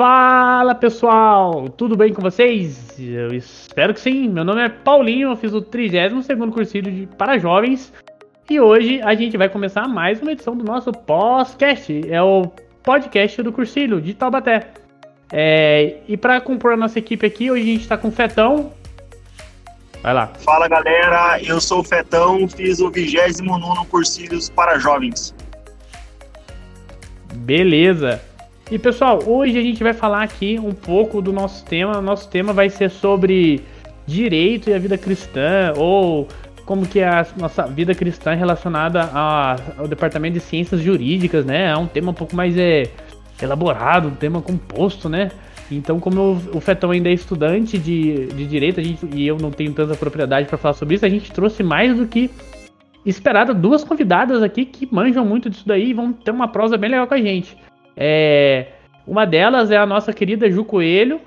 Fala 0.00 0.74
pessoal, 0.74 1.68
tudo 1.68 1.94
bem 1.94 2.10
com 2.10 2.22
vocês? 2.22 2.98
Eu 2.98 3.34
espero 3.34 3.92
que 3.92 4.00
sim. 4.00 4.30
Meu 4.30 4.42
nome 4.42 4.62
é 4.62 4.68
Paulinho, 4.70 5.28
eu 5.28 5.36
fiz 5.36 5.52
o 5.52 5.60
32 5.60 6.26
cursilho 6.54 6.90
de, 6.90 7.06
para 7.18 7.36
jovens 7.36 7.92
e 8.48 8.58
hoje 8.58 9.02
a 9.02 9.14
gente 9.14 9.36
vai 9.36 9.50
começar 9.50 9.86
mais 9.86 10.22
uma 10.22 10.32
edição 10.32 10.56
do 10.56 10.64
nosso 10.64 10.90
podcast. 10.90 12.10
É 12.10 12.22
o 12.22 12.50
podcast 12.82 13.42
do 13.42 13.52
cursilho 13.52 14.00
de 14.00 14.14
Taubaté. 14.14 14.68
É, 15.30 15.98
e 16.08 16.16
para 16.16 16.40
compor 16.40 16.72
a 16.72 16.78
nossa 16.78 16.98
equipe 16.98 17.26
aqui, 17.26 17.50
hoje 17.50 17.62
a 17.62 17.66
gente 17.66 17.82
está 17.82 17.98
com 17.98 18.08
o 18.08 18.10
Fetão. 18.10 18.72
Vai 20.02 20.14
lá. 20.14 20.28
Fala 20.28 20.66
galera, 20.66 21.38
eu 21.42 21.60
sou 21.60 21.80
o 21.80 21.84
Fetão, 21.84 22.48
fiz 22.48 22.80
o 22.80 22.90
29 22.90 23.86
cursilhos 23.90 24.48
para 24.48 24.78
jovens. 24.78 25.34
Beleza. 27.34 28.29
E 28.70 28.78
pessoal, 28.78 29.18
hoje 29.26 29.58
a 29.58 29.62
gente 29.62 29.82
vai 29.82 29.92
falar 29.92 30.22
aqui 30.22 30.56
um 30.56 30.70
pouco 30.70 31.20
do 31.20 31.32
nosso 31.32 31.64
tema. 31.64 32.00
Nosso 32.00 32.30
tema 32.30 32.52
vai 32.52 32.70
ser 32.70 32.88
sobre 32.88 33.64
direito 34.06 34.70
e 34.70 34.74
a 34.74 34.78
vida 34.78 34.96
cristã, 34.96 35.72
ou 35.76 36.28
como 36.64 36.86
que 36.86 37.00
é 37.00 37.08
a 37.08 37.26
nossa 37.36 37.66
vida 37.66 37.96
cristã 37.96 38.32
relacionada 38.32 39.10
a, 39.12 39.56
ao 39.76 39.88
departamento 39.88 40.34
de 40.34 40.40
ciências 40.40 40.80
jurídicas, 40.80 41.44
né? 41.44 41.70
É 41.70 41.76
um 41.76 41.88
tema 41.88 42.12
um 42.12 42.14
pouco 42.14 42.36
mais 42.36 42.56
é, 42.56 42.84
elaborado, 43.42 44.06
um 44.06 44.14
tema 44.14 44.40
composto, 44.40 45.08
né? 45.08 45.32
Então, 45.68 45.98
como 45.98 46.40
o 46.54 46.60
Fetão 46.60 46.92
ainda 46.92 47.08
é 47.08 47.12
estudante 47.12 47.76
de, 47.76 48.26
de 48.26 48.46
direito, 48.46 48.78
a 48.78 48.84
gente, 48.84 49.04
e 49.12 49.26
eu 49.26 49.36
não 49.36 49.50
tenho 49.50 49.72
tanta 49.72 49.96
propriedade 49.96 50.46
para 50.46 50.56
falar 50.56 50.74
sobre 50.74 50.94
isso, 50.94 51.04
a 51.04 51.08
gente 51.08 51.32
trouxe 51.32 51.64
mais 51.64 51.96
do 51.96 52.06
que 52.06 52.30
esperado 53.04 53.52
duas 53.52 53.82
convidadas 53.82 54.44
aqui 54.44 54.64
que 54.64 54.88
manjam 54.92 55.24
muito 55.24 55.50
disso 55.50 55.66
daí 55.66 55.90
e 55.90 55.94
vão 55.94 56.12
ter 56.12 56.30
uma 56.30 56.46
prosa 56.46 56.76
bem 56.76 56.90
legal 56.90 57.08
com 57.08 57.14
a 57.14 57.20
gente. 57.20 57.56
É, 57.96 58.68
uma 59.06 59.24
delas 59.24 59.70
é 59.70 59.76
a 59.76 59.86
nossa 59.86 60.12
querida 60.12 60.50
Ju 60.50 60.64
Coelho. 60.64 61.20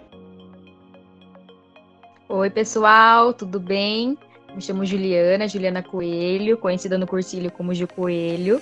Oi, 2.29 2.49
pessoal, 2.49 3.33
tudo 3.33 3.59
bem? 3.59 4.17
Me 4.55 4.61
chamo 4.61 4.85
Juliana, 4.85 5.47
Juliana 5.47 5.83
Coelho, 5.83 6.57
conhecida 6.57 6.97
no 6.97 7.07
cursilho 7.07 7.51
como 7.51 7.73
Ju 7.73 7.87
Coelho. 7.87 8.61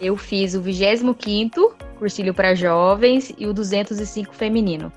Eu 0.00 0.16
fiz 0.16 0.54
o 0.54 0.62
25º 0.62 1.72
cursilho 1.98 2.32
para 2.32 2.54
jovens 2.54 3.34
e 3.38 3.46
o 3.46 3.52
205 3.52 4.34
feminino. 4.34 4.92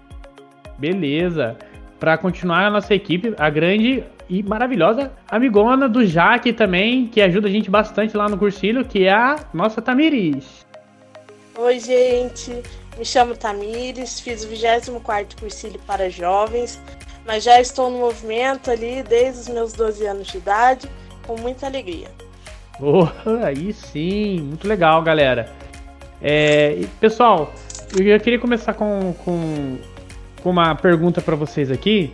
Beleza. 0.78 1.57
Para 2.00 2.17
continuar 2.17 2.66
a 2.66 2.69
nossa 2.69 2.94
equipe, 2.94 3.33
a 3.38 3.50
grande 3.50 4.03
e 4.30 4.41
maravilhosa 4.41 5.11
amigona 5.30 5.88
do 5.88 6.05
Jaque 6.05 6.52
também, 6.52 7.07
que 7.07 7.22
ajuda 7.22 7.47
a 7.47 7.52
gente 7.52 7.69
bastante 7.69 8.16
lá 8.17 8.28
no 8.28 8.38
cursilho, 8.38 8.83
que 8.85 9.05
é 9.05 9.13
a 9.13 9.35
nossa 9.53 9.81
Tamiris. 9.81 10.66
Oi, 11.55 11.79
gente. 11.79 12.63
Me 12.97 13.05
chamo 13.05 13.35
Tamires, 13.35 14.19
fiz 14.19 14.43
o 14.43 14.47
24 14.47 15.39
cursilho 15.39 15.79
para 15.85 16.09
jovens, 16.09 16.81
mas 17.25 17.43
já 17.43 17.61
estou 17.61 17.91
no 17.91 17.99
movimento 17.99 18.71
ali 18.71 19.03
desde 19.03 19.41
os 19.41 19.47
meus 19.49 19.73
12 19.73 20.05
anos 20.05 20.27
de 20.27 20.37
idade, 20.37 20.89
com 21.27 21.39
muita 21.39 21.67
alegria. 21.67 22.09
Oh, 22.79 23.07
aí 23.45 23.71
sim, 23.71 24.41
muito 24.41 24.67
legal, 24.67 25.01
galera. 25.03 25.47
É, 26.21 26.85
pessoal, 26.99 27.53
eu 27.95 28.19
queria 28.19 28.39
começar 28.39 28.73
com, 28.73 29.13
com, 29.23 29.77
com 30.41 30.49
uma 30.49 30.73
pergunta 30.73 31.21
para 31.21 31.35
vocês 31.35 31.69
aqui. 31.69 32.11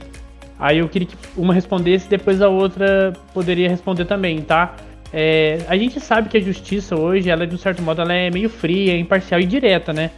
Aí 0.59 0.79
eu 0.79 0.89
queria 0.89 1.07
que 1.07 1.15
uma 1.37 1.53
respondesse, 1.53 2.09
depois 2.09 2.41
a 2.41 2.49
outra 2.49 3.13
poderia 3.33 3.69
responder 3.69 4.03
também, 4.03 4.41
tá? 4.41 4.75
É, 5.11 5.59
a 5.67 5.75
gente 5.75 5.99
sabe 5.99 6.29
que 6.29 6.37
a 6.37 6.41
justiça 6.41 6.95
hoje, 6.95 7.29
ela 7.29 7.47
de 7.47 7.55
um 7.55 7.57
certo 7.57 7.81
modo, 7.81 8.01
ela 8.01 8.13
é 8.13 8.29
meio 8.29 8.49
fria, 8.49 8.97
imparcial 8.97 9.39
e 9.39 9.45
direta, 9.45 9.91
né? 9.91 10.11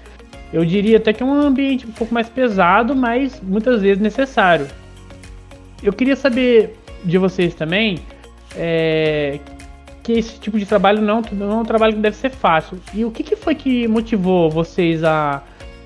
Eu 0.52 0.66
diria 0.66 0.98
até 0.98 1.14
que 1.14 1.24
é 1.24 1.26
um 1.26 1.34
ambiente 1.34 1.88
um 1.88 1.92
pouco 1.92 2.14
mais 2.14 2.28
pesado, 2.28 2.94
mas 2.94 3.42
muitas 3.42 3.82
vezes 3.82 4.02
necessário. 4.02 4.68
Eu 5.82 5.94
queria 5.94 6.16
saber 6.16 6.78
de 7.04 7.18
vocês 7.18 7.56
também 7.56 8.00
é, 8.56 9.40
que 10.04 10.14
esse 10.14 10.40
tipo 10.40 10.60
de 10.60 10.66
trabalho 10.66 11.02
não, 11.02 11.22
não 11.32 11.52
é 11.52 11.56
um 11.56 11.66
trabalho 11.66 11.94
que 11.94 12.00
deve 12.00 12.18
ser 12.18 12.30
fácil. 12.30 12.80
E 12.94 13.06
o 13.06 13.12
que, 13.12 13.24
que 13.24 13.36
foi 13.36 13.56
que 13.56 13.88
motivou 13.88 14.50
vocês 14.50 15.04
a 15.04 15.42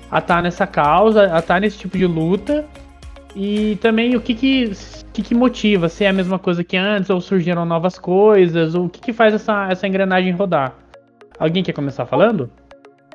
estar 0.06 0.20
tá 0.20 0.42
nessa 0.42 0.66
causa, 0.66 1.22
a 1.22 1.38
estar 1.38 1.42
tá 1.42 1.60
nesse 1.60 1.78
tipo 1.78 1.96
de 1.96 2.06
luta? 2.06 2.66
E 3.36 3.76
também 3.76 4.16
o 4.16 4.20
que, 4.20 4.34
que 4.34 4.72
que, 5.12 5.22
que 5.22 5.34
motiva? 5.34 5.88
Se 5.88 6.04
é 6.04 6.08
a 6.08 6.12
mesma 6.12 6.38
coisa 6.38 6.62
que 6.62 6.76
antes, 6.76 7.08
ou 7.08 7.20
surgiram 7.20 7.64
novas 7.64 7.98
coisas, 7.98 8.74
ou 8.74 8.86
o 8.86 8.88
que, 8.88 9.00
que 9.00 9.12
faz 9.12 9.32
essa, 9.32 9.68
essa 9.70 9.86
engrenagem 9.86 10.32
rodar? 10.32 10.74
Alguém 11.38 11.62
quer 11.62 11.72
começar 11.72 12.04
falando? 12.04 12.50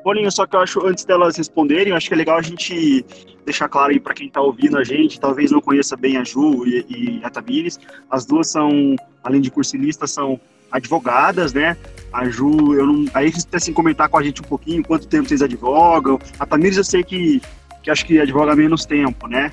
Bolinho, 0.04 0.30
só 0.32 0.46
que 0.46 0.56
eu 0.56 0.60
acho, 0.60 0.84
antes 0.84 1.04
delas 1.04 1.36
responderem, 1.36 1.90
eu 1.90 1.96
acho 1.96 2.08
que 2.08 2.14
é 2.14 2.16
legal 2.16 2.38
a 2.38 2.42
gente 2.42 3.04
deixar 3.44 3.68
claro 3.68 3.92
aí 3.92 4.00
para 4.00 4.14
quem 4.14 4.26
está 4.26 4.40
ouvindo 4.40 4.76
a 4.76 4.82
gente, 4.82 5.20
talvez 5.20 5.52
não 5.52 5.60
conheça 5.60 5.96
bem 5.96 6.16
a 6.16 6.24
Ju 6.24 6.66
e, 6.66 6.84
e 6.88 7.20
a 7.24 7.30
Tamires, 7.30 7.78
as 8.10 8.26
duas 8.26 8.50
são, 8.50 8.96
além 9.22 9.40
de 9.40 9.50
cursilistas, 9.50 10.10
são 10.10 10.40
advogadas, 10.72 11.52
né? 11.52 11.76
A 12.12 12.28
Ju, 12.28 12.74
eu 12.74 12.86
não. 12.86 13.04
Aí 13.14 13.30
vocês 13.30 13.46
assim 13.52 13.72
comentar 13.72 14.08
com 14.08 14.18
a 14.18 14.22
gente 14.22 14.40
um 14.40 14.44
pouquinho 14.44 14.82
quanto 14.82 15.06
tempo 15.06 15.28
vocês 15.28 15.42
advogam. 15.42 16.18
A 16.38 16.46
Tamires 16.46 16.78
eu 16.78 16.84
sei 16.84 17.04
que, 17.04 17.40
que 17.82 17.90
acho 17.90 18.04
que 18.04 18.18
advoga 18.18 18.56
menos 18.56 18.84
tempo, 18.84 19.28
né? 19.28 19.52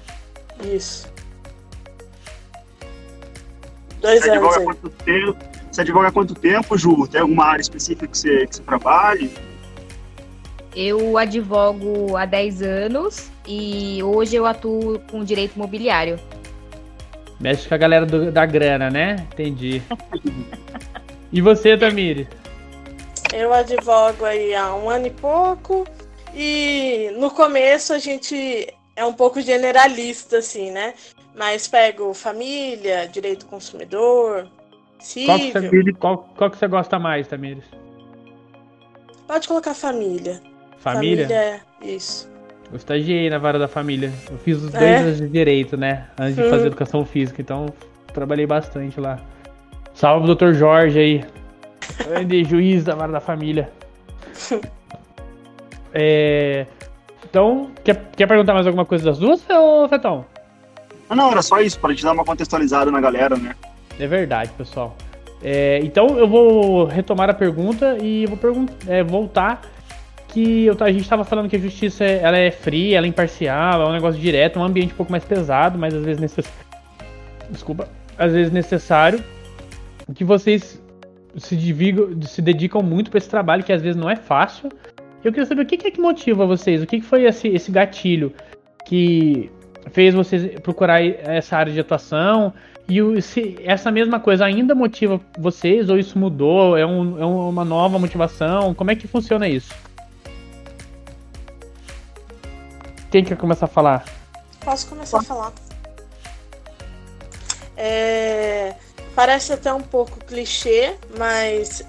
Isso. 0.64 1.12
Dois 4.02 4.22
você 4.22 4.30
anos. 4.30 4.56
Advoga 4.56 4.66
quanto 4.66 4.90
tempo, 5.04 5.38
você 5.72 5.82
advoga 5.82 6.08
há 6.08 6.12
quanto 6.12 6.36
tempo, 6.36 6.78
Ju? 6.78 7.08
Tem 7.08 7.22
alguma 7.22 7.46
área 7.46 7.62
específica 7.62 8.08
que 8.08 8.18
você, 8.18 8.48
que 8.48 8.56
você 8.56 8.64
trabalhe? 8.64 9.32
Eu 10.76 11.18
advogo 11.18 12.16
há 12.16 12.26
10 12.26 12.62
anos 12.62 13.32
e 13.48 14.02
hoje 14.04 14.36
eu 14.36 14.46
atuo 14.46 15.00
com 15.12 15.24
direito 15.24 15.56
imobiliário. 15.56 16.20
Mexe 17.40 17.68
com 17.68 17.76
a 17.76 17.78
galera 17.78 18.06
do, 18.06 18.32
da 18.32 18.46
grana, 18.46 18.90
né? 18.90 19.28
Entendi. 19.34 19.82
e 21.32 21.42
você, 21.42 21.78
Tamiri? 21.78 22.28
Eu 23.34 23.54
advogo 23.54 24.26
aí 24.26 24.54
há 24.54 24.74
um 24.76 24.90
ano 24.90 25.08
e 25.08 25.12
pouco. 25.12 25.88
E 26.34 27.12
no 27.18 27.32
começo 27.32 27.94
a 27.94 28.00
gente 28.00 28.68
é 29.00 29.06
um 29.06 29.14
pouco 29.14 29.40
generalista, 29.40 30.40
assim, 30.40 30.72
né? 30.72 30.94
Mas 31.34 31.70
pego 31.70 32.14
família, 32.14 33.08
direito 33.08 33.46
do 33.46 33.50
consumidor, 33.50 34.46
civil. 35.00 35.28
Qual 35.28 35.40
que 35.40 35.52
você, 35.52 35.94
qual, 35.94 36.18
qual 36.36 36.52
que 36.52 36.58
você 36.58 36.68
gosta 36.68 37.00
mais, 37.00 37.26
Tamires? 37.26 37.64
Pode 39.26 39.48
colocar 39.48 39.74
família. 39.74 40.42
Família? 40.80 41.28
Família, 41.28 41.62
isso. 41.82 42.30
Eu 42.70 42.76
estagiei 42.76 43.30
na 43.30 43.38
vara 43.38 43.58
da 43.58 43.70
família. 43.70 44.12
Eu 44.30 44.38
fiz 44.38 44.58
os 44.58 44.72
dois 44.72 44.84
é? 44.84 44.98
anos 44.98 45.18
de 45.18 45.30
direito, 45.30 45.78
né? 45.78 46.10
Antes 46.20 46.36
de 46.36 46.44
hum. 46.44 46.50
fazer 46.50 46.68
educação 46.68 47.06
física, 47.06 47.42
então 47.42 47.68
trabalhei 48.14 48.46
bastante 48.46 49.00
lá. 49.00 49.18
Salve, 49.94 50.28
doutor 50.28 50.54
Jorge 50.54 51.00
aí. 51.00 51.26
Grande 52.06 52.44
juiz 52.44 52.84
da 52.84 52.96
vara 52.96 53.14
da 53.14 53.22
família. 53.22 53.72
é, 55.94 56.68
então, 57.30 57.70
quer, 57.84 58.10
quer 58.16 58.28
perguntar 58.28 58.54
mais 58.54 58.66
alguma 58.66 58.86
coisa 58.86 59.06
das 59.06 59.20
duas, 59.20 59.42
ou 59.50 59.88
Fetão? 59.88 60.26
Ah, 61.10 61.16
não, 61.16 61.32
era 61.32 61.42
só 61.42 61.60
isso, 61.60 61.80
para 61.80 61.94
te 61.94 62.04
dar 62.04 62.14
uma 62.14 62.26
contextualizada 62.26 62.92
na 62.92 63.00
galera, 63.02 63.36
né? 63.36 63.56
É 64.00 64.08
verdade, 64.08 64.52
pessoal. 64.58 64.96
É, 65.42 65.80
então 65.84 66.18
eu 66.18 66.28
vou 66.28 66.86
retomar 66.86 67.30
a 67.30 67.34
pergunta 67.34 67.98
e 68.02 68.26
vou 68.26 68.38
é, 68.88 69.04
voltar 69.04 69.62
que 70.28 70.66
eu, 70.66 70.78
a 70.80 70.92
gente 70.92 71.02
estava 71.02 71.24
falando 71.24 71.50
que 71.50 71.56
a 71.56 71.60
justiça 71.60 72.04
ela 72.04 72.38
é 72.38 72.52
fria, 72.52 72.98
ela 72.98 73.08
é 73.08 73.10
imparcial, 73.10 73.82
é 73.82 73.88
um 73.88 73.92
negócio 73.92 74.20
direto, 74.20 74.60
um 74.60 74.64
ambiente 74.64 74.94
um 74.94 74.98
pouco 74.98 75.12
mais 75.12 75.24
pesado, 75.24 75.78
mas 75.78 75.94
às 75.94 76.04
vezes 76.04 76.22
necessário. 76.22 76.60
Desculpa, 77.50 77.88
às 78.18 78.32
vezes 78.32 78.52
necessário. 78.52 79.24
Que 80.14 80.24
vocês 80.24 80.82
se, 81.36 81.56
divigo, 81.56 82.24
se 82.26 82.42
dedicam 82.42 82.82
muito 82.82 83.10
para 83.10 83.18
esse 83.18 83.30
trabalho 83.30 83.64
que 83.64 83.74
às 83.74 83.82
vezes 83.82 84.00
não 84.00 84.10
é 84.10 84.16
fácil. 84.16 84.70
Eu 85.24 85.32
queria 85.32 85.46
saber 85.46 85.64
o 85.64 85.66
que, 85.66 85.88
é 85.88 85.92
que 85.92 86.00
motiva 86.00 86.46
vocês, 86.46 86.82
o 86.82 86.88
que, 86.88 87.02
foi 87.02 87.26
esse, 87.26 87.50
esse 87.50 87.72
gatilho 87.72 88.34
que 88.86 89.52
fez 89.92 90.14
vocês 90.14 90.60
procurar 90.62 91.04
essa 91.04 91.58
área 91.58 91.74
de 91.74 91.80
atuação? 91.80 92.54
E 92.88 93.22
se 93.22 93.56
essa 93.64 93.92
mesma 93.92 94.20
coisa 94.20 94.46
ainda 94.46 94.74
motiva 94.74 95.22
vocês 95.38 95.90
ou 95.90 96.00
isso 96.00 96.18
mudou? 96.18 96.76
É, 96.78 96.86
um, 96.86 97.22
é 97.22 97.26
uma 97.26 97.64
nova 97.66 98.00
motivação? 98.00 98.74
Como 98.74 98.90
é 98.90 98.96
que 98.96 99.08
funciona 99.08 99.48
isso? 99.48 99.74
Quem 103.12 103.24
quer 103.24 103.38
começar 103.38 103.66
a 103.66 103.70
falar? 103.70 104.06
Posso 104.62 104.88
começar 104.88 105.20
a 105.20 105.24
falar. 105.24 105.54
É, 107.76 108.74
parece 109.16 109.54
até 109.54 109.74
um 109.74 109.82
pouco 109.82 110.18
clichê, 110.26 110.96
mas 111.18 111.84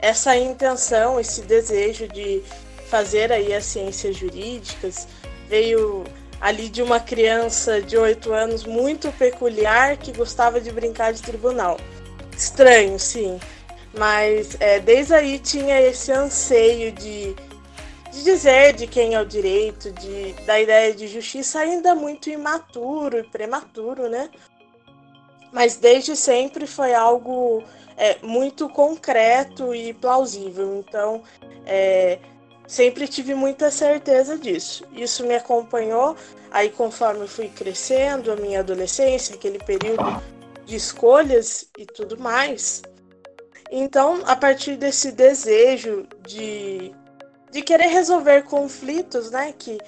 essa 0.00 0.36
intenção, 0.36 1.20
esse 1.20 1.42
desejo 1.42 2.08
de 2.08 2.42
fazer 2.92 3.32
aí 3.32 3.54
as 3.54 3.64
ciências 3.64 4.14
jurídicas 4.14 5.08
veio 5.48 6.04
ali 6.38 6.68
de 6.68 6.82
uma 6.82 7.00
criança 7.00 7.80
de 7.80 7.96
8 7.96 8.30
anos 8.34 8.64
muito 8.64 9.10
peculiar 9.12 9.96
que 9.96 10.12
gostava 10.12 10.60
de 10.60 10.70
brincar 10.70 11.10
de 11.14 11.22
tribunal. 11.22 11.78
Estranho, 12.36 12.98
sim, 12.98 13.40
mas 13.96 14.58
é, 14.60 14.78
desde 14.78 15.14
aí 15.14 15.38
tinha 15.38 15.80
esse 15.80 16.12
anseio 16.12 16.92
de 16.92 17.34
de 18.12 18.24
dizer 18.24 18.74
de 18.74 18.86
quem 18.86 19.14
é 19.14 19.20
o 19.22 19.24
direito, 19.24 19.90
de, 19.90 20.34
da 20.44 20.60
ideia 20.60 20.92
de 20.92 21.08
justiça 21.08 21.60
ainda 21.60 21.94
muito 21.94 22.28
imaturo 22.28 23.18
e 23.18 23.22
prematuro, 23.22 24.06
né? 24.06 24.28
Mas 25.50 25.76
desde 25.76 26.14
sempre 26.14 26.66
foi 26.66 26.92
algo 26.92 27.64
é, 27.96 28.18
muito 28.22 28.68
concreto 28.68 29.74
e 29.74 29.94
plausível. 29.94 30.76
Então, 30.86 31.22
é, 31.64 32.18
sempre 32.66 33.06
tive 33.08 33.34
muita 33.34 33.70
certeza 33.70 34.38
disso. 34.38 34.84
Isso 34.92 35.26
me 35.26 35.34
acompanhou 35.34 36.16
aí 36.50 36.70
conforme 36.70 37.26
fui 37.26 37.48
crescendo, 37.48 38.30
a 38.30 38.36
minha 38.36 38.60
adolescência, 38.60 39.34
aquele 39.34 39.58
período 39.58 40.22
de 40.64 40.76
escolhas 40.76 41.68
e 41.76 41.86
tudo 41.86 42.18
mais. 42.18 42.82
Então, 43.70 44.22
a 44.26 44.36
partir 44.36 44.76
desse 44.76 45.12
desejo 45.12 46.06
de, 46.26 46.92
de 47.50 47.62
querer 47.62 47.88
resolver 47.88 48.42
conflitos, 48.42 49.30
né, 49.30 49.54
que 49.58 49.78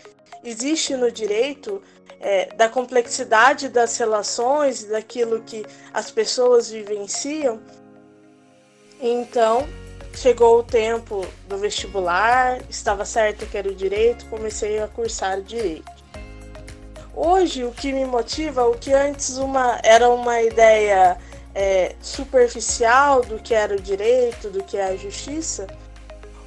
existe 0.43 0.97
no 0.97 1.11
direito, 1.12 1.82
é, 2.19 2.47
da 2.55 2.69
complexidade 2.69 3.69
das 3.69 3.99
relações, 3.99 4.85
daquilo 4.85 5.43
que 5.43 5.67
as 5.93 6.11
pessoas 6.11 6.70
vivenciam, 6.70 7.61
então 8.99 9.69
chegou 10.17 10.59
o 10.59 10.63
tempo 10.63 11.27
do 11.49 11.59
vestibular, 11.59 12.61
estava 12.69 13.05
certo 13.05 13.47
que 13.47 13.57
era 13.57 13.69
o 13.69 13.75
direito, 13.75 14.27
comecei 14.27 14.81
a 14.81 14.89
cursar 14.89 15.41
direito. 15.41 15.93
Hoje, 17.15 17.65
o 17.65 17.71
que 17.71 17.93
me 17.93 18.05
motiva, 18.05 18.65
o 18.65 18.77
que 18.77 18.93
antes 18.93 19.37
uma, 19.37 19.79
era 19.85 20.09
uma 20.09 20.43
ideia 20.43 21.17
é, 21.55 21.95
superficial 22.01 23.23
do 23.23 23.39
que 23.39 23.55
era 23.55 23.75
o 23.75 23.81
direito, 23.81 24.51
do 24.51 24.65
que 24.65 24.77
é 24.77 24.87
a 24.87 24.97
justiça, 24.97 25.67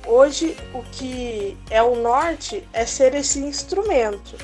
hoje 0.05 0.57
o 0.73 0.83
que 0.83 1.57
é 1.69 1.81
o 1.81 1.95
norte 1.95 2.67
é 2.73 2.85
ser 2.85 3.15
esse 3.15 3.39
instrumento. 3.39 4.35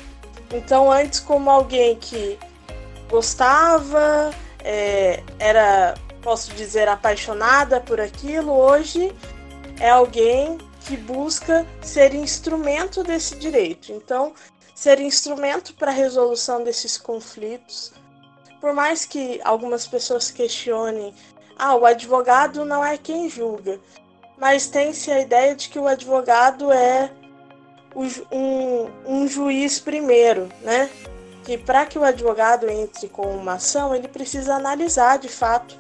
Então, 0.52 0.92
antes, 0.92 1.20
como 1.20 1.50
alguém 1.50 1.96
que 1.96 2.38
gostava, 3.10 4.32
é, 4.64 5.22
era, 5.40 5.96
posso 6.24 6.54
dizer, 6.54 6.88
apaixonada 6.88 7.82
por 7.82 8.00
aquilo, 8.00 8.52
hoje 8.52 9.14
é 9.80 9.90
alguém 9.90 10.58
que 10.88 10.96
busca 10.96 11.66
ser 11.82 12.14
instrumento 12.14 13.04
desse 13.04 13.36
direito. 13.36 13.92
Então, 13.92 14.34
ser 14.74 15.00
instrumento 15.00 15.74
para 15.76 15.92
a 15.92 15.94
resolução 15.94 16.64
desses 16.64 16.98
conflitos. 16.98 17.94
Por 18.60 18.74
mais 18.74 19.06
que 19.06 19.40
algumas 19.44 19.86
pessoas 19.86 20.32
questionem, 20.32 21.14
ah, 21.58 21.76
o 21.76 21.86
advogado 21.86 22.66
não 22.66 22.84
é 22.84 22.98
quem 22.98 23.30
julga, 23.30 23.80
mas 24.38 24.68
tem-se 24.68 25.12
a 25.12 25.22
ideia 25.22 25.56
de 25.56 25.70
que 25.70 25.78
o 25.78 25.88
advogado 25.88 26.72
é 26.72 27.12
um, 27.96 28.90
um 29.06 29.28
juiz 29.28 29.80
primeiro, 29.80 30.50
né? 30.62 30.90
Que 31.44 31.58
para 31.58 31.86
que 31.86 32.00
o 32.00 32.04
advogado 32.04 32.70
entre 32.70 33.08
com 33.10 33.28
uma 33.36 33.54
ação, 33.54 33.94
ele 33.94 34.08
precisa 34.08 34.56
analisar 34.56 35.20
de 35.20 35.30
fato 35.30 35.78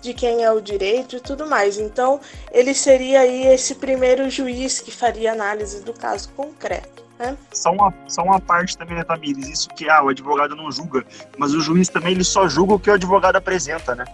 de 0.00 0.14
quem 0.14 0.44
é 0.44 0.50
o 0.50 0.60
direito 0.60 1.16
e 1.16 1.20
tudo 1.20 1.46
mais. 1.46 1.78
Então, 1.78 2.20
ele 2.52 2.74
seria 2.74 3.20
aí 3.20 3.46
esse 3.46 3.74
primeiro 3.74 4.28
juiz 4.30 4.80
que 4.80 4.90
faria 4.90 5.32
análise 5.32 5.82
do 5.82 5.92
caso 5.92 6.28
concreto. 6.30 7.04
Né? 7.18 7.36
Só, 7.52 7.72
uma, 7.72 7.92
só 8.06 8.22
uma 8.22 8.40
parte 8.40 8.78
também, 8.78 8.96
né, 8.96 9.02
Tamires? 9.02 9.48
Isso 9.48 9.68
que 9.70 9.88
ah, 9.90 10.04
o 10.04 10.08
advogado 10.08 10.54
não 10.54 10.70
julga, 10.70 11.04
mas 11.36 11.52
o 11.52 11.60
juiz 11.60 11.88
também 11.88 12.12
ele 12.12 12.24
só 12.24 12.48
julga 12.48 12.74
o 12.74 12.78
que 12.78 12.90
o 12.90 12.94
advogado 12.94 13.36
apresenta, 13.36 13.94
né? 13.94 14.04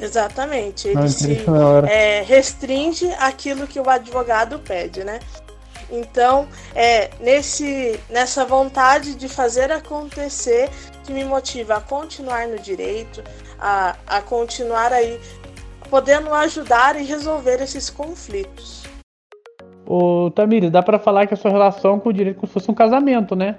Exatamente. 0.00 0.88
Ele 0.88 1.08
se 1.08 1.38
é, 1.88 2.22
restringe 2.22 3.12
aquilo 3.18 3.66
que 3.66 3.78
o 3.78 3.88
advogado 3.88 4.58
pede, 4.58 5.04
né? 5.04 5.20
Então, 5.90 6.48
é 6.74 7.10
nesse, 7.20 7.98
nessa 8.08 8.44
vontade 8.44 9.14
de 9.14 9.28
fazer 9.28 9.72
acontecer 9.72 10.70
que 11.04 11.12
me 11.12 11.24
motiva 11.24 11.76
a 11.76 11.80
continuar 11.80 12.46
no 12.46 12.58
direito, 12.58 13.22
a, 13.60 13.96
a 14.06 14.22
continuar 14.22 14.92
aí 14.92 15.20
podendo 15.90 16.32
ajudar 16.32 17.00
e 17.00 17.04
resolver 17.04 17.60
esses 17.60 17.90
conflitos. 17.90 18.84
Ô, 19.84 20.30
Tamires, 20.30 20.70
dá 20.70 20.82
para 20.82 20.98
falar 20.98 21.26
que 21.26 21.34
a 21.34 21.36
sua 21.36 21.50
relação 21.50 21.98
com 21.98 22.08
o 22.08 22.12
direito 22.12 22.36
é 22.36 22.40
como 22.40 22.46
se 22.46 22.54
fosse 22.54 22.70
um 22.70 22.74
casamento, 22.74 23.34
né? 23.34 23.56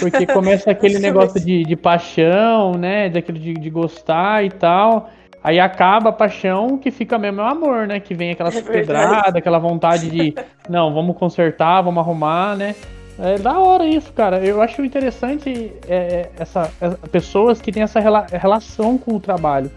Porque 0.00 0.24
começa 0.32 0.70
aquele 0.70 0.98
negócio 0.98 1.38
de, 1.38 1.62
de 1.62 1.76
paixão, 1.76 2.72
né? 2.72 3.10
Daquele 3.10 3.38
de, 3.38 3.54
de 3.54 3.70
gostar 3.70 4.44
e 4.44 4.50
tal. 4.50 5.10
Aí 5.44 5.60
acaba 5.60 6.08
a 6.08 6.12
paixão 6.12 6.78
que 6.78 6.90
fica 6.90 7.18
mesmo 7.18 7.40
é 7.40 7.44
o 7.44 7.46
amor, 7.46 7.86
né? 7.86 8.00
Que 8.00 8.14
vem 8.14 8.30
aquela 8.30 8.48
é 8.48 8.62
pedrada, 8.62 9.38
aquela 9.38 9.58
vontade 9.58 10.10
de 10.10 10.34
não, 10.68 10.92
vamos 10.92 11.16
consertar, 11.16 11.82
vamos 11.82 12.02
arrumar, 12.02 12.56
né? 12.56 12.74
É 13.18 13.36
da 13.36 13.58
hora 13.58 13.84
isso, 13.84 14.12
cara. 14.12 14.44
Eu 14.44 14.62
acho 14.62 14.84
interessante 14.84 15.72
é, 15.88 15.96
é 15.96 16.30
essa, 16.38 16.70
essa, 16.80 16.96
pessoas 17.10 17.60
que 17.60 17.72
têm 17.72 17.82
essa 17.82 17.98
rela 17.98 18.26
relação 18.30 18.96
com 18.96 19.16
o 19.16 19.20
trabalho. 19.20 19.70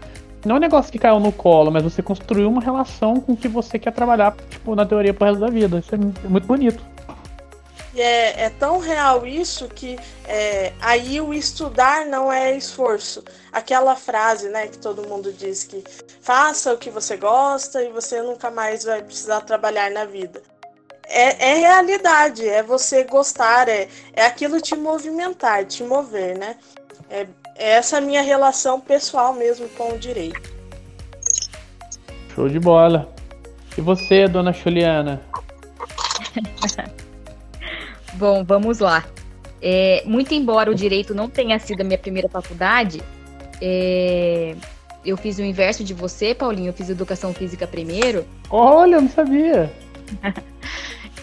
Não 0.44 0.56
é 0.56 0.58
um 0.58 0.60
negócio 0.60 0.90
que 0.90 0.98
caiu 0.98 1.20
no 1.20 1.32
colo, 1.32 1.70
mas 1.70 1.82
você 1.82 2.02
construiu 2.02 2.48
uma 2.48 2.60
relação 2.60 3.20
com 3.20 3.32
o 3.32 3.36
que 3.36 3.48
você 3.48 3.78
quer 3.78 3.92
trabalhar, 3.92 4.34
tipo, 4.50 4.74
na 4.74 4.84
teoria 4.86 5.14
pro 5.14 5.26
resto 5.26 5.40
da 5.40 5.48
vida. 5.48 5.78
Isso 5.78 5.94
é 5.94 5.98
muito 5.98 6.46
bonito. 6.46 6.84
E 7.94 8.00
é, 8.00 8.44
é 8.44 8.50
tão 8.50 8.78
real 8.78 9.26
isso 9.26 9.68
que 9.68 9.98
é, 10.26 10.72
aí 10.80 11.20
o 11.20 11.34
estudar 11.34 12.06
não 12.06 12.32
é 12.32 12.56
esforço. 12.56 13.22
Aquela 13.52 13.94
frase, 13.94 14.48
né, 14.48 14.66
que 14.66 14.78
todo 14.78 15.06
mundo 15.06 15.32
diz 15.32 15.64
que 15.64 15.84
faça 16.22 16.72
o 16.72 16.78
que 16.78 16.90
você 16.90 17.16
gosta 17.16 17.82
e 17.82 17.90
você 17.90 18.22
nunca 18.22 18.50
mais 18.50 18.84
vai 18.84 19.02
precisar 19.02 19.42
trabalhar 19.42 19.90
na 19.90 20.06
vida. 20.06 20.42
É, 21.06 21.50
é 21.50 21.54
realidade, 21.56 22.48
é 22.48 22.62
você 22.62 23.04
gostar, 23.04 23.68
é, 23.68 23.88
é 24.12 24.24
aquilo 24.24 24.60
te 24.60 24.74
movimentar, 24.74 25.64
te 25.66 25.82
mover, 25.82 26.38
né? 26.38 26.56
É, 27.10 27.26
é 27.56 27.70
essa 27.72 28.00
minha 28.00 28.22
relação 28.22 28.80
pessoal 28.80 29.34
mesmo 29.34 29.68
com 29.70 29.92
o 29.92 29.98
direito. 29.98 30.52
Show 32.34 32.48
de 32.48 32.58
bola. 32.58 33.12
E 33.76 33.80
você, 33.80 34.26
dona 34.26 34.52
Juliana? 34.52 35.20
Bom, 38.14 38.44
vamos 38.44 38.78
lá. 38.78 39.04
É, 39.60 40.02
muito 40.06 40.34
embora 40.34 40.70
o 40.70 40.74
direito 40.74 41.14
não 41.14 41.28
tenha 41.28 41.58
sido 41.58 41.82
a 41.82 41.84
minha 41.84 41.98
primeira 41.98 42.28
faculdade, 42.28 43.02
é, 43.60 44.56
eu 45.04 45.16
fiz 45.16 45.38
o 45.38 45.42
inverso 45.42 45.84
de 45.84 45.94
você, 45.94 46.34
Paulinho. 46.34 46.70
Eu 46.70 46.72
fiz 46.72 46.88
educação 46.88 47.32
física 47.32 47.66
primeiro. 47.66 48.24
Olha, 48.50 48.96
eu 48.96 49.02
não 49.02 49.08
sabia. 49.08 49.72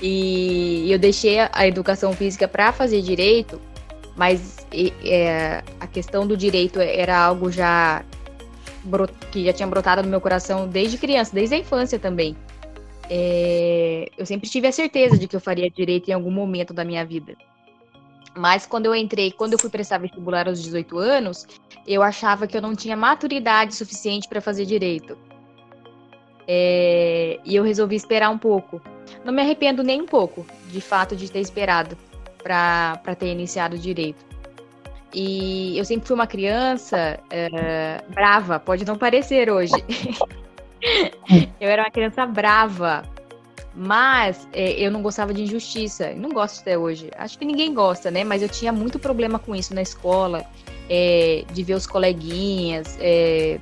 e 0.01 0.92
eu 0.92 0.98
deixei 0.98 1.40
a 1.40 1.68
educação 1.68 2.13
física 2.13 2.48
para 2.48 2.72
fazer 2.72 3.01
direito 3.01 3.60
mas 4.19 4.68
é, 5.06 5.63
a 5.80 5.88
questão 5.88 6.27
do 6.27 6.36
direito 6.36 6.82
era 6.82 7.18
algo 7.18 7.50
já 7.50 8.03
que 9.32 9.46
já 9.46 9.53
tinha 9.53 9.68
brotado 9.68 10.03
no 10.03 10.10
meu 10.10 10.20
coração 10.20 10.68
desde 10.68 10.98
criança, 10.98 11.34
desde 11.34 11.56
a 11.56 11.58
infância 11.58 11.98
também. 11.98 12.36
É, 13.10 14.10
eu 14.18 14.25
sempre 14.25 14.50
tive 14.50 14.68
a 14.68 14.74
certeza 14.74 15.18
de 15.18 15.25
que 15.25 15.38
eu 15.38 15.39
faria 15.39 15.70
direito 15.70 16.10
em 16.10 16.13
algum 16.13 16.32
momento 16.32 16.74
da 16.74 16.84
minha 16.84 17.06
vida. 17.06 17.34
Mas 18.36 18.65
quando 18.65 18.88
eu 18.88 18.96
entrei, 18.96 19.32
quando 19.32 19.53
eu 19.53 19.60
fui 19.60 19.70
prestar 19.70 20.00
vestibular 20.00 20.50
aos 20.50 20.62
18 20.62 20.98
anos, 20.98 21.48
eu 21.88 22.03
achava 22.03 22.46
que 22.46 22.58
eu 22.58 22.62
não 22.62 22.75
tinha 22.75 22.98
maturidade 22.98 23.74
suficiente 23.74 24.27
para 24.27 24.41
fazer 24.41 24.65
direito. 24.65 25.18
É, 26.51 27.39
e 27.46 27.56
eu 27.56 27.63
resolvi 27.63 27.96
esperar 27.96 28.32
um 28.32 28.38
pouco. 28.38 28.82
Não 29.24 29.32
me 29.32 29.39
arrependo 29.39 29.84
nem 29.84 30.01
um 30.01 30.08
pouco, 30.08 30.44
de 30.68 30.82
fato, 30.82 31.15
de 31.15 31.32
ter 31.32 31.41
esperado 31.41 31.96
para 32.41 33.15
ter 33.15 33.27
iniciado 33.27 33.77
direito. 33.77 34.25
E 35.13 35.77
eu 35.77 35.86
sempre 35.86 36.08
fui 36.08 36.15
uma 36.15 36.25
criança 36.25 37.20
é, 37.29 38.01
brava, 38.10 38.60
pode 38.60 38.84
não 38.84 38.98
parecer 38.98 39.51
hoje. 39.51 39.74
eu 41.62 41.70
era 41.70 41.84
uma 41.84 41.91
criança 41.91 42.25
brava, 42.25 43.03
mas 43.75 44.48
é, 44.51 44.72
eu 44.72 44.89
não 44.89 45.03
gostava 45.03 45.32
de 45.36 45.44
injustiça. 45.44 46.13
Não 46.15 46.29
gosto 46.29 46.62
até 46.62 46.75
hoje. 46.75 47.12
Acho 47.15 47.38
que 47.38 47.46
ninguém 47.46 47.75
gosta, 47.75 48.10
né? 48.10 48.24
Mas 48.24 48.41
eu 48.41 48.50
tinha 48.50 48.72
muito 48.72 48.98
problema 48.98 49.38
com 49.38 49.56
isso 49.56 49.75
na 49.75 49.84
escola, 49.84 50.44
é, 50.89 51.44
de 51.53 51.62
ver 51.62 51.75
os 51.75 51.86
coleguinhas 51.86 52.98
é, 53.00 53.60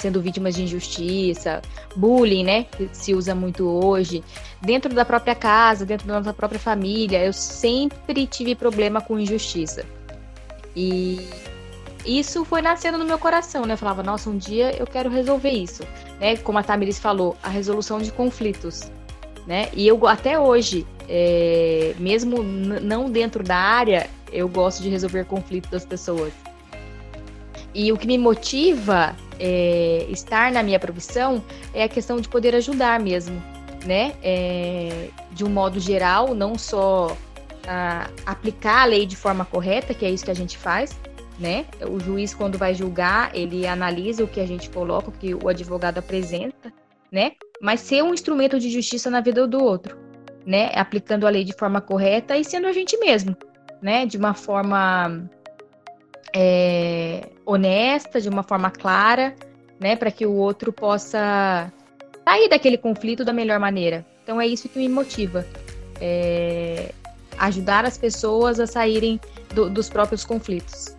sendo 0.00 0.20
vítimas 0.20 0.54
de 0.54 0.62
injustiça, 0.64 1.60
bullying, 1.94 2.44
né, 2.44 2.64
que 2.64 2.88
se 2.92 3.14
usa 3.14 3.34
muito 3.34 3.68
hoje, 3.68 4.24
dentro 4.60 4.94
da 4.94 5.04
própria 5.04 5.34
casa, 5.34 5.84
dentro 5.84 6.06
da 6.06 6.18
nossa 6.18 6.32
própria 6.32 6.58
família, 6.58 7.24
eu 7.24 7.32
sempre 7.32 8.26
tive 8.26 8.54
problema 8.54 9.00
com 9.00 9.18
injustiça. 9.18 9.84
E 10.74 11.28
isso 12.04 12.44
foi 12.44 12.62
nascendo 12.62 12.96
no 12.96 13.04
meu 13.04 13.18
coração, 13.18 13.66
né? 13.66 13.74
Eu 13.74 13.78
falava, 13.78 14.02
nossa, 14.02 14.30
um 14.30 14.38
dia 14.38 14.74
eu 14.78 14.86
quero 14.86 15.10
resolver 15.10 15.50
isso, 15.50 15.82
né? 16.18 16.36
Como 16.36 16.58
a 16.58 16.62
Tamiris 16.62 16.98
falou, 16.98 17.36
a 17.42 17.48
resolução 17.48 17.98
de 17.98 18.10
conflitos, 18.10 18.90
né? 19.46 19.68
E 19.74 19.86
eu 19.86 20.06
até 20.06 20.38
hoje, 20.38 20.86
é, 21.08 21.94
mesmo 21.98 22.42
não 22.42 23.10
dentro 23.10 23.42
da 23.44 23.56
área, 23.56 24.08
eu 24.32 24.48
gosto 24.48 24.82
de 24.82 24.88
resolver 24.88 25.24
conflitos 25.24 25.70
das 25.70 25.84
pessoas. 25.84 26.32
E 27.74 27.92
o 27.92 27.96
que 27.96 28.06
me 28.06 28.18
motiva 28.18 29.16
é, 29.38 30.06
estar 30.10 30.50
na 30.52 30.62
minha 30.62 30.78
profissão 30.78 31.42
é 31.72 31.84
a 31.84 31.88
questão 31.88 32.20
de 32.20 32.28
poder 32.28 32.54
ajudar 32.54 33.00
mesmo. 33.00 33.40
né, 33.84 34.12
é, 34.22 35.08
de 35.32 35.44
um 35.44 35.48
modo 35.48 35.80
geral, 35.80 36.34
não 36.34 36.58
só 36.58 37.16
aplicar 38.26 38.82
a 38.82 38.84
lei 38.84 39.06
de 39.06 39.14
forma 39.16 39.44
correta, 39.44 39.94
que 39.94 40.04
é 40.04 40.10
isso 40.10 40.24
que 40.24 40.30
a 40.30 40.34
gente 40.34 40.58
faz, 40.58 40.98
né? 41.38 41.66
O 41.88 42.00
juiz, 42.00 42.34
quando 42.34 42.58
vai 42.58 42.74
julgar, 42.74 43.30
ele 43.34 43.66
analisa 43.66 44.24
o 44.24 44.26
que 44.26 44.40
a 44.40 44.46
gente 44.46 44.68
coloca, 44.70 45.08
o 45.08 45.12
que 45.12 45.34
o 45.34 45.48
advogado 45.48 45.98
apresenta, 45.98 46.72
né? 47.12 47.32
Mas 47.62 47.80
ser 47.80 48.02
um 48.02 48.12
instrumento 48.12 48.58
de 48.58 48.68
justiça 48.70 49.08
na 49.08 49.20
vida 49.20 49.46
do 49.46 49.62
outro, 49.62 49.96
né? 50.44 50.72
Aplicando 50.74 51.26
a 51.26 51.30
lei 51.30 51.44
de 51.44 51.52
forma 51.52 51.80
correta 51.80 52.36
e 52.36 52.44
sendo 52.44 52.66
a 52.66 52.72
gente 52.72 52.98
mesmo, 52.98 53.36
né? 53.80 54.04
De 54.04 54.16
uma 54.16 54.34
forma 54.34 55.30
é, 56.34 57.28
honesta, 57.44 58.20
de 58.20 58.28
uma 58.28 58.42
forma 58.42 58.70
clara, 58.70 59.34
né? 59.78 59.96
Para 59.96 60.10
que 60.10 60.26
o 60.26 60.32
outro 60.32 60.72
possa 60.72 61.72
sair 62.24 62.48
daquele 62.48 62.78
conflito 62.78 63.24
da 63.24 63.32
melhor 63.32 63.58
maneira. 63.58 64.04
Então 64.22 64.40
é 64.40 64.46
isso 64.46 64.68
que 64.68 64.78
me 64.78 64.88
motiva. 64.88 65.44
É, 66.00 66.92
ajudar 67.38 67.84
as 67.84 67.96
pessoas 67.98 68.60
a 68.60 68.66
saírem 68.66 69.20
do, 69.54 69.68
dos 69.68 69.88
próprios 69.88 70.24
conflitos. 70.24 70.96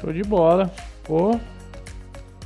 Show 0.00 0.12
de 0.12 0.22
bola. 0.22 0.72
Pô, 1.04 1.38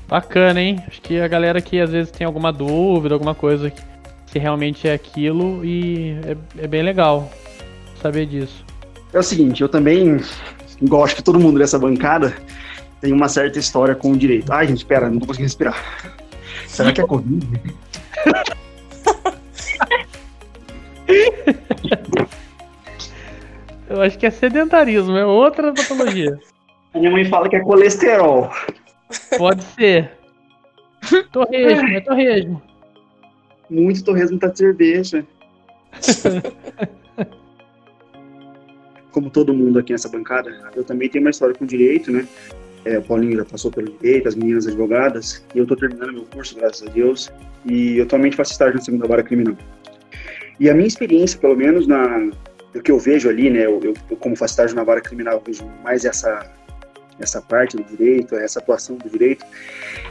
bacana, 0.08 0.60
hein? 0.60 0.82
Acho 0.86 1.00
que 1.00 1.20
a 1.20 1.28
galera 1.28 1.60
que 1.60 1.80
às 1.80 1.90
vezes 1.90 2.10
tem 2.10 2.26
alguma 2.26 2.52
dúvida, 2.52 3.14
alguma 3.14 3.34
coisa 3.34 3.72
se 4.26 4.38
realmente 4.38 4.86
é 4.86 4.92
aquilo 4.92 5.64
e 5.64 6.16
é, 6.24 6.64
é 6.64 6.66
bem 6.66 6.82
legal 6.82 7.30
saber 8.00 8.26
disso. 8.26 8.64
É 9.12 9.18
o 9.18 9.22
seguinte, 9.22 9.62
eu 9.62 9.68
também 9.68 10.20
gosto 10.82 11.16
que 11.16 11.22
todo 11.22 11.38
mundo 11.38 11.58
dessa 11.58 11.78
bancada 11.78 12.34
tem 13.00 13.12
uma 13.12 13.28
certa 13.28 13.58
história 13.58 13.94
com 13.94 14.12
o 14.12 14.16
direito. 14.16 14.52
Ai, 14.52 14.66
gente, 14.66 14.78
espera, 14.78 15.08
não 15.08 15.18
tô 15.18 15.26
conseguindo 15.26 15.48
respirar. 15.48 15.76
Será 16.66 16.92
que 16.92 17.00
é 17.00 17.06
Covid? 17.06 17.46
Eu 23.88 24.00
acho 24.02 24.18
que 24.18 24.26
é 24.26 24.30
sedentarismo, 24.30 25.16
é 25.16 25.26
outra 25.26 25.72
patologia. 25.72 26.38
A 26.94 26.98
minha 26.98 27.10
mãe 27.10 27.24
fala 27.24 27.48
que 27.48 27.56
é 27.56 27.60
colesterol. 27.60 28.50
Pode 29.36 29.64
ser. 29.64 30.12
Torresmo, 31.32 31.88
é 31.88 32.00
torresmo. 32.00 32.62
Muito 33.68 34.04
torresmo 34.04 34.38
tá 34.38 34.46
de 34.48 34.58
cerveja. 34.58 35.26
Como 39.10 39.30
todo 39.30 39.52
mundo 39.52 39.78
aqui 39.78 39.92
nessa 39.92 40.08
bancada, 40.08 40.70
eu 40.74 40.84
também 40.84 41.08
tenho 41.08 41.24
uma 41.24 41.30
história 41.30 41.54
com 41.54 41.66
direito, 41.66 42.10
né? 42.10 42.26
É, 42.84 42.98
o 42.98 43.02
Paulinho 43.02 43.36
já 43.36 43.44
passou 43.44 43.70
pelo 43.70 43.90
direito, 43.98 44.28
as 44.28 44.34
meninas 44.34 44.66
advogadas, 44.66 45.44
e 45.54 45.58
eu 45.58 45.64
estou 45.64 45.76
terminando 45.76 46.12
meu 46.12 46.24
curso, 46.24 46.56
graças 46.56 46.86
a 46.86 46.90
Deus, 46.90 47.30
e 47.66 48.00
atualmente 48.00 48.36
faço 48.36 48.52
estágio 48.52 48.76
na 48.76 48.80
segunda 48.80 49.06
vara 49.06 49.22
criminal. 49.22 49.56
E 50.58 50.70
a 50.70 50.74
minha 50.74 50.86
experiência, 50.86 51.38
pelo 51.38 51.56
menos 51.56 51.86
na, 51.86 52.30
do 52.72 52.82
que 52.82 52.90
eu 52.90 52.98
vejo 52.98 53.28
ali, 53.28 53.50
né, 53.50 53.66
eu, 53.66 53.80
eu 54.10 54.16
como 54.16 54.34
faço 54.34 54.52
estágio 54.52 54.76
na 54.76 54.84
vara 54.84 55.00
criminal, 55.00 55.34
eu 55.34 55.42
vejo 55.44 55.64
mais 55.82 56.04
essa 56.04 56.50
essa 57.20 57.40
parte 57.40 57.76
do 57.76 57.84
direito, 57.84 58.34
essa 58.34 58.58
atuação 58.58 58.96
do 58.96 59.08
direito, 59.08 59.44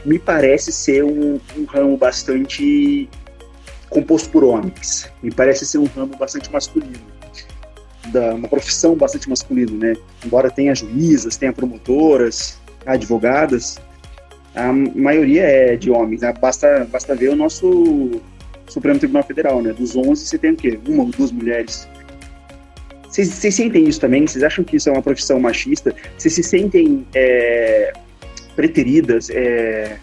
me 0.04 0.18
parece 0.18 0.72
ser 0.72 1.04
um, 1.04 1.40
um 1.56 1.64
ramo 1.64 1.96
bastante 1.96 3.08
composto 3.88 4.30
por 4.30 4.44
homens. 4.44 5.10
Me 5.22 5.30
parece 5.30 5.66
ser 5.66 5.78
um 5.78 5.86
ramo 5.86 6.16
bastante 6.16 6.50
masculino, 6.52 7.00
da, 8.08 8.34
uma 8.34 8.48
profissão 8.48 8.94
bastante 8.94 9.28
masculina, 9.28 9.72
né? 9.72 9.96
Embora 10.24 10.50
tenha 10.50 10.74
juízas, 10.74 11.36
tenha 11.36 11.52
promotoras, 11.52 12.60
advogadas, 12.86 13.78
a 14.54 14.72
maioria 14.72 15.42
é 15.42 15.76
de 15.76 15.90
homens. 15.90 16.22
Né? 16.22 16.32
Basta, 16.32 16.86
basta 16.90 17.14
ver 17.14 17.30
o 17.30 17.36
nosso 17.36 18.20
Supremo 18.66 18.98
Tribunal 18.98 19.22
Federal, 19.22 19.62
né? 19.62 19.72
Dos 19.72 19.96
11, 19.96 20.26
você 20.26 20.38
tem 20.38 20.52
o 20.52 20.56
quê? 20.56 20.78
Uma 20.86 21.04
ou 21.04 21.10
duas 21.10 21.30
mulheres. 21.30 21.88
Vocês 23.08 23.54
sentem 23.54 23.88
isso 23.88 24.00
também? 24.00 24.26
Vocês 24.26 24.44
acham 24.44 24.64
que 24.64 24.76
isso 24.76 24.88
é 24.88 24.92
uma 24.92 25.02
profissão 25.02 25.38
machista? 25.40 25.94
Vocês 26.16 26.34
se 26.34 26.42
sentem 26.42 27.04
é, 27.12 27.92
preteridas, 28.54 29.28
é, 29.30 29.96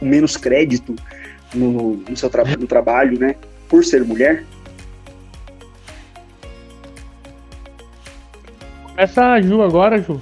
com 0.00 0.06
menos 0.06 0.36
crédito 0.36 0.96
no, 1.54 1.96
no 1.96 2.16
seu 2.16 2.28
tra 2.28 2.44
no 2.44 2.66
trabalho, 2.66 3.18
né? 3.18 3.36
Por 3.68 3.84
ser 3.84 4.04
mulher? 4.04 4.44
Começa 8.98 9.24
a 9.26 9.40
Ju 9.40 9.62
agora, 9.62 10.02
Ju. 10.02 10.20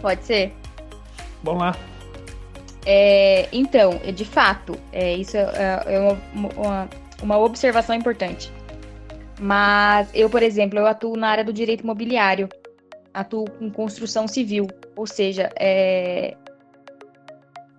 Pode 0.00 0.24
ser. 0.24 0.52
Vamos 1.42 1.60
lá. 1.60 1.76
É, 2.86 3.48
então, 3.52 4.00
de 4.14 4.24
fato, 4.24 4.78
é, 4.92 5.16
isso 5.16 5.36
é, 5.36 5.82
é 5.84 5.98
uma, 5.98 6.48
uma, 6.50 6.88
uma 7.20 7.38
observação 7.38 7.96
importante. 7.96 8.52
Mas 9.40 10.08
eu, 10.14 10.30
por 10.30 10.40
exemplo, 10.40 10.78
eu 10.78 10.86
atuo 10.86 11.16
na 11.16 11.26
área 11.26 11.42
do 11.42 11.52
direito 11.52 11.82
imobiliário, 11.82 12.48
atuo 13.12 13.50
com 13.50 13.68
construção 13.68 14.28
civil, 14.28 14.68
ou 14.94 15.04
seja, 15.04 15.50
é... 15.58 16.36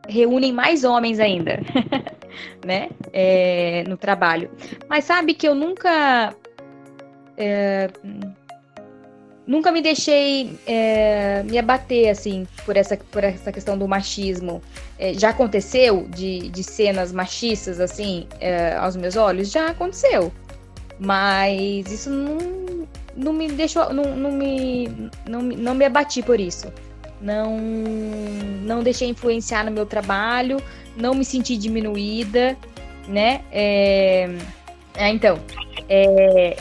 reúnem 0.09 0.51
mais 0.51 0.83
homens 0.83 1.21
ainda, 1.21 1.61
né, 2.67 2.89
é... 3.13 3.85
no 3.87 3.95
trabalho. 3.95 4.51
Mas 4.89 5.05
sabe 5.05 5.33
que 5.33 5.47
eu 5.47 5.55
nunca 5.55 6.35
é... 7.37 7.89
nunca 9.47 9.71
me 9.71 9.81
deixei 9.81 10.57
é, 10.65 11.43
me 11.43 11.57
abater 11.57 12.09
assim 12.09 12.47
por 12.65 12.75
essa 12.77 12.97
por 12.97 13.23
essa 13.23 13.51
questão 13.51 13.77
do 13.77 13.87
machismo. 13.87 14.61
É, 14.97 15.13
já 15.13 15.29
aconteceu 15.29 16.07
de, 16.09 16.49
de 16.49 16.63
cenas 16.63 17.11
machistas 17.11 17.79
assim 17.79 18.27
é, 18.39 18.73
aos 18.75 18.95
meus 18.95 19.15
olhos? 19.15 19.51
Já 19.51 19.67
aconteceu 19.67 20.31
mas 20.99 21.91
isso 21.91 22.09
não, 22.09 22.87
não 23.15 23.33
me 23.33 23.47
deixou. 23.49 23.93
Não, 23.93 24.15
não, 24.15 24.31
me, 24.31 25.09
não, 25.27 25.41
não 25.41 25.75
me 25.75 25.85
abati 25.85 26.21
por 26.21 26.39
isso. 26.39 26.71
Não, 27.21 27.57
não 27.57 28.83
deixei 28.83 29.09
influenciar 29.09 29.63
no 29.63 29.71
meu 29.71 29.85
trabalho, 29.85 30.61
não 30.97 31.15
me 31.15 31.23
senti 31.23 31.57
diminuída, 31.57 32.57
né? 33.07 33.41
É, 33.51 34.29
é, 34.95 35.09
então, 35.09 35.39
é, 35.89 36.57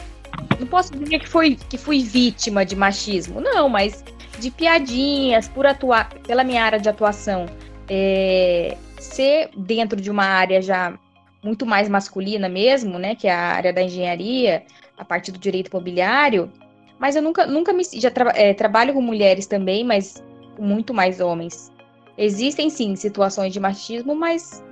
não 0.59 0.67
posso 0.67 0.93
dizer 0.97 1.19
que, 1.19 1.29
foi, 1.29 1.57
que 1.57 1.79
fui 1.79 2.03
vítima 2.03 2.65
de 2.65 2.77
machismo, 2.77 3.41
não, 3.41 3.69
mas 3.69 4.05
de 4.39 4.51
piadinhas, 4.51 5.49
por 5.49 5.67
atuar, 5.67 6.09
pela 6.27 6.45
minha 6.45 6.65
área 6.65 6.79
de 6.79 6.89
atuação, 6.89 7.47
é, 7.89 8.77
ser 8.99 9.51
dentro 9.57 10.01
de 10.01 10.11
uma 10.11 10.25
área 10.25 10.61
já 10.61 10.99
muito 11.43 11.67
mais 11.67 11.89
masculina 11.89 12.49
mesmo, 12.49 12.99
né, 12.99 13.15
que 13.15 13.29
é 13.29 13.33
a 13.33 13.39
área 13.39 13.73
da 13.73 13.83
engenharia, 13.83 14.65
a 14.97 15.05
parte 15.05 15.31
do 15.31 15.39
direito 15.39 15.69
imobiliário, 15.69 16.51
mas 16.99 17.17
eu 17.17 17.23
nunca, 17.23 17.47
nunca 17.47 17.73
me 17.73 17.85
já 17.85 18.11
tra 18.11 18.33
é, 18.35 18.55
trabalho 18.55 18.95
com 18.95 19.01
mulheres 19.01 19.47
também, 19.47 19.85
mas 19.85 20.23
muito 20.59 20.95
mais 20.95 21.21
homens. 21.21 21.73
Existem 22.17 22.71
sim 22.71 22.95
situações 22.97 23.53
de 23.53 23.61
machismo, 23.61 24.15
mas 24.15 24.65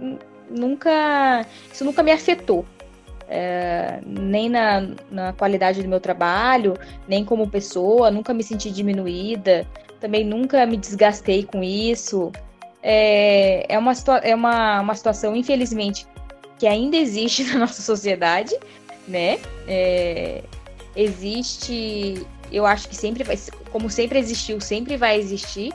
nunca 0.48 1.44
isso 1.72 1.84
nunca 1.84 2.02
me 2.02 2.12
afetou. 2.12 2.64
É, 3.29 4.00
nem 4.05 4.49
na, 4.49 4.88
na 5.11 5.33
qualidade 5.33 5.83
do 5.83 5.88
meu 5.88 6.00
trabalho, 6.00 6.75
nem 7.09 7.25
como 7.25 7.49
pessoa, 7.49 8.11
nunca 8.11 8.35
me 8.35 8.43
senti 8.43 8.71
diminuída, 8.71 9.67
também 10.00 10.25
nunca 10.25 10.67
me 10.67 10.76
desgastei 10.76 11.45
com 11.45 11.62
isso. 11.62 12.33
É, 12.83 13.64
é, 13.69 13.79
uma, 13.79 13.93
é 14.23 14.35
uma, 14.35 14.81
uma 14.81 14.95
situação, 14.95 15.37
infelizmente, 15.37 16.07
que 16.59 16.67
ainda 16.67 16.97
existe 16.97 17.45
na 17.52 17.61
nossa 17.61 17.81
sociedade, 17.81 18.55
né? 19.07 19.38
É, 19.67 20.43
existe, 20.97 22.26
eu 22.50 22.67
acho 22.67 22.88
que 22.88 22.97
sempre 22.97 23.23
vai, 23.23 23.38
como 23.71 23.88
sempre 23.88 24.19
existiu, 24.19 24.61
sempre 24.61 24.97
vai 24.97 25.19
existir. 25.19 25.73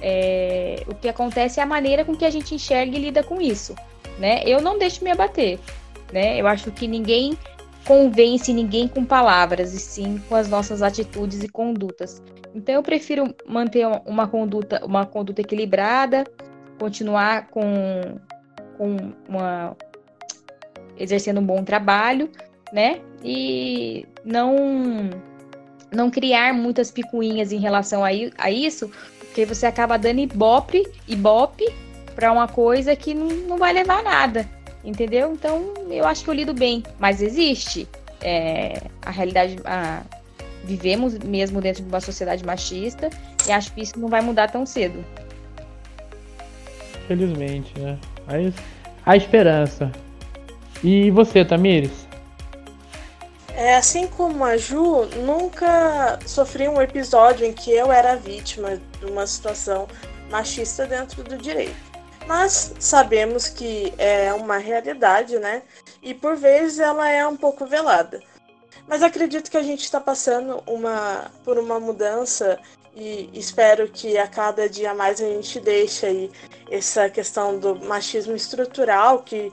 É, 0.00 0.82
o 0.88 0.94
que 0.94 1.08
acontece 1.08 1.60
é 1.60 1.62
a 1.62 1.66
maneira 1.66 2.04
com 2.04 2.14
que 2.14 2.24
a 2.24 2.30
gente 2.30 2.54
enxerga 2.54 2.96
e 2.96 3.00
lida 3.00 3.22
com 3.22 3.40
isso, 3.40 3.74
né? 4.18 4.42
Eu 4.44 4.60
não 4.60 4.78
deixo 4.78 5.02
me 5.04 5.10
abater, 5.10 5.58
né? 6.12 6.40
Eu 6.40 6.46
acho 6.46 6.70
que 6.70 6.86
ninguém 6.86 7.36
convence 7.86 8.52
ninguém 8.52 8.86
com 8.86 9.04
palavras, 9.04 9.74
e 9.74 9.78
sim 9.78 10.22
com 10.28 10.36
as 10.36 10.48
nossas 10.48 10.82
atitudes 10.82 11.42
e 11.42 11.48
condutas. 11.48 12.22
Então 12.54 12.74
eu 12.74 12.82
prefiro 12.82 13.34
manter 13.46 13.86
uma 14.06 14.28
conduta, 14.28 14.84
uma 14.84 15.06
conduta 15.06 15.40
equilibrada, 15.40 16.24
continuar 16.78 17.48
com, 17.48 18.18
com 18.76 18.96
uma, 19.28 19.76
exercendo 20.98 21.40
um 21.40 21.46
bom 21.46 21.64
trabalho, 21.64 22.30
né? 22.72 23.00
E 23.24 24.06
não 24.24 25.10
não 25.90 26.10
criar 26.10 26.54
muitas 26.54 26.90
picuinhas 26.90 27.52
em 27.52 27.58
relação 27.58 28.02
a, 28.02 28.08
a 28.38 28.50
isso, 28.50 28.90
porque 29.18 29.44
você 29.44 29.66
acaba 29.66 29.98
dando 29.98 30.20
ibope, 30.20 30.82
ibope 31.06 31.66
para 32.14 32.32
uma 32.32 32.48
coisa 32.48 32.96
que 32.96 33.12
não, 33.12 33.28
não 33.28 33.58
vai 33.58 33.74
levar 33.74 33.98
a 33.98 34.02
nada, 34.02 34.48
entendeu? 34.84 35.32
Então 35.32 35.74
eu 35.88 36.06
acho 36.06 36.24
que 36.24 36.30
eu 36.30 36.34
lido 36.34 36.54
bem, 36.54 36.82
mas 36.98 37.22
existe 37.22 37.88
é, 38.20 38.82
a 39.02 39.10
realidade, 39.10 39.56
a, 39.64 40.02
vivemos 40.64 41.18
mesmo 41.18 41.60
dentro 41.60 41.82
de 41.82 41.88
uma 41.88 42.00
sociedade 42.00 42.44
machista 42.44 43.10
e 43.46 43.52
acho 43.52 43.72
que 43.72 43.82
isso 43.82 43.98
não 43.98 44.08
vai 44.08 44.20
mudar 44.20 44.50
tão 44.50 44.64
cedo. 44.64 45.04
Felizmente, 47.06 47.78
né? 47.78 47.98
Mas 48.26 48.54
a 49.04 49.16
esperança. 49.16 49.90
E 50.82 51.10
você, 51.10 51.44
Tamires? 51.44 52.06
É, 53.54 53.76
assim 53.76 54.06
como 54.06 54.44
a 54.44 54.56
Ju, 54.56 55.06
nunca 55.24 56.18
sofri 56.26 56.68
um 56.68 56.80
episódio 56.80 57.46
em 57.46 57.52
que 57.52 57.70
eu 57.70 57.92
era 57.92 58.16
vítima 58.16 58.80
de 58.98 59.06
uma 59.06 59.26
situação 59.26 59.86
machista 60.30 60.86
dentro 60.86 61.22
do 61.22 61.36
direito. 61.36 61.91
Mas 62.26 62.72
sabemos 62.78 63.48
que 63.48 63.92
é 63.98 64.32
uma 64.32 64.58
realidade, 64.58 65.38
né? 65.38 65.62
E 66.02 66.14
por 66.14 66.36
vezes 66.36 66.78
ela 66.78 67.08
é 67.08 67.26
um 67.26 67.36
pouco 67.36 67.66
velada. 67.66 68.22
Mas 68.86 69.02
acredito 69.02 69.50
que 69.50 69.56
a 69.56 69.62
gente 69.62 69.84
está 69.84 70.00
passando 70.00 70.62
uma, 70.66 71.30
por 71.44 71.58
uma 71.58 71.78
mudança 71.78 72.58
e 72.94 73.30
espero 73.32 73.88
que 73.88 74.18
a 74.18 74.26
cada 74.26 74.68
dia 74.68 74.92
mais 74.92 75.20
a 75.20 75.24
gente 75.24 75.58
deixe 75.60 76.06
aí 76.06 76.30
essa 76.70 77.08
questão 77.08 77.58
do 77.58 77.76
machismo 77.76 78.34
estrutural 78.34 79.22
que 79.22 79.50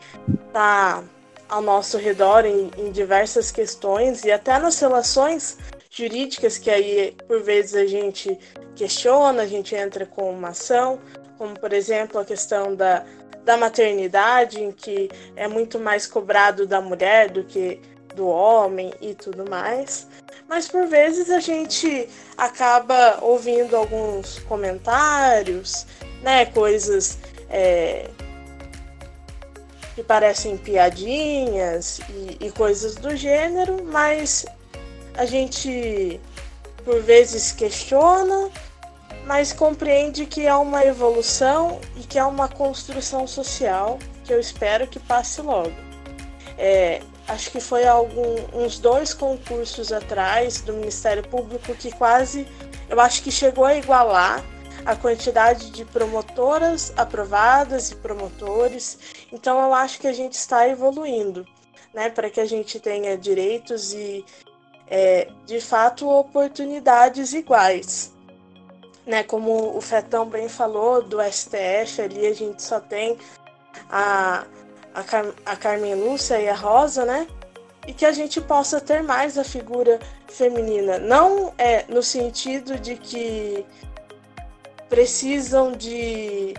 está 0.48 1.04
ao 1.48 1.62
nosso 1.62 1.98
redor 1.98 2.46
em, 2.46 2.70
em 2.78 2.92
diversas 2.92 3.50
questões 3.50 4.24
e 4.24 4.32
até 4.32 4.60
nas 4.60 4.80
relações 4.80 5.58
jurídicas 5.90 6.58
que 6.58 6.70
aí 6.70 7.16
por 7.28 7.42
vezes 7.42 7.76
a 7.76 7.86
gente 7.86 8.38
questiona, 8.76 9.44
a 9.44 9.48
gente 9.48 9.74
entra 9.74 10.06
com 10.06 10.32
uma 10.32 10.50
ação, 10.50 11.00
como 11.40 11.58
por 11.58 11.72
exemplo 11.72 12.20
a 12.20 12.26
questão 12.26 12.76
da, 12.76 13.06
da 13.46 13.56
maternidade, 13.56 14.62
em 14.62 14.72
que 14.72 15.10
é 15.38 15.48
muito 15.48 15.80
mais 15.80 16.06
cobrado 16.06 16.68
da 16.68 16.82
mulher 16.82 17.32
do 17.32 17.46
que 17.46 17.82
do 18.14 18.28
homem 18.28 18.94
e 19.00 19.16
tudo 19.16 19.50
mais. 19.50 20.06
Mas 20.50 20.68
por 20.68 20.86
vezes 20.88 21.30
a 21.30 21.40
gente 21.40 22.10
acaba 22.38 23.20
ouvindo 23.22 23.78
alguns 23.78 24.40
comentários, 24.40 25.88
né, 26.22 26.46
coisas 26.48 27.18
é, 27.50 28.10
que 29.96 30.04
parecem 30.04 30.58
piadinhas 30.58 32.02
e, 32.10 32.48
e 32.48 32.52
coisas 32.52 32.96
do 32.96 33.16
gênero, 33.16 33.86
mas 33.86 34.46
a 35.16 35.26
gente 35.26 36.20
por 36.84 37.02
vezes 37.02 37.52
questiona, 37.52 38.50
mas 39.30 39.54
compreende 39.54 40.26
que 40.26 40.48
é 40.48 40.56
uma 40.56 40.84
evolução 40.84 41.80
e 41.96 42.00
que 42.00 42.18
é 42.18 42.26
uma 42.26 42.48
construção 42.48 43.28
social 43.28 44.00
que 44.26 44.34
eu 44.34 44.40
espero 44.40 44.88
que 44.88 45.00
passe 45.00 45.40
logo. 45.40 45.72
É, 46.58 47.00
acho 47.28 47.52
que 47.52 47.60
foi 47.60 47.86
algum, 47.86 48.38
uns 48.52 48.80
dois 48.80 49.14
concursos 49.14 49.92
atrás 49.92 50.62
do 50.62 50.74
Ministério 50.74 51.22
Público 51.28 51.76
que 51.76 51.92
quase, 51.92 52.48
eu 52.90 53.00
acho 53.00 53.22
que 53.22 53.32
chegou 53.32 53.66
a 53.66 53.76
igualar 53.76 54.44
a 54.84 54.96
quantidade 54.96 55.70
de 55.70 55.86
promotoras 55.86 56.92
aprovadas 56.98 57.92
e 57.92 57.98
promotores. 57.98 58.98
Então 59.32 59.62
eu 59.62 59.76
acho 59.76 60.00
que 60.00 60.08
a 60.08 60.14
gente 60.14 60.34
está 60.34 60.68
evoluindo, 60.68 61.46
né, 61.94 62.10
para 62.10 62.32
que 62.32 62.42
a 62.42 62.46
gente 62.46 62.80
tenha 62.80 63.16
direitos 63.16 63.94
e 63.94 64.26
é, 64.88 65.28
de 65.46 65.62
fato 65.62 66.10
oportunidades 66.10 67.32
iguais. 67.34 68.18
Né, 69.10 69.24
como 69.24 69.76
o 69.76 69.82
Fetão 69.82 70.28
bem 70.30 70.48
falou 70.48 71.02
do 71.02 71.18
STF, 71.20 72.00
ali 72.00 72.28
a 72.28 72.34
gente 72.36 72.62
só 72.62 72.80
tem 72.80 73.18
a, 73.90 74.46
a, 74.94 75.04
Car 75.04 75.34
a 75.44 75.56
Carmen 75.56 75.96
Lúcia 75.96 76.40
e 76.40 76.48
a 76.48 76.54
Rosa, 76.54 77.06
né? 77.06 77.26
E 77.88 77.92
que 77.92 78.06
a 78.06 78.12
gente 78.12 78.40
possa 78.40 78.80
ter 78.80 79.02
mais 79.02 79.36
a 79.36 79.44
figura 79.44 80.00
feminina. 80.28 81.00
Não 81.00 81.52
é 81.58 81.86
no 81.90 82.04
sentido 82.04 82.78
de 82.78 82.98
que 82.98 83.66
precisam 84.88 85.72
de 85.72 86.54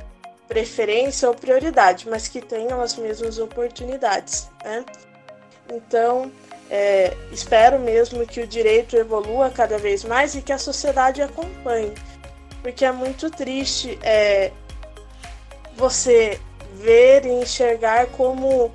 preferência 0.48 1.28
ou 1.28 1.34
prioridade, 1.36 2.08
mas 2.10 2.26
que 2.26 2.40
tenham 2.40 2.80
as 2.80 2.96
mesmas 2.96 3.38
oportunidades. 3.38 4.50
Né? 4.64 4.84
Então, 5.70 6.32
é, 6.68 7.16
espero 7.30 7.78
mesmo 7.78 8.26
que 8.26 8.40
o 8.40 8.46
direito 8.46 8.96
evolua 8.96 9.50
cada 9.50 9.78
vez 9.78 10.02
mais 10.02 10.34
e 10.34 10.42
que 10.42 10.52
a 10.52 10.58
sociedade 10.58 11.22
acompanhe, 11.22 11.94
porque 12.62 12.84
é 12.84 12.92
muito 12.92 13.30
triste 13.30 13.98
é, 14.02 14.52
você 15.76 16.38
ver 16.74 17.24
e 17.24 17.30
enxergar 17.30 18.06
como 18.08 18.72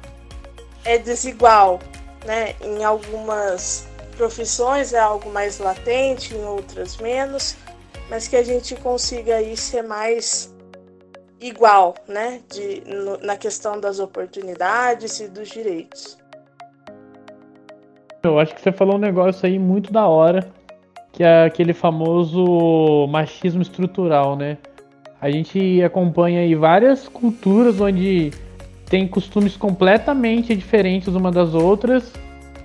é 0.84 0.98
desigual, 0.98 1.80
né? 2.26 2.56
Em 2.62 2.84
algumas 2.84 3.88
profissões 4.18 4.94
é 4.94 5.00
algo 5.00 5.30
mais 5.30 5.60
latente, 5.60 6.34
em 6.34 6.46
outras 6.46 6.98
menos 6.98 7.58
mas 8.10 8.28
que 8.28 8.36
a 8.36 8.44
gente 8.44 8.76
consiga 8.76 9.36
aí 9.36 9.56
ser 9.58 9.82
mais 9.82 10.54
igual, 11.40 11.96
né, 12.08 12.42
de, 12.52 12.82
no, 12.86 13.18
na 13.18 13.36
questão 13.36 13.80
das 13.80 14.00
oportunidades 14.00 15.20
e 15.20 15.28
dos 15.28 15.50
direitos. 15.50 16.18
Eu 18.24 18.40
acho 18.40 18.56
que 18.56 18.62
você 18.62 18.72
falou 18.72 18.96
um 18.96 19.00
negócio 19.00 19.46
aí 19.46 19.60
muito 19.60 19.92
da 19.92 20.08
hora, 20.08 20.52
que 21.16 21.24
é 21.24 21.46
aquele 21.46 21.74
famoso 21.74 23.08
machismo 23.10 23.62
estrutural, 23.62 24.36
né? 24.36 24.58
A 25.22 25.32
gente 25.32 25.82
acompanha 25.82 26.42
aí 26.42 26.54
várias 26.54 27.08
culturas 27.08 27.80
onde 27.80 28.32
tem 28.90 29.08
costumes 29.08 29.56
completamente 29.56 30.54
diferentes 30.54 31.16
uma 31.16 31.32
das 31.32 31.54
outras, 31.54 32.12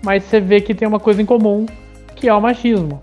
mas 0.03 0.25
você 0.25 0.41
vê 0.41 0.61
que 0.61 0.75
tem 0.75 0.87
uma 0.87 0.99
coisa 0.99 1.23
em 1.23 1.25
comum, 1.25 1.65
que 2.17 2.29
é 2.29 2.35
o 2.35 2.41
machismo. 2.41 3.01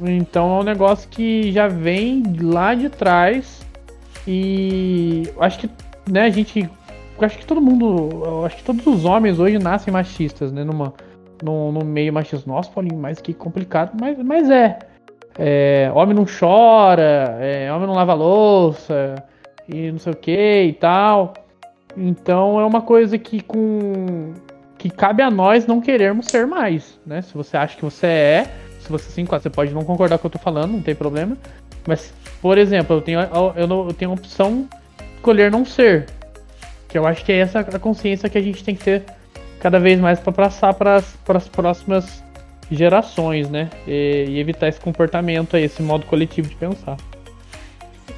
Então 0.00 0.58
é 0.58 0.60
um 0.60 0.64
negócio 0.64 1.08
que 1.08 1.52
já 1.52 1.68
vem 1.68 2.24
lá 2.40 2.74
de 2.74 2.88
trás 2.88 3.64
e 4.26 5.30
acho 5.38 5.60
que, 5.60 5.70
né, 6.10 6.22
a 6.22 6.30
gente, 6.30 6.68
acho 7.20 7.38
que 7.38 7.46
todo 7.46 7.60
mundo, 7.60 8.44
acho 8.44 8.56
que 8.56 8.64
todos 8.64 8.84
os 8.84 9.04
homens 9.04 9.38
hoje 9.38 9.60
nascem 9.60 9.92
machistas, 9.92 10.52
né, 10.52 10.64
numa, 10.64 10.92
no, 11.42 11.72
no 11.72 11.84
meio 11.84 12.12
machista. 12.12 12.48
Nossa, 12.48 12.70
Paulinho, 12.70 12.98
mas 12.98 13.20
que 13.20 13.34
complicado, 13.34 13.92
mas, 14.00 14.18
mas 14.18 14.50
é. 14.50 14.78
é 15.38 15.90
homem 15.94 16.14
não 16.14 16.24
chora, 16.24 17.36
é, 17.40 17.72
homem 17.72 17.86
não 17.86 17.94
lava 17.94 18.14
louça 18.14 19.14
e 19.68 19.90
não 19.90 19.98
sei 19.98 20.12
o 20.12 20.16
que 20.16 20.62
e 20.62 20.72
tal. 20.74 21.34
Então 21.96 22.60
é 22.60 22.64
uma 22.64 22.82
coisa 22.82 23.18
que 23.18 23.40
com 23.40 24.34
que 24.76 24.88
cabe 24.88 25.22
a 25.22 25.30
nós 25.30 25.66
não 25.66 25.80
querermos 25.80 26.26
ser 26.26 26.46
mais, 26.46 27.00
né? 27.04 27.20
Se 27.20 27.34
você 27.34 27.56
acha 27.56 27.76
que 27.76 27.84
você 27.84 28.06
é, 28.06 28.46
se 28.80 28.88
você 28.90 29.20
enquadra. 29.20 29.42
Você 29.42 29.50
pode 29.50 29.74
não 29.74 29.84
concordar 29.84 30.18
com 30.18 30.26
o 30.26 30.30
que 30.30 30.36
eu 30.36 30.38
tô 30.38 30.44
falando, 30.44 30.72
não 30.72 30.82
tem 30.82 30.94
problema. 30.94 31.36
Mas, 31.86 32.12
por 32.40 32.58
exemplo, 32.58 32.96
eu 32.96 33.00
tenho, 33.00 33.20
eu, 33.20 33.86
eu 33.88 33.94
tenho 33.94 34.10
a 34.12 34.14
opção 34.14 34.68
de 34.98 35.04
escolher 35.16 35.50
não 35.50 35.64
ser. 35.64 36.06
Que 36.88 36.96
eu 36.96 37.06
acho 37.06 37.24
que 37.24 37.32
é 37.32 37.38
essa 37.38 37.60
a 37.60 37.78
consciência 37.78 38.28
que 38.28 38.38
a 38.38 38.40
gente 38.40 38.64
tem 38.64 38.74
que 38.74 38.84
ter 38.84 39.04
cada 39.60 39.78
vez 39.78 39.98
mais 40.00 40.18
para 40.20 40.32
passar 40.32 40.74
para 40.74 40.96
as 40.96 41.48
próximas 41.48 42.22
gerações, 42.70 43.48
né? 43.48 43.70
E, 43.86 44.26
e, 44.28 44.40
evitar 44.40 44.68
esse 44.68 44.80
comportamento 44.80 45.56
aí, 45.56 45.64
esse 45.64 45.82
modo 45.82 46.06
coletivo 46.06 46.48
de 46.48 46.56
pensar. 46.56 46.96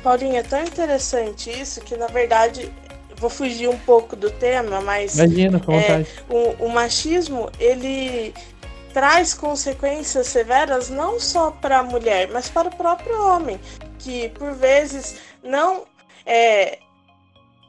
Paulinho, 0.02 0.36
é 0.36 0.42
tão 0.42 0.62
interessante 0.62 1.50
isso 1.50 1.80
que, 1.82 1.96
na 1.96 2.06
verdade, 2.06 2.70
vou 3.16 3.30
fugir 3.30 3.68
um 3.68 3.78
pouco 3.78 4.16
do 4.16 4.30
tema, 4.30 4.80
mas 4.80 5.18
Imagina, 5.18 5.60
com 5.60 5.72
é, 5.72 6.04
o, 6.28 6.64
o, 6.64 6.68
machismo 6.70 7.50
ele 7.60 8.34
traz 8.94 9.34
consequências 9.34 10.26
severas 10.26 10.88
não 10.88 11.20
só 11.20 11.50
para 11.50 11.78
a 11.78 11.82
mulher, 11.82 12.28
mas 12.32 12.48
para 12.48 12.68
o 12.68 12.74
próprio 12.74 13.20
homem, 13.22 13.60
que 13.98 14.30
por 14.30 14.52
vezes 14.54 15.16
não 15.44 15.84
é, 16.24 16.78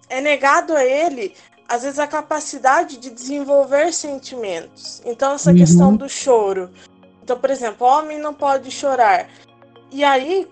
é 0.10 0.22
negado 0.22 0.74
a 0.74 0.86
ele 0.86 1.36
às 1.72 1.84
vezes 1.84 2.00
a 2.00 2.06
capacidade 2.06 2.98
de 2.98 3.10
desenvolver 3.10 3.94
sentimentos. 3.94 5.02
Então 5.06 5.36
essa 5.36 5.52
uhum. 5.52 5.58
questão 5.58 5.96
do 5.96 6.10
choro. 6.10 6.70
Então, 7.24 7.40
por 7.40 7.50
exemplo, 7.50 7.88
o 7.88 7.90
homem 7.90 8.20
não 8.20 8.34
pode 8.34 8.70
chorar. 8.70 9.30
E 9.90 10.04
aí 10.04 10.52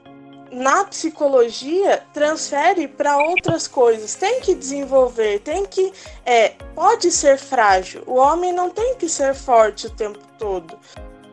na 0.50 0.86
psicologia 0.86 2.02
transfere 2.14 2.88
para 2.88 3.18
outras 3.18 3.68
coisas. 3.68 4.16
Tem 4.16 4.40
que 4.40 4.56
desenvolver, 4.56 5.40
tem 5.40 5.66
que. 5.66 5.92
É, 6.26 6.54
pode 6.74 7.12
ser 7.12 7.38
frágil. 7.38 8.02
O 8.08 8.16
homem 8.16 8.54
não 8.54 8.70
tem 8.70 8.96
que 8.96 9.10
ser 9.10 9.36
forte 9.36 9.88
o 9.88 9.90
tempo 9.90 10.20
todo. 10.38 10.80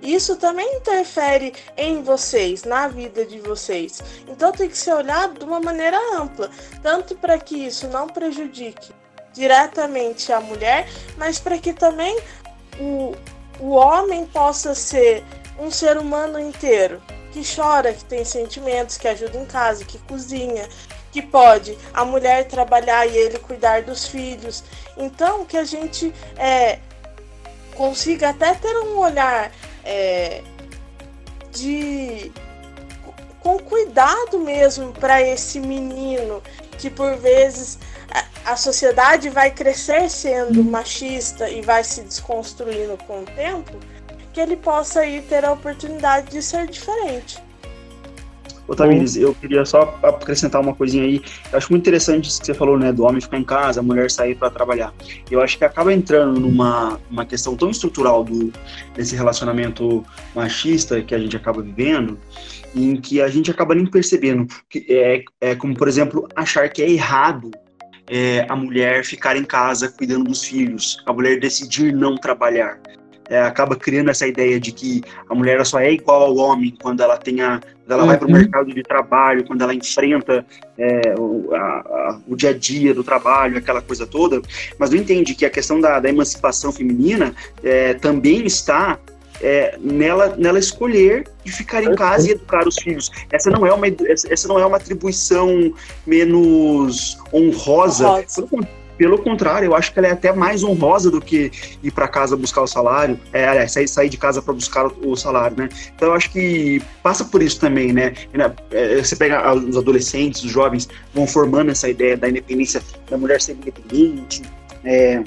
Isso 0.03 0.35
também 0.35 0.79
interfere 0.79 1.55
em 1.77 2.03
vocês, 2.03 2.65
na 2.65 2.89
vida 2.89 3.25
de 3.25 3.39
vocês. 3.39 4.03
Então 4.27 4.51
tem 4.51 4.69
que 4.69 4.77
ser 4.77 4.95
olhado 4.95 5.39
de 5.39 5.45
uma 5.45 5.61
maneira 5.61 5.97
ampla, 6.13 6.51
tanto 6.83 7.15
para 7.15 7.39
que 7.39 7.55
isso 7.55 7.87
não 7.87 8.09
prejudique 8.09 8.93
diretamente 9.37 10.33
a 10.33 10.41
mulher, 10.41 10.89
mas 11.17 11.39
para 11.39 11.59
que 11.59 11.75
também 11.75 12.19
o, 12.81 13.15
o 13.61 13.71
homem 13.73 14.27
possa 14.27 14.75
ser 14.75 15.23
um 15.59 15.71
ser 15.71 15.99
humano 15.99 16.41
inteiro 16.41 17.03
que 17.33 17.43
chora, 17.55 17.93
que 17.93 18.05
tem 18.05 18.25
sentimentos, 18.25 18.97
que 18.97 19.07
ajuda 19.07 19.37
em 19.37 19.45
casa, 19.45 19.85
que 19.85 19.99
cozinha, 19.99 20.67
que 21.13 21.21
pode 21.21 21.77
a 21.93 22.03
mulher 22.03 22.49
trabalhar 22.49 23.07
e 23.07 23.15
ele 23.15 23.39
cuidar 23.39 23.83
dos 23.83 24.07
filhos. 24.07 24.65
Então, 24.97 25.45
que 25.45 25.59
a 25.59 25.65
gente 25.65 26.15
é, 26.39 26.79
consiga 27.75 28.31
até 28.31 28.55
ter 28.55 28.75
um 28.79 28.97
olhar 28.99 29.53
é, 29.85 30.43
de 31.51 32.33
com 33.41 33.59
cuidado 33.59 34.41
mesmo 34.41 34.93
para 34.93 35.23
esse 35.23 35.61
menino 35.61 36.43
que 36.79 36.91
por 36.91 37.17
vezes 37.17 37.79
a 38.45 38.57
sociedade 38.57 39.29
vai 39.29 39.51
crescer 39.51 40.09
sendo 40.09 40.63
machista 40.63 41.51
e 41.51 41.63
vai 41.63 41.83
se 41.83 42.03
desconstruindo 42.03 42.97
com 43.07 43.23
o 43.23 43.25
tempo, 43.25 43.73
que 44.33 44.41
ele 44.41 44.57
possa 44.57 45.01
aí 45.01 45.21
ter 45.23 45.45
a 45.45 45.53
oportunidade 45.53 46.31
de 46.31 46.43
ser 46.43 46.67
diferente. 46.69 47.45
Otávio, 48.69 49.05
eu 49.17 49.33
queria 49.35 49.65
só 49.65 49.99
acrescentar 50.03 50.61
uma 50.61 50.75
coisinha 50.75 51.05
aí. 51.05 51.23
Eu 51.53 51.59
acho 51.59 51.71
muito 51.71 51.83
interessante 51.83 52.29
isso 52.29 52.41
que 52.41 52.47
você 52.47 52.55
falou, 52.55 52.77
né? 52.77 52.93
Do 52.93 53.05
homem 53.05 53.21
ficar 53.21 53.39
em 53.39 53.45
casa, 53.45 53.79
a 53.79 53.83
mulher 53.83 54.11
sair 54.11 54.35
para 54.35 54.51
trabalhar. 54.51 54.93
Eu 55.31 55.41
acho 55.41 55.57
que 55.57 55.65
acaba 55.65 55.93
entrando 55.93 56.41
numa 56.41 56.99
uma 57.09 57.25
questão 57.25 57.57
tão 57.57 57.71
estrutural 57.71 58.25
do, 58.25 58.53
desse 58.95 59.15
relacionamento 59.15 60.05
machista 60.35 61.01
que 61.01 61.15
a 61.15 61.19
gente 61.19 61.37
acaba 61.37 61.63
vivendo, 61.63 62.19
em 62.75 62.97
que 62.97 63.23
a 63.23 63.29
gente 63.29 63.51
acaba 63.51 63.75
nem 63.75 63.87
percebendo. 63.87 64.47
Que 64.69 64.85
é, 64.89 65.25
é 65.41 65.55
como, 65.55 65.75
por 65.77 65.87
exemplo, 65.87 66.27
achar 66.35 66.69
que 66.69 66.83
é 66.83 66.91
errado 66.91 67.53
é, 68.09 68.47
a 68.49 68.57
mulher 68.57 69.05
ficar 69.05 69.37
em 69.37 69.45
casa 69.45 69.89
cuidando 69.91 70.25
dos 70.25 70.45
filhos, 70.45 71.03
a 71.07 71.13
mulher 71.13 71.41
decidir 71.41 71.93
não 71.93 72.17
trabalhar 72.17 72.79
é, 73.29 73.41
acaba 73.43 73.77
criando 73.77 74.11
essa 74.11 74.27
ideia 74.27 74.59
de 74.59 74.73
que 74.73 75.03
a 75.29 75.35
mulher 75.35 75.65
só 75.67 75.81
é 75.81 75.93
igual 75.93 76.23
ao 76.23 76.37
homem 76.37 76.75
quando 76.81 77.03
ela 77.03 77.17
tem 77.17 77.41
a, 77.41 77.61
quando 77.61 77.93
ela 77.93 78.03
uhum. 78.03 78.09
vai 78.09 78.19
para 78.19 78.29
o 78.29 78.31
mercado 78.31 78.75
de 78.75 78.83
trabalho, 78.83 79.45
quando 79.45 79.63
ela 79.63 79.75
enfrenta 79.75 80.45
é, 80.79 81.15
o, 81.19 81.55
a, 81.55 81.59
a, 81.59 82.21
o, 82.27 82.37
dia 82.37 82.51
a 82.51 82.53
dia 82.53 82.95
do 82.95 83.03
trabalho, 83.03 83.59
aquela 83.59 83.83
coisa 83.83 84.07
toda, 84.07 84.41
mas 84.79 84.91
não 84.91 84.99
entende 84.99 85.35
que 85.35 85.45
a 85.45 85.51
questão 85.51 85.81
da, 85.81 86.01
da 86.01 86.09
emancipação 86.09 86.73
feminina 86.73 87.35
é, 87.63 87.95
também 87.95 88.45
está 88.47 88.99
é, 89.41 89.77
nela, 89.81 90.35
nela 90.37 90.59
escolher 90.59 91.29
de 91.45 91.53
ficar 91.53 91.83
em 91.83 91.95
casa 91.95 92.29
e 92.29 92.33
educar 92.33 92.67
os 92.67 92.77
filhos. 92.77 93.11
Essa 93.31 93.51
não 93.51 93.67
é 93.67 93.73
uma, 93.73 93.87
essa 93.87 94.49
não 94.49 94.59
é 94.59 94.67
uma 94.67 94.77
atribuição 94.77 95.73
menos 96.07 97.19
honrosa. 97.33 98.09
honrosa. 98.09 98.49
Pelo 98.97 99.19
contrário, 99.19 99.67
eu 99.67 99.75
acho 99.75 99.93
que 99.93 99.99
ela 99.99 100.09
é 100.09 100.13
até 100.13 100.33
mais 100.33 100.65
honrosa 100.65 101.11
do 101.11 101.21
que 101.21 101.51
ir 101.83 101.91
para 101.91 102.09
casa 102.09 102.35
buscar 102.35 102.63
o 102.63 102.67
salário, 102.67 103.21
é, 103.31 103.47
aliás, 103.47 103.73
sair, 103.73 103.87
sair 103.87 104.09
de 104.09 104.17
casa 104.17 104.41
para 104.41 104.55
buscar 104.55 104.87
o, 104.87 105.11
o, 105.11 105.17
salário, 105.17 105.55
né? 105.55 105.69
Então 105.95 106.09
eu 106.09 106.15
acho 106.15 106.31
que 106.31 106.81
passa 107.03 107.23
por 107.25 107.43
isso 107.43 107.61
também, 107.61 107.93
né? 107.93 108.15
É, 108.71 108.97
você 109.03 109.15
pega 109.15 109.53
os 109.53 109.77
adolescentes, 109.77 110.43
os 110.43 110.51
jovens, 110.51 110.89
vão 111.13 111.27
formando 111.27 111.71
essa 111.71 111.91
ideia 111.91 112.17
da 112.17 112.29
independência, 112.29 112.83
da 113.11 113.19
mulher 113.19 113.39
ser 113.41 113.53
independente, 113.53 114.43
é, 114.83 115.23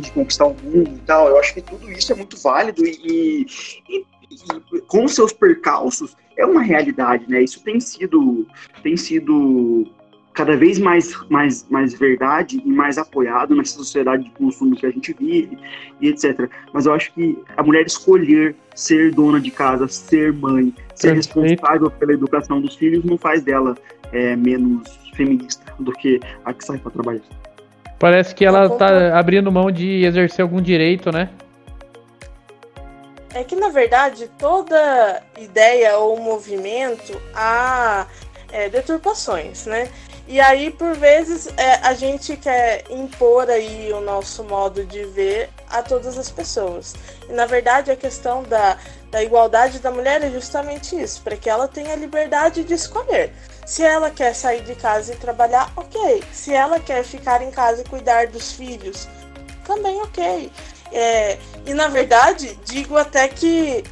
de 0.00 0.10
conquistar 0.12 0.46
o 0.46 0.54
mundo 0.62 0.90
e 0.94 1.00
tal. 1.06 1.28
Eu 1.28 1.38
acho 1.38 1.54
que 1.54 1.60
tudo 1.60 1.90
isso 1.90 2.12
é 2.12 2.16
muito 2.16 2.36
válido 2.38 2.84
e, 2.84 3.46
e, 3.88 4.06
e 4.74 4.80
com 4.86 5.06
seus 5.08 5.32
percalços 5.32 6.16
é 6.36 6.46
uma 6.46 6.62
realidade, 6.62 7.28
né? 7.28 7.42
Isso 7.42 7.62
tem 7.62 7.78
sido, 7.78 8.46
tem 8.82 8.96
sido 8.96 9.86
cada 10.32 10.56
vez 10.56 10.78
mais, 10.78 11.14
mais, 11.28 11.66
mais 11.68 11.94
verdade 11.94 12.62
e 12.64 12.70
mais 12.70 12.96
apoiado 12.96 13.54
nessa 13.54 13.74
sociedade 13.74 14.24
de 14.24 14.30
consumo 14.30 14.74
que 14.74 14.86
a 14.86 14.90
gente 14.90 15.12
vive 15.12 15.58
e 16.00 16.08
etc. 16.08 16.50
Mas 16.72 16.86
eu 16.86 16.94
acho 16.94 17.12
que 17.12 17.38
a 17.56 17.62
mulher 17.62 17.84
escolher 17.84 18.56
ser 18.74 19.12
dona 19.12 19.40
de 19.40 19.50
casa, 19.50 19.86
ser 19.88 20.32
mãe, 20.32 20.74
ser 20.94 21.14
responsável 21.14 21.90
pela 21.90 22.12
educação 22.12 22.60
dos 22.60 22.76
filhos 22.76 23.04
não 23.04 23.18
faz 23.18 23.42
dela 23.42 23.76
é, 24.12 24.34
menos 24.36 24.98
feminista 25.14 25.74
do 25.78 25.92
que 25.92 26.18
a 26.44 26.54
que 26.54 26.64
sai 26.64 26.78
para 26.78 26.90
trabalhar. 26.90 27.22
Parece 28.02 28.34
que 28.34 28.44
ela 28.44 28.66
está 28.66 29.16
abrindo 29.16 29.52
mão 29.52 29.70
de 29.70 30.04
exercer 30.04 30.42
algum 30.42 30.60
direito, 30.60 31.12
né? 31.12 31.28
É 33.32 33.44
que 33.44 33.54
na 33.54 33.68
verdade 33.68 34.28
toda 34.36 35.22
ideia 35.38 35.96
ou 35.98 36.18
movimento 36.18 37.16
há 37.32 38.08
é, 38.50 38.68
deturpações, 38.68 39.66
né? 39.66 39.88
E 40.26 40.40
aí, 40.40 40.70
por 40.70 40.94
vezes, 40.94 41.48
é, 41.56 41.74
a 41.82 41.94
gente 41.94 42.36
quer 42.36 42.84
impor 42.88 43.50
aí 43.50 43.92
o 43.92 44.00
nosso 44.00 44.44
modo 44.44 44.84
de 44.84 45.04
ver 45.04 45.50
a 45.68 45.82
todas 45.82 46.16
as 46.16 46.30
pessoas. 46.30 46.94
E 47.28 47.32
na 47.32 47.44
verdade, 47.44 47.90
a 47.90 47.96
questão 47.96 48.42
da, 48.44 48.78
da 49.10 49.22
igualdade 49.22 49.80
da 49.80 49.90
mulher 49.90 50.22
é 50.22 50.30
justamente 50.30 51.00
isso, 51.00 51.20
para 51.22 51.36
que 51.36 51.50
ela 51.50 51.66
tenha 51.66 51.92
a 51.92 51.96
liberdade 51.96 52.62
de 52.62 52.74
escolher. 52.74 53.32
Se 53.66 53.82
ela 53.82 54.10
quer 54.10 54.34
sair 54.34 54.62
de 54.62 54.74
casa 54.74 55.12
e 55.12 55.16
trabalhar, 55.16 55.72
ok. 55.76 56.22
Se 56.32 56.52
ela 56.52 56.78
quer 56.78 57.04
ficar 57.04 57.42
em 57.42 57.50
casa 57.50 57.82
e 57.82 57.84
cuidar 57.84 58.28
dos 58.28 58.52
filhos, 58.52 59.08
também 59.64 60.00
ok. 60.02 60.50
É, 60.92 61.38
e 61.66 61.74
na 61.74 61.88
verdade, 61.88 62.58
digo 62.64 62.96
até 62.96 63.26
que 63.28 63.82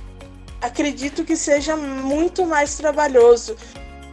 acredito 0.60 1.24
que 1.24 1.36
seja 1.36 1.76
muito 1.76 2.44
mais 2.44 2.76
trabalhoso 2.76 3.56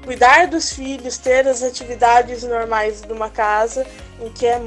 cuidar 0.08 0.48
dos 0.48 0.72
filhos, 0.72 1.18
ter 1.18 1.46
as 1.46 1.62
atividades 1.62 2.42
normais 2.42 3.02
de 3.02 3.12
uma 3.12 3.30
casa, 3.30 3.86
em 4.22 4.32
que 4.32 4.46
é 4.46 4.58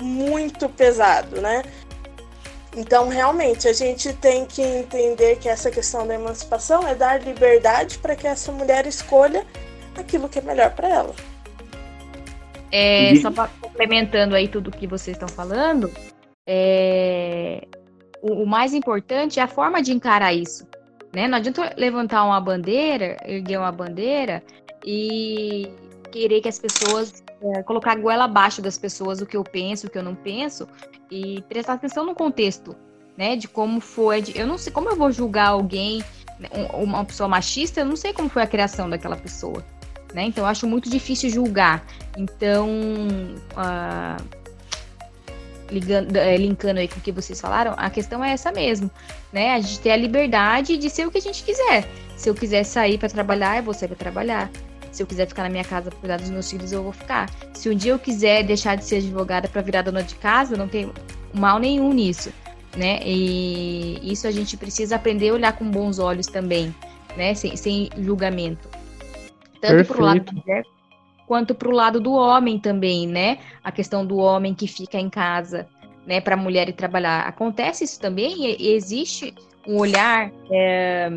muito 0.00 0.66
pesado, 0.66 1.42
né? 1.42 1.62
Então, 2.74 3.06
realmente, 3.10 3.68
a 3.68 3.72
gente 3.74 4.14
tem 4.14 4.46
que 4.46 4.62
entender 4.62 5.36
que 5.36 5.46
essa 5.46 5.70
questão 5.70 6.06
da 6.06 6.14
emancipação 6.14 6.88
é 6.88 6.94
dar 6.94 7.20
liberdade 7.20 7.98
para 7.98 8.16
que 8.16 8.26
essa 8.26 8.50
mulher 8.50 8.86
escolha 8.86 9.46
aquilo 9.94 10.26
que 10.26 10.38
é 10.38 10.42
melhor 10.42 10.70
para 10.70 10.88
ela. 10.88 11.14
É, 12.72 13.14
só 13.16 13.30
complementando 13.60 14.34
aí 14.34 14.48
tudo 14.48 14.70
que 14.70 14.86
vocês 14.86 15.14
estão 15.14 15.28
falando, 15.28 15.92
é, 16.48 17.68
o, 18.22 18.44
o, 18.44 18.46
mais 18.46 18.72
importante 18.72 19.38
é 19.38 19.42
a 19.42 19.46
forma 19.46 19.82
de 19.82 19.92
encarar 19.92 20.32
isso. 20.32 20.66
Né? 21.14 21.28
Não 21.28 21.36
adianta 21.36 21.74
levantar 21.76 22.24
uma 22.24 22.40
bandeira, 22.40 23.18
erguer 23.26 23.58
uma 23.58 23.70
bandeira 23.70 24.42
e 24.84 25.70
querer 26.10 26.40
que 26.40 26.48
as 26.48 26.58
pessoas 26.58 27.22
é, 27.42 27.62
colocar 27.62 27.92
a 27.92 27.96
goela 27.96 28.24
abaixo 28.24 28.60
das 28.60 28.78
pessoas 28.78 29.20
o 29.20 29.26
que 29.26 29.36
eu 29.36 29.42
penso, 29.42 29.86
o 29.86 29.90
que 29.90 29.98
eu 29.98 30.02
não 30.02 30.14
penso 30.14 30.68
e 31.10 31.42
prestar 31.48 31.74
atenção 31.74 32.04
no 32.04 32.14
contexto, 32.14 32.76
né, 33.16 33.36
de 33.36 33.48
como 33.48 33.80
foi, 33.80 34.22
de, 34.22 34.38
eu 34.38 34.46
não 34.46 34.56
sei 34.56 34.72
como 34.72 34.88
eu 34.88 34.96
vou 34.96 35.10
julgar 35.10 35.48
alguém, 35.48 36.02
né, 36.38 36.48
uma 36.74 37.04
pessoa 37.04 37.28
machista, 37.28 37.80
eu 37.80 37.86
não 37.86 37.96
sei 37.96 38.12
como 38.12 38.28
foi 38.28 38.42
a 38.42 38.46
criação 38.46 38.88
daquela 38.88 39.16
pessoa, 39.16 39.64
né? 40.14 40.24
Então 40.24 40.44
eu 40.44 40.48
acho 40.48 40.66
muito 40.66 40.90
difícil 40.90 41.30
julgar. 41.30 41.84
Então, 42.16 42.68
uh, 43.56 44.22
ligando, 45.70 46.16
é, 46.16 46.36
linkando 46.36 46.80
aí 46.80 46.88
com 46.88 46.98
o 46.98 47.02
que 47.02 47.12
vocês 47.12 47.40
falaram, 47.40 47.74
a 47.76 47.88
questão 47.90 48.22
é 48.22 48.32
essa 48.32 48.52
mesmo, 48.52 48.90
né? 49.32 49.54
A 49.54 49.60
gente 49.60 49.80
ter 49.80 49.90
a 49.90 49.96
liberdade 49.96 50.76
de 50.76 50.90
ser 50.90 51.06
o 51.06 51.10
que 51.10 51.18
a 51.18 51.22
gente 51.22 51.42
quiser. 51.42 51.88
Se 52.16 52.28
eu 52.28 52.34
quiser 52.34 52.64
sair 52.64 52.98
para 52.98 53.08
trabalhar, 53.08 53.56
eu 53.56 53.62
vou 53.62 53.74
sair 53.74 53.88
para 53.88 53.96
trabalhar. 53.96 54.50
Se 54.92 55.02
eu 55.02 55.06
quiser 55.06 55.26
ficar 55.26 55.42
na 55.42 55.48
minha 55.48 55.64
casa 55.64 55.90
para 55.90 55.98
cuidar 55.98 56.18
dos 56.18 56.30
meus 56.30 56.50
filhos, 56.50 56.70
eu 56.70 56.82
vou 56.82 56.92
ficar. 56.92 57.28
Se 57.54 57.68
um 57.68 57.74
dia 57.74 57.92
eu 57.92 57.98
quiser 57.98 58.44
deixar 58.44 58.76
de 58.76 58.84
ser 58.84 58.96
advogada 58.96 59.48
para 59.48 59.62
virar 59.62 59.82
dona 59.82 60.02
de 60.02 60.14
casa, 60.16 60.56
não 60.56 60.68
tem 60.68 60.92
mal 61.32 61.58
nenhum 61.58 61.92
nisso, 61.92 62.30
né? 62.76 63.00
E 63.02 63.98
isso 64.02 64.28
a 64.28 64.30
gente 64.30 64.56
precisa 64.56 64.96
aprender 64.96 65.30
a 65.30 65.34
olhar 65.34 65.52
com 65.54 65.68
bons 65.68 65.98
olhos 65.98 66.26
também, 66.26 66.74
né? 67.16 67.34
Sem, 67.34 67.56
sem 67.56 67.88
julgamento. 67.98 68.68
Tanto 69.60 69.84
para 69.86 69.98
o 69.98 70.04
lado 70.04 70.24
da 70.24 70.32
mulher 70.32 70.64
quanto 71.26 71.54
para 71.54 71.68
o 71.68 71.72
lado 71.72 71.98
do 71.98 72.12
homem 72.12 72.58
também, 72.58 73.06
né? 73.06 73.38
A 73.64 73.72
questão 73.72 74.04
do 74.04 74.18
homem 74.18 74.54
que 74.54 74.66
fica 74.66 74.98
em 74.98 75.08
casa, 75.08 75.66
né? 76.06 76.20
Para 76.20 76.34
a 76.34 76.36
mulher 76.36 76.68
ir 76.68 76.74
trabalhar. 76.74 77.26
Acontece 77.26 77.84
isso 77.84 77.98
também? 77.98 78.54
E 78.60 78.74
existe 78.74 79.34
um 79.66 79.78
olhar 79.78 80.30
é, 80.50 81.10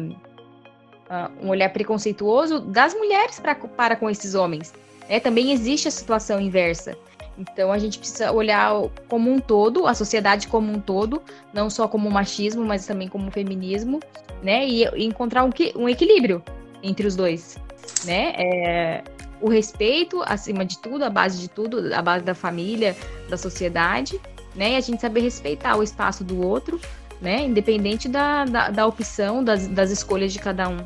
uh, 1.10 1.46
um 1.46 1.50
olhar 1.50 1.70
preconceituoso 1.70 2.60
das 2.60 2.94
mulheres 2.94 3.40
pra, 3.40 3.56
para 3.56 3.96
com 3.96 4.10
esses 4.10 4.36
homens. 4.36 4.74
Né? 5.10 5.20
Também 5.20 5.52
existe 5.52 5.88
a 5.88 5.92
situação 5.92 6.40
inversa. 6.40 6.98
Então 7.38 7.72
a 7.72 7.78
gente 7.78 8.00
precisa 8.00 8.32
olhar 8.32 8.72
como 9.08 9.32
um 9.32 9.40
todo, 9.40 9.88
a 9.88 9.94
sociedade 9.94 10.48
como 10.48 10.72
um 10.72 10.80
todo, 10.80 11.22
não 11.54 11.70
só 11.70 11.88
como 11.88 12.10
machismo, 12.10 12.64
mas 12.64 12.86
também 12.86 13.08
como 13.08 13.30
feminismo, 13.30 14.00
né? 14.42 14.66
E, 14.66 14.86
e 14.96 15.06
encontrar 15.06 15.44
um, 15.44 15.50
um, 15.76 15.90
equilíbrio 15.90 16.42
entre 16.82 17.06
os 17.06 17.16
dois, 17.16 17.58
né? 18.06 18.34
É, 18.38 19.04
o 19.42 19.50
respeito 19.50 20.24
acima 20.26 20.64
de 20.64 20.78
tudo, 20.80 21.04
a 21.04 21.10
base 21.10 21.40
de 21.40 21.50
tudo, 21.50 21.94
a 21.94 22.02
base 22.02 22.24
da 22.24 22.34
família, 22.34 22.96
da 23.30 23.36
sociedade, 23.36 24.20
né? 24.56 24.72
E 24.72 24.76
a 24.78 24.82
gente 24.82 25.02
saber 25.02 25.20
respeitar 25.20 25.76
o 25.76 25.84
espaço 25.84 26.24
do 26.24 26.42
outro, 26.42 26.80
né? 27.22 27.44
Independente 27.44 28.08
da, 28.08 28.46
da, 28.46 28.70
da 28.70 28.88
opção, 28.88 29.44
das, 29.44 29.68
das 29.68 29.92
escolhas 29.92 30.34
de 30.34 30.40
cada 30.40 30.70
um. 30.70 30.78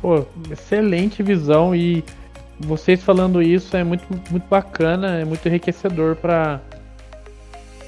Pô, 0.00 0.24
excelente 0.50 1.22
visão 1.22 1.74
e 1.74 2.04
vocês 2.60 3.02
falando 3.02 3.42
isso 3.42 3.76
é 3.76 3.84
muito, 3.84 4.04
muito 4.30 4.48
bacana, 4.48 5.18
é 5.18 5.24
muito 5.24 5.46
enriquecedor 5.46 6.16
pra, 6.16 6.60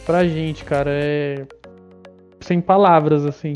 pra 0.04 0.26
gente, 0.26 0.64
cara. 0.64 0.90
É 0.92 1.46
sem 2.48 2.60
palavras, 2.60 3.26
assim. 3.26 3.52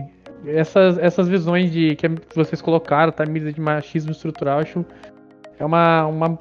Essas, 0.46 0.98
essas 0.98 1.28
visões 1.28 1.70
de 1.72 1.96
que 1.96 2.08
vocês 2.34 2.60
colocaram, 2.60 3.12
tá? 3.12 3.24
Mídia 3.24 3.52
de 3.52 3.60
machismo 3.60 4.12
estrutural, 4.12 4.58
acho 4.58 4.84
é 5.58 5.64
uma, 5.64 6.06
uma 6.06 6.38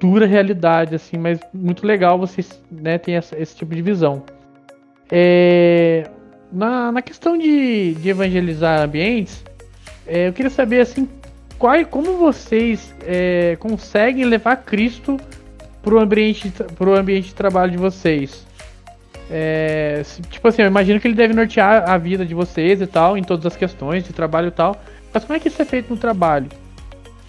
dura 0.00 0.26
realidade, 0.26 0.94
assim, 0.94 1.18
mas 1.18 1.38
muito 1.52 1.86
legal 1.86 2.18
vocês 2.18 2.62
né, 2.70 2.98
terem 2.98 3.20
esse 3.38 3.54
tipo 3.54 3.74
de 3.74 3.82
visão. 3.82 4.22
É, 5.14 6.08
na, 6.50 6.90
na 6.90 7.02
questão 7.02 7.36
de, 7.36 7.92
de 7.96 8.08
evangelizar 8.08 8.80
ambientes, 8.80 9.44
é, 10.06 10.28
eu 10.28 10.32
queria 10.32 10.50
saber 10.50 10.80
assim, 10.80 11.06
qual, 11.58 11.84
como 11.84 12.16
vocês 12.16 12.94
é, 13.02 13.56
conseguem 13.60 14.24
levar 14.24 14.56
Cristo 14.56 15.18
pro 15.82 16.00
ambiente, 16.00 16.50
pro 16.78 16.98
ambiente 16.98 17.26
de 17.26 17.34
trabalho 17.34 17.72
de 17.72 17.76
vocês. 17.76 18.46
É, 19.30 20.02
tipo 20.30 20.48
assim, 20.48 20.62
eu 20.62 20.68
imagino 20.68 20.98
que 20.98 21.06
ele 21.06 21.14
deve 21.14 21.34
nortear 21.34 21.90
a 21.90 21.98
vida 21.98 22.24
de 22.24 22.34
vocês 22.34 22.80
e 22.80 22.86
tal, 22.86 23.18
em 23.18 23.22
todas 23.22 23.44
as 23.44 23.54
questões 23.54 24.04
de 24.04 24.14
trabalho 24.14 24.48
e 24.48 24.52
tal. 24.52 24.80
Mas 25.12 25.24
como 25.26 25.36
é 25.36 25.40
que 25.40 25.48
isso 25.48 25.60
é 25.60 25.64
feito 25.66 25.90
no 25.90 25.98
trabalho? 25.98 26.48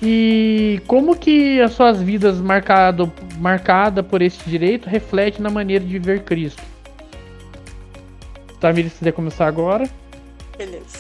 E 0.01 0.81
como 0.87 1.17
que 1.17 1.59
as 1.59 1.73
suas 1.73 2.01
vidas 2.01 2.39
marcado, 2.39 3.11
marcada 3.39 4.01
por 4.01 4.21
esse 4.21 4.49
direito 4.49 4.89
reflete 4.89 5.41
na 5.41 5.49
maneira 5.49 5.83
de 5.83 5.99
ver 5.99 6.21
Cristo? 6.23 6.72
Tamir, 8.63 8.89
se 8.89 8.99
quiser 8.99 9.11
começar 9.11 9.45
agora. 9.45 9.89
Beleza. 10.57 10.99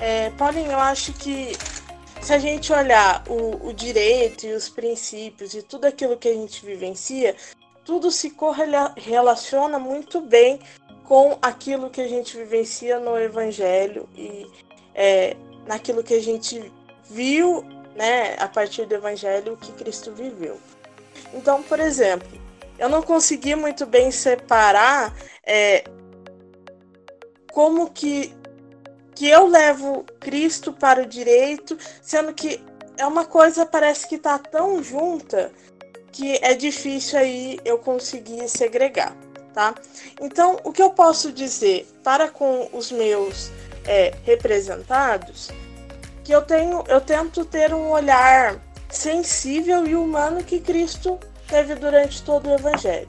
É, 0.00 0.30
Paulinho, 0.30 0.72
eu 0.72 0.80
acho 0.80 1.12
que 1.12 1.52
se 2.22 2.32
a 2.32 2.38
gente 2.38 2.72
olhar 2.72 3.22
o, 3.28 3.68
o 3.68 3.74
direito 3.74 4.46
e 4.46 4.54
os 4.54 4.70
princípios 4.70 5.52
e 5.52 5.60
tudo 5.60 5.84
aquilo 5.84 6.16
que 6.16 6.26
a 6.26 6.32
gente 6.32 6.64
vivencia, 6.64 7.36
tudo 7.84 8.10
se 8.10 8.30
correlaciona 8.30 9.78
muito 9.78 10.22
bem 10.22 10.58
com 11.04 11.36
aquilo 11.42 11.90
que 11.90 12.00
a 12.00 12.08
gente 12.08 12.34
vivencia 12.34 12.98
no 12.98 13.18
Evangelho 13.18 14.08
e 14.16 14.46
é, 14.94 15.36
naquilo 15.66 16.02
que 16.02 16.14
a 16.14 16.22
gente 16.22 16.72
viu 17.10 17.62
né, 17.94 18.36
a 18.38 18.48
partir 18.48 18.86
do 18.86 18.94
Evangelho 18.94 19.58
que 19.60 19.70
Cristo 19.72 20.12
viveu. 20.12 20.58
Então, 21.34 21.62
por 21.62 21.78
exemplo, 21.78 22.26
eu 22.78 22.88
não 22.88 23.02
consegui 23.02 23.54
muito 23.54 23.84
bem 23.84 24.10
separar 24.10 25.14
é, 25.44 25.84
como 27.52 27.90
que, 27.90 28.34
que 29.14 29.28
eu 29.28 29.46
levo 29.46 30.04
Cristo 30.18 30.72
para 30.72 31.02
o 31.02 31.06
direito, 31.06 31.78
sendo 32.00 32.32
que 32.32 32.60
é 32.96 33.06
uma 33.06 33.24
coisa 33.24 33.64
parece 33.64 34.08
que 34.08 34.16
está 34.16 34.38
tão 34.38 34.82
junta 34.82 35.52
que 36.10 36.38
é 36.42 36.54
difícil 36.54 37.18
aí 37.18 37.58
eu 37.64 37.78
conseguir 37.78 38.48
segregar, 38.48 39.16
tá? 39.54 39.74
Então, 40.20 40.58
o 40.64 40.72
que 40.72 40.82
eu 40.82 40.90
posso 40.90 41.32
dizer 41.32 41.86
para 42.02 42.28
com 42.28 42.68
os 42.72 42.90
meus 42.90 43.50
é, 43.86 44.14
representados 44.24 45.50
que 46.24 46.32
eu 46.32 46.42
tenho, 46.42 46.84
eu 46.88 47.00
tento 47.00 47.44
ter 47.44 47.72
um 47.72 47.90
olhar 47.90 48.60
sensível 48.90 49.86
e 49.86 49.94
humano 49.94 50.44
que 50.44 50.60
Cristo 50.60 51.18
teve 51.48 51.74
durante 51.74 52.22
todo 52.22 52.48
o 52.48 52.54
Evangelho. 52.54 53.08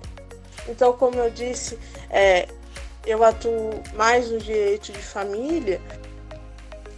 Então, 0.67 0.93
como 0.93 1.15
eu 1.17 1.29
disse, 1.29 1.77
é, 2.09 2.47
eu 3.05 3.23
atuo 3.23 3.69
mais 3.95 4.29
no 4.29 4.39
direito 4.39 4.91
de 4.91 4.99
família, 4.99 5.81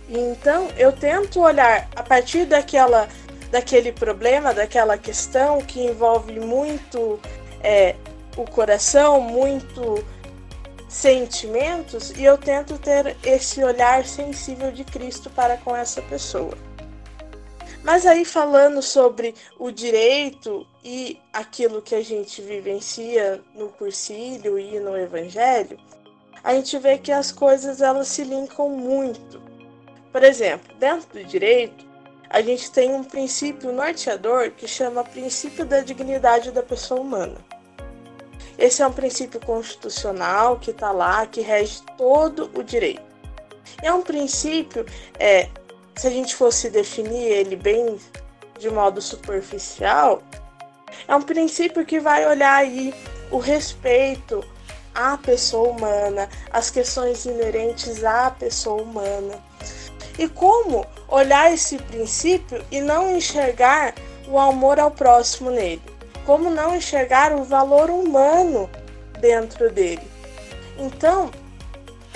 então 0.10 0.68
eu 0.78 0.92
tento 0.92 1.42
olhar 1.42 1.90
a 1.96 2.04
partir 2.04 2.46
daquela, 2.46 3.08
daquele 3.50 3.92
problema, 3.92 4.54
daquela 4.54 4.98
questão 4.98 5.60
que 5.62 5.82
envolve 5.82 6.40
muito 6.40 7.20
é, 7.64 7.96
o 8.38 8.46
coração, 8.46 9.20
muito 9.20 10.04
sentimentos 10.88 12.12
e 12.12 12.24
eu 12.24 12.38
tento 12.38 12.78
ter 12.78 13.18
esse 13.24 13.64
olhar 13.64 14.06
sensível 14.06 14.72
de 14.72 14.84
Cristo 14.84 15.30
para 15.30 15.58
com 15.58 15.76
essa 15.76 16.02
pessoa. 16.04 16.56
Mas 17.84 18.06
aí 18.06 18.26
falando 18.26 18.82
sobre 18.82 19.36
o 19.60 19.70
direito 19.70 20.66
e 20.84 21.20
aquilo 21.32 21.82
que 21.82 21.94
a 21.94 22.04
gente 22.04 22.42
vivencia 22.42 23.42
no 23.54 23.70
cursílio 23.70 24.58
e 24.58 24.80
no 24.80 24.98
evangelho, 24.98 25.78
a 26.46 26.54
gente 26.54 26.78
vê 26.78 27.00
que 27.00 27.12
as 27.12 27.32
coisas 27.32 27.82
elas 27.82 28.08
se 28.08 28.24
linkam 28.24 28.70
muito. 28.70 29.42
Por 30.12 30.24
exemplo, 30.24 30.76
dentro 30.78 31.10
do 31.12 31.24
direito, 31.26 31.84
a 32.30 32.40
gente 32.40 32.70
tem 32.70 32.94
um 32.94 33.04
princípio 33.04 33.74
norteador 33.74 34.52
que 34.52 34.68
chama 34.68 35.04
princípio 35.04 35.66
da 35.66 35.80
dignidade 35.80 36.52
da 36.52 36.62
pessoa 36.62 37.02
humana. 37.02 37.36
Esse 38.60 38.84
é 38.84 38.88
um 38.88 38.94
princípio 38.94 39.40
constitucional 39.40 40.60
que 40.60 40.70
está 40.70 40.92
lá, 40.92 41.26
que 41.26 41.42
rege 41.42 41.82
todo 41.98 42.52
o 42.54 42.62
direito. 42.62 43.02
É 43.82 43.92
um 43.92 44.04
princípio, 44.04 44.86
é, 45.18 45.50
se 45.96 46.06
a 46.06 46.12
gente 46.12 46.36
fosse 46.36 46.70
definir 46.70 47.24
ele 47.24 47.56
bem 47.56 48.00
de 48.60 48.70
modo 48.70 49.02
superficial, 49.02 50.22
é 51.08 51.16
um 51.16 51.24
princípio 51.24 51.84
que 51.84 52.00
vai 52.00 52.24
olhar 52.28 52.56
aí 52.56 52.94
o 53.32 53.40
respeito 53.40 54.46
à 54.96 55.18
pessoa 55.18 55.70
humana, 55.70 56.30
as 56.52 56.70
questões 56.70 57.26
inerentes 57.26 58.04
à 58.04 58.32
pessoa 58.32 58.82
humana. 58.82 59.38
E 60.18 60.28
como 60.30 60.86
olhar 61.10 61.54
esse 61.54 61.78
princípio 61.78 62.66
e 62.72 62.80
não 62.80 63.16
enxergar 63.16 63.94
o 64.28 64.40
amor 64.40 64.80
ao 64.80 64.90
próximo 64.90 65.52
nele 65.52 65.96
como 66.26 66.50
não 66.50 66.76
enxergar 66.76 67.34
o 67.34 67.44
valor 67.44 67.90
humano 67.90 68.70
dentro 69.20 69.72
dele. 69.72 70.06
Então, 70.78 71.32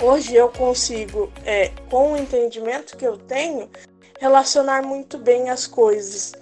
hoje 0.02 0.34
eu 0.34 0.48
consigo, 0.50 1.32
é, 1.44 1.70
com 1.88 2.12
o 2.12 2.16
entendimento 2.16 2.96
que 2.96 3.06
eu 3.06 3.16
tenho, 3.16 3.70
relacionar 4.18 4.82
muito 4.82 5.16
bem 5.16 5.48
as 5.48 5.66
coisas 5.66 6.34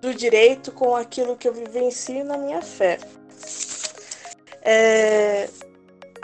do 0.00 0.14
direito 0.14 0.70
com 0.70 0.94
aquilo 0.94 1.36
que 1.36 1.48
eu 1.48 1.54
vivencio 1.54 2.24
na 2.24 2.36
minha 2.36 2.62
fé. 2.62 2.98
É, 4.62 5.48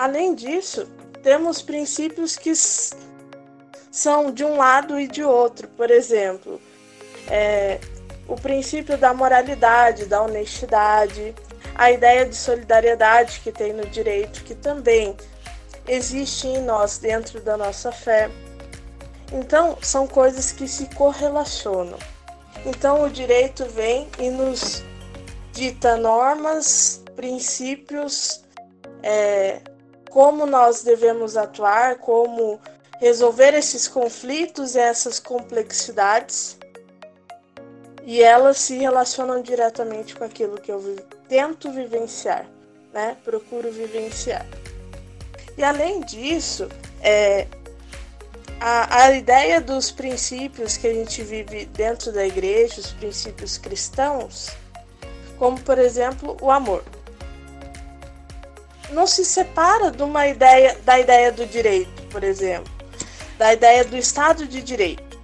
além 0.01 0.35
disso, 0.35 0.89
temos 1.23 1.61
princípios 1.61 2.35
que 2.35 2.55
são 3.91 4.33
de 4.33 4.43
um 4.43 4.57
lado 4.57 4.99
e 4.99 5.07
de 5.07 5.23
outro. 5.23 5.69
Por 5.69 5.91
exemplo, 5.91 6.59
é, 7.29 7.79
o 8.27 8.35
princípio 8.35 8.97
da 8.97 9.13
moralidade, 9.13 10.07
da 10.07 10.23
honestidade, 10.23 11.35
a 11.75 11.91
ideia 11.91 12.25
de 12.25 12.35
solidariedade 12.35 13.41
que 13.41 13.53
tem 13.53 13.75
no 13.75 13.85
direito, 13.89 14.43
que 14.45 14.55
também 14.55 15.15
existe 15.87 16.47
em 16.47 16.63
nós 16.63 16.97
dentro 16.97 17.39
da 17.43 17.59
nossa 17.59 17.93
fé. 17.93 18.31
Então, 19.31 19.77
são 19.83 20.07
coisas 20.07 20.51
que 20.51 20.67
se 20.67 20.87
correlacionam. 20.95 21.99
Então, 22.65 23.05
o 23.05 23.11
direito 23.11 23.67
vem 23.67 24.09
e 24.19 24.31
nos 24.31 24.83
dita 25.53 25.99
normas, 25.99 27.03
princípios, 27.15 28.43
é, 29.03 29.61
como 30.11 30.45
nós 30.45 30.83
devemos 30.83 31.37
atuar, 31.37 31.97
como 31.97 32.61
resolver 33.01 33.55
esses 33.55 33.89
conflitos 33.89 34.75
e 34.75 34.79
essas 34.79 35.19
complexidades 35.19 36.59
e 38.05 38.23
elas 38.23 38.59
se 38.59 38.77
relacionam 38.77 39.41
diretamente 39.41 40.15
com 40.15 40.25
aquilo 40.25 40.61
que 40.61 40.73
eu 40.73 40.97
tento 41.29 41.71
vivenciar, 41.71 42.47
né? 42.93 43.17
Procuro 43.25 43.71
vivenciar. 43.71 44.47
E 45.57 45.63
além 45.63 46.01
disso, 46.01 46.69
é, 47.03 47.47
a, 48.61 49.05
a 49.05 49.13
ideia 49.13 49.61
dos 49.61 49.91
princípios 49.91 50.77
que 50.77 50.87
a 50.87 50.93
gente 50.93 51.23
vive 51.23 51.67
dentro 51.67 52.13
da 52.13 52.27
igreja, 52.27 52.81
os 52.81 52.93
princípios 52.93 53.57
cristãos, 53.59 54.49
como 55.39 55.61
por 55.61 55.79
exemplo 55.79 56.37
o 56.41 56.51
amor, 56.51 56.83
não 58.93 59.07
se 59.07 59.25
separa 59.25 59.91
de 59.91 60.03
uma 60.03 60.27
ideia 60.27 60.77
da 60.85 60.99
ideia 60.99 61.31
do 61.31 61.47
direito, 61.47 62.03
por 62.09 62.25
exemplo, 62.25 62.73
da 63.39 63.53
ideia 63.53 63.85
do 63.85 63.97
Estado 63.97 64.47
de 64.47 64.61
Direito. 64.61 65.19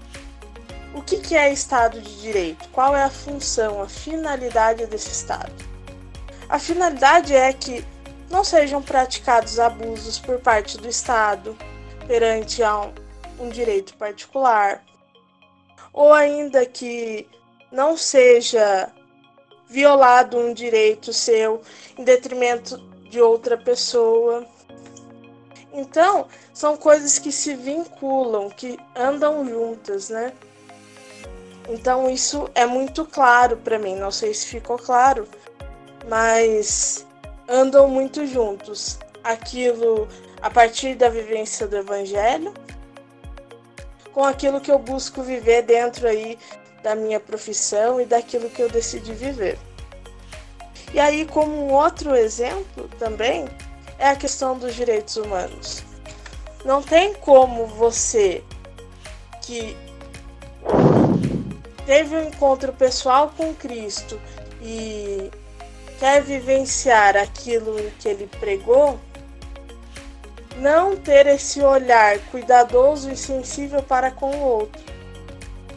O 0.94 1.02
que, 1.02 1.18
que 1.18 1.36
é 1.36 1.52
Estado 1.52 2.00
de 2.00 2.20
Direito? 2.20 2.68
Qual 2.70 2.96
é 2.96 3.02
a 3.02 3.10
função, 3.10 3.82
a 3.82 3.88
finalidade 3.88 4.86
desse 4.86 5.10
Estado? 5.10 5.52
A 6.48 6.58
finalidade 6.58 7.34
é 7.34 7.52
que 7.52 7.84
não 8.30 8.42
sejam 8.42 8.80
praticados 8.80 9.58
abusos 9.58 10.18
por 10.18 10.38
parte 10.38 10.78
do 10.78 10.88
Estado 10.88 11.56
perante 12.06 12.62
a 12.62 12.80
um, 12.80 12.94
um 13.38 13.48
direito 13.48 13.94
particular, 13.96 14.82
ou 15.92 16.12
ainda 16.12 16.64
que 16.64 17.28
não 17.70 17.96
seja 17.96 18.90
violado 19.68 20.38
um 20.38 20.54
direito 20.54 21.12
seu 21.12 21.60
em 21.98 22.04
detrimento 22.04 22.78
de 23.16 23.22
outra 23.22 23.56
pessoa. 23.56 24.46
Então, 25.72 26.26
são 26.52 26.76
coisas 26.76 27.18
que 27.18 27.32
se 27.32 27.54
vinculam, 27.54 28.50
que 28.50 28.78
andam 28.94 29.48
juntas, 29.48 30.10
né? 30.10 30.34
Então 31.68 32.10
isso 32.10 32.48
é 32.54 32.66
muito 32.66 33.06
claro 33.06 33.56
para 33.56 33.78
mim, 33.78 33.96
não 33.96 34.10
sei 34.10 34.32
se 34.34 34.46
ficou 34.46 34.78
claro, 34.78 35.26
mas 36.08 37.06
andam 37.48 37.88
muito 37.88 38.26
juntos. 38.26 38.98
Aquilo 39.24 40.06
a 40.40 40.50
partir 40.50 40.94
da 40.94 41.08
vivência 41.08 41.66
do 41.66 41.76
evangelho 41.76 42.52
com 44.12 44.24
aquilo 44.24 44.60
que 44.60 44.70
eu 44.70 44.78
busco 44.78 45.22
viver 45.22 45.62
dentro 45.62 46.06
aí 46.06 46.38
da 46.82 46.94
minha 46.94 47.18
profissão 47.18 48.00
e 48.00 48.04
daquilo 48.04 48.48
que 48.50 48.62
eu 48.62 48.68
decidi 48.68 49.12
viver. 49.12 49.58
E 50.92 51.00
aí, 51.00 51.26
como 51.26 51.52
um 51.52 51.72
outro 51.72 52.14
exemplo 52.14 52.88
também, 52.98 53.46
é 53.98 54.08
a 54.08 54.16
questão 54.16 54.58
dos 54.58 54.74
direitos 54.74 55.16
humanos. 55.16 55.82
Não 56.64 56.82
tem 56.82 57.14
como 57.14 57.66
você 57.66 58.42
que 59.42 59.76
teve 61.86 62.16
um 62.16 62.24
encontro 62.24 62.72
pessoal 62.72 63.32
com 63.36 63.54
Cristo 63.54 64.20
e 64.60 65.30
quer 65.98 66.22
vivenciar 66.22 67.16
aquilo 67.16 67.76
que 68.00 68.08
ele 68.08 68.28
pregou, 68.40 68.98
não 70.56 70.96
ter 70.96 71.26
esse 71.26 71.60
olhar 71.60 72.18
cuidadoso 72.30 73.10
e 73.10 73.16
sensível 73.16 73.82
para 73.82 74.10
com 74.10 74.30
o 74.30 74.40
outro, 74.40 74.82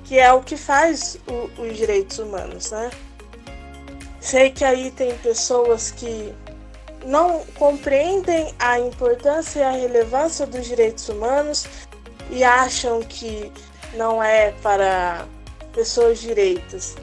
que 0.05 0.17
é 0.17 0.31
o 0.33 0.41
que 0.41 0.57
faz 0.57 1.17
o, 1.27 1.61
os 1.61 1.77
direitos 1.77 2.17
humanos, 2.17 2.71
né? 2.71 2.89
Sei 4.29 4.51
que 4.51 4.63
aí 4.63 4.91
tem 4.91 5.17
pessoas 5.17 5.89
que 5.89 6.35
não 7.03 7.43
compreendem 7.57 8.53
a 8.59 8.79
importância 8.79 9.59
e 9.59 9.63
a 9.63 9.71
relevância 9.71 10.45
dos 10.45 10.67
direitos 10.67 11.09
humanos 11.09 11.65
e 12.29 12.43
acham 12.43 13.01
que 13.01 13.51
não 13.95 14.21
é 14.21 14.51
para 14.61 15.25
pessoas 15.73 16.19
direitas. 16.19 16.95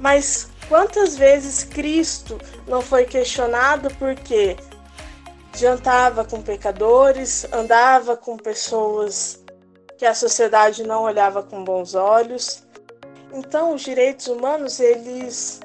Mas 0.00 0.48
quantas 0.66 1.14
vezes 1.14 1.62
Cristo 1.62 2.38
não 2.66 2.80
foi 2.80 3.04
questionado 3.04 3.94
porque 3.96 4.56
jantava 5.54 6.24
com 6.24 6.40
pecadores, 6.40 7.46
andava 7.52 8.16
com 8.16 8.38
pessoas 8.38 9.44
que 9.98 10.06
a 10.06 10.14
sociedade 10.14 10.84
não 10.84 11.02
olhava 11.02 11.42
com 11.42 11.62
bons 11.62 11.94
olhos. 11.94 12.62
Então, 13.30 13.74
os 13.74 13.82
direitos 13.82 14.26
humanos, 14.26 14.80
eles 14.80 15.60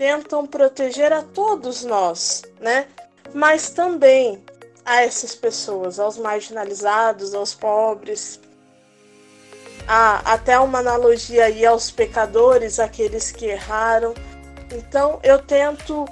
tentam 0.00 0.46
proteger 0.46 1.12
a 1.12 1.20
todos 1.20 1.84
nós, 1.84 2.42
né? 2.58 2.86
Mas 3.34 3.68
também 3.68 4.42
a 4.82 5.02
essas 5.02 5.34
pessoas, 5.34 6.00
aos 6.00 6.16
marginalizados, 6.16 7.34
aos 7.34 7.52
pobres. 7.52 8.40
Há 9.86 10.32
até 10.32 10.58
uma 10.58 10.78
analogia 10.78 11.44
aí 11.44 11.66
aos 11.66 11.90
pecadores, 11.90 12.80
aqueles 12.80 13.30
que 13.30 13.44
erraram. 13.44 14.14
Então 14.72 15.20
eu 15.22 15.38
tento 15.38 16.08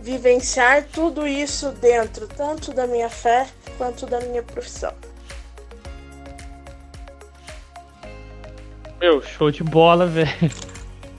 vivenciar 0.00 0.86
tudo 0.90 1.28
isso 1.28 1.72
dentro, 1.72 2.26
tanto 2.26 2.72
da 2.72 2.86
minha 2.86 3.10
fé 3.10 3.46
quanto 3.76 4.06
da 4.06 4.20
minha 4.20 4.42
profissão. 4.42 4.94
Meu, 8.98 9.20
show 9.20 9.50
de 9.50 9.62
bola, 9.62 10.06
velho. 10.06 10.75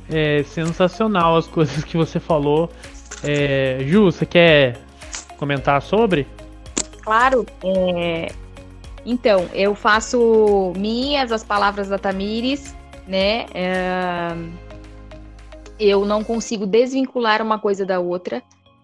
É 0.10 0.44
sensacional 0.44 1.36
as 1.36 1.48
coisas 1.48 1.84
que 1.84 1.98
você 1.98 2.20
falou. 2.20 2.70
É, 3.24 3.80
Ju, 3.86 4.06
você 4.06 4.26
quer 4.26 4.78
comentar 5.38 5.82
sobre? 5.82 6.28
Claro. 7.02 7.46
É... 7.64 8.32
Então, 9.06 9.48
eu 9.54 9.74
faço 9.76 10.74
minhas 10.76 11.32
as 11.32 11.44
palavras 11.44 11.88
da 11.90 11.98
Tamires, 11.98 12.76
né? 13.08 13.46
É... 13.54 14.36
Eu 15.80 16.06
não 16.06 16.24
consigo 16.24 16.66
desvincular 16.66 17.42
uma 17.42 17.60
coisa 17.60 17.86
da 17.86 18.00
outra 18.00 18.42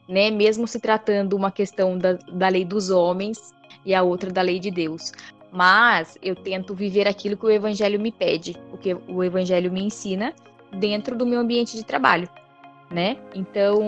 né? 0.07 0.29
Mesmo 0.29 0.67
se 0.67 0.79
tratando 0.79 1.35
uma 1.35 1.51
questão 1.51 1.97
da, 1.97 2.13
da 2.13 2.47
lei 2.47 2.65
dos 2.65 2.89
homens 2.89 3.53
e 3.85 3.93
a 3.93 4.03
outra 4.03 4.31
da 4.31 4.41
lei 4.41 4.59
de 4.59 4.71
Deus. 4.71 5.11
Mas 5.51 6.17
eu 6.21 6.35
tento 6.35 6.73
viver 6.73 7.07
aquilo 7.07 7.37
que 7.37 7.45
o 7.45 7.51
evangelho 7.51 7.99
me 7.99 8.11
pede, 8.11 8.57
o 8.71 8.77
que 8.77 8.95
o 9.07 9.23
evangelho 9.23 9.71
me 9.71 9.83
ensina 9.83 10.33
dentro 10.73 11.15
do 11.15 11.25
meu 11.25 11.39
ambiente 11.39 11.75
de 11.75 11.83
trabalho, 11.83 12.27
né? 12.89 13.17
Então, 13.33 13.81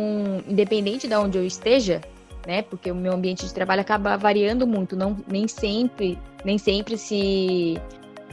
independente 0.47 1.07
de 1.07 1.15
onde 1.15 1.37
eu 1.37 1.45
esteja, 1.45 2.01
né? 2.45 2.61
Porque 2.61 2.91
o 2.91 2.95
meu 2.95 3.13
ambiente 3.13 3.45
de 3.45 3.53
trabalho 3.53 3.81
acaba 3.81 4.17
variando 4.17 4.67
muito, 4.67 4.95
não 4.95 5.17
nem 5.27 5.47
sempre, 5.47 6.17
nem 6.43 6.57
sempre 6.57 6.97
se 6.97 7.79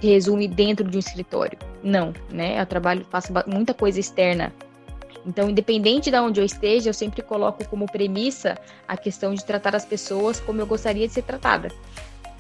resume 0.00 0.48
dentro 0.48 0.88
de 0.88 0.96
um 0.96 1.00
escritório. 1.00 1.58
Não, 1.82 2.12
né? 2.30 2.60
Eu 2.60 2.66
trabalho, 2.66 3.06
faço 3.10 3.32
muita 3.46 3.72
coisa 3.74 3.98
externa 3.98 4.52
então, 5.26 5.48
independente 5.48 6.10
de 6.10 6.18
onde 6.18 6.40
eu 6.40 6.44
esteja, 6.44 6.90
eu 6.90 6.94
sempre 6.94 7.22
coloco 7.22 7.66
como 7.68 7.86
premissa 7.86 8.58
a 8.86 8.96
questão 8.96 9.34
de 9.34 9.44
tratar 9.44 9.74
as 9.74 9.84
pessoas 9.84 10.40
como 10.40 10.60
eu 10.60 10.66
gostaria 10.66 11.06
de 11.06 11.14
ser 11.14 11.22
tratada, 11.22 11.68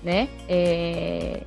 né? 0.02 0.28
É... 0.48 1.40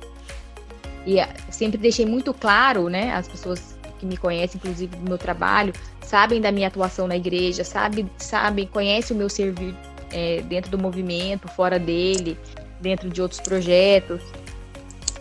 E 1.06 1.18
sempre 1.52 1.78
deixei 1.78 2.06
muito 2.06 2.32
claro, 2.34 2.88
né? 2.88 3.12
As 3.12 3.28
pessoas 3.28 3.75
que 3.98 4.06
me 4.06 4.16
conhecem, 4.16 4.58
inclusive 4.58 4.96
do 4.96 5.08
meu 5.08 5.18
trabalho, 5.18 5.72
sabem 6.02 6.40
da 6.40 6.52
minha 6.52 6.68
atuação 6.68 7.06
na 7.06 7.16
igreja, 7.16 7.64
sabem, 7.64 8.08
sabem 8.18 8.66
conhecem 8.66 9.14
o 9.14 9.18
meu 9.18 9.28
servir 9.28 9.74
é, 10.12 10.42
dentro 10.42 10.70
do 10.70 10.78
movimento, 10.78 11.48
fora 11.48 11.78
dele, 11.78 12.38
dentro 12.80 13.08
de 13.08 13.20
outros 13.20 13.40
projetos. 13.40 14.22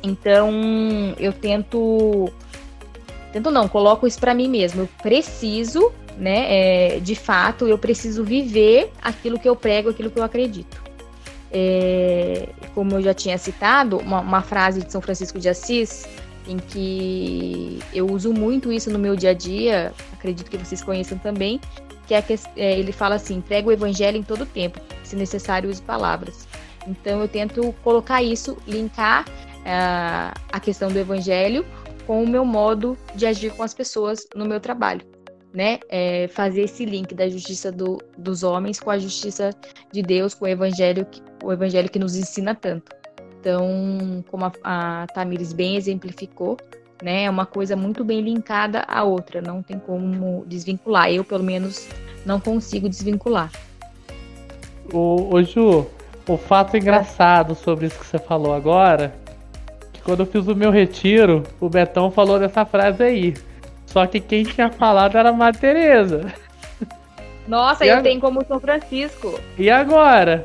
Então, 0.04 0.52
eu 1.20 1.34
tento 1.34 2.32
tento 3.32 3.52
não, 3.52 3.68
coloco 3.68 4.08
isso 4.08 4.20
para 4.20 4.34
mim 4.34 4.48
mesmo. 4.48 4.84
Eu 4.84 4.90
preciso 5.02 5.92
né? 6.18 6.46
É, 6.96 7.00
de 7.00 7.16
fato, 7.16 7.68
eu 7.68 7.78
preciso 7.78 8.24
viver 8.24 8.92
aquilo 9.02 9.40
que 9.40 9.48
eu 9.48 9.56
prego, 9.56 9.90
aquilo 9.90 10.10
que 10.10 10.20
eu 10.20 10.24
acredito. 10.24 10.84
É, 11.52 12.50
como 12.74 12.96
eu 12.96 13.02
já 13.02 13.14
tinha 13.14 13.38
citado, 13.38 13.98
uma, 13.98 14.20
uma, 14.20 14.42
frase 14.42 14.84
de 14.84 14.92
São 14.92 15.02
Francisco 15.02 15.40
de 15.40 15.48
Assis, 15.48 16.06
em 16.48 16.58
que 16.58 17.80
eu 17.94 18.08
uso 18.08 18.34
muito 18.34 18.72
isso 18.72 18.90
no 18.90 19.00
meu 19.00 19.16
dia 19.16 19.32
a 19.32 19.34
dia, 19.34 19.94
acredito 20.14 20.50
que 20.50 20.58
vocês 20.58 20.82
conheçam 20.84 21.18
também, 21.18 21.60
que 22.08 22.14
é 22.14 22.22
que 22.22 22.34
é, 22.56 22.80
ele 22.80 22.92
fala 22.92 23.16
assim: 23.16 23.42
prega 23.42 23.68
o 23.68 23.72
evangelho 23.72 24.18
em 24.18 24.24
todo 24.24 24.46
tempo, 24.46 24.80
se 25.04 25.16
necessário 25.16 25.70
use 25.70 25.82
palavras. 25.82 26.48
Então 26.88 27.22
eu 27.22 27.28
tento 27.28 27.74
colocar 27.84 28.22
isso, 28.22 28.58
linkar 28.68 29.26
uh, 29.28 30.40
a 30.52 30.60
questão 30.60 30.92
do 30.92 31.00
evangelho 31.00 31.66
com 32.06 32.24
o 32.24 32.28
meu 32.28 32.46
modo 32.46 32.96
de 33.16 33.26
agir 33.26 33.52
com 33.54 33.64
as 33.64 33.74
pessoas 33.74 34.28
no 34.36 34.46
meu 34.46 34.60
trabalho 34.60 35.16
né, 35.56 35.80
é, 35.88 36.28
fazer 36.28 36.64
esse 36.64 36.86
link 36.86 37.16
da 37.16 37.30
justiça 37.30 37.72
do, 37.72 37.98
dos 38.18 38.44
homens 38.44 38.78
com 38.78 38.92
a 38.92 39.00
justiça 39.00 39.52
de 39.92 40.02
Deus, 40.02 40.34
com 40.34 40.44
o 40.44 40.48
evangelho, 40.50 41.08
o 41.42 41.52
evangelho 41.52 41.90
que 41.90 41.98
nos 41.98 42.16
ensina 42.16 42.54
tanto. 42.54 42.92
Então, 43.46 44.26
como 44.32 44.44
a, 44.44 44.52
a 44.64 45.08
Tamires 45.14 45.54
bem 45.54 45.76
exemplificou, 45.76 46.58
né, 47.00 47.26
é 47.26 47.30
uma 47.30 47.46
coisa 47.46 47.76
muito 47.76 48.04
bem 48.04 48.20
linkada 48.20 48.84
à 48.88 49.04
outra, 49.04 49.40
não 49.40 49.62
tem 49.62 49.78
como 49.78 50.44
desvincular. 50.48 51.12
Eu, 51.12 51.24
pelo 51.24 51.44
menos, 51.44 51.88
não 52.26 52.40
consigo 52.40 52.90
desvincular. 52.90 53.52
Ô, 54.92 55.36
ô 55.36 55.44
Ju, 55.44 55.86
o 56.28 56.38
fato 56.38 56.76
engraçado 56.76 57.54
sobre 57.54 57.86
isso 57.86 58.00
que 58.00 58.08
você 58.08 58.18
falou 58.18 58.52
agora, 58.52 59.14
que 59.94 60.02
quando 60.02 60.22
eu 60.22 60.26
fiz 60.26 60.48
o 60.48 60.56
meu 60.56 60.72
retiro, 60.72 61.44
o 61.60 61.70
Betão 61.70 62.10
falou 62.10 62.40
dessa 62.40 62.66
frase 62.66 63.04
aí. 63.04 63.36
Só 63.86 64.08
que 64.08 64.20
quem 64.20 64.44
tinha 64.44 64.72
falado 64.72 65.20
era 65.20 65.30
a 65.30 65.34
Madre 65.34 65.62
Teresa. 65.62 66.34
Nossa, 67.48 67.86
e 67.86 67.90
eu 67.90 68.02
tenho 68.02 68.20
como 68.20 68.44
São 68.44 68.60
Francisco. 68.60 69.40
E 69.56 69.70
agora? 69.70 70.42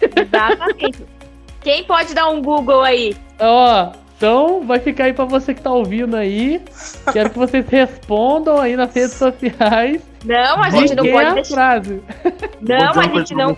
Exatamente. 0.00 1.19
Quem 1.60 1.84
pode 1.84 2.14
dar 2.14 2.28
um 2.28 2.40
Google 2.40 2.82
aí? 2.82 3.16
Ó, 3.38 3.92
então 4.16 4.62
vai 4.66 4.78
ficar 4.78 5.04
aí 5.04 5.12
pra 5.12 5.24
você 5.24 5.54
que 5.54 5.62
tá 5.62 5.72
ouvindo 5.72 6.16
aí. 6.16 6.60
Quero 7.12 7.30
que 7.30 7.38
vocês 7.38 7.66
respondam 7.66 8.58
aí 8.58 8.76
nas 8.76 8.92
redes 8.94 9.14
sociais. 9.14 10.02
Não, 10.24 10.62
a 10.62 10.70
gente 10.70 10.94
não 10.94 11.06
pode 11.10 11.30
é 11.30 11.34
deixar. 11.34 11.54
Frase. 11.54 12.02
Não, 12.60 13.00
a 13.00 13.18
gente 13.18 13.34
não. 13.34 13.56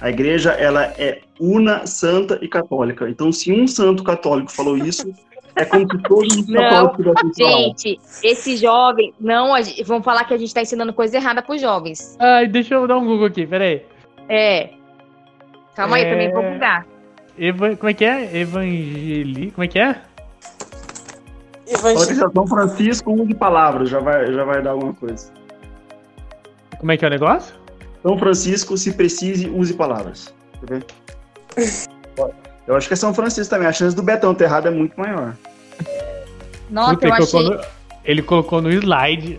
A 0.00 0.10
igreja 0.10 0.50
ela 0.50 0.92
é 0.98 1.20
una, 1.38 1.86
santa 1.86 2.38
e 2.42 2.48
católica. 2.48 3.08
Então, 3.08 3.30
se 3.30 3.52
um 3.52 3.68
santo 3.68 4.02
católico 4.02 4.50
falou 4.50 4.76
isso, 4.76 5.12
é 5.54 5.64
como 5.64 5.88
se 5.88 6.02
todos 6.02 6.36
os 6.36 6.48
não, 6.48 6.92
Gente, 7.36 8.00
esse 8.22 8.56
jovem. 8.56 9.14
Não, 9.20 9.54
vamos 9.84 10.04
falar 10.04 10.24
que 10.24 10.34
a 10.34 10.38
gente 10.38 10.52
tá 10.52 10.62
ensinando 10.62 10.92
coisa 10.92 11.16
errada 11.16 11.40
pros 11.40 11.60
jovens. 11.60 12.16
Ai, 12.18 12.48
deixa 12.48 12.74
eu 12.74 12.88
dar 12.88 12.98
um 12.98 13.06
Google 13.06 13.26
aqui, 13.26 13.46
peraí. 13.46 13.82
É. 14.28 14.70
Calma 15.76 15.98
é... 15.98 16.02
aí, 16.02 16.10
também 16.10 16.32
vou 16.32 16.42
bugar. 16.42 16.91
Eva... 17.38 17.76
Como 17.76 17.90
é 17.90 17.94
que 17.94 18.04
é? 18.04 18.36
Evangeli. 18.40 19.50
Como 19.50 19.64
é 19.64 19.68
que 19.68 19.78
é? 19.78 20.00
Evangel... 21.66 22.30
São 22.32 22.46
Francisco, 22.46 23.12
um 23.12 23.26
de 23.26 23.34
palavras, 23.34 23.88
já 23.88 24.00
vai, 24.00 24.32
já 24.32 24.44
vai 24.44 24.62
dar 24.62 24.70
alguma 24.70 24.94
coisa. 24.94 25.32
Como 26.78 26.92
é 26.92 26.96
que 26.96 27.04
é 27.04 27.08
o 27.08 27.10
negócio? 27.10 27.54
São 28.02 28.18
Francisco, 28.18 28.76
se 28.76 28.92
precise, 28.92 29.48
use 29.48 29.72
palavras. 29.74 30.34
Quer 30.60 30.80
ver? 30.80 30.86
Eu 32.66 32.76
acho 32.76 32.86
que 32.86 32.94
é 32.94 32.96
São 32.96 33.12
Francisco 33.12 33.50
também. 33.50 33.66
A 33.66 33.72
chance 33.72 33.94
do 33.94 34.02
Betão 34.02 34.34
ter 34.34 34.44
errado 34.44 34.68
é 34.68 34.70
muito 34.70 34.98
maior. 34.98 35.34
Nossa, 36.70 36.94
Puta, 36.94 37.06
eu 37.06 37.12
ele, 37.12 37.22
achei... 37.22 37.32
colocou 37.32 37.56
no, 37.56 37.64
ele 38.04 38.22
colocou 38.22 38.62
no 38.62 38.70
slide. 38.70 39.38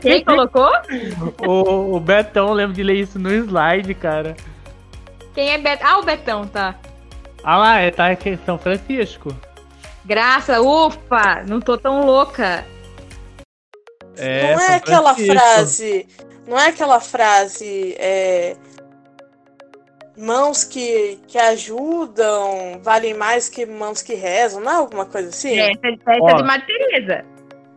Quem 0.00 0.24
colocou? 0.24 0.70
O, 1.46 1.96
o 1.96 2.00
Betão, 2.00 2.52
lembro 2.52 2.74
de 2.74 2.82
ler 2.82 2.94
isso 2.94 3.18
no 3.18 3.30
slide, 3.30 3.92
cara. 3.94 4.36
Quem 5.34 5.50
é 5.50 5.58
Betão? 5.58 5.86
Ah, 5.88 5.98
o 5.98 6.04
Betão, 6.04 6.46
tá. 6.46 6.76
Ah 7.42 7.58
lá, 7.58 7.78
é, 7.80 7.90
tá 7.90 8.08
aqui 8.08 8.30
em 8.30 8.38
São 8.46 8.56
Francisco. 8.56 9.34
Graça, 10.04 10.60
ufa, 10.60 11.42
não 11.46 11.60
tô 11.60 11.76
tão 11.76 12.06
louca. 12.06 12.64
É, 14.16 14.54
não 14.54 14.60
é 14.60 14.74
aquela 14.76 15.14
frase. 15.14 16.06
Não 16.46 16.58
é 16.58 16.68
aquela 16.68 17.00
frase. 17.00 17.96
É, 17.98 18.56
mãos 20.16 20.62
que, 20.62 21.18
que 21.26 21.36
ajudam 21.38 22.80
valem 22.82 23.14
mais 23.14 23.48
que 23.48 23.66
mãos 23.66 24.00
que 24.00 24.14
rezam, 24.14 24.60
não 24.60 24.70
é 24.70 24.74
alguma 24.76 25.04
coisa 25.04 25.28
assim? 25.28 25.58
É, 25.58 25.72
essa 25.72 25.80
é 25.84 26.34
de 26.34 26.42
Madre 26.42 26.66
Teresa. 26.66 27.24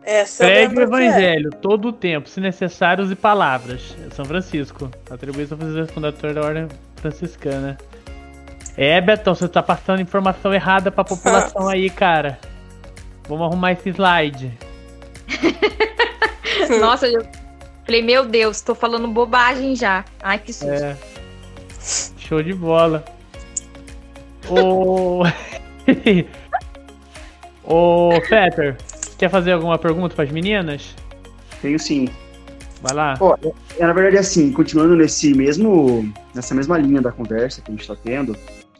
Essa 0.04 0.44
Pregue 0.44 0.78
o 0.78 0.82
evangelho 0.82 1.50
é. 1.52 1.56
todo 1.58 1.88
o 1.88 1.92
tempo, 1.92 2.28
se 2.28 2.40
necessário, 2.40 3.04
use 3.04 3.14
palavras. 3.14 3.94
São 4.12 4.24
Francisco, 4.24 4.90
atribuição 5.10 5.58
fundador 5.92 6.32
da 6.32 6.40
ordem 6.40 6.68
franciscana. 6.98 7.76
É, 8.76 9.00
Betão, 9.00 9.34
você 9.34 9.48
tá 9.48 9.62
passando 9.62 10.00
informação 10.00 10.54
errada 10.54 10.90
pra 10.90 11.02
população 11.02 11.66
aí, 11.68 11.90
cara. 11.90 12.38
Vamos 13.28 13.46
arrumar 13.46 13.72
esse 13.72 13.90
slide. 13.90 14.52
Nossa, 16.80 17.06
eu 17.06 17.26
falei, 17.84 18.02
meu 18.02 18.24
Deus, 18.24 18.60
tô 18.60 18.74
falando 18.74 19.08
bobagem 19.08 19.74
já. 19.74 20.04
Ai, 20.22 20.38
que 20.38 20.52
susto. 20.52 20.72
É. 20.72 20.96
Show 22.18 22.42
de 22.42 22.54
bola. 22.54 23.04
Ô. 24.48 25.22
Ô, 27.64 28.10
Peter, 28.28 28.76
quer 29.18 29.28
fazer 29.28 29.52
alguma 29.52 29.76
pergunta 29.76 30.14
para 30.14 30.24
as 30.24 30.30
meninas? 30.30 30.94
Tenho 31.60 31.78
sim. 31.78 32.08
Vai 32.80 32.94
lá. 32.94 33.14
Ó, 33.20 33.36
é, 33.78 33.86
na 33.86 33.92
verdade, 33.92 34.18
assim, 34.18 34.52
continuando 34.52 34.96
nesse 34.96 35.34
mesmo, 35.34 36.12
nessa 36.34 36.54
mesma 36.54 36.78
linha 36.78 37.02
da 37.02 37.10
conversa 37.10 37.60
que 37.60 37.70
a 37.70 37.72
gente 37.72 37.80
está 37.80 37.96
tendo, 37.96 38.36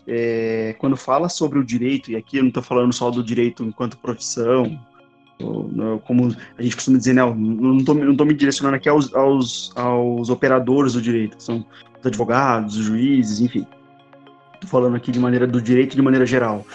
é, 0.07 0.75
quando 0.79 0.97
fala 0.97 1.29
sobre 1.29 1.59
o 1.59 1.65
direito, 1.65 2.11
e 2.11 2.17
aqui 2.17 2.39
eu 2.39 2.43
não 2.43 2.49
estou 2.49 2.63
falando 2.63 2.93
só 2.93 3.11
do 3.11 3.23
direito 3.23 3.65
enquanto 3.65 3.99
profissão, 3.99 4.79
ou, 5.41 6.01
como 6.05 6.35
a 6.57 6.63
gente 6.63 6.75
costuma 6.75 6.99
dizer, 6.99 7.13
né, 7.13 7.23
não 7.23 7.79
estou 7.79 7.95
não 7.95 8.27
me 8.27 8.35
direcionando 8.35 8.77
aqui 8.77 8.89
aos, 8.89 9.15
aos, 9.15 9.73
aos 9.77 10.31
operadores 10.31 10.95
do 10.95 11.03
direito, 11.03 11.37
que 11.37 11.43
são 11.43 11.65
os 12.01 12.07
advogados, 12.07 12.77
os 12.77 12.85
juízes, 12.85 13.41
enfim. 13.41 13.67
Estou 14.59 14.69
falando 14.69 14.97
aqui 14.97 15.13
de 15.13 15.21
maneira 15.21 15.47
do 15.47 15.63
direito 15.63 15.95
de 15.95 16.03
maneira 16.03 16.27
geral. 16.27 16.67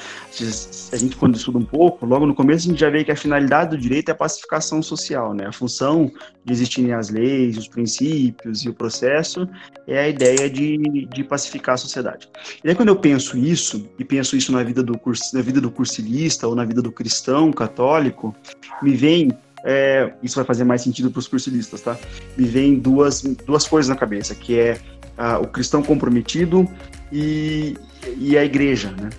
A 0.92 0.96
gente, 0.96 1.18
quando 1.18 1.36
estuda 1.36 1.58
um 1.58 1.66
pouco, 1.66 2.06
logo 2.06 2.26
no 2.26 2.34
começo 2.34 2.66
a 2.66 2.72
gente 2.72 2.80
já 2.80 2.90
vê 2.90 3.04
que 3.04 3.12
a 3.12 3.16
finalidade 3.16 3.72
do 3.72 3.78
direito 3.78 4.08
é 4.08 4.14
a 4.14 4.16
pacificação 4.16 4.82
social, 4.82 5.34
né? 5.34 5.48
A 5.48 5.52
função 5.52 6.10
de 6.46 6.54
existirem 6.54 6.94
as 6.94 7.10
leis, 7.10 7.58
os 7.58 7.68
princípios 7.68 8.64
e 8.64 8.70
o 8.70 8.74
processo 8.74 9.48
é 9.86 10.00
a 10.00 10.08
ideia 10.08 10.50
de, 10.50 11.08
de 11.08 11.24
pacificar 11.26 11.76
a 11.76 11.78
sociedade. 11.78 12.30
E 12.64 12.70
aí 12.70 12.76
quando 12.76 12.88
eu 12.88 12.96
penso 12.96 13.38
isso, 13.38 13.86
e 14.00 14.06
penso 14.06 14.38
isso 14.38 14.54
na 14.54 14.64
vida 14.64 14.82
do, 14.82 14.98
curso, 14.98 15.36
na 15.36 15.42
vida 15.42 15.60
do 15.60 15.70
cursilista 15.70 16.48
ou 16.48 16.56
na 16.56 16.64
vida 16.64 16.82
do 16.82 16.92
cristão 16.92 17.52
católico, 17.52 18.34
me 18.82 18.96
vem 18.96 19.30
é, 19.66 20.14
isso 20.22 20.36
vai 20.36 20.46
fazer 20.46 20.64
mais 20.64 20.82
sentido 20.82 21.10
para 21.12 21.20
os 21.20 21.28
cursilistas, 21.28 21.82
tá? 21.82 21.98
Me 22.38 22.46
vem 22.46 22.80
duas, 22.80 23.22
duas 23.22 23.68
coisas 23.68 23.90
na 23.90 23.96
cabeça, 23.96 24.36
que 24.36 24.58
é 24.58 24.78
ah, 25.18 25.40
o 25.40 25.48
cristão 25.48 25.82
comprometido 25.82 26.70
e, 27.14 27.78
e 28.18 28.38
a 28.38 28.44
igreja, 28.44 28.92
né? 28.92 29.10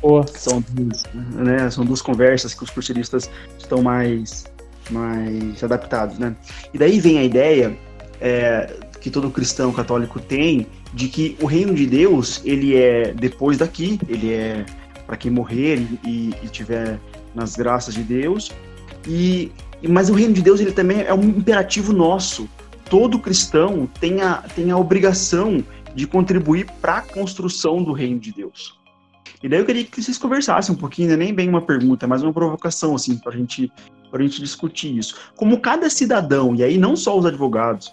Oh. 0.00 0.24
São, 0.26 0.64
duas, 0.70 1.02
né? 1.12 1.68
São 1.70 1.84
duas 1.84 2.00
conversas 2.00 2.54
que 2.54 2.62
os 2.62 2.70
cursilistas 2.70 3.28
estão 3.58 3.82
mais, 3.82 4.44
mais 4.90 5.62
adaptados, 5.62 6.18
né? 6.18 6.36
E 6.72 6.78
daí 6.78 7.00
vem 7.00 7.18
a 7.18 7.24
ideia 7.24 7.76
é, 8.20 8.72
que 9.00 9.10
todo 9.10 9.30
cristão 9.30 9.72
católico 9.72 10.20
tem 10.20 10.66
de 10.94 11.08
que 11.08 11.36
o 11.40 11.46
reino 11.46 11.74
de 11.74 11.86
Deus 11.86 12.40
ele 12.44 12.76
é 12.76 13.12
depois 13.12 13.58
daqui, 13.58 13.98
ele 14.08 14.32
é 14.32 14.64
para 15.06 15.16
quem 15.16 15.30
morrer 15.30 15.86
e, 16.04 16.34
e 16.42 16.48
tiver 16.48 16.98
nas 17.34 17.56
graças 17.56 17.94
de 17.94 18.02
Deus. 18.02 18.52
E 19.06 19.50
mas 19.88 20.08
o 20.08 20.14
reino 20.14 20.32
de 20.32 20.42
Deus 20.42 20.60
ele 20.60 20.70
também 20.70 21.02
é 21.02 21.12
um 21.12 21.24
imperativo 21.24 21.92
nosso. 21.92 22.48
Todo 22.88 23.18
cristão 23.18 23.88
tem 24.00 24.20
a, 24.20 24.44
tem 24.54 24.70
a 24.70 24.76
obrigação 24.76 25.64
de 25.94 26.06
contribuir 26.06 26.66
para 26.80 26.98
a 26.98 27.02
construção 27.02 27.82
do 27.82 27.92
reino 27.92 28.18
de 28.18 28.32
Deus. 28.32 28.80
E 29.42 29.48
daí 29.48 29.58
eu 29.58 29.64
queria 29.64 29.84
que 29.84 30.00
vocês 30.00 30.16
conversassem 30.16 30.74
um 30.74 30.78
pouquinho, 30.78 31.10
né? 31.10 31.16
nem 31.16 31.34
bem 31.34 31.48
uma 31.48 31.60
pergunta, 31.60 32.06
mas 32.06 32.22
uma 32.22 32.32
provocação, 32.32 32.94
assim, 32.94 33.16
para 33.16 33.32
gente, 33.32 33.72
a 34.12 34.22
gente 34.22 34.40
discutir 34.40 34.96
isso. 34.96 35.16
Como 35.36 35.60
cada 35.60 35.90
cidadão, 35.90 36.54
e 36.54 36.62
aí 36.62 36.78
não 36.78 36.94
só 36.94 37.18
os 37.18 37.26
advogados, 37.26 37.92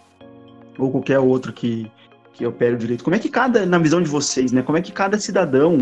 ou 0.78 0.92
qualquer 0.92 1.20
outro 1.20 1.52
que, 1.52 1.92
que 2.34 2.46
opere 2.46 2.76
o 2.76 2.78
direito, 2.78 3.04
como 3.04 3.16
é 3.16 3.20
que 3.20 3.30
cada, 3.30 3.66
na 3.66 3.80
visão 3.80 4.02
de 4.02 4.08
vocês, 4.08 4.52
né? 4.52 4.62
Como 4.62 4.78
é 4.78 4.82
que 4.82 4.92
cada 4.92 5.20
cidadão 5.20 5.80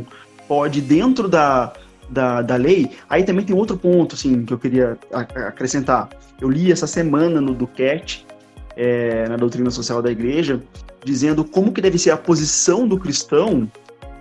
pode, 0.48 0.80
dentro 0.80 1.28
da, 1.28 1.74
da, 2.10 2.42
da 2.42 2.56
lei, 2.56 2.92
aí 3.10 3.24
também 3.24 3.46
tem 3.46 3.56
outro 3.56 3.78
ponto, 3.78 4.16
assim, 4.16 4.46
que 4.46 4.54
eu 4.54 4.58
queria 4.58 4.98
acrescentar. 5.12 6.10
Eu 6.40 6.50
li 6.50 6.72
essa 6.72 6.88
semana 6.88 7.42
no 7.42 7.54
Duquette, 7.54 8.26
é, 8.76 9.28
na 9.28 9.36
doutrina 9.36 9.70
social 9.70 10.02
da 10.02 10.10
igreja, 10.10 10.62
dizendo 11.08 11.44
como 11.44 11.72
que 11.72 11.82
deve 11.82 11.98
ser 11.98 12.12
a 12.12 12.18
posição 12.18 12.88
do 12.88 13.00
cristão 13.00 13.72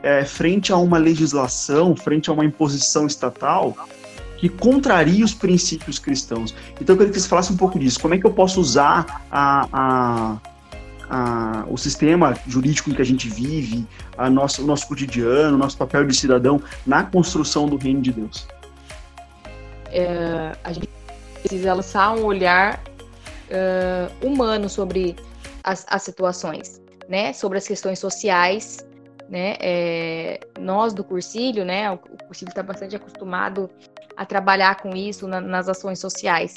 é, 0.03 0.24
frente 0.24 0.72
a 0.72 0.76
uma 0.76 0.99
legislação, 0.99 1.97
frente 1.97 2.30
a 2.30 2.32
uma 2.32 2.45
imposição 2.45 3.07
estatal 3.07 3.76
que 4.39 4.49
contraria 4.49 5.24
os 5.24 5.34
princípios 5.34 5.99
cristãos. 5.99 6.55
Então 6.80 6.95
eu 6.95 6.99
queria 6.99 7.12
que 7.12 7.20
você 7.20 7.28
falasse 7.28 7.53
um 7.53 7.57
pouco 7.57 7.78
disso. 7.78 7.99
Como 7.99 8.14
é 8.14 8.18
que 8.18 8.26
eu 8.26 8.32
posso 8.32 8.61
usar 8.61 9.24
a, 9.30 9.66
a, 9.72 10.39
a, 11.11 11.64
o 11.68 11.76
sistema 11.76 12.37
jurídico 12.47 12.91
em 12.91 12.95
que 12.95 13.03
a 13.03 13.05
gente 13.05 13.28
vive, 13.28 13.84
a 14.16 14.28
o 14.28 14.30
nosso 14.30 14.87
cotidiano, 14.87 15.57
o 15.57 15.59
nosso 15.59 15.76
papel 15.76 16.05
de 16.07 16.14
cidadão 16.14 16.62
na 16.87 17.03
construção 17.03 17.66
do 17.66 17.76
reino 17.76 18.01
de 18.01 18.12
Deus? 18.12 18.47
É, 19.91 20.55
a 20.62 20.72
gente 20.72 20.89
precisa 21.43 21.72
lançar 21.72 22.14
um 22.14 22.24
olhar 22.24 22.80
uh, 23.51 24.26
humano 24.26 24.68
sobre 24.68 25.16
as, 25.67 25.85
as, 25.89 26.03
situações, 26.03 26.81
né? 27.09 27.33
Sobre 27.33 27.59
as 27.59 27.67
questões 27.67 27.99
sociais, 27.99 28.87
né? 29.29 29.57
É, 29.61 30.41
nós 30.59 30.95
do 30.95 31.03
Cursílio, 31.03 31.64
né? 31.64 31.91
O, 31.91 31.99
Cursílio 31.99 32.51
está 32.51 32.62
bastante 32.62 32.95
acostumado 32.95 33.69
a 34.17 34.25
trabalhar 34.25 34.81
com 34.81 34.95
isso 34.95 35.27
na, 35.27 35.41
nas 35.41 35.69
ações 35.69 35.99
sociais. 35.99 36.55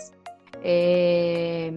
É, 0.63 1.73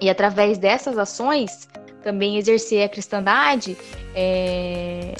e 0.00 0.10
através 0.10 0.58
dessas 0.58 0.98
ações, 0.98 1.68
também 2.02 2.36
exercer 2.36 2.84
a 2.84 2.88
cristandade 2.88 3.76
é, 4.14 5.14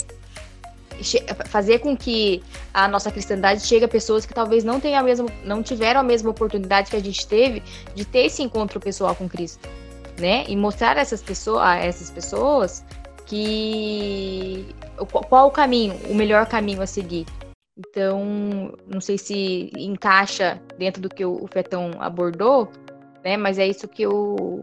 fazer 1.46 1.80
com 1.80 1.96
que 1.96 2.42
a 2.72 2.86
nossa 2.88 3.10
cristandade 3.10 3.66
chegue 3.66 3.84
a 3.84 3.88
pessoas 3.88 4.24
que 4.24 4.34
talvez 4.34 4.64
não 4.64 4.80
tenham 4.80 5.00
a 5.00 5.02
mesma, 5.02 5.28
não 5.44 5.62
tiveram 5.62 6.00
a 6.00 6.02
mesma 6.02 6.30
oportunidade 6.30 6.90
que 6.90 6.96
a 6.96 7.00
gente 7.00 7.26
teve 7.26 7.62
de 7.94 8.04
ter 8.04 8.26
esse 8.26 8.42
encontro 8.42 8.80
pessoal 8.80 9.14
com 9.14 9.28
Cristo, 9.28 9.68
né? 10.18 10.44
E 10.48 10.56
mostrar 10.56 10.96
essas 10.96 11.22
pessoas, 11.22 11.62
a 11.62 11.76
essas 11.76 12.10
pessoas 12.10 12.84
que 13.26 14.66
qual 15.28 15.48
o 15.48 15.50
caminho, 15.50 15.94
o 16.08 16.14
melhor 16.14 16.46
caminho 16.46 16.82
a 16.82 16.86
seguir. 16.86 17.26
Então, 17.76 18.72
não 18.86 19.00
sei 19.00 19.18
se 19.18 19.72
encaixa 19.76 20.60
dentro 20.78 21.02
do 21.02 21.08
que 21.08 21.24
o 21.24 21.46
Fetão 21.52 21.90
abordou, 21.98 22.68
né? 23.24 23.36
Mas 23.36 23.58
é 23.58 23.66
isso 23.66 23.88
que 23.88 24.02
eu 24.02 24.62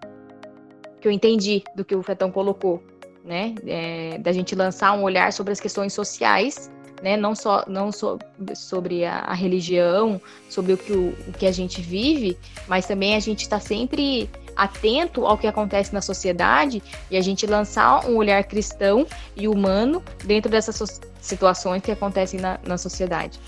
que 1.02 1.08
eu 1.08 1.12
entendi 1.12 1.64
do 1.76 1.84
que 1.84 1.96
o 1.96 2.04
Fetão 2.04 2.32
colocou 2.32 2.82
né? 3.24 3.56
É, 3.66 4.18
da 4.18 4.32
gente 4.32 4.56
lançar 4.56 4.94
um 4.94 5.04
olhar 5.04 5.32
sobre 5.32 5.54
as 5.54 5.60
questões 5.60 5.94
sociais, 5.94 6.72
né? 7.02 7.18
Não 7.18 7.36
só 7.36 7.64
não 7.68 7.92
so, 7.92 8.20
sobre 8.56 9.04
a, 9.04 9.20
a, 9.20 9.34
religião, 9.34 10.22
sobre 10.50 10.74
o 10.74 10.78
que, 10.78 10.92
o, 10.92 11.10
o, 11.28 11.34
que 11.34 11.46
a 11.46 11.52
gente 11.52 11.82
vive, 11.82 12.38
mas 12.68 12.86
também 12.86 13.16
a 13.16 13.20
gente 13.20 13.42
está 13.42 13.60
sempre 13.60 14.30
atento 14.56 15.26
ao 15.26 15.38
que 15.38 15.48
acontece 15.48 15.94
na 15.94 16.02
sociedade 16.02 16.84
e 17.10 17.18
a 17.18 17.22
gente 17.22 17.46
lançar 17.48 18.06
um 18.06 18.18
olhar 18.18 18.44
cristão 18.44 19.08
e 19.36 19.48
humano 19.48 20.04
dentro 20.24 20.52
dessas 20.52 20.76
so 20.76 20.86
situações 21.22 21.84
que 21.84 21.92
acontecem 21.92 22.40
na, 22.40 22.60
na 22.66 22.80
sociedade. 22.80 23.40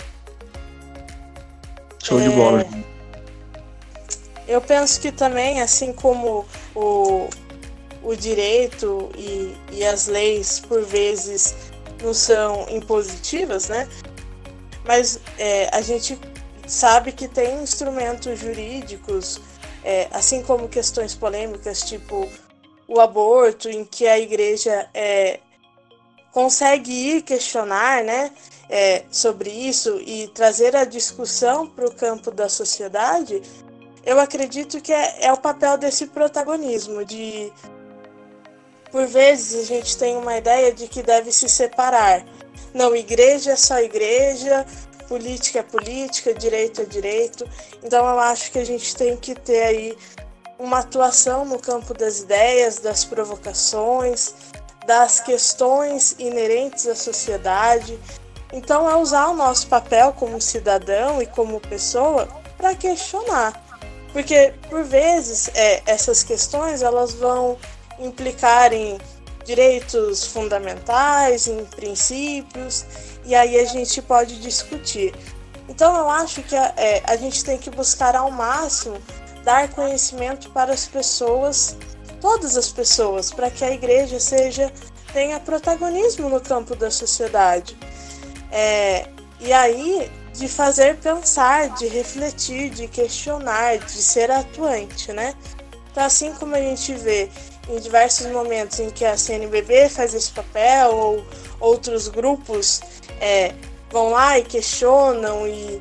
Show 2.03 2.21
de 2.21 2.29
bola. 2.29 2.61
É, 2.61 2.67
eu 4.47 4.61
penso 4.61 5.01
que 5.01 5.11
também, 5.11 5.59
assim 5.59 5.91
como 5.91 6.45
o, 6.75 7.27
o 8.03 8.15
direito 8.15 9.09
e, 9.17 9.55
e 9.71 9.83
as 9.83 10.07
leis, 10.07 10.59
por 10.59 10.83
vezes, 10.83 11.72
não 12.03 12.13
são 12.13 12.67
impositivas, 12.69 13.69
né? 13.69 13.87
Mas 14.85 15.19
é, 15.37 15.69
a 15.75 15.81
gente 15.81 16.19
sabe 16.67 17.11
que 17.11 17.27
tem 17.27 17.63
instrumentos 17.63 18.39
jurídicos, 18.39 19.39
é, 19.83 20.07
assim 20.11 20.43
como 20.43 20.67
questões 20.67 21.15
polêmicas, 21.15 21.81
tipo 21.83 22.29
o 22.87 22.99
aborto, 22.99 23.69
em 23.69 23.85
que 23.85 24.05
a 24.05 24.19
igreja 24.19 24.87
é, 24.93 25.39
consegue 26.31 26.91
ir 26.91 27.21
questionar 27.21 28.03
né, 28.03 28.31
é, 28.69 29.03
sobre 29.09 29.49
isso 29.49 30.01
e 30.05 30.27
trazer 30.29 30.75
a 30.75 30.83
discussão 30.83 31.67
para 31.67 31.85
o 31.85 31.93
campo 31.93 32.29
da 32.29 32.49
sociedade, 32.49 33.41
eu 34.05 34.19
acredito 34.19 34.81
que 34.81 34.91
é, 34.91 35.25
é 35.25 35.33
o 35.33 35.37
papel 35.37 35.77
desse 35.77 36.07
protagonismo, 36.07 37.05
de 37.05 37.51
por 38.93 39.07
vezes 39.07 39.59
a 39.59 39.65
gente 39.65 39.97
tem 39.97 40.15
uma 40.15 40.37
ideia 40.37 40.71
de 40.71 40.87
que 40.87 41.01
deve 41.01 41.31
se 41.31 41.49
separar. 41.49 42.23
Não, 42.75 42.95
igreja 42.95 43.53
é 43.53 43.55
só 43.55 43.79
igreja, 43.79 44.67
política 45.07 45.59
é 45.59 45.63
política, 45.63 46.31
direito 46.31 46.81
é 46.81 46.85
direito. 46.85 47.49
Então 47.83 48.07
eu 48.07 48.19
acho 48.19 48.51
que 48.51 48.59
a 48.59 48.63
gente 48.63 48.95
tem 48.95 49.17
que 49.17 49.33
ter 49.33 49.63
aí 49.63 49.97
uma 50.59 50.77
atuação 50.79 51.43
no 51.43 51.57
campo 51.57 51.91
das 51.95 52.19
ideias, 52.19 52.77
das 52.77 53.03
provocações, 53.03 54.35
das 54.85 55.19
questões 55.19 56.15
inerentes 56.19 56.85
à 56.85 56.93
sociedade. 56.93 57.99
Então 58.53 58.87
é 58.87 58.95
usar 58.95 59.29
o 59.29 59.33
nosso 59.33 59.65
papel 59.65 60.13
como 60.13 60.39
cidadão 60.39 61.19
e 61.19 61.25
como 61.25 61.59
pessoa 61.59 62.27
para 62.59 62.75
questionar. 62.75 63.59
Porque, 64.11 64.53
por 64.69 64.83
vezes, 64.83 65.49
é, 65.55 65.81
essas 65.87 66.21
questões 66.21 66.83
elas 66.83 67.15
vão 67.15 67.57
implicar 67.99 68.73
em 68.73 68.97
direitos 69.45 70.25
fundamentais, 70.25 71.47
em 71.47 71.65
princípios, 71.65 72.85
e 73.25 73.35
aí 73.35 73.59
a 73.59 73.65
gente 73.65 74.01
pode 74.01 74.39
discutir. 74.39 75.13
Então, 75.67 75.95
eu 75.95 76.09
acho 76.09 76.41
que 76.43 76.55
a, 76.55 76.73
é, 76.77 77.01
a 77.05 77.15
gente 77.15 77.43
tem 77.43 77.57
que 77.57 77.69
buscar 77.69 78.15
ao 78.15 78.31
máximo 78.31 78.97
dar 79.43 79.69
conhecimento 79.69 80.49
para 80.51 80.73
as 80.73 80.85
pessoas, 80.85 81.75
todas 82.21 82.55
as 82.57 82.69
pessoas, 82.69 83.31
para 83.31 83.49
que 83.49 83.63
a 83.63 83.71
igreja 83.71 84.19
seja 84.19 84.71
tenha 85.11 85.39
protagonismo 85.39 86.27
no 86.27 86.41
campo 86.41 86.75
da 86.75 86.89
sociedade. 86.89 87.77
É, 88.51 89.07
e 89.39 89.53
aí, 89.53 90.11
de 90.33 90.47
fazer 90.47 90.97
pensar, 90.97 91.69
de 91.75 91.87
refletir, 91.87 92.69
de 92.71 92.87
questionar, 92.87 93.77
de 93.77 94.01
ser 94.01 94.31
atuante, 94.31 95.13
né? 95.13 95.35
Então, 95.91 96.03
assim 96.03 96.33
como 96.33 96.55
a 96.55 96.59
gente 96.59 96.93
vê 96.95 97.29
em 97.69 97.79
diversos 97.79 98.27
momentos 98.27 98.79
em 98.79 98.89
que 98.89 99.05
a 99.05 99.17
CNBB 99.17 99.89
faz 99.89 100.13
esse 100.13 100.31
papel, 100.31 100.93
ou 100.93 101.25
outros 101.59 102.07
grupos 102.07 102.81
é, 103.19 103.53
vão 103.89 104.09
lá 104.09 104.37
e 104.37 104.43
questionam 104.43 105.47
e, 105.47 105.79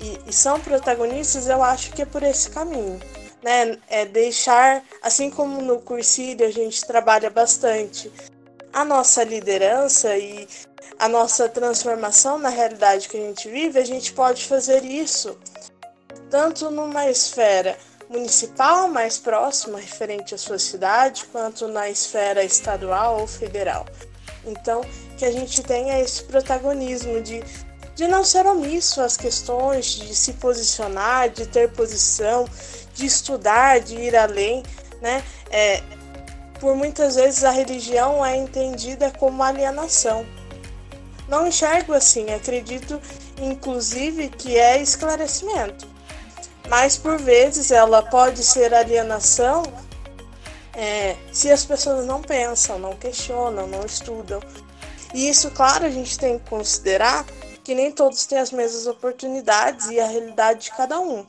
e, 0.00 0.18
e, 0.26 0.32
são 0.32 0.58
protagonistas, 0.60 1.48
eu 1.48 1.62
acho 1.62 1.92
que 1.92 2.02
é 2.02 2.06
por 2.06 2.22
esse 2.22 2.50
caminho. 2.50 2.98
Né? 3.42 3.78
É 3.88 4.04
deixar, 4.04 4.82
assim 5.02 5.30
como 5.30 5.60
no 5.60 5.80
Cursílio 5.80 6.46
a 6.46 6.50
gente 6.50 6.84
trabalha 6.84 7.30
bastante 7.30 8.10
a 8.72 8.84
nossa 8.84 9.22
liderança 9.24 10.16
e 10.16 10.48
a 10.98 11.08
nossa 11.08 11.48
transformação 11.48 12.38
na 12.38 12.48
realidade 12.48 13.08
que 13.08 13.16
a 13.16 13.20
gente 13.20 13.48
vive, 13.48 13.78
a 13.78 13.84
gente 13.84 14.12
pode 14.12 14.44
fazer 14.46 14.84
isso 14.84 15.38
tanto 16.30 16.70
numa 16.70 17.08
esfera 17.08 17.76
municipal 18.08 18.88
mais 18.88 19.18
próxima, 19.18 19.78
referente 19.78 20.34
à 20.34 20.38
sua 20.38 20.58
cidade, 20.58 21.24
quanto 21.30 21.68
na 21.68 21.88
esfera 21.88 22.42
estadual 22.42 23.20
ou 23.20 23.26
federal. 23.26 23.86
Então, 24.44 24.80
que 25.16 25.24
a 25.24 25.30
gente 25.30 25.62
tenha 25.62 26.00
esse 26.00 26.24
protagonismo 26.24 27.20
de, 27.20 27.42
de 27.94 28.06
não 28.06 28.24
ser 28.24 28.46
omisso 28.46 29.00
às 29.02 29.16
questões, 29.16 29.86
de 29.86 30.14
se 30.14 30.34
posicionar, 30.34 31.28
de 31.28 31.46
ter 31.46 31.70
posição, 31.72 32.48
de 32.94 33.04
estudar, 33.04 33.80
de 33.80 33.96
ir 33.96 34.16
além, 34.16 34.62
né? 35.02 35.22
É, 35.50 35.82
por 36.60 36.74
muitas 36.74 37.14
vezes 37.14 37.44
a 37.44 37.50
religião 37.50 38.24
é 38.24 38.36
entendida 38.36 39.10
como 39.18 39.42
alienação. 39.42 40.26
Não 41.28 41.46
enxergo 41.46 41.92
assim, 41.92 42.32
acredito 42.32 43.00
inclusive 43.40 44.28
que 44.28 44.56
é 44.56 44.80
esclarecimento. 44.80 45.86
Mas 46.68 46.96
por 46.96 47.18
vezes 47.18 47.70
ela 47.70 48.02
pode 48.02 48.44
ser 48.44 48.74
alienação 48.74 49.62
é, 50.74 51.16
se 51.32 51.50
as 51.50 51.64
pessoas 51.64 52.06
não 52.06 52.22
pensam, 52.22 52.78
não 52.78 52.94
questionam, 52.94 53.66
não 53.66 53.84
estudam. 53.84 54.40
E 55.12 55.28
isso, 55.28 55.50
claro, 55.50 55.86
a 55.86 55.90
gente 55.90 56.16
tem 56.18 56.38
que 56.38 56.48
considerar 56.48 57.24
que 57.64 57.74
nem 57.74 57.90
todos 57.90 58.26
têm 58.26 58.38
as 58.38 58.52
mesmas 58.52 58.86
oportunidades 58.86 59.88
e 59.88 59.98
a 59.98 60.06
realidade 60.06 60.64
de 60.64 60.70
cada 60.70 61.00
um. 61.00 61.26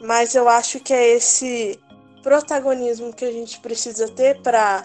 Mas 0.00 0.34
eu 0.34 0.48
acho 0.48 0.80
que 0.80 0.92
é 0.92 1.08
esse 1.08 1.78
protagonismo 2.22 3.12
que 3.12 3.24
a 3.24 3.32
gente 3.32 3.60
precisa 3.60 4.08
ter 4.08 4.42
para 4.42 4.82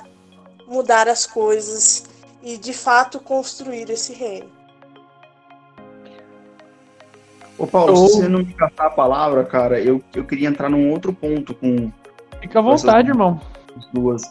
mudar 0.67 1.07
as 1.07 1.25
coisas 1.25 2.03
e 2.41 2.57
de 2.57 2.73
fato 2.73 3.19
construir 3.19 3.89
esse 3.89 4.13
reino. 4.13 4.51
Ô 7.57 7.67
Paulo, 7.67 7.95
se 7.95 8.15
você 8.15 8.27
não 8.27 8.39
me 8.39 8.53
passar 8.53 8.87
a 8.87 8.89
palavra, 8.89 9.43
cara, 9.43 9.79
eu, 9.79 10.01
eu 10.15 10.23
queria 10.23 10.47
entrar 10.47 10.69
num 10.69 10.89
outro 10.89 11.13
ponto 11.13 11.53
com. 11.53 11.91
Fica 12.41 12.59
à 12.59 12.61
vontade, 12.61 13.09
irmão. 13.09 13.39
Duas. 13.93 14.23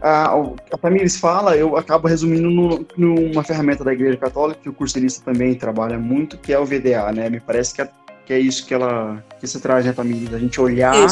A, 0.00 0.32
a 0.72 0.78
Tamires 0.80 1.18
fala, 1.18 1.56
eu 1.56 1.76
acabo 1.76 2.06
resumindo 2.06 2.48
no, 2.48 2.86
numa 2.96 3.42
ferramenta 3.42 3.82
da 3.82 3.92
Igreja 3.92 4.16
Católica, 4.16 4.60
que 4.62 4.68
o 4.68 4.72
cursilista 4.72 5.24
também 5.24 5.54
trabalha 5.54 5.98
muito, 5.98 6.38
que 6.38 6.52
é 6.52 6.58
o 6.58 6.64
VDA, 6.64 7.10
né? 7.12 7.28
Me 7.28 7.40
parece 7.40 7.74
que 7.74 7.82
é, 7.82 7.90
que 8.24 8.32
é 8.32 8.38
isso 8.38 8.64
que 8.64 8.72
ela 8.72 9.22
que 9.40 9.46
você 9.46 9.58
traz, 9.58 9.84
né, 9.84 9.92
Tamires? 9.92 10.32
A 10.32 10.38
gente 10.38 10.60
olhar 10.60 11.06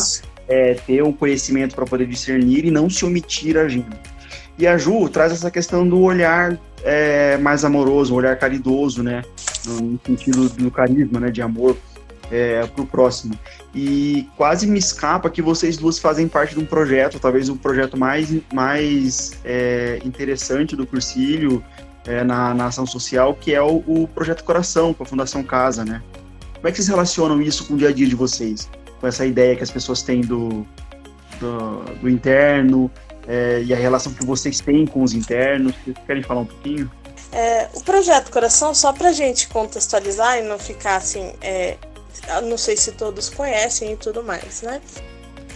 é, 0.49 0.75
ter 0.75 1.03
um 1.03 1.13
conhecimento 1.13 1.75
para 1.75 1.85
poder 1.85 2.07
discernir 2.07 2.65
e 2.65 2.71
não 2.71 2.89
se 2.89 3.05
omitir 3.05 3.59
agindo. 3.59 3.97
E 4.59 4.67
a 4.67 4.79
Ju 4.79 5.09
traz 5.09 5.33
essa 5.33 5.51
questão 5.51 5.87
do 5.87 6.01
olhar 6.01 6.59
é, 6.85 7.37
mais 7.39 7.65
amoroso, 7.65 8.15
um 8.15 8.17
olhar 8.17 8.39
caridoso, 8.39 9.03
né? 9.03 9.23
No 9.67 9.99
sentido 10.05 10.49
do 10.49 10.71
carisma, 10.71 11.21
né? 11.21 11.31
De 11.31 11.43
amor 11.43 11.77
é, 12.31 12.67
para 12.67 12.83
o 12.83 12.87
próximo. 12.87 13.39
E 13.75 14.29
quase 14.37 14.67
me 14.67 14.79
escapa 14.79 15.29
que 15.29 15.43
vocês 15.43 15.77
duas 15.77 15.99
fazem 15.99 16.29
parte 16.29 16.55
de 16.55 16.61
um 16.61 16.67
projeto, 16.67 17.19
talvez 17.19 17.49
o 17.49 17.57
projeto 17.57 17.97
mais, 17.97 18.35
mais 18.53 19.39
é, 19.45 20.01
interessante 20.05 20.75
do 20.75 20.87
Cursilho 20.87 21.63
é, 22.07 22.25
na, 22.25 22.55
na, 22.55 22.67
ação 22.67 22.87
social, 22.87 23.35
que 23.35 23.55
é 23.55 23.61
o, 23.61 23.83
o 23.87 24.09
Projeto 24.09 24.45
Coração, 24.45 24.95
com 24.95 25.03
a 25.03 25.07
Fundação 25.07 25.43
Casa, 25.43 25.85
né? 25.85 26.03
Como 26.55 26.69
é 26.69 26.71
que 26.71 26.77
vocês 26.77 26.89
relacionam 26.89 27.41
isso 27.43 27.67
com 27.67 27.75
o 27.75 27.77
dia 27.77 27.91
a 27.91 27.93
dia 27.93 28.07
de 28.07 28.15
vocês? 28.15 28.69
com 29.01 29.07
essa 29.07 29.25
ideia 29.25 29.57
que 29.57 29.63
as 29.63 29.71
pessoas 29.71 30.03
têm 30.03 30.21
do, 30.21 30.67
do, 31.41 31.85
do 32.01 32.09
interno 32.09 32.91
é, 33.27 33.63
e 33.65 33.73
a 33.73 33.77
relação 33.77 34.13
que 34.13 34.25
vocês 34.25 34.61
têm 34.61 34.87
com 34.87 35.03
os 35.03 35.13
internos. 35.13 35.75
Vocês 35.85 35.97
querem 36.07 36.23
falar 36.23 36.41
um 36.41 36.47
pouquinho? 36.47 36.91
É, 37.33 37.69
o 37.75 37.81
projeto 37.83 38.31
Coração, 38.31 38.75
só 38.75 38.93
para 38.93 39.11
a 39.11 39.13
gente 39.13 39.49
contextualizar 39.49 40.39
e 40.39 40.43
não 40.43 40.59
ficar 40.59 40.97
assim, 40.97 41.35
é, 41.41 41.77
não 42.45 42.57
sei 42.57 42.77
se 42.77 42.93
todos 42.93 43.29
conhecem 43.29 43.93
e 43.93 43.97
tudo 43.97 44.23
mais, 44.23 44.63
né? 44.63 44.81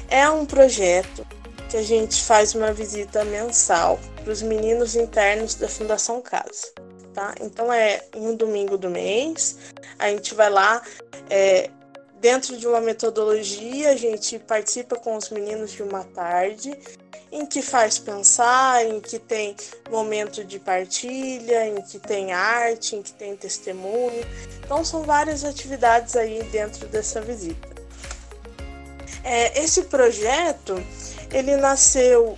É 0.09 0.29
um 0.29 0.45
projeto 0.45 1.27
que 1.69 1.77
a 1.77 1.83
gente 1.83 2.23
faz 2.23 2.55
uma 2.55 2.73
visita 2.73 3.25
mensal 3.25 3.99
para 4.23 4.33
os 4.33 4.43
meninos 4.43 4.97
internos 4.97 5.55
da 5.55 5.69
Fundação 5.69 6.21
Casa. 6.21 6.67
Tá? 7.15 7.35
Então 7.41 7.73
é 7.73 8.05
um 8.15 8.37
domingo 8.37 8.79
do 8.79 8.89
mês, 8.89 9.57
a 9.99 10.09
gente 10.09 10.35
vai 10.35 10.49
lá, 10.49 10.83
é, 11.29 11.71
Dentro 12.21 12.59
de 12.59 12.67
uma 12.67 12.83
metodologia, 12.83 13.93
a 13.93 13.97
gente 13.97 14.39
participa 14.39 14.95
com 14.97 15.17
os 15.17 15.31
meninos 15.31 15.71
de 15.73 15.83
uma 15.83 16.05
tarde, 16.05 16.79
em 17.33 17.47
que 17.47 17.63
faz 17.63 17.99
pensar, 17.99 18.85
em 18.85 19.01
que 19.01 19.19
tem 19.19 19.55
momento 19.89 20.45
de 20.45 20.59
partilha, 20.59 21.67
em 21.67 21.81
que 21.81 21.99
tem 21.99 22.33
arte, 22.33 22.97
em 22.97 23.03
que 23.03 23.13
tem 23.13 23.37
testemunho. 23.37 24.25
Então, 24.65 24.85
são 24.85 25.03
várias 25.03 25.45
atividades 25.45 26.17
aí 26.17 26.43
dentro 26.45 26.89
dessa 26.89 27.21
visita. 27.21 27.69
É, 29.23 29.63
esse 29.63 29.83
projeto, 29.83 30.83
ele 31.33 31.57
nasceu 31.57 32.37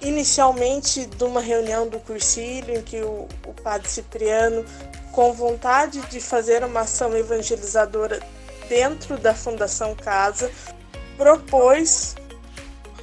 inicialmente 0.00 1.06
de 1.06 1.24
uma 1.24 1.40
reunião 1.40 1.88
do 1.88 1.98
cursilho 1.98 2.76
em 2.76 2.82
que 2.82 3.00
o, 3.00 3.26
o 3.46 3.54
padre 3.54 3.88
Cipriano, 3.88 4.64
com 5.10 5.32
vontade 5.32 6.00
de 6.02 6.20
fazer 6.20 6.62
uma 6.62 6.80
ação 6.80 7.16
evangelizadora 7.16 8.20
dentro 8.68 9.18
da 9.18 9.34
Fundação 9.34 9.96
Casa, 9.96 10.50
propôs 11.16 12.14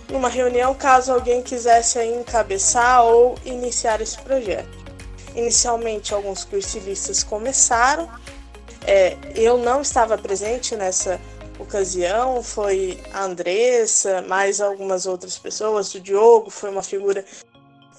numa 0.09 0.29
reunião 0.29 0.73
caso 0.73 1.11
alguém 1.11 1.41
quisesse 1.41 2.01
encabeçar 2.03 3.03
ou 3.03 3.35
iniciar 3.45 4.01
esse 4.01 4.17
projeto. 4.19 4.85
Inicialmente, 5.35 6.13
alguns 6.13 6.43
cursilistas 6.43 7.23
começaram. 7.23 8.09
É, 8.87 9.17
eu 9.35 9.57
não 9.57 9.81
estava 9.81 10.17
presente 10.17 10.75
nessa 10.75 11.19
ocasião, 11.59 12.43
foi 12.43 13.01
a 13.13 13.23
Andressa, 13.23 14.21
mais 14.21 14.61
algumas 14.61 15.05
outras 15.05 15.37
pessoas, 15.37 15.93
o 15.93 15.99
Diogo 15.99 16.49
foi 16.49 16.69
uma 16.69 16.83
figura 16.83 17.25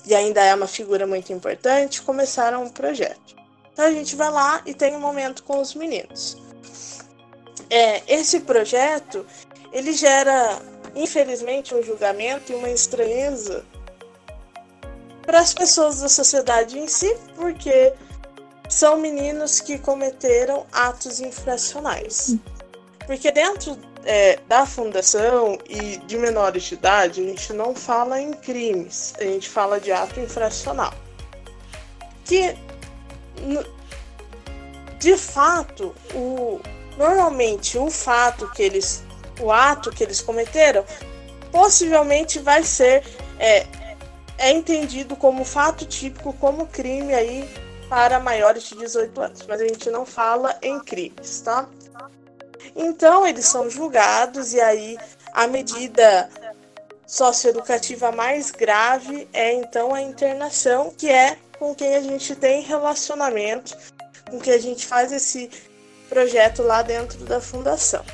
e 0.06 0.14
ainda 0.14 0.44
é 0.44 0.54
uma 0.54 0.68
figura 0.68 1.06
muito 1.06 1.32
importante, 1.32 2.02
começaram 2.02 2.62
o 2.62 2.66
um 2.66 2.68
projeto. 2.68 3.34
Então 3.72 3.86
a 3.86 3.90
gente 3.90 4.14
vai 4.14 4.30
lá 4.30 4.62
e 4.64 4.74
tem 4.74 4.94
um 4.94 5.00
momento 5.00 5.42
com 5.42 5.60
os 5.60 5.74
meninos 5.74 6.36
é, 7.70 8.02
esse 8.06 8.40
projeto 8.40 9.26
ele 9.72 9.92
gera, 9.92 10.58
infelizmente, 10.96 11.74
um 11.74 11.82
julgamento 11.82 12.50
e 12.50 12.54
uma 12.54 12.70
estranheza 12.70 13.64
para 15.22 15.40
as 15.40 15.52
pessoas 15.52 16.00
da 16.00 16.08
sociedade 16.08 16.78
em 16.78 16.88
si, 16.88 17.14
porque 17.36 17.92
são 18.68 18.96
meninos 18.98 19.60
que 19.60 19.78
cometeram 19.78 20.66
atos 20.72 21.20
infracionais. 21.20 22.36
Porque 23.06 23.30
dentro 23.30 23.76
é, 24.04 24.38
da 24.48 24.64
fundação 24.64 25.58
e 25.68 25.98
de 25.98 26.16
menores 26.16 26.64
de 26.64 26.74
idade, 26.74 27.20
a 27.20 27.24
gente 27.24 27.52
não 27.52 27.74
fala 27.74 28.20
em 28.20 28.32
crimes, 28.32 29.14
a 29.18 29.24
gente 29.24 29.48
fala 29.48 29.78
de 29.78 29.92
ato 29.92 30.18
infracional. 30.18 30.94
Que, 32.24 32.56
de 34.98 35.16
fato, 35.16 35.94
o, 36.14 36.60
Normalmente, 36.96 37.76
o 37.76 37.90
fato 37.90 38.50
que 38.52 38.62
eles, 38.62 39.04
o 39.40 39.52
ato 39.52 39.90
que 39.90 40.02
eles 40.02 40.20
cometeram, 40.20 40.84
possivelmente 41.50 42.38
vai 42.38 42.62
ser 42.62 43.02
é, 43.38 43.66
é 44.38 44.50
entendido 44.50 45.16
como 45.16 45.44
fato 45.44 45.84
típico, 45.84 46.32
como 46.34 46.66
crime 46.66 47.14
aí 47.14 47.48
para 47.88 48.18
maiores 48.18 48.64
de 48.64 48.76
18 48.76 49.20
anos, 49.20 49.46
mas 49.46 49.60
a 49.60 49.66
gente 49.66 49.90
não 49.90 50.04
fala 50.04 50.56
em 50.60 50.80
crimes, 50.80 51.40
tá? 51.40 51.68
Então, 52.74 53.26
eles 53.26 53.46
são 53.46 53.70
julgados 53.70 54.52
e 54.52 54.60
aí 54.60 54.98
a 55.32 55.46
medida 55.46 56.28
socioeducativa 57.06 58.10
mais 58.10 58.50
grave 58.50 59.28
é 59.32 59.52
então 59.52 59.94
a 59.94 60.02
internação, 60.02 60.92
que 60.96 61.08
é 61.08 61.38
com 61.58 61.74
quem 61.74 61.94
a 61.94 62.00
gente 62.00 62.34
tem 62.34 62.62
relacionamento, 62.62 63.76
com 64.28 64.38
quem 64.40 64.52
a 64.52 64.58
gente 64.58 64.84
faz 64.84 65.12
esse 65.12 65.48
projeto 66.08 66.62
lá 66.62 66.82
dentro 66.82 67.24
da 67.24 67.40
fundação. 67.40 68.04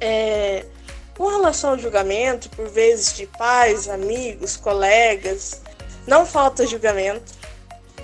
É, 0.00 0.64
com 1.16 1.26
relação 1.26 1.70
ao 1.70 1.78
julgamento, 1.78 2.48
por 2.50 2.68
vezes 2.68 3.16
de 3.16 3.26
pais, 3.26 3.88
amigos, 3.88 4.56
colegas, 4.56 5.60
não 6.06 6.24
falta 6.24 6.66
julgamento, 6.66 7.32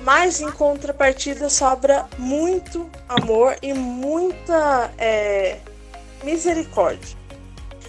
mas 0.03 0.41
em 0.41 0.51
contrapartida 0.51 1.49
sobra 1.49 2.07
muito 2.19 2.91
amor 3.09 3.57
e 3.63 3.73
muita 3.73 4.93
é, 4.99 5.59
misericórdia. 6.23 7.17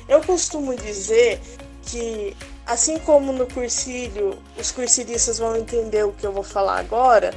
Eu 0.08 0.22
costumo 0.22 0.76
dizer 0.76 1.42
que, 1.82 2.38
assim 2.66 3.00
como 3.00 3.34
no 3.34 3.48
cursilho, 3.48 4.38
os 4.58 4.72
cursilistas 4.72 5.40
vão 5.40 5.56
entender 5.58 6.06
o 6.06 6.12
que 6.12 6.26
eu 6.26 6.32
vou 6.32 6.44
falar 6.44 6.80
agora, 6.80 7.34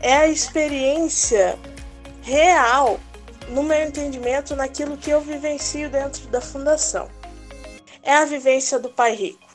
é 0.00 0.14
a 0.14 0.28
experiência 0.28 1.56
real 2.22 3.00
no 3.48 3.62
meu 3.62 3.82
entendimento, 3.82 4.54
naquilo 4.54 4.96
que 4.96 5.10
eu 5.10 5.20
vivencio 5.20 5.88
dentro 5.90 6.26
da 6.28 6.40
fundação. 6.40 7.08
É 8.02 8.14
a 8.14 8.24
vivência 8.24 8.78
do 8.78 8.88
pai 8.88 9.14
rico. 9.14 9.46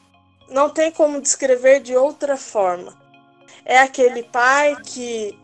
Não 0.49 0.69
tem 0.69 0.91
como 0.91 1.21
descrever 1.21 1.79
de 1.79 1.95
outra 1.95 2.37
forma. 2.37 2.97
É 3.65 3.79
aquele 3.79 4.23
pai 4.23 4.75
que 4.83 5.37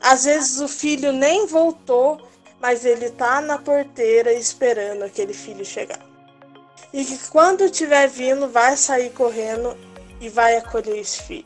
às 0.00 0.24
vezes 0.24 0.60
o 0.60 0.68
filho 0.68 1.12
nem 1.12 1.46
voltou, 1.46 2.26
mas 2.60 2.84
ele 2.84 3.06
está 3.06 3.40
na 3.40 3.58
porteira 3.58 4.32
esperando 4.32 5.02
aquele 5.02 5.34
filho 5.34 5.64
chegar. 5.64 6.00
E 6.92 7.04
que 7.04 7.18
quando 7.28 7.64
estiver 7.64 8.08
vindo, 8.08 8.48
vai 8.48 8.76
sair 8.76 9.10
correndo 9.10 9.76
e 10.20 10.28
vai 10.28 10.56
acolher 10.56 10.98
esse 10.98 11.22
filho. 11.22 11.44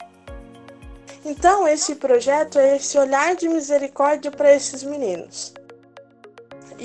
Então, 1.25 1.67
esse 1.67 1.95
projeto 1.95 2.59
é 2.59 2.77
esse 2.77 2.99
olhar 2.99 3.35
de 3.35 3.49
misericórdia 3.49 4.31
para 4.31 4.55
esses 4.55 4.83
meninos. 4.83 5.55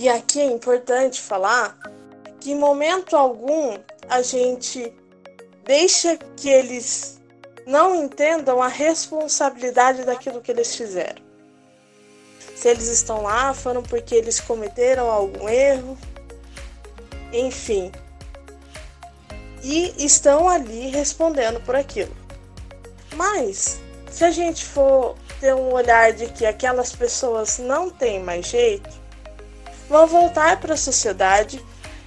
E 0.02 0.08
aqui 0.08 0.40
é 0.40 0.46
importante 0.46 1.20
falar 1.20 1.78
que 2.40 2.52
em 2.52 2.56
momento 2.56 3.18
algum 3.18 3.78
a 4.08 4.22
gente 4.22 4.94
deixa 5.66 6.16
que 6.38 6.48
eles 6.48 7.20
não 7.68 7.94
entendam 7.94 8.64
a 8.64 8.70
responsabilidade 8.70 10.06
daquilo 10.06 10.40
que 10.40 10.52
eles 10.52 10.74
fizeram. 10.74 11.22
Se 12.56 12.70
eles 12.70 12.88
estão 12.88 13.24
lá, 13.24 13.54
foram 13.54 13.84
porque 13.84 14.16
eles 14.16 14.40
cometeram 14.40 15.12
algum 15.12 15.50
erro, 15.50 15.98
enfim. 17.34 17.92
E 19.62 19.94
estão 19.98 20.48
ali 20.48 20.88
respondendo 20.92 21.60
por 21.66 21.76
aquilo. 21.76 22.16
Mas, 23.16 23.82
se 24.10 24.24
a 24.24 24.32
gente 24.32 24.64
for 24.64 25.18
ter 25.42 25.54
um 25.54 25.74
olhar 25.74 26.14
de 26.14 26.28
que 26.28 26.46
aquelas 26.46 26.96
pessoas 26.96 27.60
não 27.60 27.90
têm 27.90 28.24
mais 28.24 28.48
jeito, 28.48 28.99
vão 29.90 30.08
voltar 30.08 30.60
para 30.60 30.76
a 30.76 30.78
sociedade 30.78 31.64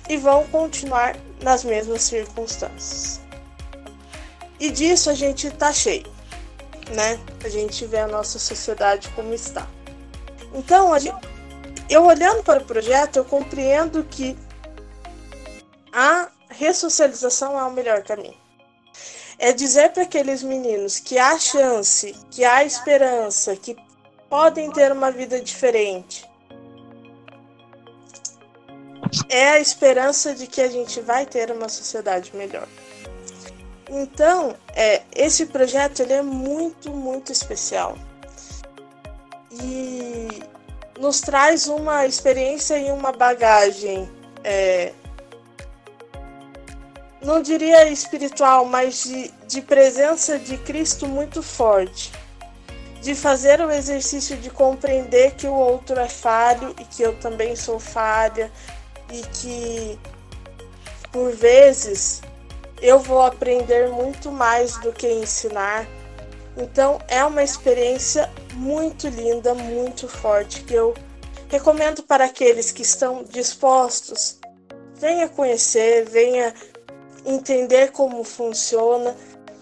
e 0.08 0.16
vão 0.16 0.46
continuar 0.46 1.16
nas 1.42 1.64
mesmas 1.64 2.02
circunstâncias. 2.02 3.20
E 4.58 4.70
disso 4.70 5.10
a 5.10 5.14
gente 5.14 5.48
está 5.48 5.72
cheio, 5.72 6.06
né? 6.94 7.18
A 7.44 7.48
gente 7.48 7.84
vê 7.84 7.98
a 7.98 8.06
nossa 8.06 8.38
sociedade 8.38 9.08
como 9.10 9.34
está. 9.34 9.66
Então, 10.54 10.96
gente, 10.98 11.16
eu 11.90 12.04
olhando 12.04 12.44
para 12.44 12.62
o 12.62 12.64
projeto, 12.64 13.16
eu 13.16 13.24
compreendo 13.24 14.04
que 14.04 14.38
a 15.92 16.28
ressocialização 16.48 17.58
é 17.58 17.64
o 17.64 17.72
melhor 17.72 18.02
caminho. 18.02 18.40
É 19.38 19.52
dizer 19.52 19.90
para 19.90 20.04
aqueles 20.04 20.42
meninos 20.42 21.00
que 21.00 21.18
há 21.18 21.36
chance, 21.38 22.14
que 22.30 22.44
há 22.44 22.64
esperança, 22.64 23.56
que 23.56 23.76
podem 24.30 24.70
ter 24.70 24.92
uma 24.92 25.10
vida 25.10 25.40
diferente, 25.40 26.24
é 29.28 29.50
a 29.50 29.60
esperança 29.60 30.34
de 30.34 30.46
que 30.46 30.60
a 30.60 30.68
gente 30.68 31.00
vai 31.00 31.26
ter 31.26 31.50
uma 31.50 31.68
sociedade 31.68 32.34
melhor. 32.34 32.66
Então, 33.90 34.56
é, 34.74 35.02
esse 35.14 35.46
projeto 35.46 36.00
ele 36.00 36.14
é 36.14 36.22
muito, 36.22 36.90
muito 36.90 37.30
especial. 37.30 37.96
E 39.50 40.42
nos 40.98 41.20
traz 41.20 41.66
uma 41.66 42.06
experiência 42.06 42.78
e 42.78 42.90
uma 42.90 43.12
bagagem, 43.12 44.10
é, 44.42 44.92
não 47.20 47.42
diria 47.42 47.88
espiritual, 47.88 48.64
mas 48.64 49.04
de, 49.04 49.30
de 49.46 49.60
presença 49.60 50.38
de 50.38 50.56
Cristo 50.56 51.06
muito 51.06 51.42
forte. 51.42 52.10
De 53.02 53.14
fazer 53.14 53.60
o 53.60 53.70
exercício 53.70 54.36
de 54.36 54.48
compreender 54.48 55.32
que 55.32 55.46
o 55.46 55.52
outro 55.52 55.98
é 55.98 56.08
falho 56.08 56.74
e 56.80 56.84
que 56.84 57.02
eu 57.02 57.18
também 57.18 57.56
sou 57.56 57.78
falha, 57.80 58.50
e 59.12 59.22
que 59.22 59.98
por 61.12 61.30
vezes 61.32 62.22
eu 62.80 62.98
vou 62.98 63.22
aprender 63.22 63.88
muito 63.90 64.32
mais 64.32 64.76
do 64.78 64.92
que 64.92 65.06
ensinar. 65.06 65.86
Então 66.56 66.98
é 67.06 67.24
uma 67.24 67.42
experiência 67.42 68.28
muito 68.54 69.08
linda, 69.08 69.54
muito 69.54 70.08
forte 70.08 70.64
que 70.64 70.74
eu 70.74 70.94
recomendo 71.48 72.02
para 72.02 72.24
aqueles 72.24 72.72
que 72.72 72.82
estão 72.82 73.22
dispostos. 73.24 74.38
Venha 74.96 75.28
conhecer, 75.28 76.08
venha 76.08 76.54
entender 77.24 77.92
como 77.92 78.24
funciona 78.24 79.14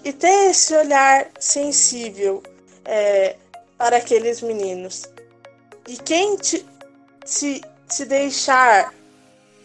e 0.04 0.12
ter 0.12 0.50
esse 0.50 0.74
olhar 0.74 1.28
sensível 1.38 2.42
é, 2.84 3.36
para 3.76 3.98
aqueles 3.98 4.40
meninos. 4.40 5.08
E 5.86 5.96
quem 5.96 6.36
te, 6.36 6.66
se, 7.24 7.60
se 7.88 8.06
deixar 8.06 8.94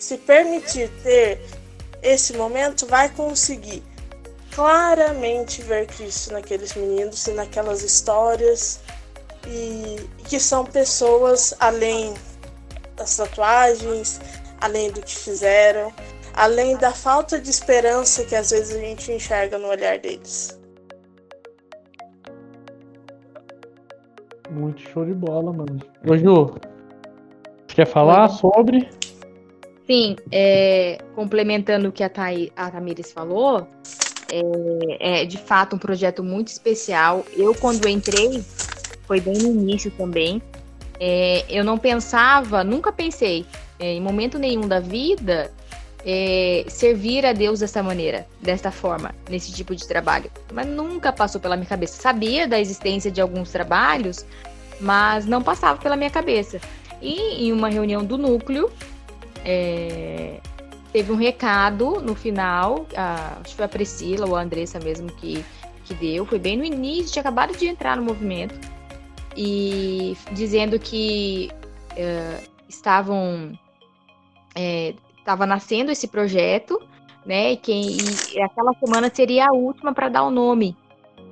se 0.06 0.18
permitir 0.20 0.88
ter 1.02 1.42
esse 2.04 2.38
momento, 2.38 2.86
vai 2.86 3.10
conseguir 3.10 3.82
claramente 4.54 5.64
ver 5.64 5.88
Cristo 5.88 6.32
naqueles 6.32 6.76
meninos 6.76 7.26
e 7.26 7.32
naquelas 7.32 7.82
histórias 7.82 8.82
e, 9.48 9.96
e 10.20 10.24
que 10.30 10.40
são 10.40 10.64
pessoas 10.64 11.56
além 11.60 12.14
das 12.96 13.18
tatuagens, 13.18 14.22
além 14.62 14.92
do 14.92 15.02
que 15.02 15.16
fizeram, 15.16 15.92
além 16.36 16.78
da 16.78 16.92
falta 16.92 17.42
de 17.42 17.50
esperança 17.50 18.24
que 18.26 18.36
às 18.36 18.52
vezes 18.52 18.76
a 18.76 18.80
gente 18.80 19.12
enxerga 19.12 19.58
no 19.58 19.70
olhar 19.70 19.98
deles. 19.98 20.60
Muito 24.52 24.82
show 24.82 25.04
de 25.04 25.16
bola, 25.16 25.52
mano. 25.52 25.80
Ô 26.08 26.16
Ju, 26.16 26.54
quer 27.66 27.88
falar 27.88 28.30
sobre? 28.30 28.88
Sim, 29.88 30.16
é, 30.32 31.00
complementando 31.14 31.90
o 31.90 31.92
que 31.92 32.04
a, 32.04 32.10
Thaí, 32.10 32.52
a 32.56 32.72
Tamires 32.72 33.12
falou, 33.12 33.68
é, 34.32 35.22
é, 35.22 35.26
de 35.26 35.38
fato 35.38 35.76
um 35.76 35.80
projeto 35.80 36.24
muito 36.24 36.48
especial. 36.48 37.24
Eu, 37.34 37.54
quando 37.54 37.88
entrei, 37.88 38.44
foi 39.06 39.20
bem 39.20 39.38
no 39.38 39.50
início 39.50 39.92
também, 39.92 40.42
é, 41.00 41.46
eu 41.50 41.64
não 41.64 41.78
pensava, 41.78 42.64
nunca 42.64 42.92
pensei, 42.92 43.46
é, 43.80 43.94
em 43.94 44.02
momento 44.02 44.40
nenhum 44.40 44.68
da 44.68 44.80
vida, 44.80 45.52
é, 46.06 46.66
servir 46.68 47.26
a 47.26 47.34
Deus 47.34 47.60
dessa 47.60 47.82
maneira, 47.84 48.28
desta 48.42 48.72
forma, 48.72 49.14
nesse 49.30 49.52
tipo 49.52 49.76
de 49.76 49.88
trabalho. 49.88 50.32
Mas 50.54 50.68
nunca 50.68 51.12
passou 51.12 51.42
pela 51.42 51.56
minha 51.56 51.68
cabeça. 51.68 52.02
Sabia 52.02 52.48
da 52.48 52.60
existência 52.60 53.12
de 53.12 53.20
alguns 53.20 53.52
trabalhos, 53.52 54.26
mas 54.80 55.26
não 55.26 55.42
passava 55.42 55.80
pela 55.80 55.96
minha 55.96 56.12
cabeça. 56.12 56.60
E 57.02 57.46
em 57.46 57.52
uma 57.52 57.70
reunião 57.70 58.06
do 58.06 58.18
núcleo, 58.18 58.72
é, 59.46 60.40
teve 60.92 61.12
um 61.12 61.16
recado 61.16 62.02
no 62.02 62.16
final, 62.16 62.88
a, 62.96 63.38
acho 63.40 63.52
que 63.52 63.56
foi 63.56 63.66
a 63.66 63.70
Priscila 63.70 64.28
ou 64.28 64.36
a 64.36 64.42
Andressa 64.42 64.80
mesmo 64.80 65.12
que, 65.12 65.46
que 65.86 65.94
deu, 65.94 66.26
foi 66.26 66.40
bem 66.40 66.58
no 66.58 66.66
início, 66.66 67.14
tinha 67.14 67.22
acabado 67.22 67.56
de 67.56 67.68
entrar 67.68 67.96
no 67.96 68.04
movimento, 68.04 68.60
e 69.38 70.18
dizendo 70.32 70.80
que 70.80 71.50
é, 71.96 72.40
estavam. 72.68 73.58
Estava 75.18 75.44
é, 75.44 75.48
nascendo 75.48 75.92
esse 75.92 76.08
projeto, 76.08 76.82
né? 77.26 77.54
E, 77.54 77.58
quem, 77.58 77.98
e 78.34 78.42
aquela 78.42 78.74
semana 78.76 79.12
seria 79.14 79.48
a 79.48 79.54
última 79.54 79.94
para 79.94 80.08
dar 80.08 80.24
o 80.24 80.32
nome, 80.32 80.76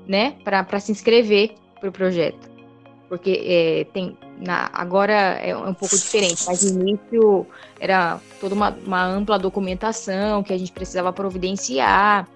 né? 0.08 0.32
Para 0.44 0.80
se 0.80 0.92
inscrever 0.92 1.56
para 1.80 1.90
o 1.90 1.92
projeto. 1.92 2.52
Porque 3.08 3.42
é, 3.46 3.84
tem, 3.94 4.18
na, 4.44 4.70
agora 4.74 5.14
é 5.14 5.56
um 5.56 5.74
pouco 5.74 5.96
diferente, 5.96 6.44
mas 6.46 6.70
no 6.72 6.82
início 6.82 7.48
era 7.80 8.20
toda 8.42 8.54
uma, 8.54 8.70
uma 8.86 9.04
ampla 9.06 9.40
documentação 9.40 10.44
que 10.44 10.54
a 10.54 10.58
gente 10.58 10.72
precisava 10.72 11.14
providenciar. 11.14 12.28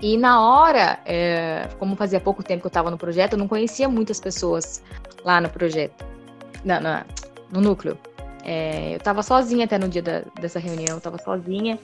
E 0.00 0.16
na 0.16 0.40
hora, 0.40 0.98
é, 1.04 1.68
como 1.78 1.96
fazia 1.96 2.20
pouco 2.20 2.42
tempo 2.42 2.60
que 2.60 2.66
eu 2.66 2.68
estava 2.68 2.90
no 2.90 2.98
projeto, 2.98 3.32
eu 3.32 3.38
não 3.38 3.48
conhecia 3.48 3.88
muitas 3.88 4.20
pessoas 4.20 4.82
lá 5.24 5.40
no 5.40 5.48
projeto, 5.48 6.04
na, 6.64 6.78
na, 6.78 7.06
no 7.50 7.60
núcleo. 7.60 7.98
É, 8.44 8.94
eu 8.94 9.00
tava 9.00 9.22
sozinha 9.22 9.64
até 9.64 9.78
no 9.78 9.88
dia 9.88 10.02
da, 10.02 10.22
dessa 10.40 10.58
reunião, 10.58 10.96
eu 10.96 11.00
tava 11.00 11.18
sozinha. 11.18 11.78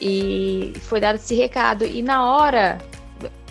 E 0.00 0.72
foi 0.82 1.00
dado 1.00 1.16
esse 1.16 1.34
recado. 1.34 1.84
E 1.84 2.02
na 2.02 2.26
hora, 2.26 2.78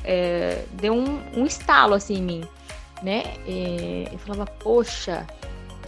é, 0.04 0.64
deu 0.74 0.94
um, 0.94 1.20
um, 1.36 1.46
estalo 1.46 1.94
assim 1.94 2.16
em 2.16 2.22
mim, 2.22 2.44
né? 3.02 3.24
É, 3.48 4.10
eu 4.12 4.20
falava, 4.20 4.46
poxa, 4.46 5.26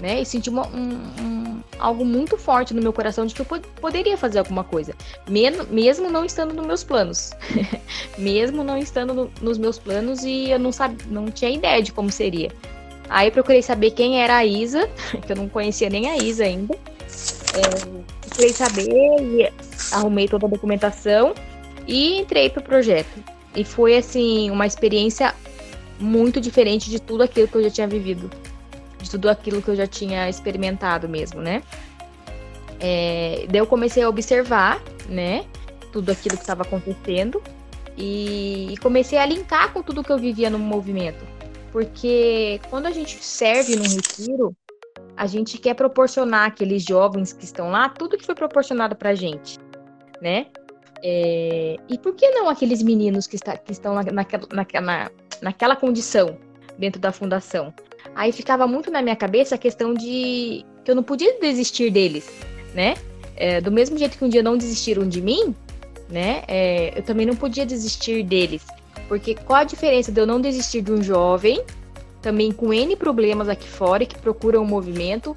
né? 0.02 0.22
E 0.22 0.26
senti 0.26 0.50
uma, 0.50 0.68
um, 0.68 0.94
um, 1.22 1.62
algo 1.80 2.04
muito 2.04 2.38
forte 2.38 2.74
no 2.74 2.82
meu 2.82 2.92
coração 2.92 3.26
de 3.26 3.36
que 3.36 3.42
eu 3.42 3.46
pod 3.46 3.66
poderia 3.80 4.18
fazer 4.18 4.40
alguma 4.40 4.64
coisa, 4.64 4.96
mesmo, 5.30 5.66
mesmo 5.70 6.10
não 6.10 6.26
estando 6.26 6.54
nos 6.54 6.66
meus 6.66 6.84
planos, 6.84 7.32
mesmo 8.18 8.64
não 8.64 8.78
estando 8.78 9.14
no, 9.14 9.32
nos 9.42 9.58
meus 9.58 9.78
planos 9.78 10.24
e 10.24 10.50
eu 10.50 10.60
não 10.60 10.72
não 11.08 11.26
tinha 11.28 11.52
ideia 11.52 11.82
de 11.82 11.92
como 11.94 12.12
seria. 12.12 12.52
Aí 13.10 13.30
procurei 13.30 13.62
saber 13.62 13.92
quem 13.92 14.22
era 14.22 14.38
a 14.38 14.46
Isa, 14.46 14.88
que 15.26 15.32
eu 15.32 15.36
não 15.36 15.48
conhecia 15.48 15.90
nem 15.90 16.10
a 16.10 16.18
Isa 16.18 16.46
ainda. 16.46 16.74
É, 16.74 18.22
procurei 18.22 18.54
saber 18.54 18.90
e 18.90 19.52
arrumei 19.92 20.28
toda 20.28 20.48
a 20.48 20.50
documentação 20.50 21.34
e 21.86 22.20
entrei 22.20 22.50
pro 22.50 22.64
projeto. 22.64 23.24
E 23.54 23.66
foi 23.66 23.98
assim 23.98 24.50
uma 24.50 24.66
experiência 24.66 25.36
muito 26.02 26.42
diferente 26.42 26.90
de 26.90 27.00
tudo 27.00 27.24
aquilo 27.24 27.48
que 27.48 27.56
eu 27.56 27.64
já 27.64 27.70
tinha 27.70 27.88
vivido 27.88 28.30
de 29.02 29.10
tudo 29.10 29.30
aquilo 29.30 29.62
que 29.62 29.70
eu 29.70 29.76
já 29.76 29.88
tinha 29.88 30.30
experimentado 30.30 31.10
mesmo, 31.10 31.42
né? 31.42 31.64
É, 32.80 33.46
daí 33.50 33.60
eu 33.60 33.68
comecei 33.68 34.04
a 34.04 34.10
observar, 34.10 34.82
né? 35.10 35.46
Tudo 35.92 36.12
aquilo 36.12 36.36
que 36.36 36.44
estava 36.44 36.64
acontecendo 36.64 37.42
e, 37.98 38.74
e 38.74 38.78
comecei 38.78 39.18
a 39.18 39.26
linkar 39.26 39.74
com 39.74 39.82
tudo 39.82 40.04
que 40.04 40.12
eu 40.12 40.18
vivia 40.18 40.50
no 40.50 40.60
movimento. 40.60 41.26
Porque 41.72 42.60
quando 42.70 42.86
a 42.86 42.92
gente 42.92 43.24
serve 43.24 43.76
num 43.76 43.84
retiro, 43.84 44.56
a 45.16 45.28
gente 45.28 45.58
quer 45.58 45.74
proporcionar 45.74 46.48
àqueles 46.48 46.84
jovens 46.84 47.34
que 47.34 47.46
estão 47.46 47.70
lá 47.70 47.90
tudo 47.90 48.18
que 48.18 48.26
foi 48.26 48.36
proporcionado 48.36 48.96
pra 48.96 49.14
gente, 49.14 49.60
né? 50.22 50.48
É, 51.04 51.78
e 51.90 51.98
por 51.98 52.14
que 52.14 52.30
não 52.30 52.48
aqueles 52.48 52.84
meninos 52.84 53.26
que, 53.26 53.36
está, 53.36 53.58
que 53.58 53.72
estão 53.72 53.96
na, 53.96 54.04
naquela, 54.04 55.12
naquela, 55.42 55.76
condição 55.76 56.38
dentro 56.78 57.02
da 57.02 57.12
fundação? 57.12 57.74
Aí 58.16 58.32
ficava 58.32 58.68
muito 58.68 58.92
na 58.92 59.02
minha 59.02 59.16
cabeça 59.16 59.56
a 59.56 59.58
questão 59.58 59.94
de 59.94 60.66
que 60.84 60.92
eu 60.92 60.96
não 60.96 61.04
podia 61.04 61.40
desistir 61.40 61.90
deles, 61.90 62.30
né? 62.74 62.96
É, 63.36 63.60
do 63.60 63.72
mesmo 63.72 63.98
jeito 63.98 64.18
que 64.18 64.26
um 64.26 64.30
dia 64.30 64.44
não 64.44 64.58
desistiram 64.58 65.08
de 65.08 65.22
mim, 65.22 65.56
né? 66.10 66.44
É, 66.48 66.98
eu 66.98 67.04
também 67.04 67.26
não 67.26 67.36
podia 67.36 67.66
desistir 67.66 68.24
deles. 68.24 68.66
Porque 69.08 69.36
qual 69.36 69.62
a 69.62 69.64
diferença 69.64 70.12
de 70.12 70.22
eu 70.22 70.28
não 70.28 70.40
desistir 70.40 70.82
de 70.82 70.92
um 70.92 71.02
jovem, 71.02 71.64
também 72.22 72.52
com 72.52 72.74
N 72.74 72.96
problemas 72.96 73.50
aqui 73.50 73.68
fora, 73.68 74.06
que 74.06 74.18
procura 74.18 74.62
um 74.62 74.66
movimento, 74.66 75.36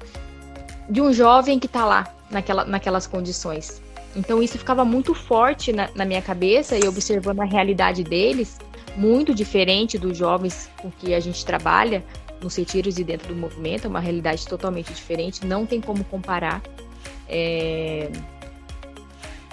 de 0.89 1.01
um 1.01 1.11
jovem 1.11 1.59
que 1.59 1.67
tá 1.67 1.85
lá, 1.85 2.15
naquela, 2.29 2.65
naquelas 2.65 3.07
condições. 3.07 3.81
Então 4.15 4.41
isso 4.41 4.57
ficava 4.57 4.85
muito 4.85 5.13
forte 5.13 5.73
na, 5.73 5.89
na 5.93 6.05
minha 6.05 6.21
cabeça 6.21 6.77
e 6.77 6.87
observando 6.87 7.41
a 7.41 7.45
realidade 7.45 8.03
deles, 8.03 8.57
muito 8.95 9.35
diferente 9.35 9.97
dos 9.97 10.17
jovens 10.17 10.69
com 10.77 10.89
que 10.89 11.13
a 11.13 11.19
gente 11.19 11.45
trabalha, 11.45 12.03
nos 12.41 12.55
retiros 12.55 12.97
e 12.99 13.03
dentro 13.03 13.33
do 13.33 13.35
movimento, 13.35 13.85
é 13.85 13.89
uma 13.89 13.99
realidade 13.99 14.47
totalmente 14.47 14.93
diferente, 14.93 15.45
não 15.45 15.65
tem 15.65 15.81
como 15.81 16.03
comparar. 16.05 16.61
É, 17.27 18.11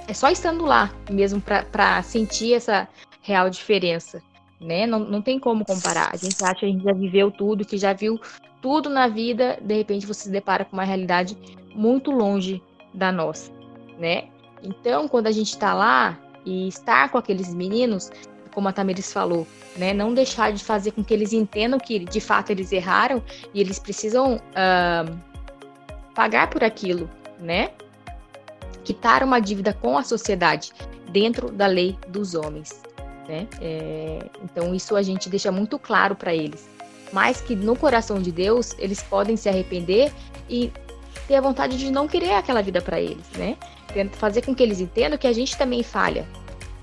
é 0.07 0.15
só 0.15 0.31
estando 0.31 0.65
lá 0.65 0.93
mesmo 1.11 1.41
para 1.41 2.03
sentir 2.03 2.55
essa 2.55 2.89
real 3.23 3.49
diferença, 3.49 4.23
né? 4.61 4.87
Não, 4.87 4.99
não 4.99 5.23
tem 5.23 5.39
como 5.39 5.65
comparar. 5.65 6.11
A 6.13 6.17
gente 6.17 6.43
acha 6.43 6.61
que 6.61 6.67
a 6.67 6.69
gente 6.69 6.85
já 6.85 6.93
viveu 6.93 7.31
tudo, 7.31 7.65
que 7.65 7.79
já 7.79 7.93
viu 7.93 8.21
tudo 8.61 8.91
na 8.91 9.09
vida, 9.09 9.59
de 9.61 9.75
repente 9.75 10.07
você 10.07 10.25
se 10.25 10.31
depara 10.31 10.65
com 10.65 10.75
uma 10.75 10.85
realidade 10.85 11.37
muito 11.75 12.11
longe 12.11 12.63
da 12.95 13.11
nossa, 13.11 13.51
né? 13.99 14.29
Então, 14.63 15.09
quando 15.09 15.27
a 15.27 15.33
gente 15.33 15.51
está 15.51 15.75
lá 15.75 16.19
e 16.45 16.69
estar 16.69 17.11
com 17.11 17.19
aqueles 17.19 17.53
meninos, 17.53 18.11
como 18.55 18.69
a 18.69 18.73
Tamiris 18.73 19.13
falou, 19.13 19.47
né? 19.77 19.93
Não 19.93 20.13
deixar 20.13 20.53
de 20.53 20.63
fazer 20.63 20.93
com 20.93 21.03
que 21.03 21.13
eles 21.13 21.33
entendam 21.33 21.79
que 21.79 21.99
de 21.99 22.21
fato 22.21 22.51
eles 22.51 22.71
erraram 22.73 23.23
e 23.53 23.61
eles 23.61 23.79
precisam 23.79 24.37
uh, 24.37 25.19
pagar 26.15 26.49
por 26.51 26.63
aquilo, 26.63 27.11
né? 27.41 27.71
Quitar 28.85 29.23
uma 29.23 29.41
dívida 29.41 29.73
com 29.73 29.97
a 29.97 30.03
sociedade 30.03 30.73
dentro 31.11 31.51
da 31.51 31.67
lei 31.67 31.97
dos 32.09 32.35
homens, 32.35 32.83
né? 33.29 33.47
É, 33.61 34.27
então 34.43 34.75
isso 34.75 34.97
a 34.97 35.03
gente 35.03 35.29
deixa 35.29 35.51
muito 35.53 35.79
claro 35.79 36.15
para 36.15 36.35
eles, 36.35 36.69
mas 37.13 37.41
que 37.41 37.55
no 37.55 37.77
coração 37.77 38.21
de 38.21 38.33
Deus 38.33 38.75
eles 38.79 39.03
podem 39.03 39.37
se 39.37 39.49
arrepender 39.49 40.13
e 40.49 40.73
ter 41.29 41.37
a 41.37 41.41
vontade 41.41 41.79
de 41.79 41.91
não 41.91 42.09
querer 42.09 42.33
aquela 42.33 42.63
vida 42.63 42.81
para 42.81 43.01
eles, 43.01 43.31
né? 43.37 43.57
Fazer 44.12 44.43
com 44.43 44.55
que 44.55 44.62
eles 44.62 44.80
entendam 44.80 45.18
que 45.18 45.26
a 45.26 45.32
gente 45.32 45.57
também 45.57 45.82
falha, 45.82 46.26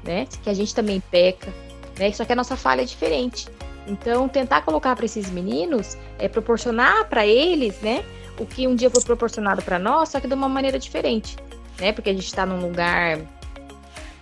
né? 0.04 0.28
Que 0.44 0.50
a 0.50 0.54
gente 0.54 0.74
também 0.74 1.02
peca, 1.12 1.54
né? 1.98 2.12
Só 2.12 2.26
que 2.26 2.34
a 2.34 2.36
nossa 2.36 2.56
falha 2.56 2.82
é 2.82 2.86
diferente. 2.86 3.48
Então, 3.88 4.30
tentar 4.30 4.62
colocar 4.62 4.96
para 4.96 5.06
esses 5.06 5.30
meninos 5.30 5.98
é 6.20 6.28
proporcionar 6.28 7.06
para 7.06 7.26
eles, 7.26 7.80
né, 7.82 8.04
o 8.40 8.46
que 8.46 8.68
um 8.68 8.76
dia 8.76 8.90
foi 8.90 9.02
proporcionado 9.04 9.62
para 9.62 9.80
nós, 9.80 10.10
só 10.10 10.20
que 10.20 10.28
de 10.28 10.34
uma 10.34 10.48
maneira 10.48 10.78
diferente, 10.78 11.36
né? 11.80 11.92
Porque 11.92 12.10
a 12.10 12.14
gente 12.14 12.26
está 12.26 12.46
num 12.46 12.62
lugar 12.62 13.20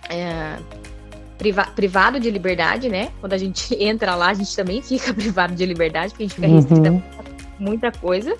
é, 0.08 0.58
priva 1.36 1.64
privado 1.66 2.18
de 2.18 2.30
liberdade, 2.30 2.88
né? 2.88 3.10
Quando 3.20 3.34
a 3.34 3.38
gente 3.38 3.74
entra 3.82 4.14
lá, 4.14 4.30
a 4.30 4.34
gente 4.34 4.54
também 4.56 4.82
fica 4.82 5.12
privado 5.14 5.54
de 5.54 5.64
liberdade, 5.64 6.10
porque 6.10 6.24
a 6.24 6.26
gente 6.26 6.34
fica 6.34 6.48
restrito 6.48 6.88
uhum. 6.88 7.02
a 7.18 7.62
muita 7.62 7.92
coisa. 7.92 8.36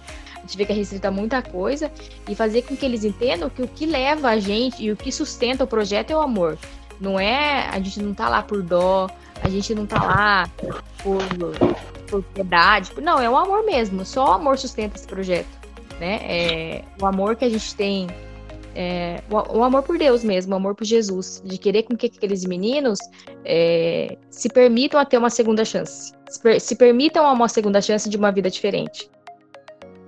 Fica 0.57 0.72
restrito 0.72 1.07
a 1.07 1.11
muita 1.11 1.42
coisa 1.42 1.90
e 2.28 2.34
fazer 2.34 2.62
com 2.62 2.76
que 2.76 2.84
eles 2.84 3.05
entendam 3.05 3.51
que 3.51 3.62
o 3.62 3.68
que 3.68 3.86
leva 3.86 4.30
a 4.30 4.38
gente 4.38 4.82
e 4.82 4.90
o 4.90 4.96
que 4.96 5.12
sustenta 5.12 5.64
o 5.64 5.66
projeto 5.66 6.11
é 6.11 6.16
o 6.16 6.20
amor. 6.20 6.59
Não 7.01 7.18
é, 7.18 7.68
a 7.68 7.78
gente 7.78 8.03
não 8.03 8.12
tá 8.12 8.28
lá 8.28 8.42
por 8.42 8.62
dó, 8.62 9.09
a 9.42 9.49
gente 9.49 9.74
não 9.74 9.86
tá 9.86 10.03
lá 10.03 10.51
por, 11.03 11.22
por 12.09 12.22
piedade. 12.22 12.92
Não, 13.01 13.20
é 13.20 13.30
o 13.30 13.36
amor 13.36 13.64
mesmo. 13.64 14.05
Só 14.05 14.30
o 14.30 14.32
amor 14.32 14.59
sustenta 14.59 14.96
esse 14.96 15.07
projeto. 15.07 15.49
Né? 16.01 16.20
É, 16.22 16.84
o 17.01 17.07
amor 17.07 17.36
que 17.36 17.44
a 17.44 17.49
gente 17.49 17.74
tem. 17.74 18.09
É, 18.74 19.22
o, 19.30 19.59
o, 19.59 19.64
amor 19.64 19.82
por 19.82 19.99
Deus 19.99 20.22
mesmo, 20.22 20.53
o 20.53 20.57
amor 20.57 20.74
por 20.74 20.84
Jesus. 20.84 21.42
De 21.44 21.59
querer 21.59 21.84
com 21.84 21.96
que 21.96 22.07
aqueles 22.07 22.44
meninos 22.44 22.99
é, 23.44 24.16
se 24.30 24.49
permitam 24.49 24.99
a 24.99 25.05
ter 25.05 25.18
uma 25.18 25.30
segunda 25.30 25.64
chance. 25.64 26.12
Se, 26.28 26.40
per, 26.40 26.61
se 26.61 26.76
permitam 26.76 27.26
a 27.26 27.32
uma 27.32 27.49
segunda 27.49 27.80
chance 27.80 28.09
de 28.09 28.16
uma 28.16 28.30
vida 28.30 28.51
diferente. 28.51 29.11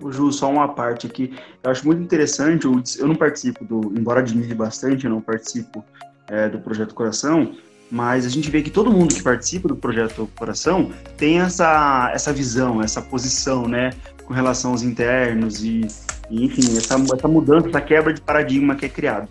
O 0.00 0.10
Ju, 0.10 0.32
só 0.32 0.50
uma 0.50 0.68
parte 0.68 1.06
aqui. 1.06 1.34
Eu 1.62 1.70
acho 1.70 1.86
muito 1.86 2.02
interessante, 2.02 2.64
eu, 2.64 2.82
eu 2.98 3.06
não 3.06 3.14
participo 3.14 3.64
do, 3.64 3.92
embora 3.96 4.20
admire 4.20 4.54
bastante, 4.54 5.04
eu 5.04 5.10
não 5.10 5.20
participo 5.20 5.84
é, 6.28 6.48
do 6.48 6.58
Projeto 6.58 6.94
Coração, 6.94 7.54
mas 7.90 8.24
a 8.24 8.28
gente 8.28 8.50
vê 8.50 8.62
que 8.62 8.70
todo 8.70 8.90
mundo 8.90 9.14
que 9.14 9.22
participa 9.22 9.68
do 9.68 9.76
Projeto 9.76 10.28
Coração 10.36 10.90
tem 11.16 11.40
essa, 11.40 12.10
essa 12.14 12.32
visão, 12.32 12.80
essa 12.80 13.02
posição, 13.02 13.66
né, 13.66 13.90
com 14.24 14.32
relação 14.32 14.70
aos 14.70 14.82
internos 14.82 15.64
e, 15.64 15.86
e 16.30 16.44
enfim, 16.44 16.76
essa, 16.76 16.94
essa 16.94 17.28
mudança, 17.28 17.68
essa 17.68 17.80
quebra 17.80 18.14
de 18.14 18.20
paradigma 18.20 18.76
que 18.76 18.86
é 18.86 18.88
criado. 18.88 19.28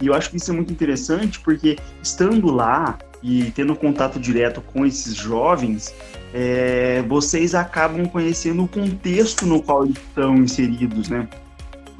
E 0.00 0.06
eu 0.08 0.14
acho 0.14 0.30
que 0.30 0.36
isso 0.36 0.50
é 0.50 0.54
muito 0.54 0.72
interessante 0.72 1.40
porque 1.40 1.78
estando 2.02 2.50
lá 2.50 2.98
e 3.22 3.50
tendo 3.52 3.74
contato 3.74 4.18
direto 4.18 4.60
com 4.60 4.84
esses 4.84 5.14
jovens, 5.14 5.94
é, 6.32 7.02
vocês 7.02 7.54
acabam 7.54 8.06
conhecendo 8.06 8.64
o 8.64 8.68
contexto 8.68 9.44
no 9.46 9.62
qual 9.62 9.84
estão 9.84 10.36
inseridos, 10.36 11.08
né? 11.08 11.28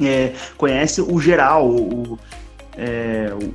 É, 0.00 0.32
conhece 0.56 1.00
o 1.00 1.20
geral, 1.20 1.68
o, 1.68 2.18
é, 2.76 3.32
o, 3.34 3.54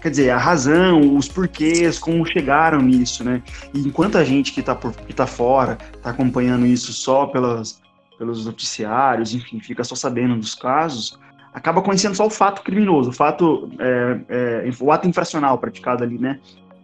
quer 0.00 0.10
dizer, 0.10 0.30
a 0.30 0.38
razão, 0.38 1.16
os 1.16 1.28
porquês, 1.28 1.98
como 1.98 2.24
chegaram 2.26 2.80
nisso, 2.80 3.24
né? 3.24 3.42
E 3.74 3.80
enquanto 3.80 4.18
a 4.18 4.24
gente 4.24 4.52
que 4.52 4.60
está 4.60 4.74
tá 4.74 5.26
fora, 5.26 5.78
está 5.94 6.10
acompanhando 6.10 6.66
isso 6.66 6.92
só 6.92 7.26
pelas, 7.26 7.80
pelos 8.18 8.46
noticiários, 8.46 9.34
enfim, 9.34 9.60
fica 9.60 9.82
só 9.82 9.94
sabendo 9.94 10.36
dos 10.36 10.54
casos, 10.54 11.18
acaba 11.52 11.82
conhecendo 11.82 12.14
só 12.14 12.26
o 12.26 12.30
fato 12.30 12.62
criminoso, 12.62 13.10
o 13.10 13.12
fato, 13.12 13.70
é, 13.78 14.20
é, 14.28 14.70
o 14.80 14.92
ato 14.92 15.08
infracional 15.08 15.58
praticado 15.58 16.04
ali, 16.04 16.18
né? 16.18 16.38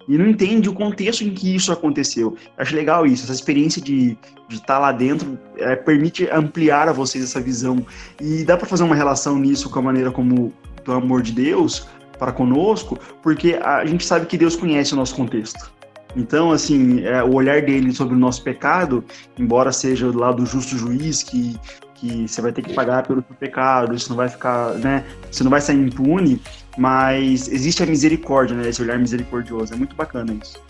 E 0.09 0.19
não 0.19 0.27
entende 0.27 0.69
o 0.69 0.75
contexto 0.75 1.23
em 1.23 1.33
que 1.33 1.55
isso 1.55 1.73
aconteceu. 1.73 2.37
Acho 2.57 2.75
legal 2.75 3.07
isso, 3.07 3.25
essa 3.25 3.33
experiência 3.33 3.81
de 3.81 4.17
estar 4.51 4.75
tá 4.75 4.79
lá 4.79 4.93
dentro 4.93 5.39
é, 5.57 5.75
permite 5.75 6.29
ampliar 6.31 6.89
a 6.89 6.93
vocês 6.93 7.25
essa 7.25 7.41
visão. 7.41 7.85
E 8.21 8.45
dá 8.45 8.57
para 8.57 8.67
fazer 8.67 8.85
uma 8.85 8.95
relação 8.95 9.39
nisso 9.39 9.71
com 9.71 9.79
a 9.79 9.83
maneira 9.83 10.11
como 10.11 10.53
do 10.85 10.93
amor 10.93 11.23
de 11.23 11.33
Deus, 11.33 11.89
para 12.19 12.33
conosco, 12.33 12.99
porque 13.23 13.59
a 13.63 13.85
gente 13.85 14.05
sabe 14.05 14.27
que 14.27 14.39
Deus 14.39 14.57
conhece 14.57 14.93
o 14.93 14.97
nosso 14.97 15.15
contexto. 15.15 15.73
Então, 16.17 16.53
assim, 16.53 17.03
é, 17.05 17.23
o 17.23 17.35
olhar 17.35 17.61
dele 17.63 17.93
sobre 17.93 18.15
o 18.15 18.19
nosso 18.19 18.43
pecado, 18.43 19.05
embora 19.37 19.73
seja 19.73 20.11
do 20.13 20.19
lado 20.19 20.37
do 20.37 20.47
justo 20.47 20.79
juiz, 20.79 21.23
que, 21.23 21.59
que 21.95 22.29
você 22.29 22.41
vai 22.41 22.53
ter 22.53 22.63
que 22.63 22.73
pagar 22.73 23.05
pelo 23.05 23.25
seu 23.27 23.37
pecado, 23.37 23.99
você 23.99 24.09
não 24.09 24.17
vai 24.17 24.29
ficar, 24.29 24.75
né, 24.75 25.05
você 25.31 25.43
não 25.43 25.51
vai 25.51 25.61
sair 25.61 25.77
impune, 25.77 26.41
mas 26.77 27.49
existe 27.49 27.83
a 27.83 27.87
misericórdia, 27.87 28.57
né, 28.57 28.69
esse 28.69 28.83
olhar 28.83 28.99
misericordioso, 28.99 29.73
é 29.73 29.77
muito 29.77 29.95
bacana 29.95 30.37
isso. 30.43 30.61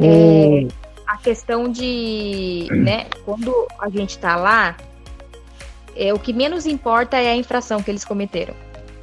É, 0.00 0.68
a 1.06 1.16
questão 1.16 1.68
de, 1.68 2.68
né, 2.70 3.06
quando 3.24 3.66
a 3.78 3.88
gente 3.88 4.10
está 4.10 4.36
lá, 4.36 4.76
é, 5.96 6.12
o 6.12 6.18
que 6.18 6.32
menos 6.32 6.66
importa 6.66 7.16
é 7.16 7.30
a 7.30 7.36
infração 7.36 7.82
que 7.82 7.90
eles 7.90 8.04
cometeram. 8.04 8.54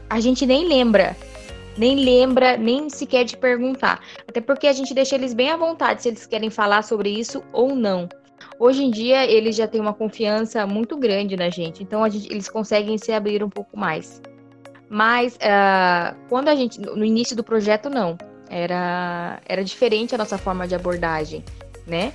A 0.09 0.19
gente 0.19 0.45
nem 0.45 0.67
lembra, 0.67 1.15
nem 1.77 1.95
lembra, 1.95 2.55
nem 2.55 2.89
sequer 2.89 3.25
de 3.25 3.35
perguntar. 3.35 3.99
Até 4.27 4.39
porque 4.39 4.67
a 4.67 4.73
gente 4.73 4.93
deixa 4.93 5.15
eles 5.15 5.33
bem 5.33 5.49
à 5.49 5.57
vontade 5.57 6.03
se 6.03 6.09
eles 6.09 6.25
querem 6.25 6.49
falar 6.49 6.83
sobre 6.83 7.09
isso 7.09 7.43
ou 7.51 7.75
não. 7.75 8.07
Hoje 8.59 8.83
em 8.83 8.91
dia, 8.91 9.25
eles 9.25 9.55
já 9.55 9.67
têm 9.67 9.81
uma 9.81 9.93
confiança 9.93 10.65
muito 10.65 10.95
grande 10.95 11.35
na 11.35 11.49
gente, 11.49 11.83
então 11.83 12.07
gente, 12.09 12.31
eles 12.31 12.47
conseguem 12.47 12.97
se 12.97 13.11
abrir 13.11 13.43
um 13.43 13.49
pouco 13.49 13.77
mais. 13.77 14.21
Mas 14.89 15.35
uh, 15.35 16.15
quando 16.29 16.49
a 16.49 16.55
gente, 16.55 16.79
no 16.79 17.03
início 17.03 17.35
do 17.35 17.43
projeto, 17.43 17.89
não. 17.89 18.17
Era, 18.47 19.41
era 19.47 19.63
diferente 19.63 20.13
a 20.13 20.17
nossa 20.17 20.37
forma 20.37 20.67
de 20.67 20.75
abordagem, 20.75 21.43
né? 21.87 22.13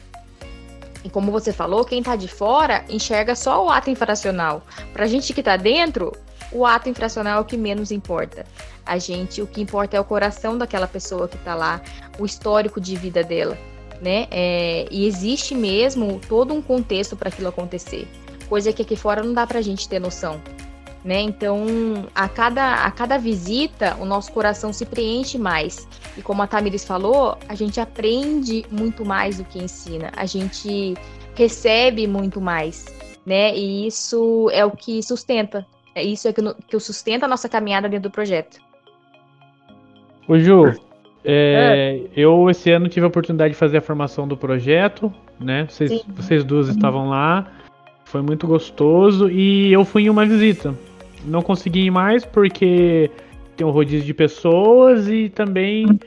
E 1.05 1.11
como 1.11 1.33
você 1.33 1.53
falou, 1.53 1.85
quem 1.85 2.01
está 2.01 2.15
de 2.15 2.29
fora 2.29 2.85
enxerga 2.89 3.35
só 3.35 3.65
o 3.65 3.71
ato 3.71 3.91
infracional. 3.91 4.63
Para 4.93 5.05
a 5.05 5.09
gente 5.09 5.33
que 5.33 5.41
está 5.41 5.57
dentro, 5.57 6.13
o 6.53 6.67
ato 6.67 6.89
infracional 6.89 7.39
é 7.39 7.41
o 7.41 7.45
que 7.45 7.57
menos 7.57 7.91
importa. 7.91 8.45
A 8.85 8.99
gente, 8.99 9.41
o 9.41 9.47
que 9.47 9.61
importa 9.61 9.97
é 9.97 10.01
o 10.01 10.05
coração 10.05 10.59
daquela 10.59 10.87
pessoa 10.87 11.29
que 11.29 11.37
está 11.37 11.55
lá, 11.55 11.81
o 12.19 12.27
histórico 12.27 12.81
de 12.81 12.97
vida 12.97 13.23
dela, 13.23 13.57
né? 14.01 14.27
É, 14.31 14.87
e 14.91 15.07
existe 15.07 15.55
mesmo 15.55 16.21
todo 16.29 16.53
um 16.53 16.61
contexto 16.61 17.17
para 17.17 17.29
aquilo 17.29 17.49
acontecer, 17.49 18.07
coisa 18.49 18.73
que 18.73 18.83
aqui 18.83 18.97
fora 18.97 19.23
não 19.23 19.33
dá 19.33 19.47
para 19.47 19.59
a 19.59 19.63
gente 19.63 19.89
ter 19.89 19.99
noção. 19.99 20.41
Né? 21.03 21.23
Então, 21.23 21.65
a 22.15 22.29
cada, 22.29 22.85
a 22.85 22.91
cada 22.91 23.17
visita, 23.17 23.97
o 23.99 24.05
nosso 24.05 24.31
coração 24.33 24.71
se 24.71 24.85
preenche 24.85 25.39
mais. 25.39 25.89
E 26.17 26.21
como 26.21 26.43
a 26.43 26.47
Tamiris 26.47 26.85
falou, 26.85 27.39
a 27.49 27.55
gente 27.55 27.81
aprende 27.81 28.67
muito 28.71 29.05
mais 29.05 29.39
do 29.39 29.45
que 29.45 29.59
ensina. 29.59 30.13
A 30.15 30.27
gente 30.27 30.95
recebe 31.35 32.07
muito 32.07 32.39
mais, 32.39 32.85
né? 33.25 33.57
E 33.57 33.87
isso 33.87 34.51
é 34.53 34.63
o 34.63 34.71
que 34.71 35.03
sustenta. 35.03 35.67
É 35.95 36.03
isso 36.03 36.29
é 36.29 36.35
que, 36.35 36.43
que 36.69 36.79
sustenta 36.79 37.25
a 37.25 37.29
nossa 37.29 37.49
caminhada 37.49 37.89
dentro 37.89 38.11
do 38.11 38.13
projeto. 38.13 38.59
Ô 40.29 40.39
Ju, 40.39 40.67
é, 41.25 42.05
é. 42.05 42.11
eu 42.15 42.51
esse 42.51 42.71
ano 42.71 42.91
tive 42.91 43.07
a 43.07 43.09
oportunidade 43.09 43.55
de 43.55 43.59
fazer 43.59 43.79
a 43.79 43.81
formação 43.81 44.29
do 44.29 44.37
projeto, 44.37 45.11
né? 45.41 45.67
Vocês, 45.67 46.05
vocês 46.09 46.45
duas 46.45 46.69
estavam 46.69 47.09
lá. 47.09 47.51
Foi 48.05 48.21
muito 48.21 48.47
gostoso 48.47 49.31
e 49.31 49.73
eu 49.73 49.83
fui 49.83 50.03
em 50.03 50.11
uma 50.11 50.27
visita 50.27 50.75
não 51.25 51.43
consegui 51.43 51.87
ir 51.87 51.91
mais 51.91 52.25
porque 52.25 53.11
tem 53.57 53.67
um 53.67 53.71
rodízio 53.71 54.07
de 54.07 54.15
pessoas 54.15 55.09
e 55.09 55.29
também 55.29 55.99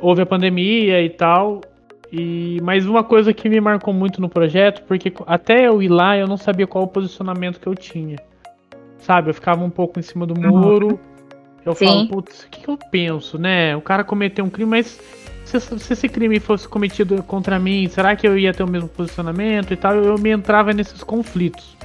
houve 0.00 0.22
a 0.22 0.26
pandemia 0.26 1.02
e 1.02 1.10
tal. 1.10 1.60
E 2.12 2.60
mais 2.62 2.86
uma 2.86 3.02
coisa 3.02 3.32
que 3.32 3.48
me 3.48 3.60
marcou 3.60 3.92
muito 3.92 4.20
no 4.20 4.28
projeto, 4.28 4.82
porque 4.84 5.12
até 5.26 5.66
eu 5.66 5.82
ir 5.82 5.88
lá 5.88 6.16
eu 6.16 6.26
não 6.26 6.36
sabia 6.36 6.66
qual 6.66 6.84
o 6.84 6.88
posicionamento 6.88 7.60
que 7.60 7.66
eu 7.66 7.74
tinha. 7.74 8.16
Sabe, 8.98 9.30
eu 9.30 9.34
ficava 9.34 9.64
um 9.64 9.70
pouco 9.70 9.98
em 9.98 10.02
cima 10.02 10.26
do 10.26 10.38
muro. 10.38 10.98
Eu 11.64 11.74
Sim. 11.74 11.86
falo, 11.86 12.08
putz, 12.08 12.44
o 12.44 12.48
que, 12.48 12.60
que, 12.60 12.68
eu 12.68 12.78
penso, 12.90 13.38
né? 13.38 13.76
O 13.76 13.80
cara 13.80 14.04
cometeu 14.04 14.44
um 14.44 14.50
crime, 14.50 14.70
mas 14.70 15.00
se, 15.44 15.60
se, 15.60 15.92
esse 15.92 16.08
crime 16.08 16.38
fosse 16.38 16.68
cometido 16.68 17.20
contra 17.24 17.58
mim, 17.58 17.88
será 17.88 18.14
que 18.14 18.26
eu 18.26 18.38
ia 18.38 18.52
ter 18.52 18.62
o 18.62 18.70
mesmo 18.70 18.88
posicionamento 18.88 19.72
e 19.72 19.76
tal? 19.76 19.94
Eu, 19.94 20.04
eu 20.04 20.18
me 20.18 20.30
entrava 20.30 20.72
nesses 20.72 21.02
conflitos. 21.02 21.75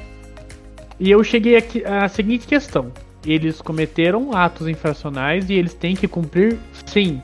E 1.02 1.10
eu 1.10 1.24
cheguei 1.24 1.58
aqui 1.58 1.84
à 1.84 2.08
seguinte 2.08 2.46
questão: 2.46 2.92
eles 3.26 3.60
cometeram 3.60 4.38
atos 4.38 4.68
infracionais 4.68 5.50
e 5.50 5.56
eles 5.56 5.74
têm 5.74 5.96
que 5.96 6.08
cumprir, 6.08 6.60
sim. 6.86 7.20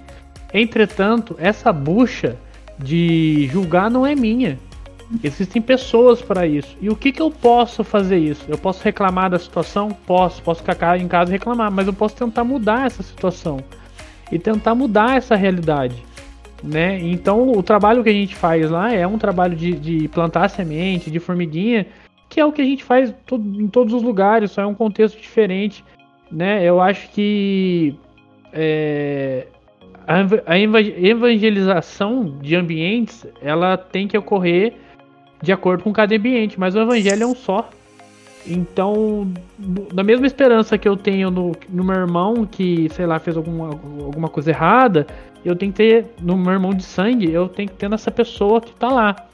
Entretanto, 0.52 1.36
essa 1.38 1.72
bucha 1.72 2.36
de 2.80 3.48
julgar 3.52 3.92
não 3.92 4.04
é 4.04 4.16
minha. 4.16 4.58
Existem 5.24 5.62
pessoas 5.62 6.22
para 6.22 6.48
isso. 6.48 6.76
E 6.82 6.90
o 6.90 6.96
que, 6.96 7.12
que 7.12 7.22
eu 7.22 7.30
posso 7.30 7.84
fazer 7.84 8.18
isso? 8.18 8.44
Eu 8.48 8.58
posso 8.58 8.84
reclamar 8.84 9.30
da 9.30 9.38
situação? 9.38 9.90
Posso. 10.08 10.42
Posso 10.42 10.64
ficar 10.64 11.00
em 11.00 11.08
casa 11.08 11.30
e 11.30 11.34
reclamar, 11.34 11.72
mas 11.72 11.86
eu 11.86 11.94
posso 11.94 12.16
tentar 12.16 12.44
mudar 12.44 12.88
essa 12.88 13.04
situação 13.04 13.60
e 14.32 14.40
tentar 14.40 14.74
mudar 14.74 15.18
essa 15.18 15.36
realidade. 15.36 16.04
Né? 16.64 17.00
Então, 17.00 17.52
o 17.52 17.62
trabalho 17.62 18.04
que 18.04 18.10
a 18.10 18.14
gente 18.14 18.36
faz 18.36 18.70
lá 18.72 18.92
é 18.92 19.06
um 19.06 19.20
trabalho 19.20 19.56
de, 19.56 19.74
de 19.74 20.08
plantar 20.08 20.50
semente, 20.50 21.12
de 21.12 21.20
formiguinha, 21.20 21.86
que 22.30 22.40
é 22.40 22.46
o 22.46 22.52
que 22.52 22.62
a 22.62 22.66
gente 22.66 22.84
faz 22.84 23.14
em 23.32 23.68
todos 23.68 23.94
os 23.94 24.04
lugares, 24.04 24.52
só 24.52 24.62
é 24.62 24.66
um 24.66 24.74
contexto 24.74 25.20
diferente, 25.20 25.84
né? 26.32 26.64
Eu 26.64 26.82
acho 26.82 27.10
que 27.10 27.96
é, 28.52 29.48
a 30.46 30.58
evangelização 30.58 32.38
de 32.42 32.56
ambientes 32.56 33.26
ela 33.42 33.78
tem 33.78 34.08
que 34.08 34.18
ocorrer 34.18 34.74
de 35.42 35.52
acordo 35.52 35.84
com 35.84 35.94
cada 35.94 36.16
ambiente, 36.16 36.60
mas 36.60 36.76
o 36.76 36.80
evangelho 36.80 37.24
é 37.24 37.28
um 37.28 37.36
só. 37.36 37.70
Então, 38.46 39.30
da 39.94 40.04
mesma 40.04 40.26
esperança 40.26 40.78
que 40.78 40.88
eu 40.88 40.96
tenho 40.96 41.30
no, 41.30 41.52
no 41.70 41.84
meu 41.84 41.96
irmão 41.96 42.46
que, 42.46 42.88
sei 42.90 43.06
lá, 43.06 43.20
fez 43.20 43.36
alguma, 43.36 43.68
alguma 43.68 44.30
coisa 44.30 44.52
errada, 44.52 45.06
eu 45.44 45.56
tenho 45.56 45.72
que 45.74 45.78
ter 45.78 46.06
no 46.22 46.38
meu 46.38 46.54
irmão 46.54 46.74
de 46.74 46.84
sangue, 46.84 47.30
eu 47.30 47.50
tenho 47.50 47.68
que 47.68 47.76
ter 47.76 47.90
nessa 47.90 48.10
pessoa 48.10 48.62
que 48.62 48.74
tá 48.74 48.88
lá. 48.88 49.27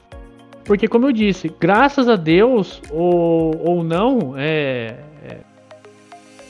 Porque, 0.64 0.88
como 0.88 1.06
eu 1.06 1.12
disse, 1.12 1.52
graças 1.60 2.08
a 2.08 2.16
Deus, 2.16 2.80
ou, 2.90 3.54
ou 3.62 3.84
não, 3.84 4.34
é, 4.36 4.96
é, 5.22 5.36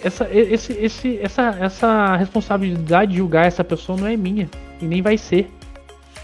essa, 0.02 0.28
esse, 0.30 0.72
esse, 0.74 1.18
essa, 1.20 1.56
essa 1.60 2.16
responsabilidade 2.16 3.10
de 3.10 3.18
julgar 3.18 3.46
essa 3.46 3.64
pessoa 3.64 3.98
não 3.98 4.06
é 4.06 4.16
minha. 4.16 4.48
E 4.80 4.84
nem 4.84 5.02
vai 5.02 5.18
ser. 5.18 5.50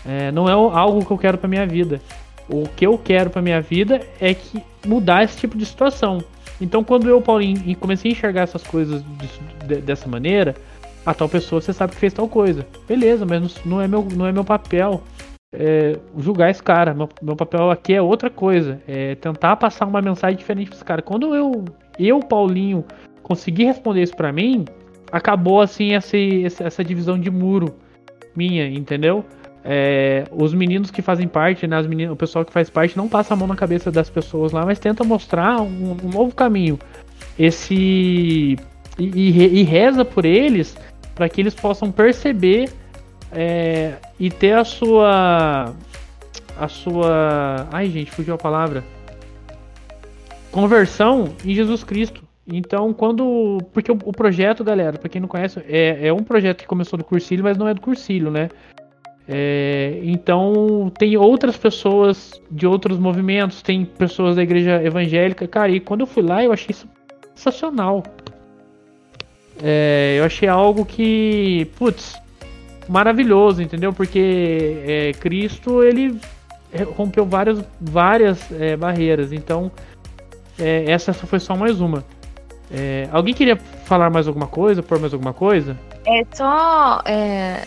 É, 0.07 0.31
não 0.31 0.49
é 0.49 0.53
algo 0.53 1.05
que 1.05 1.11
eu 1.11 1.19
quero 1.19 1.37
para 1.37 1.49
minha 1.49 1.67
vida. 1.67 2.01
O 2.49 2.69
que 2.69 2.87
eu 2.87 2.97
quero 2.97 3.29
para 3.29 3.43
minha 3.43 3.61
vida 3.61 4.01
é 4.21 4.35
que 4.35 4.63
mudar 4.87 5.25
esse 5.25 5.37
tipo 5.37 5.59
de 5.59 5.67
situação. 5.67 6.23
Então, 6.61 6.85
quando 6.85 7.09
eu, 7.09 7.21
Paulinho, 7.21 7.77
comecei 7.77 8.11
a 8.11 8.15
enxergar 8.15 8.43
essas 8.43 8.63
coisas 8.63 9.03
de, 9.03 9.67
de, 9.67 9.81
dessa 9.81 10.09
maneira, 10.09 10.55
a 11.05 11.13
tal 11.13 11.29
pessoa 11.29 11.61
você 11.61 11.73
sabe 11.73 11.95
que 11.95 11.99
fez 11.99 12.13
tal 12.13 12.29
coisa. 12.29 12.65
Beleza, 12.87 13.27
mas 13.27 13.65
não 13.65 13.81
é 13.81 13.89
meu, 13.89 14.07
não 14.15 14.27
é 14.27 14.33
meu 14.33 14.45
papel 14.45 15.03
é, 15.53 15.99
julgar 16.17 16.51
esse 16.51 16.63
cara. 16.63 16.95
Meu, 16.95 17.09
meu, 17.23 17.37
papel 17.37 17.71
aqui 17.71 17.95
é 17.95 18.03
outra 18.03 18.31
coisa. 18.31 18.81
É 18.87 19.15
tentar 19.17 19.57
passar 19.57 19.87
uma 19.87 20.01
mensagem 20.01 20.37
diferente 20.37 20.69
para 20.69 20.77
esse 20.77 20.85
cara. 20.85 21.03
Quando 21.03 21.35
eu, 21.35 21.65
eu, 21.99 22.21
Paulinho, 22.21 22.85
consegui 23.23 23.65
responder 23.65 24.03
isso 24.03 24.17
para 24.17 24.33
mim, 24.33 24.65
acabou 25.11 25.61
assim 25.61 25.95
essa, 25.95 26.17
essa 26.63 26.85
divisão 26.85 27.19
de 27.19 27.31
muro 27.31 27.75
minha, 28.35 28.67
entendeu? 28.67 29.25
É, 29.63 30.25
os 30.31 30.55
meninos 30.55 30.91
que 30.91 31.03
fazem 31.03 31.29
parte, 31.29 31.67
né, 31.67 31.83
meninas, 31.83 32.13
o 32.13 32.17
pessoal 32.17 32.45
que 32.45 32.53
faz 32.53 32.71
parte, 32.71 32.97
não 32.97 33.09
passa 33.09 33.35
a 33.35 33.37
mão 33.37 33.47
na 33.47 33.57
cabeça 33.57 33.91
das 33.91 34.09
pessoas 34.09 34.53
lá, 34.53 34.65
mas 34.65 34.79
tenta 34.79 35.05
mostrar 35.05 35.61
um, 35.61 35.97
um 36.03 36.09
novo 36.09 36.35
caminho. 36.35 36.79
Esse. 37.39 38.57
E, 38.99 39.05
e, 39.05 39.61
e 39.61 39.63
reza 39.63 40.05
por 40.05 40.25
eles 40.25 40.77
para 41.15 41.29
que 41.29 41.41
eles 41.41 41.55
possam 41.55 41.91
perceber 41.91 42.71
é, 43.33 43.95
e 44.19 44.31
ter 44.31 44.53
a 44.53 44.65
sua. 44.65 45.75
A 46.59 46.69
sua. 46.69 47.69
Ai, 47.71 47.89
gente, 47.89 48.11
fugiu 48.11 48.35
a 48.35 48.39
palavra. 48.39 48.85
Conversão 50.51 51.35
em 51.45 51.55
Jesus 51.55 51.85
Cristo. 51.85 52.23
Então, 52.47 52.93
quando. 52.93 53.59
Porque 53.73 53.91
o, 53.93 53.99
o 54.05 54.13
projeto, 54.13 54.65
galera, 54.65 54.99
pra 54.99 55.09
quem 55.09 55.21
não 55.21 55.29
conhece, 55.29 55.61
é, 55.69 56.09
é 56.09 56.13
um 56.13 56.23
projeto 56.23 56.59
que 56.59 56.67
começou 56.67 56.99
do 56.99 57.05
Cursilho, 57.05 57.45
mas 57.45 57.57
não 57.57 57.69
é 57.69 57.75
do 57.75 57.81
Cursilho, 57.81 58.31
né? 58.31 58.49
É, 59.29 60.01
então, 60.03 60.91
tem 60.99 61.17
outras 61.17 61.57
pessoas 61.57 62.33
de 62.51 62.67
outros 62.67 62.99
movimentos, 62.99 63.63
tem 63.63 63.85
pessoas 63.85 64.35
da 64.35 64.43
igreja 64.43 64.83
evangélica. 64.83 65.47
Cara, 65.47 65.71
e 65.71 65.79
quando 65.79 66.01
eu 66.01 66.07
fui 66.07 66.23
lá, 66.23 66.43
eu 66.43 66.53
achei 66.53 66.71
isso 66.71 66.89
sensacional. 67.35 68.03
É, 69.63 70.17
eu 70.19 70.25
achei 70.25 70.49
algo 70.49 70.85
que, 70.85 71.69
putz, 71.79 72.21
maravilhoso, 72.91 73.63
entendeu? 73.63 73.93
Porque 73.93 74.83
é, 74.85 75.13
Cristo 75.13 75.83
ele 75.83 76.21
rompeu 76.97 77.25
várias, 77.25 77.65
várias 77.81 78.51
é, 78.53 78.77
barreiras. 78.77 79.33
Então, 79.33 79.71
é, 80.59 80.91
essa 80.91 81.13
foi 81.13 81.39
só 81.39 81.57
mais 81.57 81.81
uma. 81.81 82.05
É, 82.71 83.09
alguém 83.13 83.33
queria 83.33 83.57
falar 83.57 84.11
mais 84.11 84.27
alguma 84.27 84.47
coisa, 84.47 84.83
pôr 84.83 84.99
mais 84.99 85.13
alguma 85.13 85.33
coisa? 85.33 85.79
É 86.05 86.25
só 86.33 87.01
é, 87.05 87.65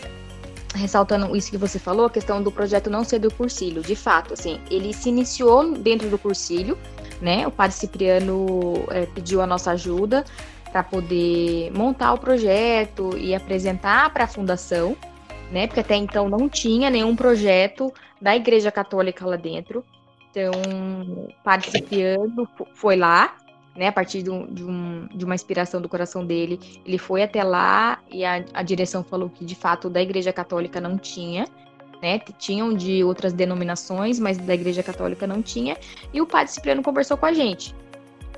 ressaltando 0.74 1.34
isso 1.34 1.50
que 1.50 1.58
você 1.58 1.78
falou, 1.78 2.06
a 2.06 2.10
questão 2.10 2.42
do 2.42 2.52
projeto 2.52 2.90
não 2.90 3.02
ser 3.02 3.18
do 3.18 3.32
cursilho. 3.32 3.80
De 3.82 3.96
fato, 3.96 4.34
assim, 4.34 4.60
ele 4.70 4.92
se 4.92 5.08
iniciou 5.08 5.74
dentro 5.74 6.08
do 6.08 6.18
cursilho, 6.18 6.76
né? 7.20 7.46
O 7.46 7.50
padre 7.50 7.76
Cipriano 7.76 8.84
é, 8.90 9.06
pediu 9.06 9.40
a 9.40 9.46
nossa 9.46 9.70
ajuda 9.72 10.24
para 10.70 10.82
poder 10.82 11.70
montar 11.72 12.12
o 12.12 12.18
projeto 12.18 13.16
e 13.16 13.34
apresentar 13.34 14.10
para 14.10 14.24
a 14.24 14.26
fundação 14.26 14.96
né? 15.54 15.68
Porque 15.68 15.80
até 15.80 15.94
então 15.94 16.28
não 16.28 16.48
tinha 16.48 16.90
nenhum 16.90 17.14
projeto 17.14 17.94
da 18.20 18.34
Igreja 18.34 18.72
Católica 18.72 19.24
lá 19.24 19.36
dentro. 19.36 19.84
Então, 20.30 20.50
o 20.50 21.28
Padre 21.44 21.70
Cipriano 21.70 22.48
foi 22.74 22.96
lá, 22.96 23.36
né? 23.76 23.86
A 23.86 23.92
partir 23.92 24.22
de, 24.22 24.30
um, 24.30 24.46
de, 24.46 24.64
um, 24.64 25.06
de, 25.14 25.24
uma 25.24 25.34
inspiração 25.34 25.80
do 25.80 25.88
coração 25.88 26.26
dele, 26.26 26.58
ele 26.84 26.98
foi 26.98 27.22
até 27.22 27.44
lá 27.44 28.00
e 28.10 28.24
a, 28.24 28.44
a 28.52 28.62
direção 28.64 29.04
falou 29.04 29.30
que 29.30 29.44
de 29.44 29.54
fato 29.54 29.88
da 29.88 30.02
Igreja 30.02 30.32
Católica 30.32 30.80
não 30.80 30.98
tinha. 30.98 31.46
Né, 32.02 32.18
tinham 32.38 32.74
de 32.74 33.02
outras 33.02 33.32
denominações, 33.32 34.18
mas 34.18 34.36
da 34.36 34.52
Igreja 34.52 34.82
Católica 34.82 35.26
não 35.26 35.40
tinha. 35.40 35.74
E 36.12 36.20
o 36.20 36.26
Padre 36.26 36.52
Cipriano 36.52 36.82
conversou 36.82 37.16
com 37.16 37.24
a 37.24 37.32
gente. 37.32 37.74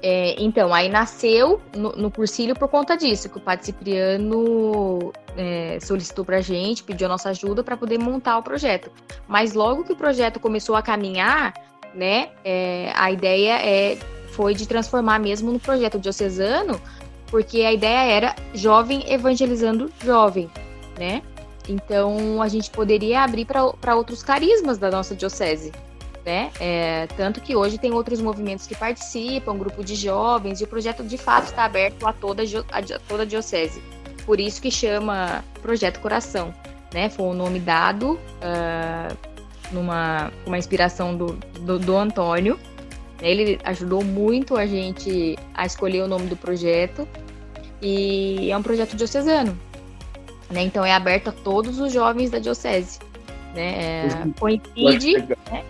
É, 0.02 0.36
então, 0.38 0.74
aí 0.74 0.88
nasceu 0.88 1.60
no, 1.74 1.92
no 1.92 2.10
cursílio 2.10 2.54
por 2.54 2.68
conta 2.68 2.96
disso, 2.96 3.28
que 3.28 3.38
o 3.38 3.40
Padre 3.40 3.64
Cipriano 3.64 5.12
é, 5.36 5.78
solicitou 5.80 6.24
para 6.24 6.38
a 6.38 6.40
gente, 6.40 6.82
pediu 6.82 7.06
a 7.06 7.10
nossa 7.10 7.30
ajuda 7.30 7.64
para 7.64 7.76
poder 7.76 7.98
montar 7.98 8.38
o 8.38 8.42
projeto. 8.42 8.90
Mas 9.26 9.54
logo 9.54 9.84
que 9.84 9.92
o 9.92 9.96
projeto 9.96 10.38
começou 10.38 10.76
a 10.76 10.82
caminhar, 10.82 11.54
né, 11.94 12.28
é, 12.44 12.92
a 12.94 13.10
ideia 13.10 13.58
é, 13.60 13.96
foi 14.32 14.54
de 14.54 14.68
transformar 14.68 15.18
mesmo 15.18 15.50
no 15.50 15.58
projeto 15.58 15.98
diocesano, 15.98 16.80
porque 17.28 17.62
a 17.62 17.72
ideia 17.72 18.12
era 18.12 18.36
jovem 18.54 19.02
evangelizando 19.10 19.90
jovem, 20.04 20.50
né? 20.98 21.22
Então 21.68 22.40
a 22.40 22.48
gente 22.48 22.70
poderia 22.70 23.22
abrir 23.22 23.44
para 23.44 23.96
outros 23.96 24.22
carismas 24.22 24.78
da 24.78 24.90
nossa 24.90 25.16
diocese, 25.16 25.72
né? 26.26 26.50
É, 26.58 27.06
tanto 27.16 27.40
que 27.40 27.54
hoje 27.54 27.78
tem 27.78 27.92
outros 27.92 28.20
movimentos 28.20 28.66
que 28.66 28.74
participam, 28.74 29.52
um 29.52 29.58
grupo 29.58 29.84
de 29.84 29.94
jovens, 29.94 30.60
e 30.60 30.64
o 30.64 30.66
projeto 30.66 31.04
de 31.04 31.16
fato 31.16 31.44
está 31.44 31.64
aberto 31.64 32.04
a 32.04 32.12
toda 32.12 32.42
a, 32.42 32.98
toda 33.08 33.22
a 33.22 33.26
diocese. 33.26 33.80
Por 34.26 34.40
isso 34.40 34.60
que 34.60 34.68
chama 34.68 35.44
Projeto 35.62 36.00
Coração, 36.00 36.52
né? 36.92 37.08
Foi 37.08 37.26
o 37.26 37.30
um 37.30 37.32
nome 37.32 37.60
dado 37.60 38.14
uh, 38.14 39.16
numa 39.70 40.32
uma 40.44 40.58
inspiração 40.58 41.16
do, 41.16 41.38
do, 41.60 41.78
do 41.78 41.96
Antônio. 41.96 42.58
Ele 43.22 43.60
ajudou 43.62 44.02
muito 44.02 44.56
a 44.56 44.66
gente 44.66 45.38
a 45.54 45.64
escolher 45.64 46.02
o 46.02 46.08
nome 46.08 46.26
do 46.26 46.36
projeto 46.36 47.06
e 47.80 48.50
é 48.50 48.56
um 48.56 48.62
projeto 48.62 48.96
diocesano, 48.96 49.56
né? 50.50 50.62
Então 50.62 50.84
é 50.84 50.92
aberto 50.92 51.28
a 51.28 51.32
todos 51.32 51.78
os 51.78 51.92
jovens 51.92 52.30
da 52.30 52.40
diocese, 52.40 52.98
né? 53.54 54.06
É, 54.08 54.08
coincide, 54.40 55.18
né? 55.52 55.64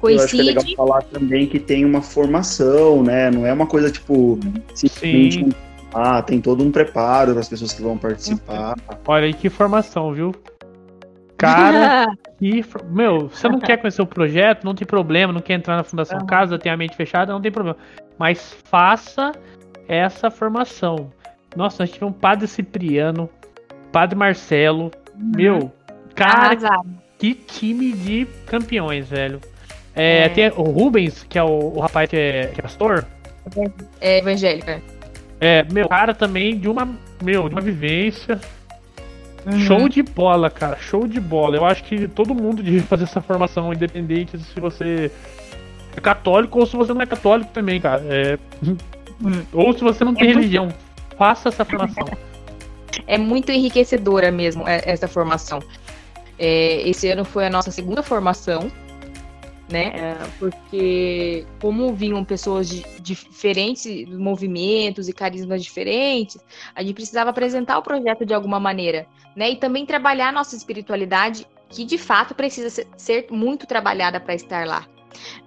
Coincide. 0.00 0.20
Eu 0.20 0.24
acho 0.24 0.36
que 0.36 0.40
é 0.40 0.44
legal 0.44 0.76
falar 0.76 1.02
também 1.02 1.46
que 1.46 1.58
tem 1.58 1.84
uma 1.84 2.02
formação, 2.02 3.02
né? 3.02 3.30
Não 3.30 3.46
é 3.46 3.52
uma 3.52 3.66
coisa 3.66 3.90
tipo 3.90 4.38
simplesmente 4.74 5.44
um, 5.44 5.50
ah, 5.94 6.22
tem 6.22 6.40
todo 6.40 6.62
um 6.62 6.70
preparo 6.70 7.32
para 7.32 7.40
as 7.40 7.48
pessoas 7.48 7.72
que 7.72 7.82
vão 7.82 7.96
participar. 7.96 8.76
Olha 9.06 9.24
aí 9.24 9.34
que 9.34 9.48
formação, 9.48 10.12
viu? 10.12 10.34
Cara, 11.38 12.06
que 12.38 12.64
meu, 12.90 13.28
você 13.28 13.48
não 13.48 13.58
quer 13.58 13.78
conhecer 13.78 14.02
o 14.02 14.06
projeto, 14.06 14.64
não 14.64 14.74
tem 14.74 14.86
problema, 14.86 15.32
não 15.32 15.40
quer 15.40 15.54
entrar 15.54 15.76
na 15.76 15.84
Fundação. 15.84 16.24
Casa, 16.26 16.58
tem 16.58 16.70
a 16.70 16.76
mente 16.76 16.96
fechada, 16.96 17.32
não 17.32 17.40
tem 17.40 17.52
problema. 17.52 17.78
Mas 18.18 18.56
faça 18.64 19.32
essa 19.88 20.30
formação. 20.30 21.10
Nossa, 21.54 21.82
nós 21.82 21.90
tivemos 21.90 22.14
um 22.14 22.18
Padre 22.18 22.46
Cipriano, 22.46 23.30
Padre 23.90 24.16
Marcelo, 24.16 24.90
uhum. 25.14 25.32
meu, 25.34 25.72
cara, 26.14 26.82
que 27.18 27.34
time 27.34 27.92
de 27.92 28.26
campeões, 28.46 29.08
velho. 29.08 29.40
É, 29.96 30.24
é. 30.24 30.28
Tem 30.28 30.48
o 30.50 30.62
Rubens, 30.62 31.24
que 31.28 31.38
é 31.38 31.42
o, 31.42 31.72
o 31.74 31.80
rapaz 31.80 32.08
que 32.08 32.16
é, 32.16 32.50
que 32.54 32.60
é 32.60 32.62
pastor. 32.62 33.06
É 34.00 34.18
evangélico, 34.18 34.70
é. 34.70 34.80
É, 35.40 35.64
meu, 35.72 35.88
cara 35.88 36.14
também 36.14 36.58
de 36.58 36.68
uma, 36.68 36.88
meu, 37.22 37.48
de 37.48 37.54
uma 37.54 37.60
vivência. 37.60 38.38
Uhum. 39.46 39.60
Show 39.60 39.88
de 39.88 40.02
bola, 40.02 40.50
cara, 40.50 40.76
show 40.76 41.06
de 41.06 41.20
bola. 41.20 41.56
Eu 41.56 41.64
acho 41.64 41.84
que 41.84 42.06
todo 42.08 42.34
mundo 42.34 42.62
devia 42.62 42.82
fazer 42.84 43.04
essa 43.04 43.20
formação, 43.20 43.72
independente 43.72 44.38
se 44.38 44.60
você 44.60 45.10
é 45.96 46.00
católico 46.00 46.58
ou 46.58 46.66
se 46.66 46.76
você 46.76 46.92
não 46.92 47.00
é 47.00 47.06
católico 47.06 47.50
também, 47.52 47.80
cara. 47.80 48.02
É... 48.08 48.38
Uhum. 48.62 49.46
Ou 49.52 49.72
se 49.72 49.82
você 49.82 50.04
não 50.04 50.14
tem 50.14 50.30
é 50.30 50.34
religião, 50.34 50.68
faça 51.16 51.48
essa 51.48 51.64
formação. 51.64 52.06
É 53.06 53.18
muito 53.18 53.52
enriquecedora 53.52 54.32
mesmo 54.32 54.66
é, 54.66 54.80
essa 54.86 55.06
formação. 55.06 55.60
É, 56.38 56.88
esse 56.88 57.08
ano 57.10 57.26
foi 57.26 57.46
a 57.46 57.50
nossa 57.50 57.70
segunda 57.70 58.02
formação 58.02 58.70
né? 59.68 59.92
É, 59.94 60.16
porque 60.38 61.44
como 61.60 61.92
vinham 61.92 62.24
pessoas 62.24 62.68
de, 62.68 62.84
diferentes 63.00 64.08
movimentos 64.08 65.08
e 65.08 65.12
carismas 65.12 65.62
diferentes, 65.62 66.38
a 66.74 66.82
gente 66.82 66.94
precisava 66.94 67.30
apresentar 67.30 67.78
o 67.78 67.82
projeto 67.82 68.24
de 68.24 68.32
alguma 68.32 68.60
maneira, 68.60 69.06
né? 69.34 69.50
E 69.50 69.56
também 69.56 69.84
trabalhar 69.84 70.28
a 70.28 70.32
nossa 70.32 70.54
espiritualidade, 70.56 71.46
que 71.68 71.84
de 71.84 71.98
fato 71.98 72.34
precisa 72.34 72.70
ser, 72.70 72.86
ser 72.96 73.26
muito 73.30 73.66
trabalhada 73.66 74.20
para 74.20 74.34
estar 74.34 74.66
lá. 74.66 74.86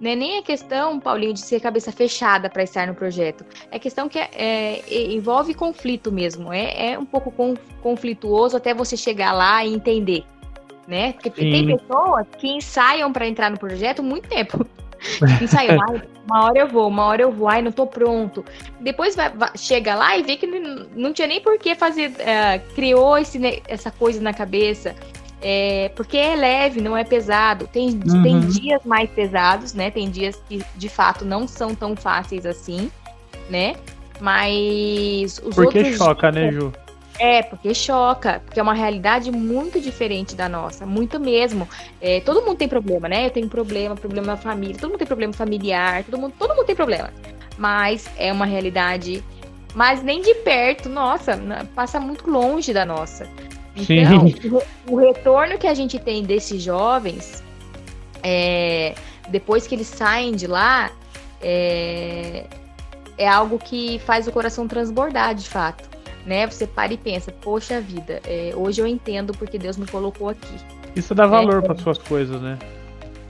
Não 0.00 0.10
é 0.10 0.16
nem 0.16 0.38
a 0.38 0.42
questão, 0.42 0.98
Paulinho, 0.98 1.32
de 1.32 1.40
ser 1.40 1.60
cabeça 1.60 1.92
fechada 1.92 2.50
para 2.50 2.62
estar 2.62 2.88
no 2.88 2.94
projeto. 2.94 3.44
É 3.70 3.78
questão 3.78 4.08
que 4.08 4.18
é, 4.18 4.28
é, 4.32 5.12
envolve 5.12 5.54
conflito 5.54 6.10
mesmo. 6.10 6.52
É, 6.52 6.92
é 6.92 6.98
um 6.98 7.06
pouco 7.06 7.32
conflituoso 7.80 8.56
até 8.56 8.74
você 8.74 8.96
chegar 8.96 9.32
lá 9.32 9.64
e 9.64 9.72
entender 9.72 10.24
né? 10.90 11.12
Porque 11.12 11.30
Sim. 11.30 11.50
tem 11.52 11.76
pessoas 11.76 12.26
que 12.36 12.48
ensaiam 12.48 13.12
para 13.12 13.26
entrar 13.26 13.48
no 13.48 13.58
projeto 13.58 14.02
muito 14.02 14.28
tempo. 14.28 14.66
ensaiam, 15.40 15.78
uma 16.26 16.44
hora 16.44 16.58
eu 16.58 16.68
vou, 16.68 16.88
uma 16.88 17.04
hora 17.06 17.22
eu 17.22 17.30
vou, 17.30 17.48
ai, 17.48 17.62
não 17.62 17.70
tô 17.70 17.86
pronto. 17.86 18.44
Depois 18.80 19.14
vai, 19.14 19.30
vai, 19.30 19.50
chega 19.56 19.94
lá 19.94 20.18
e 20.18 20.22
vê 20.24 20.36
que 20.36 20.46
não, 20.46 20.86
não 20.94 21.12
tinha 21.12 21.28
nem 21.28 21.40
por 21.40 21.56
que 21.58 21.74
fazer, 21.76 22.10
uh, 22.10 22.74
criou 22.74 23.16
esse, 23.16 23.62
essa 23.68 23.90
coisa 23.90 24.20
na 24.20 24.34
cabeça. 24.34 24.94
É, 25.42 25.90
porque 25.96 26.18
é 26.18 26.36
leve, 26.36 26.82
não 26.82 26.94
é 26.94 27.04
pesado. 27.04 27.66
Tem, 27.68 27.88
uhum. 27.88 28.22
tem 28.22 28.40
dias 28.40 28.84
mais 28.84 29.08
pesados, 29.08 29.72
né? 29.72 29.90
Tem 29.90 30.10
dias 30.10 30.36
que 30.46 30.62
de 30.76 30.88
fato 30.88 31.24
não 31.24 31.48
são 31.48 31.74
tão 31.74 31.96
fáceis 31.96 32.44
assim, 32.44 32.90
né? 33.48 33.76
Mas 34.20 35.40
os 35.42 35.54
porque 35.54 35.78
outros 35.78 35.96
choca, 35.96 36.30
né, 36.30 36.52
Ju? 36.52 36.70
É, 37.20 37.42
porque 37.42 37.74
choca, 37.74 38.40
porque 38.46 38.58
é 38.58 38.62
uma 38.62 38.72
realidade 38.72 39.30
muito 39.30 39.78
diferente 39.78 40.34
da 40.34 40.48
nossa, 40.48 40.86
muito 40.86 41.20
mesmo. 41.20 41.68
É, 42.00 42.18
todo 42.20 42.40
mundo 42.40 42.56
tem 42.56 42.66
problema, 42.66 43.10
né? 43.10 43.26
Eu 43.26 43.30
tenho 43.30 43.46
problema, 43.46 43.94
problema 43.94 44.28
na 44.28 44.36
família, 44.38 44.78
todo 44.78 44.88
mundo 44.88 45.00
tem 45.00 45.06
problema 45.06 45.30
familiar, 45.34 46.02
todo 46.02 46.18
mundo, 46.18 46.32
todo 46.38 46.56
mundo 46.56 46.64
tem 46.64 46.74
problema. 46.74 47.12
Mas 47.58 48.08
é 48.16 48.32
uma 48.32 48.46
realidade, 48.46 49.22
mas 49.74 50.02
nem 50.02 50.22
de 50.22 50.34
perto, 50.36 50.88
nossa, 50.88 51.38
passa 51.74 52.00
muito 52.00 52.28
longe 52.28 52.72
da 52.72 52.86
nossa. 52.86 53.28
Então, 53.76 54.24
o, 54.88 54.94
o 54.94 54.96
retorno 54.96 55.58
que 55.58 55.66
a 55.66 55.74
gente 55.74 55.98
tem 55.98 56.22
desses 56.22 56.62
jovens, 56.62 57.44
é, 58.22 58.94
depois 59.28 59.66
que 59.66 59.74
eles 59.74 59.88
saem 59.88 60.34
de 60.34 60.46
lá, 60.46 60.90
é, 61.42 62.46
é 63.18 63.28
algo 63.28 63.58
que 63.58 63.98
faz 64.06 64.26
o 64.26 64.32
coração 64.32 64.66
transbordar 64.66 65.34
de 65.34 65.46
fato 65.46 65.90
né? 66.26 66.46
Você 66.46 66.66
para 66.66 66.92
e 66.92 66.96
pensa, 66.96 67.32
poxa 67.32 67.80
vida, 67.80 68.20
é, 68.26 68.52
hoje 68.54 68.80
eu 68.80 68.86
entendo 68.86 69.32
porque 69.32 69.58
Deus 69.58 69.76
me 69.76 69.86
colocou 69.86 70.28
aqui. 70.28 70.54
Isso 70.94 71.14
dá 71.14 71.26
valor 71.26 71.62
é, 71.62 71.66
para 71.66 71.76
suas 71.76 71.98
coisas, 71.98 72.40
né? 72.40 72.58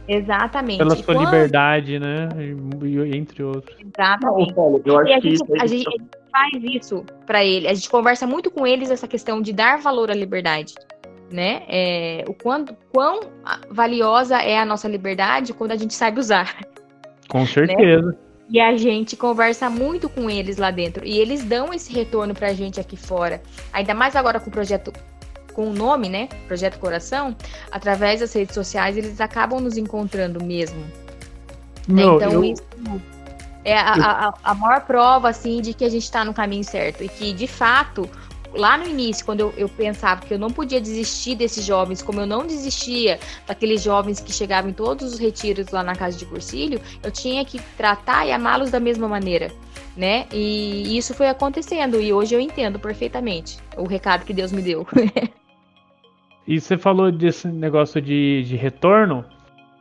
Exatamente. 0.09 0.79
Pela 0.79 0.97
sua 0.97 1.05
quando... 1.05 1.25
liberdade, 1.25 1.99
né? 1.99 2.29
E, 2.37 3.17
entre 3.17 3.43
outros. 3.43 3.77
Exatamente. 3.79 4.57
Não, 4.57 4.81
eu 4.85 4.99
acho 4.99 5.13
a, 5.13 5.21
gente, 5.21 5.29
a, 5.29 5.37
gente, 5.37 5.61
a 5.63 5.67
gente 5.67 6.01
faz 6.33 6.65
isso 6.65 7.05
para 7.27 7.45
ele. 7.45 7.69
A 7.69 7.75
gente 7.75 7.89
conversa 7.89 8.27
muito 8.27 8.51
com 8.51 8.67
eles 8.67 8.91
essa 8.91 9.07
questão 9.07 9.41
de 9.41 9.53
dar 9.53 9.79
valor 9.79 10.11
à 10.11 10.15
liberdade. 10.15 10.75
Né? 11.31 11.63
É, 11.69 12.25
o 12.27 12.35
quanto, 12.35 12.77
quão 12.93 13.21
valiosa 13.71 14.43
é 14.43 14.59
a 14.59 14.65
nossa 14.65 14.89
liberdade 14.89 15.53
quando 15.53 15.71
a 15.71 15.77
gente 15.77 15.95
sabe 15.95 16.19
usar. 16.19 16.57
Com 17.29 17.47
certeza. 17.47 18.09
Né? 18.09 18.30
E 18.51 18.61
a 18.61 18.77
gente 18.77 19.17
conversa 19.17 19.71
muito 19.71 20.09
com 20.09 20.29
eles 20.29 20.57
lá 20.57 20.73
dentro. 20.73 21.07
E 21.07 21.19
eles 21.19 21.45
dão 21.45 21.73
esse 21.73 21.93
retorno 21.93 22.35
pra 22.35 22.53
gente 22.53 22.81
aqui 22.81 22.97
fora. 22.97 23.41
Ainda 23.73 23.95
mais 23.95 24.17
agora 24.17 24.41
com 24.41 24.49
o 24.49 24.53
projeto 24.53 24.93
com 25.55 25.69
o 25.69 25.73
nome, 25.73 26.09
né? 26.09 26.29
Projeto 26.47 26.79
Coração, 26.79 27.37
através 27.71 28.21
das 28.21 28.33
redes 28.33 28.55
sociais, 28.55 28.97
eles 28.97 29.21
acabam 29.21 29.61
nos 29.61 29.77
encontrando 29.77 30.43
mesmo. 30.43 30.85
Não, 31.89 32.17
então, 32.17 32.33
eu... 32.33 32.45
isso 32.45 32.63
é 33.65 33.77
a, 33.77 33.93
a, 33.93 34.35
a, 34.43 34.55
maior 34.55 34.81
prova, 34.83 35.29
assim, 35.29 35.61
de 35.61 35.75
que 35.75 35.85
a 35.85 35.89
gente 35.89 36.05
está 36.05 36.25
no 36.25 36.33
caminho 36.33 36.65
certo. 36.65 37.05
E 37.05 37.09
que, 37.09 37.33
de 37.33 37.47
fato, 37.47 38.09
lá 38.55 38.77
no 38.77 38.87
início, 38.87 39.25
quando 39.25 39.41
eu, 39.41 39.55
eu, 39.57 39.69
pensava 39.69 40.23
que 40.23 40.33
eu 40.33 40.39
não 40.39 40.51
podia 40.51 40.81
desistir 40.81 41.35
desses 41.35 41.65
jovens, 41.65 42.03
como 42.03 42.21
eu 42.21 42.27
não 42.27 42.47
desistia 42.47 43.19
daqueles 43.47 43.83
jovens 43.83 44.21
que 44.21 44.33
chegavam 44.33 44.71
em 44.71 44.75
todos 44.75 45.13
os 45.13 45.19
retiros 45.19 45.71
lá 45.71 45.83
na 45.83 45.95
casa 45.95 46.19
de 46.19 46.27
Cursilho, 46.27 46.81
eu 47.03 47.11
tinha 47.11 47.45
que 47.45 47.61
tratar 47.77 48.27
e 48.27 48.33
amá-los 48.33 48.71
da 48.71 48.81
mesma 48.81 49.09
maneira, 49.09 49.53
né? 49.97 50.27
E 50.33 50.97
isso 50.97 51.15
foi 51.15 51.29
acontecendo 51.29 52.01
e 52.01 52.13
hoje 52.13 52.35
eu 52.35 52.41
entendo 52.41 52.79
perfeitamente 52.79 53.59
o 53.77 53.87
recado 53.87 54.25
que 54.25 54.33
Deus 54.33 54.53
me 54.53 54.63
deu. 54.63 54.87
e 56.47 56.61
você 56.61 56.77
falou 56.77 57.11
desse 57.11 57.49
negócio 57.49 58.01
de, 58.01 58.45
de 58.45 58.57
retorno. 58.57 59.25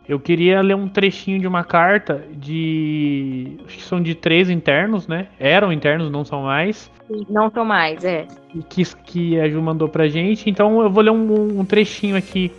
Eu 0.09 0.19
queria 0.19 0.59
ler 0.63 0.75
um 0.75 0.87
trechinho 0.87 1.39
de 1.39 1.45
uma 1.45 1.63
carta 1.63 2.23
de. 2.31 3.59
Acho 3.67 3.77
que 3.77 3.83
são 3.83 4.01
de 4.01 4.15
três 4.15 4.49
internos, 4.49 5.07
né? 5.07 5.27
Eram 5.39 5.71
internos, 5.71 6.09
não 6.09 6.25
são 6.25 6.41
mais. 6.41 6.89
Não 7.29 7.51
são 7.51 7.63
mais, 7.63 8.03
é. 8.03 8.25
Que, 8.67 8.83
que 9.05 9.39
a 9.39 9.47
Ju 9.47 9.61
mandou 9.61 9.87
pra 9.87 10.07
gente. 10.07 10.49
Então 10.49 10.81
eu 10.81 10.89
vou 10.89 11.03
ler 11.03 11.11
um, 11.11 11.59
um 11.59 11.63
trechinho 11.63 12.17
aqui 12.17 12.51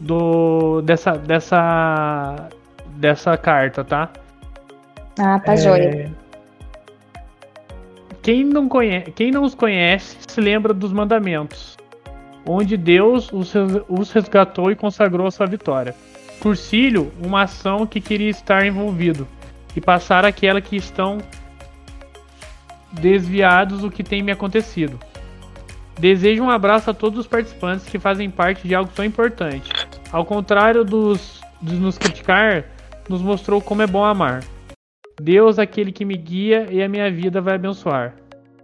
do 0.00 0.82
dessa, 0.82 1.12
dessa, 1.12 2.48
dessa 2.96 3.36
carta, 3.36 3.84
tá? 3.84 4.10
Ah, 5.20 5.38
tá 5.38 5.52
é... 5.52 5.56
joia. 5.56 6.12
Quem 8.20 8.42
não, 8.42 8.68
conhece, 8.68 9.12
quem 9.12 9.30
não 9.30 9.44
os 9.44 9.54
conhece 9.54 10.16
se 10.26 10.40
lembra 10.40 10.74
dos 10.74 10.92
mandamentos, 10.92 11.76
onde 12.44 12.76
Deus 12.76 13.30
os 13.32 14.10
resgatou 14.10 14.72
e 14.72 14.74
consagrou 14.74 15.28
a 15.28 15.30
sua 15.30 15.46
vitória. 15.46 15.94
Cursilho, 16.44 17.10
uma 17.18 17.44
ação 17.44 17.86
que 17.86 18.02
queria 18.02 18.28
estar 18.28 18.66
envolvido, 18.66 19.26
e 19.74 19.80
passar 19.80 20.26
aquela 20.26 20.60
que 20.60 20.76
estão 20.76 21.16
desviados 22.92 23.80
do 23.80 23.90
que 23.90 24.04
tem 24.04 24.22
me 24.22 24.30
acontecido. 24.30 25.00
Desejo 25.98 26.42
um 26.42 26.50
abraço 26.50 26.90
a 26.90 26.94
todos 26.94 27.18
os 27.18 27.26
participantes 27.26 27.86
que 27.86 27.98
fazem 27.98 28.28
parte 28.28 28.68
de 28.68 28.74
algo 28.74 28.92
tão 28.94 29.06
importante. 29.06 29.72
Ao 30.12 30.22
contrário 30.22 30.84
dos, 30.84 31.40
dos 31.62 31.78
nos 31.78 31.96
criticar, 31.96 32.66
nos 33.08 33.22
mostrou 33.22 33.62
como 33.62 33.80
é 33.80 33.86
bom 33.86 34.04
amar. 34.04 34.44
Deus, 35.18 35.58
aquele 35.58 35.92
que 35.92 36.04
me 36.04 36.14
guia 36.14 36.66
e 36.70 36.82
a 36.82 36.88
minha 36.90 37.10
vida 37.10 37.40
vai 37.40 37.54
abençoar. 37.54 38.16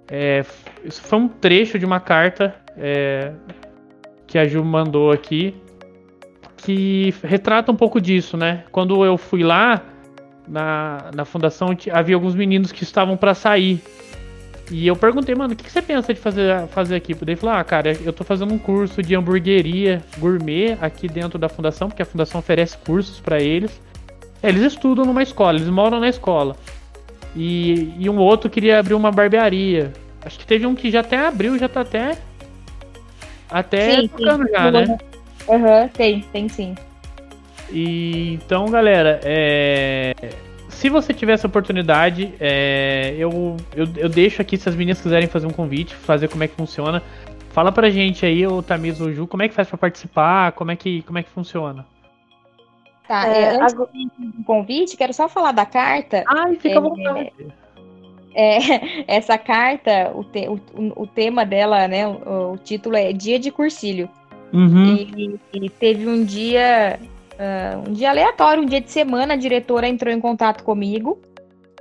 É, 0.06 0.44
isso 0.84 1.00
foi 1.00 1.18
um 1.18 1.28
trecho 1.28 1.78
de 1.78 1.86
uma 1.86 1.98
carta 1.98 2.54
é, 2.76 3.32
que 4.26 4.36
a 4.36 4.46
Ju 4.46 4.62
mandou 4.62 5.10
aqui, 5.10 5.54
que 6.62 7.14
retrata 7.22 7.72
um 7.72 7.76
pouco 7.76 8.00
disso, 8.00 8.36
né? 8.36 8.64
Quando 8.70 9.04
eu 9.04 9.16
fui 9.16 9.42
lá 9.42 9.82
na, 10.46 11.10
na 11.14 11.24
fundação, 11.24 11.68
havia 11.92 12.14
alguns 12.14 12.34
meninos 12.34 12.72
que 12.72 12.82
estavam 12.82 13.16
para 13.16 13.34
sair. 13.34 13.80
E 14.70 14.86
eu 14.86 14.94
perguntei, 14.94 15.34
mano, 15.34 15.52
o 15.52 15.56
que, 15.56 15.64
que, 15.64 15.70
você 15.70 15.82
pensa 15.82 16.14
de 16.14 16.20
fazer, 16.20 16.66
fazer 16.68 16.94
aqui? 16.94 17.12
Daí 17.14 17.34
falou, 17.34 17.56
ah, 17.56 17.64
cara, 17.64 17.92
eu 18.04 18.12
tô 18.12 18.22
fazendo 18.22 18.54
um 18.54 18.58
curso 18.58 19.02
de 19.02 19.16
hamburgueria 19.16 20.00
gourmet 20.18 20.76
aqui 20.80 21.08
dentro 21.08 21.38
da 21.38 21.48
fundação, 21.48 21.88
porque 21.88 22.02
a 22.02 22.06
fundação 22.06 22.38
oferece 22.38 22.78
cursos 22.78 23.18
para 23.18 23.40
eles. 23.40 23.80
É, 24.42 24.48
eles 24.48 24.62
estudam 24.62 25.04
numa 25.04 25.22
escola, 25.22 25.58
eles 25.58 25.68
moram 25.68 25.98
na 25.98 26.08
escola. 26.08 26.54
E, 27.34 27.92
e 27.98 28.08
um 28.08 28.18
outro 28.18 28.48
queria 28.48 28.78
abrir 28.78 28.94
uma 28.94 29.10
barbearia. 29.10 29.92
Acho 30.24 30.38
que 30.38 30.46
teve 30.46 30.66
um 30.66 30.74
que 30.74 30.90
já 30.90 31.00
até 31.00 31.18
abriu, 31.18 31.58
já 31.58 31.68
tá 31.68 31.80
até. 31.80 32.16
Até 33.50 34.02
sim, 34.02 34.08
tocando 34.08 34.46
sim. 34.46 34.52
já, 34.52 34.70
né? 34.70 34.98
Aham, 35.48 35.82
uhum, 35.82 35.88
tem, 35.88 36.20
tem 36.32 36.48
sim. 36.48 36.74
E, 37.72 38.34
então, 38.34 38.66
galera, 38.66 39.20
é, 39.22 40.12
se 40.68 40.88
você 40.88 41.12
tiver 41.12 41.34
essa 41.34 41.46
oportunidade, 41.46 42.34
é, 42.40 43.14
eu, 43.16 43.56
eu, 43.74 43.86
eu, 43.96 44.08
deixo 44.08 44.42
aqui 44.42 44.56
se 44.56 44.68
as 44.68 44.74
meninas 44.74 45.00
quiserem 45.00 45.28
fazer 45.28 45.46
um 45.46 45.52
convite, 45.52 45.94
fazer 45.94 46.28
como 46.28 46.42
é 46.42 46.48
que 46.48 46.54
funciona. 46.54 47.02
Fala 47.50 47.72
pra 47.72 47.90
gente 47.90 48.24
aí, 48.24 48.46
o 48.46 48.62
Tamiz 48.62 49.00
ou 49.00 49.12
Ju, 49.12 49.26
como 49.26 49.42
é 49.42 49.48
que 49.48 49.54
faz 49.54 49.68
pra 49.68 49.76
participar, 49.76 50.52
como 50.52 50.70
é 50.70 50.76
que, 50.76 51.02
como 51.02 51.18
é 51.18 51.22
que 51.22 51.30
funciona? 51.30 51.84
Tá, 53.06 53.28
é, 53.28 53.42
é 53.42 53.48
antes 53.56 53.74
agora... 53.74 53.90
do 54.18 54.44
convite, 54.44 54.96
quero 54.96 55.12
só 55.12 55.28
falar 55.28 55.52
da 55.52 55.66
carta. 55.66 56.24
Ai, 56.28 56.54
fica 56.56 56.78
à 56.78 56.78
é, 56.78 56.80
vontade. 56.80 57.32
É, 58.34 58.58
essa 59.16 59.36
carta, 59.36 60.12
o, 60.14 60.22
te, 60.22 60.48
o, 60.48 60.60
o, 61.02 61.06
tema 61.06 61.44
dela, 61.44 61.88
né, 61.88 62.06
o, 62.06 62.52
o, 62.52 62.56
título 62.56 62.96
é 62.96 63.12
Dia 63.12 63.38
de 63.38 63.50
Cursilho. 63.50 64.08
Uhum. 64.52 64.96
E, 64.96 65.38
e, 65.52 65.70
teve 65.70 66.06
um 66.06 66.24
dia, 66.24 66.98
uh, 67.34 67.88
um 67.88 67.92
dia 67.92 68.10
aleatório, 68.10 68.62
um 68.62 68.66
dia 68.66 68.80
de 68.80 68.90
semana, 68.90 69.34
a 69.34 69.36
diretora 69.36 69.88
entrou 69.88 70.12
em 70.12 70.20
contato 70.20 70.64
comigo, 70.64 71.20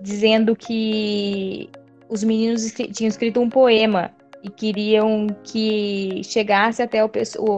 dizendo 0.01 0.55
que 0.55 1.69
os 2.07 2.23
meninos 2.23 2.71
tinham 2.93 3.07
escrito 3.07 3.39
um 3.39 3.49
poema 3.49 4.11
e 4.43 4.49
queriam 4.49 5.27
que 5.43 6.21
chegasse 6.23 6.81
até 6.81 7.03
o, 7.03 7.09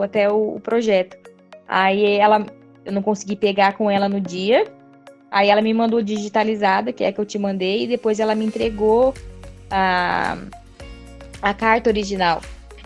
até 0.02 0.30
o 0.30 0.60
projeto. 0.62 1.18
Aí 1.68 2.18
ela, 2.18 2.46
eu 2.86 2.92
não 2.92 3.02
consegui 3.02 3.36
pegar 3.36 3.74
com 3.74 3.90
ela 3.90 4.10
no 4.10 4.20
dia, 4.20 4.66
Aí 5.32 5.48
ela 5.48 5.62
me 5.62 5.74
mandou 5.74 6.02
digitalizada, 6.02 6.92
que 6.92 7.06
é 7.06 7.08
a 7.08 7.14
que 7.14 7.20
eu 7.20 7.26
te 7.26 7.40
mandei, 7.40 7.86
e 7.86 7.88
depois 7.88 8.20
ela 8.20 8.36
me 8.36 8.44
entregou 8.44 9.14
a, 9.70 10.38
a 11.42 11.54
carta 11.54 11.90
original. 11.90 12.42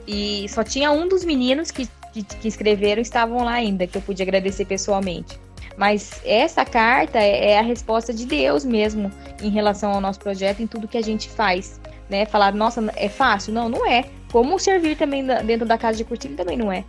E 0.08 0.48
só 0.48 0.64
tinha 0.64 0.92
um 0.92 1.08
dos 1.08 1.26
meninos 1.26 1.72
que, 1.72 1.90
que, 2.24 2.38
que 2.38 2.48
escreveram 2.48 3.02
estavam 3.02 3.44
lá 3.44 3.54
ainda, 3.54 3.86
que 3.86 3.98
eu 3.98 4.02
pude 4.02 4.22
agradecer 4.22 4.66
pessoalmente. 4.66 5.38
Mas 5.78 6.22
essa 6.24 6.64
carta 6.64 7.20
é, 7.20 7.52
é 7.52 7.60
a 7.60 7.62
resposta 7.62 8.14
de 8.14 8.26
Deus 8.26 8.64
mesmo 8.64 9.12
em 9.42 9.50
relação 9.50 9.92
ao 9.92 10.00
nosso 10.00 10.20
projeto, 10.20 10.62
em 10.62 10.68
tudo 10.68 10.88
que 10.88 10.98
a 10.98 11.04
gente 11.04 11.30
faz. 11.30 11.80
Né? 12.10 12.26
Falar, 12.26 12.54
nossa, 12.54 12.82
é 12.96 13.10
fácil? 13.10 13.54
Não, 13.54 13.68
não 13.68 13.86
é. 13.86 14.06
Como 14.32 14.58
servir 14.60 14.96
também 14.96 15.26
dentro 15.46 15.66
da 15.66 15.78
casa 15.78 15.98
de 15.98 16.06
curtilho 16.06 16.36
também 16.36 16.58
não 16.58 16.72
é. 16.72 16.86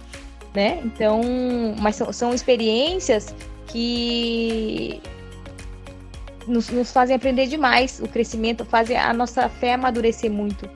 Né? 0.55 0.81
Então, 0.85 1.21
mas 1.81 1.97
são, 1.97 2.13
são 2.13 2.33
experiências 2.33 3.35
que 3.67 5.01
nos, 6.47 6.69
nos 6.69 6.93
fazem 6.93 7.17
aprender 7.17 7.47
demais. 7.47 8.01
O 8.01 8.09
crescimento 8.09 8.65
fazem 8.65 8.97
a 8.97 9.13
nossa 9.13 9.49
fé 9.49 9.75
amadurecer 9.75 10.31
muito. 10.31 10.69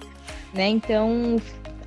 Né? 0.53 0.69
Então, 0.69 1.41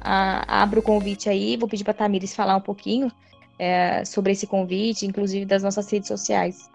abro 0.03 0.79
o 0.79 0.83
convite 0.83 1.29
aí, 1.29 1.57
vou 1.57 1.69
pedir 1.69 1.83
para 1.83 1.91
a 1.91 1.95
Tamires 1.95 2.35
falar 2.35 2.55
um 2.55 2.61
pouquinho 2.61 3.11
é, 3.57 4.03
sobre 4.05 4.31
esse 4.31 4.45
convite, 4.45 5.05
inclusive 5.05 5.45
das 5.45 5.63
nossas 5.63 5.89
redes 5.89 6.07
sociais. 6.07 6.69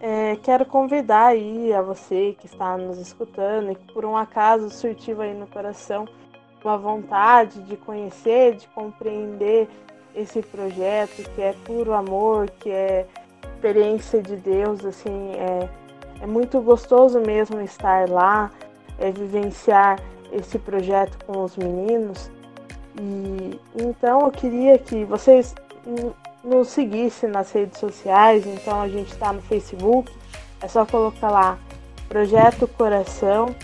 É, 0.00 0.36
quero 0.42 0.64
convidar 0.64 1.28
aí 1.28 1.72
a 1.72 1.82
você 1.82 2.36
que 2.38 2.46
está 2.46 2.76
nos 2.76 2.98
escutando 2.98 3.72
e 3.72 3.74
que 3.74 3.92
por 3.92 4.04
um 4.04 4.16
acaso 4.16 4.70
surtiu 4.70 5.20
aí 5.20 5.34
no 5.34 5.46
coração 5.46 6.06
uma 6.62 6.76
vontade 6.76 7.62
de 7.62 7.76
conhecer, 7.76 8.56
de 8.56 8.66
compreender 8.68 9.68
esse 10.14 10.42
projeto 10.42 11.22
que 11.34 11.42
é 11.42 11.52
puro 11.64 11.92
amor, 11.94 12.50
que 12.50 12.70
é 12.70 13.06
experiência 13.54 14.22
de 14.22 14.36
Deus, 14.36 14.84
assim, 14.84 15.32
é, 15.32 15.68
é 16.20 16.26
muito 16.26 16.60
gostoso 16.60 17.20
mesmo 17.20 17.60
estar 17.60 18.08
lá, 18.08 18.50
é, 18.98 19.10
vivenciar 19.10 20.00
esse 20.32 20.58
projeto 20.58 21.24
com 21.24 21.42
os 21.42 21.56
meninos. 21.56 22.30
E 23.00 23.60
então 23.76 24.22
eu 24.22 24.30
queria 24.30 24.78
que 24.78 25.04
vocês 25.04 25.54
nos 26.42 26.68
seguissem 26.68 27.28
nas 27.28 27.50
redes 27.52 27.78
sociais. 27.78 28.46
Então 28.46 28.80
a 28.80 28.88
gente 28.88 29.12
está 29.12 29.32
no 29.32 29.42
Facebook, 29.42 30.12
é 30.60 30.68
só 30.68 30.84
colocar 30.84 31.30
lá 31.30 31.58
Projeto 32.08 32.66
Coração, 32.66 33.54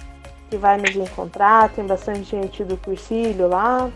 que 0.51 0.57
vai 0.57 0.77
nos 0.77 0.95
encontrar. 0.95 1.71
Tem 1.71 1.87
bastante 1.87 2.25
gente 2.25 2.63
do 2.63 2.77
cursilho 2.77 3.49
lá. 3.49 3.91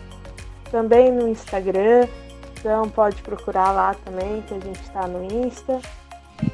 Também 0.71 1.11
no 1.11 1.27
Instagram, 1.27 2.07
então 2.53 2.87
pode 2.89 3.21
procurar 3.23 3.71
lá 3.71 3.95
também, 4.05 4.43
que 4.43 4.53
a 4.53 4.59
gente 4.59 4.81
está 4.81 5.07
no 5.07 5.23
Insta. 5.23 5.79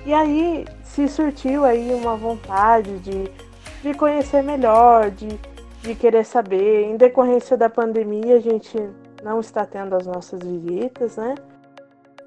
E 0.06 0.14
aí 0.14 0.66
se 0.84 1.08
surtiu 1.10 1.66
aí 1.66 1.94
uma 1.94 2.16
vontade 2.16 2.98
de, 3.00 3.30
de 3.84 3.94
conhecer 3.94 4.42
melhor, 4.42 5.12
de, 5.12 5.28
de 5.86 5.96
querer 5.96 6.26
saber. 6.26 6.86
Em 6.86 6.98
decorrência 6.98 7.56
da 7.56 7.70
pandemia, 7.70 8.38
a 8.38 8.40
gente 8.40 8.78
não 9.24 9.40
está 9.40 9.66
tendo 9.66 9.96
as 9.96 10.06
nossas 10.06 10.40
visitas, 10.42 11.16
né? 11.18 11.36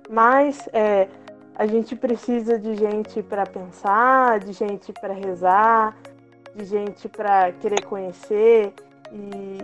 Mas 0.09 0.69
é, 0.73 1.09
a 1.55 1.67
gente 1.67 1.97
precisa 1.97 2.59
de 2.59 2.75
gente 2.77 3.23
para 3.23 3.45
pensar, 3.45 4.39
de 4.41 4.53
gente 4.53 4.93
para 4.93 5.13
rezar, 5.13 5.97
de 6.55 6.65
gente 6.65 7.09
para 7.09 7.53
querer 7.53 7.85
conhecer 7.85 8.73
e, 9.13 9.59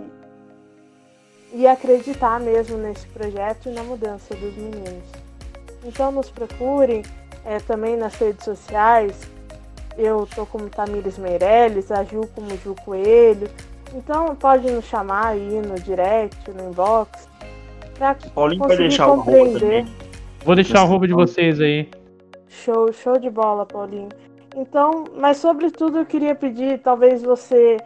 e 1.53 1.67
acreditar 1.67 2.41
mesmo 2.41 2.77
nesse 2.77 3.07
projeto 3.09 3.69
e 3.69 3.73
na 3.73 3.83
mudança 3.83 4.35
dos 4.35 4.55
meninos. 4.57 5.09
Então 5.85 6.11
nos 6.11 6.31
procurem 6.31 7.03
é, 7.45 7.59
também 7.61 7.97
nas 7.97 8.15
redes 8.17 8.45
sociais. 8.45 9.21
Eu 9.97 10.27
tô 10.35 10.45
como 10.45 10.69
Tamires 10.69 11.17
Meirelles, 11.17 11.93
a 11.93 12.03
Ju 12.03 12.29
como 12.35 12.51
Ju 12.59 12.75
Coelho. 12.85 13.49
Então 13.95 14.35
pode 14.35 14.71
nos 14.71 14.85
chamar 14.85 15.29
aí 15.29 15.63
no 15.63 15.77
direct, 15.77 16.51
no 16.51 16.71
inbox. 16.71 17.29
Pra 17.97 18.17
Paulinho 18.35 18.67
vai 18.67 18.77
deixar 18.77 19.07
compreender. 19.07 19.85
o 19.85 20.45
Vou 20.45 20.55
deixar 20.55 20.83
o 20.83 20.87
roubo 20.87 21.07
de 21.07 21.15
vocês 21.15 21.61
aí. 21.61 21.89
Show, 22.49 22.93
show 22.93 23.19
de 23.19 23.31
bola, 23.31 23.65
Paulinho. 23.65 24.09
Então, 24.57 25.05
mas 25.17 25.39
sobretudo 25.39 25.99
eu 25.99 26.07
queria 26.07 26.35
pedir, 26.35 26.79
talvez 26.81 27.23
você 27.23 27.77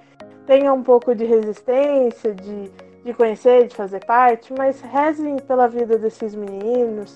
tenha 0.47 0.73
um 0.73 0.83
pouco 0.83 1.15
de 1.15 1.25
resistência, 1.25 2.35
de, 2.35 2.71
de 3.05 3.13
conhecer, 3.15 3.69
de 3.69 3.77
fazer 3.77 4.05
parte, 4.05 4.53
mas 4.57 4.81
rezem 4.81 5.37
pela 5.37 5.69
vida 5.69 5.99
desses 5.99 6.35
meninos, 6.35 7.15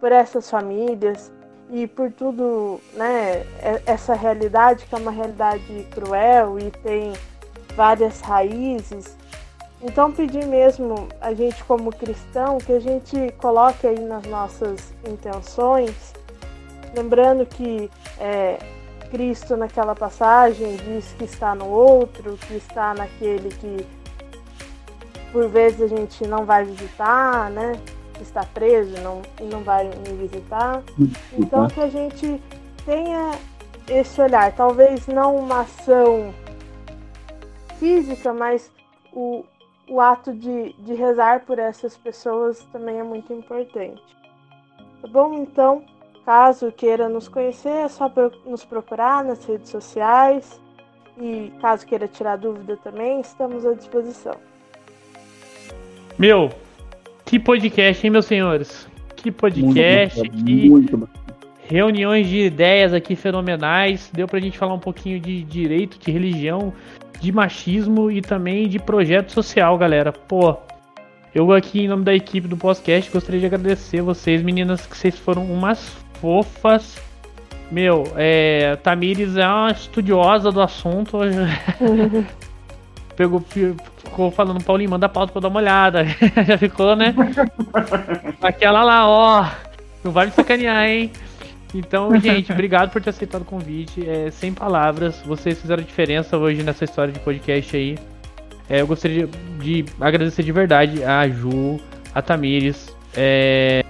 por 0.00 0.12
essas 0.12 0.48
famílias, 0.48 1.32
e 1.72 1.86
por 1.86 2.10
tudo, 2.10 2.80
né, 2.94 3.44
essa 3.86 4.14
realidade 4.14 4.86
que 4.86 4.94
é 4.94 4.98
uma 4.98 5.12
realidade 5.12 5.86
cruel 5.92 6.58
e 6.58 6.70
tem 6.70 7.12
várias 7.80 8.20
raízes. 8.20 9.16
Então 9.80 10.12
pedir 10.12 10.44
mesmo 10.44 11.08
a 11.18 11.32
gente 11.32 11.64
como 11.64 11.90
cristão 11.90 12.58
que 12.58 12.72
a 12.72 12.78
gente 12.78 13.32
coloque 13.38 13.86
aí 13.86 13.98
nas 13.98 14.26
nossas 14.26 14.92
intenções, 15.08 16.12
lembrando 16.94 17.46
que 17.46 17.90
é, 18.18 18.58
Cristo 19.10 19.56
naquela 19.56 19.94
passagem 19.94 20.76
diz 20.76 21.14
que 21.16 21.24
está 21.24 21.54
no 21.54 21.70
outro, 21.70 22.36
que 22.46 22.54
está 22.54 22.92
naquele 22.92 23.48
que 23.48 23.86
por 25.32 25.48
vezes 25.48 25.80
a 25.80 25.86
gente 25.86 26.26
não 26.26 26.44
vai 26.44 26.64
visitar, 26.64 27.48
né? 27.48 27.80
está 28.20 28.44
preso 28.44 29.00
não, 29.00 29.22
e 29.40 29.44
não 29.44 29.62
vai 29.62 29.84
me 29.84 30.14
visitar. 30.18 30.82
Então 31.32 31.66
que 31.68 31.80
a 31.80 31.88
gente 31.88 32.42
tenha 32.84 33.30
esse 33.88 34.20
olhar, 34.20 34.52
talvez 34.52 35.06
não 35.06 35.36
uma 35.36 35.60
ação 35.60 36.34
física, 37.80 38.34
mas 38.34 38.70
o, 39.12 39.42
o 39.88 40.00
ato 40.00 40.32
de, 40.34 40.74
de 40.78 40.94
rezar 40.94 41.40
por 41.46 41.58
essas 41.58 41.96
pessoas 41.96 42.62
também 42.70 43.00
é 43.00 43.02
muito 43.02 43.32
importante. 43.32 44.02
Tá 45.00 45.08
bom? 45.08 45.42
Então, 45.42 45.82
caso 46.26 46.70
queira 46.70 47.08
nos 47.08 47.26
conhecer, 47.26 47.70
é 47.70 47.88
só 47.88 48.12
nos 48.44 48.64
procurar 48.64 49.24
nas 49.24 49.44
redes 49.46 49.70
sociais 49.70 50.60
E 51.18 51.50
caso 51.60 51.86
queira 51.86 52.06
tirar 52.06 52.36
dúvida 52.36 52.76
também, 52.76 53.20
estamos 53.20 53.64
à 53.64 53.72
disposição. 53.72 54.34
Meu, 56.18 56.50
que 57.24 57.38
podcast, 57.38 58.06
hein, 58.06 58.10
meus 58.10 58.26
senhores? 58.26 58.86
Que 59.16 59.32
podcast, 59.32 60.18
muito, 60.18 60.44
que 60.44 60.68
muito 60.68 61.08
reuniões 61.70 62.26
de 62.26 62.38
ideias 62.40 62.92
aqui 62.92 63.14
fenomenais. 63.14 64.10
Deu 64.12 64.26
pra 64.26 64.40
gente 64.40 64.58
falar 64.58 64.74
um 64.74 64.80
pouquinho 64.80 65.20
de 65.20 65.44
direito, 65.44 65.98
de 66.00 66.10
religião, 66.10 66.72
de 67.20 67.30
machismo 67.30 68.10
e 68.10 68.22
também 68.22 68.68
de 68.68 68.78
projeto 68.78 69.30
social, 69.32 69.76
galera. 69.76 70.12
Pô, 70.12 70.56
eu 71.34 71.52
aqui 71.52 71.82
em 71.82 71.88
nome 71.88 72.04
da 72.04 72.14
equipe 72.14 72.48
do 72.48 72.56
podcast 72.56 73.10
gostaria 73.10 73.40
de 73.40 73.46
agradecer 73.46 74.00
vocês, 74.00 74.42
meninas, 74.42 74.86
que 74.86 74.96
vocês 74.96 75.18
foram 75.18 75.44
umas 75.44 75.96
fofas. 76.20 77.00
Meu, 77.70 78.04
é, 78.16 78.74
Tamires 78.76 79.36
é 79.36 79.46
uma 79.46 79.70
estudiosa 79.70 80.50
do 80.50 80.60
assunto. 80.60 81.18
Pegou, 83.14 83.40
ficou 83.40 84.30
falando, 84.30 84.64
Paulinho, 84.64 84.90
manda 84.90 85.06
a 85.06 85.08
pauta 85.08 85.30
pra 85.30 85.38
eu 85.38 85.42
dar 85.42 85.48
uma 85.48 85.60
olhada. 85.60 86.04
Já 86.46 86.56
ficou, 86.58 86.96
né? 86.96 87.14
Aquela 88.42 88.82
lá, 88.82 89.06
ó. 89.06 89.46
Não 90.02 90.10
vai 90.10 90.26
me 90.26 90.32
sacanear, 90.32 90.88
hein? 90.88 91.12
Então, 91.74 92.14
gente, 92.20 92.52
obrigado 92.52 92.90
por 92.90 93.00
ter 93.02 93.10
aceitado 93.10 93.42
o 93.42 93.44
convite. 93.44 94.08
É, 94.08 94.30
sem 94.30 94.52
palavras, 94.52 95.20
vocês 95.24 95.60
fizeram 95.60 95.82
diferença 95.82 96.36
hoje 96.36 96.62
nessa 96.62 96.84
história 96.84 97.12
de 97.12 97.20
podcast 97.20 97.76
aí. 97.76 97.96
É, 98.68 98.80
eu 98.80 98.86
gostaria 98.86 99.26
de, 99.58 99.82
de, 99.82 99.92
agradecer 100.00 100.42
de 100.42 100.52
verdade 100.52 101.02
a 101.02 101.28
Ju, 101.28 101.80
a 102.14 102.22
Tamires. 102.22 102.94
É, 103.14 103.84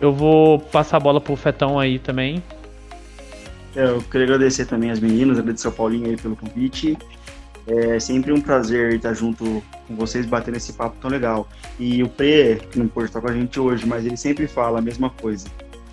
eu 0.00 0.12
vou 0.12 0.58
passar 0.58 0.96
a 0.96 1.00
bola 1.00 1.20
pro 1.20 1.36
Fetão 1.36 1.78
aí 1.78 1.98
também. 1.98 2.42
É, 3.76 3.84
eu 3.84 4.02
queria 4.02 4.26
agradecer 4.26 4.66
também 4.66 4.90
as 4.90 4.98
meninas, 4.98 5.38
agradecer 5.38 5.68
ao 5.68 5.72
Paulinho 5.72 6.08
aí 6.08 6.16
pelo 6.16 6.34
convite. 6.34 6.98
É 7.66 8.00
sempre 8.00 8.32
um 8.32 8.40
prazer 8.40 8.94
estar 8.94 9.14
junto 9.14 9.62
com 9.86 9.94
vocês, 9.94 10.26
batendo 10.26 10.56
esse 10.56 10.72
papo 10.72 10.96
tão 11.00 11.08
legal. 11.08 11.48
E 11.78 12.02
o 12.02 12.08
Pre, 12.08 12.60
que 12.70 12.78
não 12.78 12.88
pôde 12.88 13.06
estar 13.06 13.20
com 13.20 13.28
a 13.28 13.32
gente 13.32 13.60
hoje, 13.60 13.86
mas 13.86 14.04
ele 14.04 14.16
sempre 14.16 14.48
fala 14.48 14.80
a 14.80 14.82
mesma 14.82 15.10
coisa. 15.10 15.46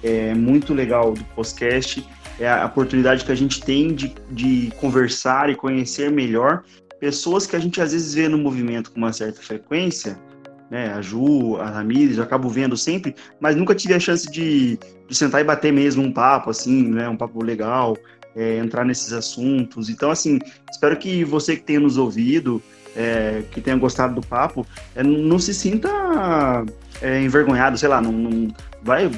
É 0.07 0.34
muito 0.34 0.73
legal 0.73 1.13
do 1.13 1.23
podcast, 1.35 2.07
é 2.39 2.47
a 2.47 2.65
oportunidade 2.65 3.25
que 3.25 3.31
a 3.31 3.35
gente 3.35 3.61
tem 3.61 3.93
de, 3.93 4.15
de 4.31 4.71
conversar 4.79 5.49
e 5.49 5.55
conhecer 5.55 6.09
melhor 6.09 6.63
pessoas 6.99 7.45
que 7.45 7.55
a 7.55 7.59
gente 7.59 7.81
às 7.81 7.91
vezes 7.91 8.13
vê 8.13 8.27
no 8.27 8.38
movimento 8.38 8.91
com 8.91 8.97
uma 8.97 9.11
certa 9.11 9.41
frequência, 9.41 10.17
né? 10.69 10.93
A 10.93 11.01
Ju, 11.01 11.57
a 11.57 11.69
Ramires, 11.69 12.17
eu 12.17 12.23
acabo 12.23 12.49
vendo 12.49 12.77
sempre, 12.77 13.15
mas 13.39 13.55
nunca 13.55 13.75
tive 13.75 13.93
a 13.93 13.99
chance 13.99 14.29
de, 14.31 14.79
de 15.07 15.15
sentar 15.15 15.41
e 15.41 15.43
bater 15.43 15.71
mesmo 15.71 16.03
um 16.03 16.11
papo, 16.11 16.49
assim, 16.49 16.88
né? 16.88 17.07
Um 17.09 17.17
papo 17.17 17.43
legal, 17.43 17.97
é, 18.35 18.57
entrar 18.57 18.85
nesses 18.85 19.11
assuntos. 19.13 19.89
Então, 19.89 20.11
assim, 20.11 20.39
espero 20.71 20.97
que 20.97 21.23
você 21.23 21.55
que 21.55 21.63
tenha 21.63 21.79
nos 21.79 21.97
ouvido, 21.97 22.61
é, 22.95 23.43
que 23.51 23.61
tenha 23.61 23.77
gostado 23.77 24.15
do 24.15 24.25
papo, 24.25 24.65
é, 24.95 25.03
não 25.03 25.39
se 25.39 25.53
sinta 25.53 25.89
é, 27.01 27.21
envergonhado, 27.21 27.77
sei 27.77 27.89
lá, 27.89 28.01
não, 28.01 28.11
não 28.11 28.47
vai. 28.84 29.09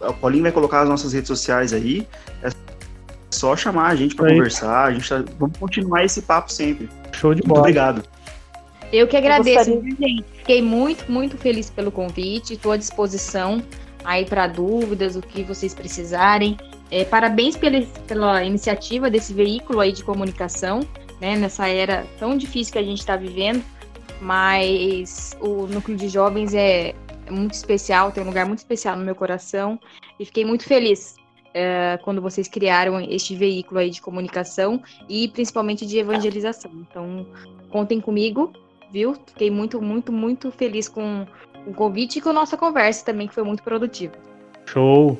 O 0.00 0.12
Paulinho 0.14 0.42
vai 0.42 0.52
colocar 0.52 0.82
as 0.82 0.88
nossas 0.88 1.12
redes 1.12 1.28
sociais 1.28 1.72
aí. 1.72 2.06
É 2.42 2.50
só 3.30 3.56
chamar 3.56 3.88
a 3.88 3.96
gente 3.96 4.14
para 4.14 4.28
conversar. 4.28 4.86
A 4.86 4.92
gente 4.92 5.08
tá, 5.08 5.24
vamos 5.38 5.56
continuar 5.58 6.04
esse 6.04 6.22
papo 6.22 6.52
sempre. 6.52 6.88
Show 7.12 7.34
de 7.34 7.40
Muito 7.40 7.48
bola. 7.48 7.60
obrigado. 7.60 8.02
Eu 8.92 9.06
que 9.06 9.16
agradeço, 9.16 9.80
viu, 9.80 9.96
gente. 9.96 10.24
Fiquei 10.34 10.62
muito, 10.62 11.10
muito 11.10 11.36
feliz 11.36 11.68
pelo 11.68 11.90
convite. 11.90 12.54
Estou 12.54 12.72
à 12.72 12.76
disposição 12.76 13.62
aí 14.04 14.24
para 14.24 14.46
dúvidas, 14.46 15.16
o 15.16 15.20
que 15.20 15.42
vocês 15.42 15.74
precisarem. 15.74 16.56
É, 16.90 17.04
parabéns 17.04 17.56
pela, 17.56 17.82
pela 18.06 18.42
iniciativa 18.44 19.10
desse 19.10 19.34
veículo 19.34 19.80
aí 19.80 19.92
de 19.92 20.02
comunicação, 20.02 20.80
né? 21.20 21.36
Nessa 21.36 21.68
era 21.68 22.06
tão 22.18 22.36
difícil 22.36 22.72
que 22.72 22.78
a 22.78 22.82
gente 22.82 23.00
está 23.00 23.16
vivendo. 23.16 23.62
Mas 24.20 25.36
o 25.40 25.66
núcleo 25.66 25.96
de 25.96 26.08
jovens 26.08 26.54
é, 26.54 26.88
é 26.88 27.07
muito 27.30 27.54
especial, 27.54 28.12
tem 28.12 28.22
um 28.22 28.26
lugar 28.26 28.46
muito 28.46 28.58
especial 28.58 28.96
no 28.96 29.04
meu 29.04 29.14
coração. 29.14 29.78
E 30.18 30.24
fiquei 30.24 30.44
muito 30.44 30.64
feliz 30.64 31.16
é, 31.54 31.98
quando 32.02 32.20
vocês 32.20 32.48
criaram 32.48 33.00
este 33.00 33.34
veículo 33.34 33.80
aí 33.80 33.90
de 33.90 34.00
comunicação 34.00 34.82
e 35.08 35.28
principalmente 35.28 35.86
de 35.86 35.98
evangelização. 35.98 36.70
Então, 36.74 37.26
contem 37.70 38.00
comigo, 38.00 38.52
viu? 38.90 39.14
Fiquei 39.26 39.50
muito, 39.50 39.80
muito, 39.80 40.12
muito 40.12 40.50
feliz 40.50 40.88
com 40.88 41.26
o 41.66 41.72
convite 41.74 42.18
e 42.18 42.22
com 42.22 42.30
a 42.30 42.32
nossa 42.32 42.56
conversa 42.56 43.04
também, 43.04 43.28
que 43.28 43.34
foi 43.34 43.42
muito 43.42 43.62
produtiva. 43.62 44.14
Show. 44.66 45.18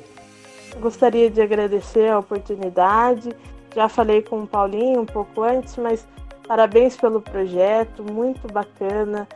Gostaria 0.79 1.29
de 1.29 1.41
agradecer 1.41 2.09
a 2.09 2.19
oportunidade. 2.19 3.29
Já 3.75 3.89
falei 3.89 4.21
com 4.21 4.43
o 4.43 4.47
Paulinho 4.47 5.01
um 5.01 5.05
pouco 5.05 5.43
antes, 5.43 5.77
mas 5.77 6.07
parabéns 6.47 6.95
pelo 6.95 7.21
projeto, 7.21 8.03
muito 8.03 8.47
bacana. 8.51 9.27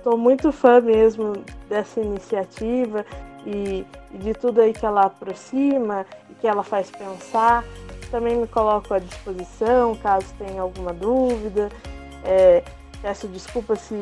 Estou 0.00 0.16
muito 0.16 0.50
fã 0.50 0.80
mesmo 0.80 1.34
dessa 1.68 2.00
iniciativa 2.00 3.04
e, 3.44 3.84
e 4.10 4.18
de 4.18 4.32
tudo 4.32 4.62
aí 4.62 4.72
que 4.72 4.86
ela 4.86 5.02
aproxima 5.02 6.06
e 6.30 6.34
que 6.36 6.48
ela 6.48 6.62
faz 6.62 6.90
pensar. 6.90 7.62
Também 8.10 8.34
me 8.34 8.46
coloco 8.46 8.94
à 8.94 8.98
disposição 8.98 9.94
caso 9.96 10.24
tenha 10.38 10.62
alguma 10.62 10.94
dúvida. 10.94 11.68
É, 12.24 12.62
peço 13.02 13.28
desculpa 13.28 13.76
se 13.76 13.94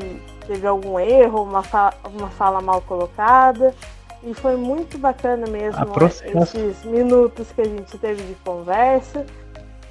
teve 0.46 0.68
algum 0.68 1.00
erro, 1.00 1.42
uma, 1.42 1.64
fa 1.64 1.92
uma 2.14 2.28
fala 2.28 2.60
mal 2.60 2.80
colocada. 2.82 3.74
E 4.22 4.32
foi 4.34 4.54
muito 4.54 4.98
bacana 4.98 5.48
mesmo 5.48 5.80
Ah, 5.82 6.42
esses 6.42 6.84
minutos 6.84 7.50
que 7.50 7.60
a 7.60 7.64
gente 7.64 7.98
teve 7.98 8.22
de 8.22 8.34
conversa. 8.44 9.26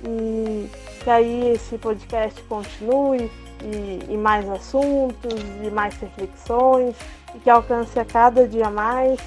E 0.05 0.69
que 1.03 1.09
aí 1.09 1.49
esse 1.49 1.77
podcast 1.77 2.41
continue 2.43 3.29
e, 3.63 4.13
e 4.13 4.17
mais 4.17 4.49
assuntos 4.49 5.33
e 5.63 5.69
mais 5.69 5.95
reflexões 5.97 6.95
e 7.35 7.39
que 7.39 7.49
alcance 7.49 7.99
a 7.99 8.05
cada 8.05 8.47
dia 8.47 8.69
mais 8.69 9.19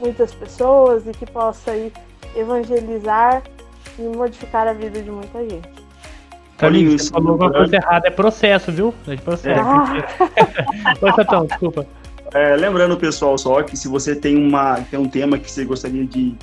muitas 0.00 0.32
pessoas 0.32 1.06
e 1.06 1.10
que 1.12 1.26
possa 1.26 1.70
aí 1.72 1.92
evangelizar 2.36 3.42
e 3.98 4.02
modificar 4.02 4.66
a 4.68 4.72
vida 4.72 5.02
de 5.02 5.10
muita 5.10 5.40
gente. 5.48 5.68
Paulinho, 6.56 6.90
você 6.90 6.96
isso 6.96 7.12
falou 7.12 7.32
alguma 7.32 7.46
lembrando- 7.46 7.70
coisa 7.70 7.76
errada. 7.76 8.08
É 8.08 8.10
processo, 8.10 8.72
viu? 8.72 8.94
É 9.06 9.14
de 9.14 9.22
processo. 9.22 9.60
Oi, 11.02 11.12
Fetão, 11.12 11.46
desculpa. 11.46 11.86
É, 12.34 12.56
lembrando, 12.56 12.96
pessoal, 12.96 13.38
só 13.38 13.62
que 13.62 13.76
se 13.76 13.88
você 13.88 14.14
tem, 14.14 14.36
uma, 14.36 14.80
tem 14.82 14.98
um 14.98 15.08
tema 15.08 15.38
que 15.38 15.50
você 15.50 15.64
gostaria 15.64 16.04
de, 16.04 16.34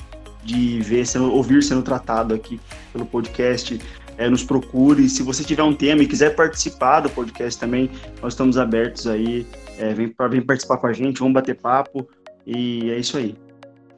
de 0.42 0.80
ver, 0.80 1.06
sendo, 1.06 1.32
ouvir 1.32 1.62
sendo 1.62 1.82
tratado 1.82 2.34
aqui 2.34 2.60
pelo 2.92 3.06
podcast, 3.06 3.78
é, 4.18 4.28
nos 4.28 4.44
procure. 4.44 5.08
Se 5.08 5.22
você 5.22 5.44
tiver 5.44 5.62
um 5.62 5.74
tema 5.74 6.02
e 6.02 6.06
quiser 6.06 6.34
participar 6.34 7.00
do 7.00 7.10
podcast 7.10 7.58
também, 7.58 7.90
nós 8.22 8.32
estamos 8.32 8.58
abertos 8.58 9.06
aí. 9.06 9.46
É, 9.78 9.92
vem, 9.92 10.14
vem 10.30 10.40
participar 10.40 10.78
com 10.78 10.86
a 10.86 10.92
gente, 10.92 11.18
vamos 11.18 11.34
bater 11.34 11.56
papo. 11.56 12.08
E 12.46 12.90
é 12.90 12.98
isso 12.98 13.16
aí. 13.16 13.34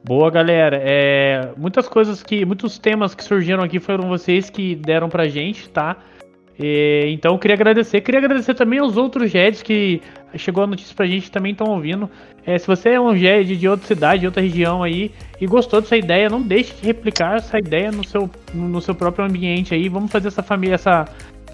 Boa, 0.03 0.31
galera. 0.31 0.79
É, 0.81 1.51
muitas 1.57 1.87
coisas 1.87 2.23
que. 2.23 2.45
Muitos 2.45 2.79
temas 2.79 3.13
que 3.13 3.23
surgiram 3.23 3.63
aqui 3.63 3.79
foram 3.79 4.07
vocês 4.07 4.49
que 4.49 4.75
deram 4.75 5.09
pra 5.09 5.27
gente, 5.27 5.69
tá? 5.69 5.97
É, 6.59 7.09
então 7.09 7.33
eu 7.33 7.39
queria 7.39 7.55
agradecer. 7.55 8.01
Queria 8.01 8.19
agradecer 8.19 8.53
também 8.53 8.79
aos 8.79 8.97
outros 8.97 9.31
JEDs 9.31 9.61
que 9.61 10.01
chegou 10.35 10.63
a 10.63 10.67
notícia 10.67 10.93
pra 10.93 11.07
gente 11.07 11.27
e 11.27 11.31
também 11.31 11.53
estão 11.53 11.67
ouvindo. 11.67 12.09
É, 12.45 12.57
se 12.57 12.67
você 12.67 12.89
é 12.89 13.01
um 13.01 13.15
JED 13.15 13.55
de 13.55 13.67
outra 13.67 13.87
cidade, 13.87 14.21
de 14.21 14.25
outra 14.25 14.41
região 14.41 14.83
aí, 14.83 15.11
e 15.39 15.47
gostou 15.47 15.79
dessa 15.79 15.95
ideia, 15.95 16.29
não 16.29 16.41
deixe 16.41 16.73
de 16.73 16.85
replicar 16.85 17.37
essa 17.37 17.57
ideia 17.57 17.91
no 17.91 18.03
seu, 18.03 18.29
no 18.53 18.81
seu 18.81 18.93
próprio 18.93 19.25
ambiente 19.25 19.73
aí. 19.73 19.87
Vamos 19.87 20.11
fazer 20.11 20.27
essa 20.27 20.43
família, 20.43 20.75
essa, 20.75 21.07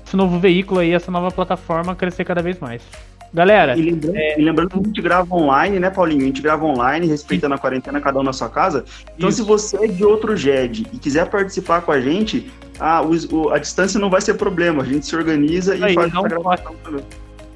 esse 0.05 0.15
novo 0.15 0.39
veículo 0.39 0.79
aí, 0.79 0.91
essa 0.91 1.11
nova 1.11 1.29
plataforma 1.29 1.95
crescer 1.95 2.25
cada 2.25 2.41
vez 2.41 2.59
mais. 2.59 2.81
Galera, 3.33 3.77
E 3.77 3.81
lembrando, 3.81 4.15
e 4.15 4.41
lembrando 4.41 4.69
que 4.69 4.79
a 4.79 4.83
gente 4.83 5.01
grava 5.01 5.35
online, 5.35 5.77
né, 5.77 5.89
Paulinho? 5.89 6.21
A 6.21 6.25
gente 6.25 6.41
grava 6.41 6.63
online, 6.63 7.05
respeitando 7.05 7.53
a 7.53 7.57
quarentena, 7.57 7.99
cada 7.99 8.17
um 8.17 8.23
na 8.23 8.31
sua 8.31 8.47
casa. 8.47 8.85
Então, 9.17 9.27
Isso. 9.27 9.41
se 9.41 9.47
você 9.47 9.83
é 9.83 9.87
de 9.87 10.05
outro 10.05 10.37
GED 10.37 10.87
e 10.93 10.97
quiser 10.97 11.29
participar 11.29 11.81
com 11.81 11.91
a 11.91 11.99
gente, 11.99 12.49
a, 12.79 13.01
o- 13.01 13.11
o- 13.35 13.49
a 13.49 13.57
distância 13.59 13.99
não 13.99 14.09
vai 14.09 14.21
ser 14.21 14.33
problema. 14.35 14.83
A 14.83 14.85
gente 14.85 15.05
se 15.05 15.15
organiza 15.15 15.75
e 15.75 15.83
Aí, 15.83 15.93
faz 15.93 16.11
dá 16.11 16.21
um 16.21 16.25
essa 16.25 16.35
gravação 16.35 16.75
também. 16.83 17.03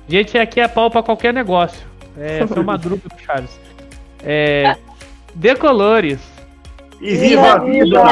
Gente, 0.07 0.37
aqui 0.37 0.59
é 0.59 0.67
pau 0.67 0.89
pra 0.89 1.03
qualquer 1.03 1.33
negócio. 1.33 1.85
É, 2.17 2.45
foi 2.47 2.61
uma 2.61 2.77
drupa 2.77 3.07
do 3.09 3.21
Charles. 3.21 3.59
É, 4.23 4.75
decolores. 5.35 6.19
E 7.01 7.15
viva 7.15 7.53
a 7.53 7.59
vida! 7.59 8.03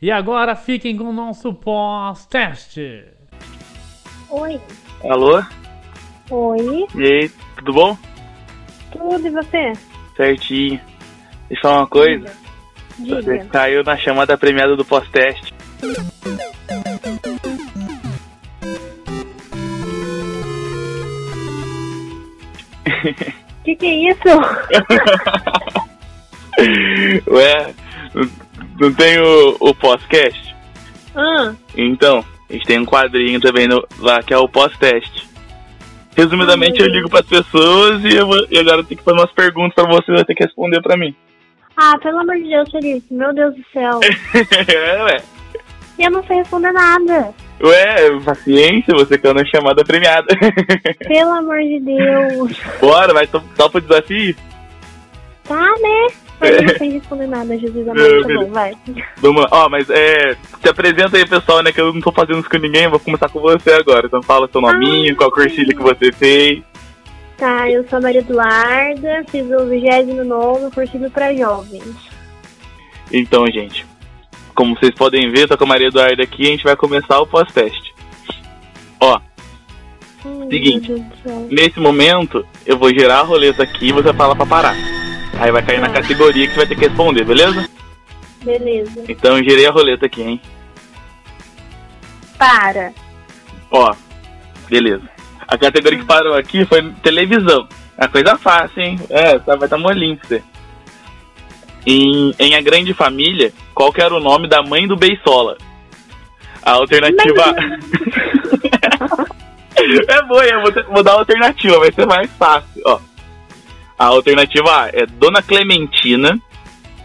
E 0.00 0.08
agora 0.10 0.54
fiquem 0.54 0.96
com 0.96 1.04
o 1.04 1.12
nosso 1.12 1.52
pós-teste. 1.52 3.04
Oi, 4.30 4.60
Alô? 5.02 5.42
oi, 6.30 6.86
E 6.94 7.02
aí, 7.02 7.28
tudo 7.56 7.72
bom? 7.72 7.98
tudo 8.92 9.26
e 9.26 9.30
você? 9.30 9.72
Certinho. 10.16 10.80
Deixa 11.48 11.54
eu 11.54 11.60
falar 11.62 11.78
uma 11.78 11.86
coisa. 11.88 12.26
Você 12.98 13.04
Diga. 13.22 13.44
caiu 13.46 13.82
na 13.84 13.96
chamada 13.96 14.38
premiada 14.38 14.76
do 14.76 14.84
pós-teste. 14.84 15.52
Que 23.64 23.74
que 23.74 23.86
é 23.86 24.10
isso? 24.12 24.22
Ué, 27.28 27.74
não- 28.80 28.92
tem 28.94 29.18
o, 29.20 29.56
o 29.60 29.74
pós-cast? 29.74 30.54
Ah, 31.14 31.52
Então, 31.76 32.24
A 32.48 32.52
gente 32.52 32.66
tem 32.66 32.78
um 32.78 32.84
quadrinho 32.86 33.40
também 33.40 33.66
no- 33.66 33.84
lá 33.98 34.22
que 34.22 34.32
é 34.32 34.38
o 34.38 34.48
pós-teste. 34.48 35.26
Resumidamente, 36.16 36.80
eu 36.80 36.86
ligo 36.86 37.10
pras 37.10 37.26
pessoas 37.26 38.02
e, 38.04 38.14
eu, 38.16 38.24
vou- 38.26 38.46
e 38.50 38.56
agora 38.58 38.76
eu 38.78 38.84
tenho 38.84 38.98
que 38.98 39.04
fazer 39.04 39.18
umas 39.18 39.32
perguntas 39.32 39.74
pra 39.74 39.84
você 39.92 40.12
vai 40.12 40.24
ter 40.24 40.34
que 40.36 40.44
responder 40.44 40.80
pra 40.80 40.96
mim. 40.96 41.12
Ah, 41.76 41.98
pelo 42.00 42.20
amor 42.20 42.36
de 42.36 42.48
Deus, 42.48 42.70
Felipe. 42.70 43.12
Meu 43.12 43.34
Deus 43.34 43.52
do 43.54 43.62
céu. 43.72 43.98
é, 44.68 45.02
ué. 45.02 45.22
E 45.98 46.04
eu 46.04 46.10
não 46.12 46.22
sei 46.24 46.36
responder 46.36 46.70
nada. 46.72 47.34
Ué, 47.62 48.20
paciência, 48.24 48.94
você 48.94 49.16
quer 49.16 49.32
uma 49.32 49.44
chamada 49.46 49.82
premiada. 49.84 50.26
Pelo 51.08 51.32
amor 51.32 51.58
de 51.58 51.80
Deus. 51.80 52.52
Bora, 52.80 53.14
vai 53.14 53.26
to- 53.26 53.42
topa 53.56 53.78
o 53.78 53.80
desafio? 53.80 54.36
Tá, 55.44 55.60
né? 55.60 56.06
Mas 56.38 56.50
eu 56.50 56.62
não 56.62 56.76
sei 56.76 56.90
responder 56.90 57.26
nada, 57.28 57.58
Jesus 57.58 57.88
amado. 57.88 58.22
Tá 58.22 58.34
bom, 58.34 58.50
vai. 58.50 58.76
Vamos 59.16 59.42
lá. 59.42 59.48
Ó, 59.52 59.68
mas 59.70 59.88
é. 59.88 60.36
Se 60.60 60.68
apresenta 60.68 61.16
aí, 61.16 61.26
pessoal, 61.26 61.62
né? 61.62 61.72
Que 61.72 61.80
eu 61.80 61.94
não 61.94 62.00
tô 62.02 62.12
fazendo 62.12 62.40
isso 62.40 62.50
com 62.50 62.58
ninguém, 62.58 62.88
vou 62.88 63.00
começar 63.00 63.28
com 63.30 63.40
você 63.40 63.70
agora. 63.72 64.06
Então 64.06 64.22
fala 64.22 64.48
seu 64.52 64.60
nominho, 64.60 65.16
qual 65.16 65.30
cursilho 65.30 65.74
que 65.74 65.82
você 65.82 66.12
fez. 66.12 66.62
Tá, 67.38 67.70
eu 67.70 67.86
sou 67.88 67.98
a 67.98 68.02
Maria 68.02 68.20
Eduarda, 68.20 69.24
fiz 69.30 69.46
o 69.50 69.66
29 69.66 70.70
cursilho 70.74 71.10
para 71.10 71.34
jovens. 71.34 71.94
Então, 73.12 73.46
gente, 73.46 73.86
como 74.56 74.74
vocês 74.74 74.92
podem 74.94 75.30
ver, 75.30 75.46
tô 75.46 75.56
com 75.56 75.64
a 75.64 75.68
Maria 75.68 75.88
Eduarda 75.88 76.22
aqui 76.22 76.42
e 76.42 76.46
a 76.46 76.50
gente 76.50 76.64
vai 76.64 76.74
começar 76.74 77.20
o 77.20 77.26
pós-teste. 77.26 77.94
Ó, 78.98 79.20
Ai, 80.24 80.48
Seguinte. 80.50 80.92
nesse 81.50 81.78
momento, 81.78 82.44
eu 82.64 82.76
vou 82.78 82.88
girar 82.88 83.20
a 83.20 83.22
roleta 83.22 83.62
aqui 83.62 83.88
e 83.88 83.92
você 83.92 84.12
fala 84.12 84.34
pra 84.34 84.46
parar. 84.46 84.74
Aí 85.38 85.52
vai 85.52 85.62
cair 85.62 85.80
na 85.80 85.88
Tá. 85.88 86.00
categoria 86.00 86.46
que 86.46 86.54
você 86.54 86.60
vai 86.60 86.66
ter 86.66 86.74
que 86.74 86.86
responder, 86.88 87.24
beleza? 87.24 87.68
Beleza. 88.42 89.04
Então 89.08 89.36
eu 89.36 89.44
girei 89.44 89.66
a 89.66 89.70
roleta 89.70 90.06
aqui, 90.06 90.22
hein? 90.22 90.40
Para. 92.38 92.92
Ó, 93.70 93.94
beleza. 94.68 95.02
A 95.46 95.56
categoria 95.58 95.98
que 95.98 96.04
parou 96.04 96.34
aqui 96.34 96.64
foi 96.64 96.82
televisão. 97.02 97.68
É 97.98 98.06
coisa 98.08 98.36
fácil, 98.36 98.82
hein? 98.82 99.00
É, 99.10 99.38
tá, 99.38 99.54
vai 99.56 99.66
estar 99.66 99.68
tá 99.68 99.78
molinho 99.78 100.16
pra 100.16 100.28
você. 100.28 100.42
Em, 101.86 102.34
em 102.38 102.54
A 102.56 102.60
Grande 102.60 102.92
Família, 102.92 103.52
qual 103.72 103.92
que 103.92 104.02
era 104.02 104.14
o 104.14 104.20
nome 104.20 104.48
da 104.48 104.62
mãe 104.62 104.88
do 104.88 104.96
Beisola? 104.96 105.56
A 106.62 106.72
alternativa. 106.72 107.54
é 110.08 110.22
boa, 110.22 110.44
eu 110.44 110.62
vou, 110.62 110.72
vou 110.94 111.02
dar 111.04 111.12
a 111.12 111.18
alternativa, 111.18 111.78
vai 111.78 111.92
ser 111.92 112.06
mais 112.06 112.28
fácil, 112.32 112.82
ó. 112.84 112.98
A 113.98 114.06
alternativa 114.06 114.82
A 114.82 114.88
é 114.88 115.06
Dona 115.06 115.42
Clementina. 115.42 116.38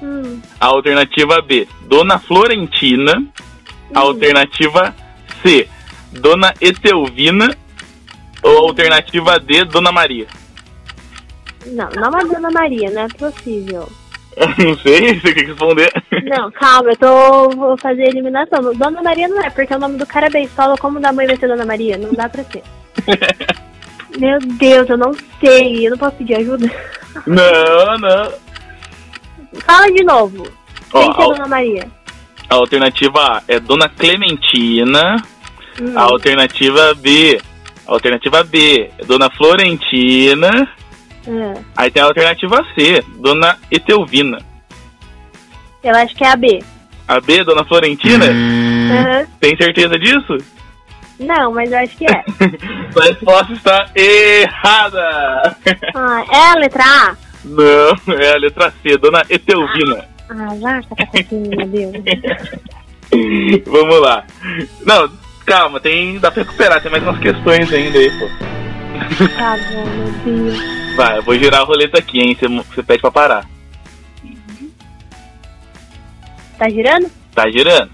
Hum, 0.01 0.41
A 0.59 0.65
alternativa 0.65 1.41
B, 1.41 1.67
Dona 1.83 2.19
Florentina. 2.19 3.23
A 3.93 3.99
alternativa 3.99 4.95
C, 5.43 5.69
Dona 6.11 6.53
Etelvina. 6.59 7.55
Ou 8.43 8.57
a 8.57 8.69
alternativa 8.69 9.39
D, 9.39 9.63
Dona 9.65 9.91
Maria. 9.91 10.25
não, 11.67 11.87
não 11.89 12.17
é 12.17 12.25
Dona 12.25 12.49
Maria, 12.49 12.89
não 12.89 13.03
é 13.03 13.07
possível. 13.07 13.87
Não 14.63 14.77
sei, 14.77 15.19
você 15.19 15.33
quer 15.33 15.45
responder. 15.45 15.91
Não, 16.23 16.51
calma, 16.51 16.91
eu 16.91 16.97
tô. 16.97 17.49
Vou 17.49 17.77
fazer 17.77 18.03
a 18.03 18.07
eliminação. 18.09 18.73
Dona 18.73 19.01
Maria 19.03 19.27
não 19.27 19.41
é, 19.43 19.49
porque 19.49 19.73
o 19.73 19.79
nome 19.79 19.97
do 19.97 20.05
cara 20.05 20.27
é 20.27 20.29
Beisola, 20.29 20.77
como 20.77 20.99
da 20.99 21.11
mãe 21.11 21.27
vai 21.27 21.35
ser 21.35 21.47
Dona 21.47 21.65
Maria? 21.65 21.97
Não 21.97 22.13
dá 22.13 22.29
pra 22.29 22.43
ser. 22.45 22.63
Meu 24.17 24.39
Deus, 24.39 24.89
eu 24.89 24.97
não 24.97 25.13
sei. 25.39 25.85
Eu 25.85 25.91
não 25.91 25.97
posso 25.97 26.15
pedir 26.17 26.35
ajuda. 26.35 26.69
Não, 27.27 27.97
não. 27.99 28.31
Fala 29.65 29.91
de 29.91 30.03
novo. 30.03 30.47
Ó, 30.93 30.99
Quem 31.01 31.13
que 31.13 31.21
é 31.21 31.25
Dona 31.25 31.47
Maria? 31.47 31.87
a 32.49 32.55
alternativa 32.55 33.19
A 33.37 33.43
é 33.47 33.59
Dona 33.59 33.87
Clementina. 33.89 35.15
Hum, 35.81 35.93
A 35.97 36.01
alternativa 36.03 36.93
B. 36.95 37.39
A 37.87 37.91
alternativa 37.93 38.43
B 38.43 38.89
é 38.97 39.05
Dona 39.05 39.29
Florentina. 39.31 40.69
Ah, 41.27 41.61
Aí 41.77 41.91
tem 41.91 42.01
a 42.01 42.05
alternativa 42.05 42.65
C, 42.75 43.03
Dona 43.19 43.57
Etelvina. 43.71 44.39
eu 45.83 45.95
acho 45.95 46.15
que 46.15 46.23
é 46.23 46.31
a 46.31 46.35
B. 46.35 46.63
A 47.07 47.19
B, 47.19 47.43
Dona 47.43 47.65
Florentina? 47.65 48.25
Aham. 48.25 49.25
Tem 49.39 49.55
certeza 49.57 49.97
disso? 49.99 50.37
Não, 51.19 51.51
mas 51.53 51.71
eu 51.71 51.77
acho 51.79 51.97
que 51.97 52.05
é. 52.05 52.23
A 52.99 53.03
resposta 53.05 53.53
está 53.53 53.89
errada! 53.95 55.55
Ah, 55.93 56.25
é 56.31 56.51
a 56.51 56.55
letra 56.55 56.83
A? 56.83 57.15
Não, 57.43 58.13
é 58.15 58.33
a 58.33 58.37
letra 58.37 58.73
C, 58.81 58.97
Dona 58.97 59.23
Etelvina. 59.29 60.05
Ah, 60.29 60.55
já, 60.59 60.81
cacatinho, 60.95 61.49
meu 61.49 61.67
Deus. 61.67 61.93
Vamos 63.67 63.99
lá. 64.01 64.23
Não, 64.85 65.09
calma, 65.45 65.79
tem. 65.79 66.17
Dá 66.19 66.31
pra 66.31 66.43
recuperar, 66.43 66.81
tem 66.81 66.89
mais 66.91 67.03
umas 67.03 67.19
questões 67.19 67.71
ainda 67.73 67.97
aí, 67.99 68.09
pô. 68.17 68.29
Tá 69.37 69.57
bom, 69.71 69.85
meu 69.85 70.11
Deus. 70.23 70.95
Vai, 70.95 71.17
eu 71.17 71.23
vou 71.23 71.37
girar 71.37 71.61
a 71.61 71.63
roleta 71.63 71.99
aqui, 71.99 72.19
hein? 72.19 72.37
Você, 72.69 72.83
pede 72.83 73.01
pra 73.01 73.11
parar. 73.11 73.45
Tá 76.57 76.69
girando? 76.69 77.09
Tá 77.33 77.49
girando? 77.49 77.91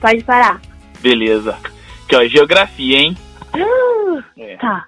Pode 0.00 0.24
parar. 0.24 0.60
Beleza. 1.00 1.56
Aqui, 2.04 2.16
ó, 2.16 2.24
geografia, 2.26 2.98
hein? 2.98 3.16
É. 4.36 4.56
Tá. 4.56 4.84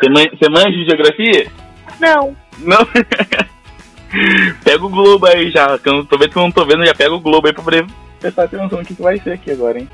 Você 0.00 0.10
man- 0.10 0.36
você 0.38 0.50
manja 0.50 0.70
de 0.70 0.84
geografia? 0.84 1.50
Não. 1.98 2.36
Não. 2.58 2.78
pega 4.64 4.84
o 4.84 4.88
globo 4.88 5.26
aí 5.26 5.50
já, 5.50 5.78
que 5.78 5.88
eu 5.88 5.94
não 5.94 6.04
tô 6.04 6.18
vendo 6.18 6.30
que 6.30 6.36
eu 6.38 6.42
não 6.42 6.50
tô 6.50 6.64
vendo, 6.64 6.84
já 6.84 6.94
pega 6.94 7.14
o 7.14 7.20
globo 7.20 7.46
aí 7.46 7.52
pra 7.52 7.62
poder 7.62 7.86
prestar 8.20 8.44
atenção 8.44 8.78
no 8.80 8.84
que, 8.84 8.94
que 8.94 9.02
vai 9.02 9.18
ser 9.18 9.32
aqui 9.32 9.50
agora, 9.50 9.78
hein? 9.78 9.88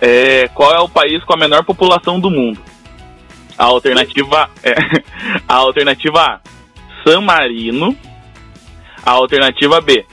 É, 0.00 0.48
qual 0.48 0.72
é 0.74 0.78
o 0.80 0.88
país 0.88 1.22
com 1.24 1.34
a 1.34 1.38
menor 1.38 1.64
população 1.64 2.20
do 2.20 2.30
mundo? 2.30 2.60
A 3.58 3.64
alternativa 3.64 4.50
é 4.62 4.74
a 5.48 5.54
alternativa 5.54 6.20
A, 6.20 6.40
San 7.02 7.22
Marino. 7.22 7.96
A 9.04 9.12
alternativa 9.12 9.80
B, 9.80 10.04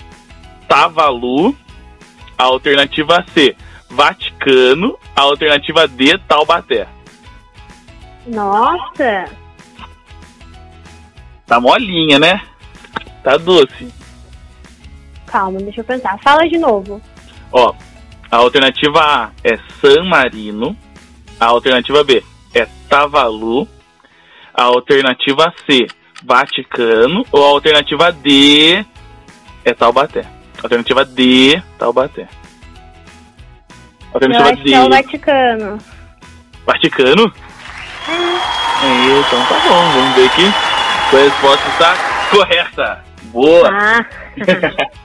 Tavalu. 0.68 1.56
A 2.38 2.44
alternativa 2.44 3.24
C, 3.34 3.56
Vaticano. 3.90 4.98
A 5.16 5.22
alternativa 5.22 5.88
D, 5.88 6.18
Taubaté. 6.20 6.88
Nossa. 8.26 9.26
Tá 11.46 11.60
molinha, 11.60 12.18
né? 12.18 12.42
Tá 13.24 13.38
doce. 13.38 13.94
Calma, 15.28 15.60
deixa 15.60 15.82
eu 15.82 15.86
pensar. 15.86 16.18
Fala 16.20 16.48
de 16.48 16.58
novo. 16.58 17.02
Ó, 17.52 17.74
a 18.32 18.38
alternativa 18.38 19.00
A 19.02 19.32
é 19.44 19.58
San 19.82 20.06
Marino. 20.06 20.78
A 21.40 21.48
alternativa 21.48 22.04
B 22.04 22.24
é 22.54 22.68
Tavalu. 22.90 23.68
A 24.54 24.64
alternativa 24.64 25.54
C, 25.66 25.88
Vaticano. 26.24 27.26
Ou 27.32 27.46
a 27.46 27.50
alternativa 27.50 28.12
D 28.12 28.86
é 29.66 29.74
Taubaté. 29.74 30.26
Alternativa 30.62 31.04
D, 31.04 31.62
Taubaté. 31.78 32.22
Eu 32.22 34.14
Alternativa 34.14 34.50
acho 34.50 34.64
D, 34.64 34.70
que 34.70 34.74
é 34.76 34.82
o 34.82 34.90
Vaticano. 34.90 35.78
Vaticano? 36.66 37.34
Aí, 38.08 39.20
então 39.20 39.46
tá 39.46 39.60
bom, 39.68 39.92
vamos 39.92 40.16
ver 40.16 40.26
aqui. 40.26 40.54
Sua 41.10 41.20
resposta 41.20 41.70
está 41.70 41.96
correta. 42.30 43.04
Boa! 43.24 43.70
Ah. 43.72 44.06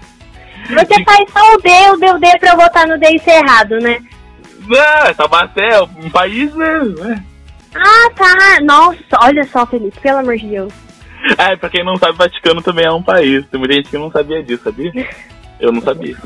Você 0.68 1.02
faz 1.02 1.30
só 1.32 1.54
o 1.54 1.58
D, 1.58 1.70
o 1.92 1.96
D, 1.96 2.10
o 2.12 2.18
D 2.18 2.38
pra 2.38 2.50
eu 2.50 2.56
botar 2.56 2.86
no 2.86 2.98
D 2.98 3.08
e 3.14 3.18
ser 3.20 3.42
errado, 3.42 3.78
né? 3.80 3.98
Ah, 4.76 5.14
Taubaté 5.14 5.66
é 5.66 5.80
um 5.80 6.10
país, 6.10 6.54
né? 6.54 6.80
Ah, 7.74 8.11
tá. 8.15 8.61
Nossa, 8.62 9.19
olha 9.23 9.45
só, 9.45 9.66
Felipe, 9.66 10.01
pelo 10.01 10.19
amor 10.19 10.36
de 10.36 10.47
Deus. 10.47 10.73
Ah, 11.36 11.57
pra 11.57 11.69
quem 11.69 11.85
não 11.85 11.97
sabe, 11.97 12.16
Vaticano 12.16 12.62
também 12.62 12.86
é 12.86 12.93
um 12.93 13.03
país. 13.03 13.45
Tem 13.47 13.59
muita 13.59 13.74
gente 13.74 13.90
que 13.90 13.99
não 13.99 14.11
sabia 14.11 14.43
disso, 14.43 14.65
sabia? 14.65 14.93
Eu 15.61 15.73
não 15.73 15.82
sabia. 15.82 16.16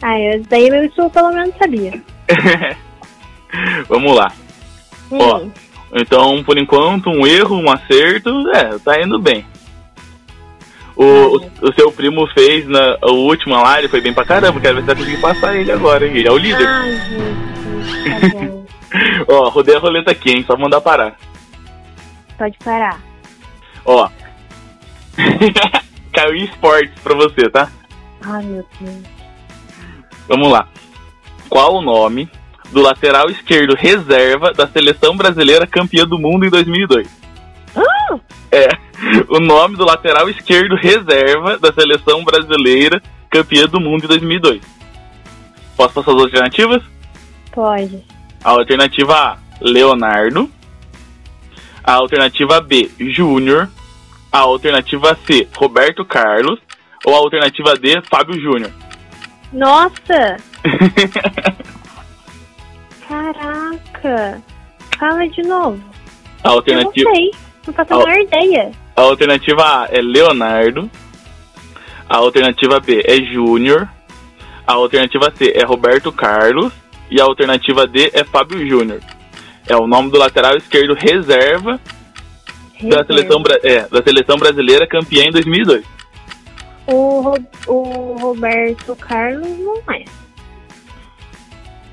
Ah, 0.00 0.16
eu, 0.16 0.40
daí 0.48 0.68
eu 0.68 0.84
isso 0.84 1.10
pelo 1.10 1.32
menos 1.32 1.52
sabia. 1.58 2.00
Vamos 3.88 4.14
lá. 4.14 4.32
Ó. 5.10 5.38
Hum. 5.38 5.50
Então, 5.92 6.44
por 6.44 6.56
enquanto, 6.56 7.10
um 7.10 7.26
erro, 7.26 7.56
um 7.56 7.68
acerto, 7.68 8.30
é, 8.50 8.78
tá 8.78 9.00
indo 9.02 9.18
bem. 9.18 9.44
O, 10.94 11.04
o, 11.04 11.50
o 11.62 11.72
seu 11.74 11.90
primo 11.90 12.26
fez 12.28 12.66
na 12.68 12.98
a 13.00 13.10
última 13.10 13.62
lá, 13.62 13.78
ele 13.78 13.88
foi 13.88 14.00
bem 14.00 14.12
pra 14.12 14.24
caramba, 14.24 14.60
quero 14.60 14.76
ver 14.76 14.80
se 14.82 14.86
vai 14.86 14.96
conseguir 14.96 15.20
passar 15.20 15.56
ele 15.56 15.72
agora, 15.72 16.06
hein? 16.06 16.16
Ele 16.16 16.28
é 16.28 16.32
o 16.32 16.36
líder. 16.36 16.66
Ai, 16.66 16.92
gente, 17.08 18.20
tá 18.20 18.38
bom. 18.38 18.67
Ó, 19.28 19.48
rodei 19.48 19.76
a 19.76 19.78
roleta 19.78 20.10
aqui, 20.10 20.30
hein? 20.30 20.44
Só 20.46 20.56
mandar 20.56 20.80
parar. 20.80 21.16
Pode 22.36 22.56
parar. 22.58 23.00
Ó. 23.84 24.08
Caiu 26.12 26.36
esportes 26.36 27.00
pra 27.02 27.14
você, 27.14 27.48
tá? 27.50 27.70
Ai, 28.24 28.44
meu 28.44 28.64
Deus. 28.80 29.02
Vamos 30.26 30.50
lá. 30.50 30.68
Qual 31.48 31.76
o 31.76 31.82
nome 31.82 32.30
do 32.70 32.82
lateral 32.82 33.30
esquerdo 33.30 33.74
reserva 33.74 34.52
da 34.52 34.66
seleção 34.66 35.16
brasileira 35.16 35.66
campeã 35.66 36.04
do 36.04 36.18
mundo 36.18 36.44
em 36.46 36.50
2002? 36.50 37.08
Ah! 37.76 38.18
É, 38.50 38.68
o 39.28 39.40
nome 39.40 39.76
do 39.76 39.84
lateral 39.84 40.28
esquerdo 40.28 40.74
reserva 40.74 41.58
da 41.58 41.72
seleção 41.72 42.24
brasileira 42.24 43.02
campeã 43.30 43.66
do 43.66 43.80
mundo 43.80 44.04
em 44.04 44.08
2002. 44.08 44.62
Posso 45.76 45.94
passar 45.94 46.12
as 46.12 46.22
alternativas? 46.22 46.82
Pode. 47.52 48.04
A 48.44 48.50
alternativa 48.50 49.14
A, 49.14 49.38
Leonardo. 49.60 50.50
A 51.84 51.94
alternativa 51.94 52.60
B, 52.60 52.90
Júnior. 52.98 53.68
A 54.30 54.40
alternativa 54.40 55.16
C, 55.26 55.48
Roberto 55.56 56.04
Carlos. 56.04 56.58
Ou 57.04 57.14
a 57.14 57.18
alternativa 57.18 57.74
D, 57.74 58.00
Fábio 58.10 58.40
Júnior. 58.40 58.70
Nossa! 59.52 60.36
Caraca! 63.08 64.42
Fala 64.98 65.28
de 65.28 65.42
novo. 65.42 65.80
A 66.42 66.48
Eu 66.48 66.50
não 66.50 66.52
alternativa, 66.56 67.10
sei. 67.14 67.30
Não 67.66 67.74
faço 67.74 67.94
a 67.94 67.98
menor 67.98 68.20
ideia. 68.20 68.72
a 68.96 69.00
alternativa 69.02 69.62
A 69.62 69.88
é 69.90 70.00
Leonardo. 70.00 70.90
A 72.08 72.16
alternativa 72.16 72.80
B 72.80 73.02
é 73.06 73.16
Júnior. 73.32 73.88
A 74.66 74.72
alternativa 74.74 75.32
C 75.34 75.52
é 75.54 75.64
Roberto 75.64 76.10
Carlos. 76.12 76.72
E 77.10 77.20
a 77.20 77.24
alternativa 77.24 77.86
D 77.86 78.10
é 78.12 78.24
Fábio 78.24 78.66
Júnior. 78.68 79.00
É 79.66 79.76
o 79.76 79.86
nome 79.86 80.10
do 80.10 80.18
lateral 80.18 80.56
esquerdo 80.56 80.94
reserva 80.94 81.80
da 82.82 83.04
seleção, 83.04 83.42
é, 83.62 83.88
da 83.88 84.02
seleção 84.02 84.36
brasileira 84.36 84.86
campeã 84.86 85.24
em 85.24 85.30
2002. 85.30 85.84
O, 86.86 87.34
o 87.66 88.16
Roberto 88.18 88.96
Carlos 88.96 89.58
não 89.58 89.76
é. 89.94 90.04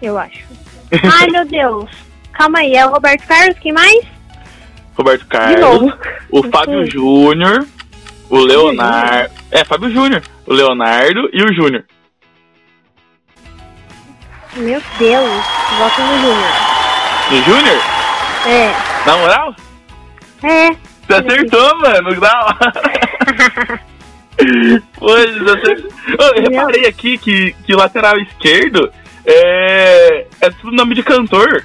Eu 0.01 0.17
acho. 0.17 0.45
Ai, 1.19 1.27
meu 1.27 1.45
Deus. 1.45 1.89
Calma 2.31 2.59
aí, 2.59 2.73
é 2.75 2.85
o 2.85 2.91
Roberto 2.91 3.25
Carlos, 3.27 3.57
quem 3.59 3.73
mais? 3.73 4.05
Roberto 4.95 5.25
Carlos, 5.27 5.93
o 6.29 6.43
Fábio. 6.43 6.85
Júnior, 6.89 7.65
o 8.29 8.37
Leonardo. 8.37 9.33
É, 9.51 9.63
Fábio 9.65 9.89
Júnior. 9.89 10.21
O 10.45 10.53
Leonardo 10.53 11.29
e 11.33 11.43
o 11.43 11.53
Júnior. 11.53 11.83
Meu 14.55 14.81
Deus. 14.97 15.45
Volta 15.77 16.01
no 16.01 16.19
Júnior. 16.19 16.51
O 17.29 17.35
Júnior? 17.43 17.81
É. 18.47 18.73
Na 19.05 19.17
moral? 19.17 19.55
É. 20.43 20.69
Você 21.07 21.13
acertou, 21.13 21.79
mano. 21.79 22.19
Da 22.19 22.39
hora. 22.45 23.85
Pois, 24.99 25.37
você 25.37 25.87
eu 26.19 26.43
reparei 26.43 26.85
aqui 26.85 27.17
que, 27.17 27.55
que 27.65 27.73
o 27.73 27.77
lateral 27.77 28.17
esquerdo 28.17 28.91
é, 29.25 30.27
é 30.41 30.49
tudo 30.49 30.75
nome 30.75 30.93
de 30.93 31.03
cantor. 31.03 31.63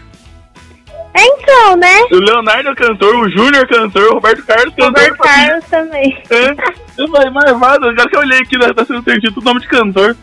É 1.13 1.25
então, 1.25 1.77
né? 1.77 2.03
O 2.13 2.17
Leonardo 2.17 2.69
é 2.69 2.75
cantor, 2.75 3.17
o 3.17 3.29
Júnior 3.29 3.65
é 3.65 3.67
cantor, 3.67 4.05
o 4.05 4.15
Roberto 4.15 4.47
Carlos 4.47 4.73
é 4.73 4.81
cantor. 4.81 4.87
Roberto 4.87 5.19
Carlos 5.19 5.65
também. 5.65 6.23
É. 6.31 7.03
Eu 7.03 7.09
falei, 7.09 7.31
marvado, 7.31 7.89
agora 7.89 8.09
que 8.09 8.17
eu 8.17 8.21
olhei 8.21 8.39
aqui, 8.39 8.57
tá 8.59 8.85
sendo 8.85 9.03
certinho, 9.03 9.33
tudo 9.33 9.45
nome 9.45 9.61
de 9.61 9.67
cantor. 9.67 10.17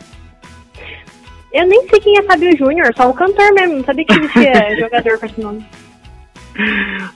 Eu 1.53 1.65
nem 1.67 1.87
sei 1.89 1.99
quem 1.99 2.17
é 2.17 2.23
Fábio 2.23 2.55
Júnior, 2.57 2.93
só 2.95 3.09
o 3.09 3.13
cantor 3.13 3.51
mesmo. 3.53 3.77
Não 3.77 3.83
sabia 3.83 4.05
que 4.05 4.13
existia 4.13 4.75
jogador 4.79 5.19
com 5.19 5.25
esse 5.25 5.41
nome. 5.41 5.65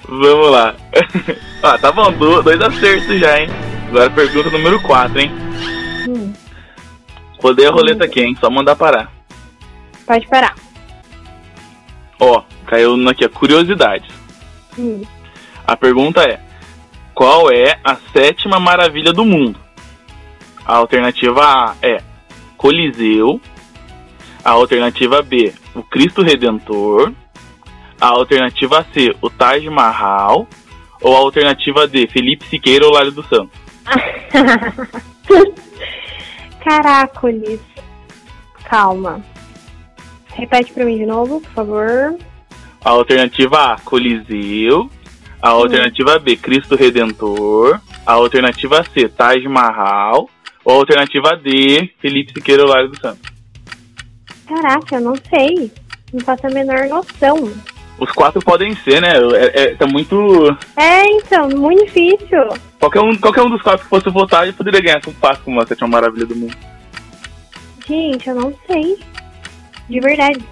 Vamos 0.08 0.52
lá. 0.52 0.76
ah, 1.64 1.78
tá 1.78 1.92
bom, 1.92 2.12
do- 2.14 2.42
dois 2.44 2.62
acertos 2.62 3.20
já, 3.20 3.40
hein? 3.42 3.50
Agora 3.90 4.10
pergunta 4.10 4.50
número 4.52 4.82
4, 4.84 5.20
hein? 5.20 5.32
Hum, 6.08 6.34
Rodei 7.42 7.66
a 7.68 7.72
roleta 7.72 8.06
aqui, 8.06 8.22
hein? 8.22 8.38
Só 8.40 8.50
mandar 8.50 8.76
parar. 8.76 9.12
pode 10.06 10.28
parar. 10.28 10.56
Ó, 12.20 12.44
caiu 12.68 12.96
aqui, 13.10 13.26
ó, 13.26 13.30
curiosidades. 13.30 14.08
Hum. 14.78 15.02
A 15.66 15.76
pergunta 15.76 16.22
é: 16.24 16.40
Qual 17.16 17.52
é 17.52 17.80
a 17.84 17.98
sétima 18.14 18.60
maravilha 18.60 19.12
do 19.12 19.26
mundo? 19.26 19.60
A 20.66 20.76
alternativa 20.76 21.42
A 21.44 21.76
é 21.82 21.98
Coliseu. 22.56 23.42
A 24.44 24.52
alternativa 24.52 25.22
B, 25.22 25.54
o 25.76 25.84
Cristo 25.84 26.22
Redentor. 26.22 27.14
A 28.00 28.08
alternativa 28.08 28.86
C, 28.92 29.16
o 29.22 29.30
Taj 29.30 29.68
Mahal. 29.70 30.48
Ou 31.02 31.16
a 31.16 31.20
alternativa 31.20 31.88
D, 31.88 32.08
Felipe 32.08 32.46
Siqueira 32.48 32.86
ou 32.86 32.92
Lário 32.92 33.12
do 33.12 33.24
Santos? 33.24 33.60
Caracoles. 36.64 37.60
Calma. 38.66 39.24
Repete 40.34 40.72
pra 40.72 40.86
mim 40.86 40.98
de 40.98 41.06
novo, 41.06 41.42
por 41.42 41.52
favor. 41.52 42.18
A 42.84 42.90
alternativa 42.90 43.74
A, 43.74 43.80
Coliseu. 43.80 44.90
A 45.42 45.50
alternativa 45.50 46.18
B, 46.20 46.36
Cristo 46.36 46.76
Redentor. 46.76 47.80
A 48.06 48.14
alternativa 48.14 48.84
C, 48.84 49.08
Taj 49.08 49.44
Mahal. 49.46 50.30
Ou 50.64 50.74
a 50.74 50.78
alternativa 50.78 51.36
D, 51.36 51.92
Felipe 52.00 52.34
Siqueira 52.34 52.64
ou 52.64 52.70
Lário 52.70 52.90
do 52.90 53.00
Santos? 53.00 53.31
Caraca, 54.52 54.96
eu 54.96 55.02
não 55.02 55.16
sei. 55.16 55.72
Não 56.12 56.20
faço 56.20 56.46
a 56.46 56.50
menor 56.50 56.88
noção. 56.90 57.54
Os 57.98 58.12
quatro 58.12 58.42
podem 58.42 58.76
ser, 58.76 59.02
né? 59.02 59.14
É, 59.36 59.64
é- 59.64 59.76
tá 59.76 59.88
muito. 59.88 60.58
É, 60.76 61.06
então, 61.06 61.48
muito 61.50 61.86
difícil. 61.86 62.50
Qualquer 62.78 63.00
um, 63.00 63.16
qualquer 63.16 63.44
um 63.44 63.50
dos 63.50 63.62
quatro 63.62 63.84
que 63.84 63.90
fosse 63.90 64.10
votar, 64.10 64.44
ele 64.44 64.54
poderia 64.54 64.82
ganhar 64.82 65.02
com 65.02 65.14
fácil 65.14 65.44
como 65.46 65.62
a 65.62 65.66
sétima 65.66 65.88
maravilha 65.88 66.26
do 66.26 66.36
mundo. 66.36 66.58
Gente, 67.88 68.28
eu 68.28 68.36
não 68.36 68.54
sei. 68.68 69.00
De 69.88 70.00
verdade. 70.02 70.44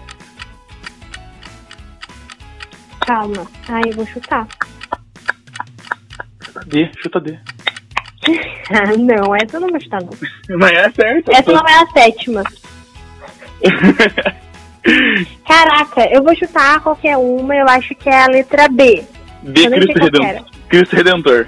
Calma. 3.01 3.47
Ai, 3.67 3.81
eu 3.87 3.95
vou 3.95 4.05
chutar. 4.05 4.47
D, 6.67 6.89
chuta 7.01 7.19
D. 7.19 7.37
Ah, 8.69 8.95
não, 8.97 9.35
essa 9.35 9.57
eu 9.57 9.61
não 9.61 9.69
vou 9.69 9.81
chutar, 9.81 10.01
não. 10.01 10.11
Mas 10.57 10.71
é 10.71 10.91
certo. 10.91 11.31
Essa 11.31 11.51
não 11.51 11.67
é 11.67 11.79
a 11.79 11.87
sétima. 11.87 12.43
Caraca, 15.45 16.07
eu 16.11 16.23
vou 16.23 16.35
chutar 16.35 16.79
qualquer 16.81 17.17
uma, 17.17 17.55
eu 17.55 17.67
acho 17.67 17.93
que 17.95 18.09
é 18.09 18.23
a 18.23 18.27
letra 18.27 18.67
B. 18.69 19.03
B, 19.43 19.65
Eu 19.65 19.71
Cristo 19.71 19.99
Redentor. 19.99 20.45
Cristo 20.69 20.95
Redentor. 20.95 21.47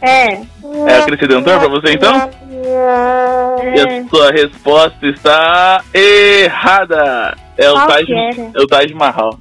É. 0.00 0.34
É 0.34 1.00
o 1.00 1.04
Cristo 1.06 1.22
Redentor 1.22 1.58
pra 1.58 1.68
você 1.68 1.92
então? 1.92 2.30
E 2.50 3.78
é. 3.78 3.98
a 3.98 4.08
sua 4.08 4.30
resposta 4.30 5.06
está 5.06 5.82
errada. 5.92 7.36
É 7.56 7.70
o, 7.70 7.74
Taj, 7.74 8.06
é 8.12 8.60
o 8.60 8.66
Taj 8.66 8.94
Mahal. 8.94 9.38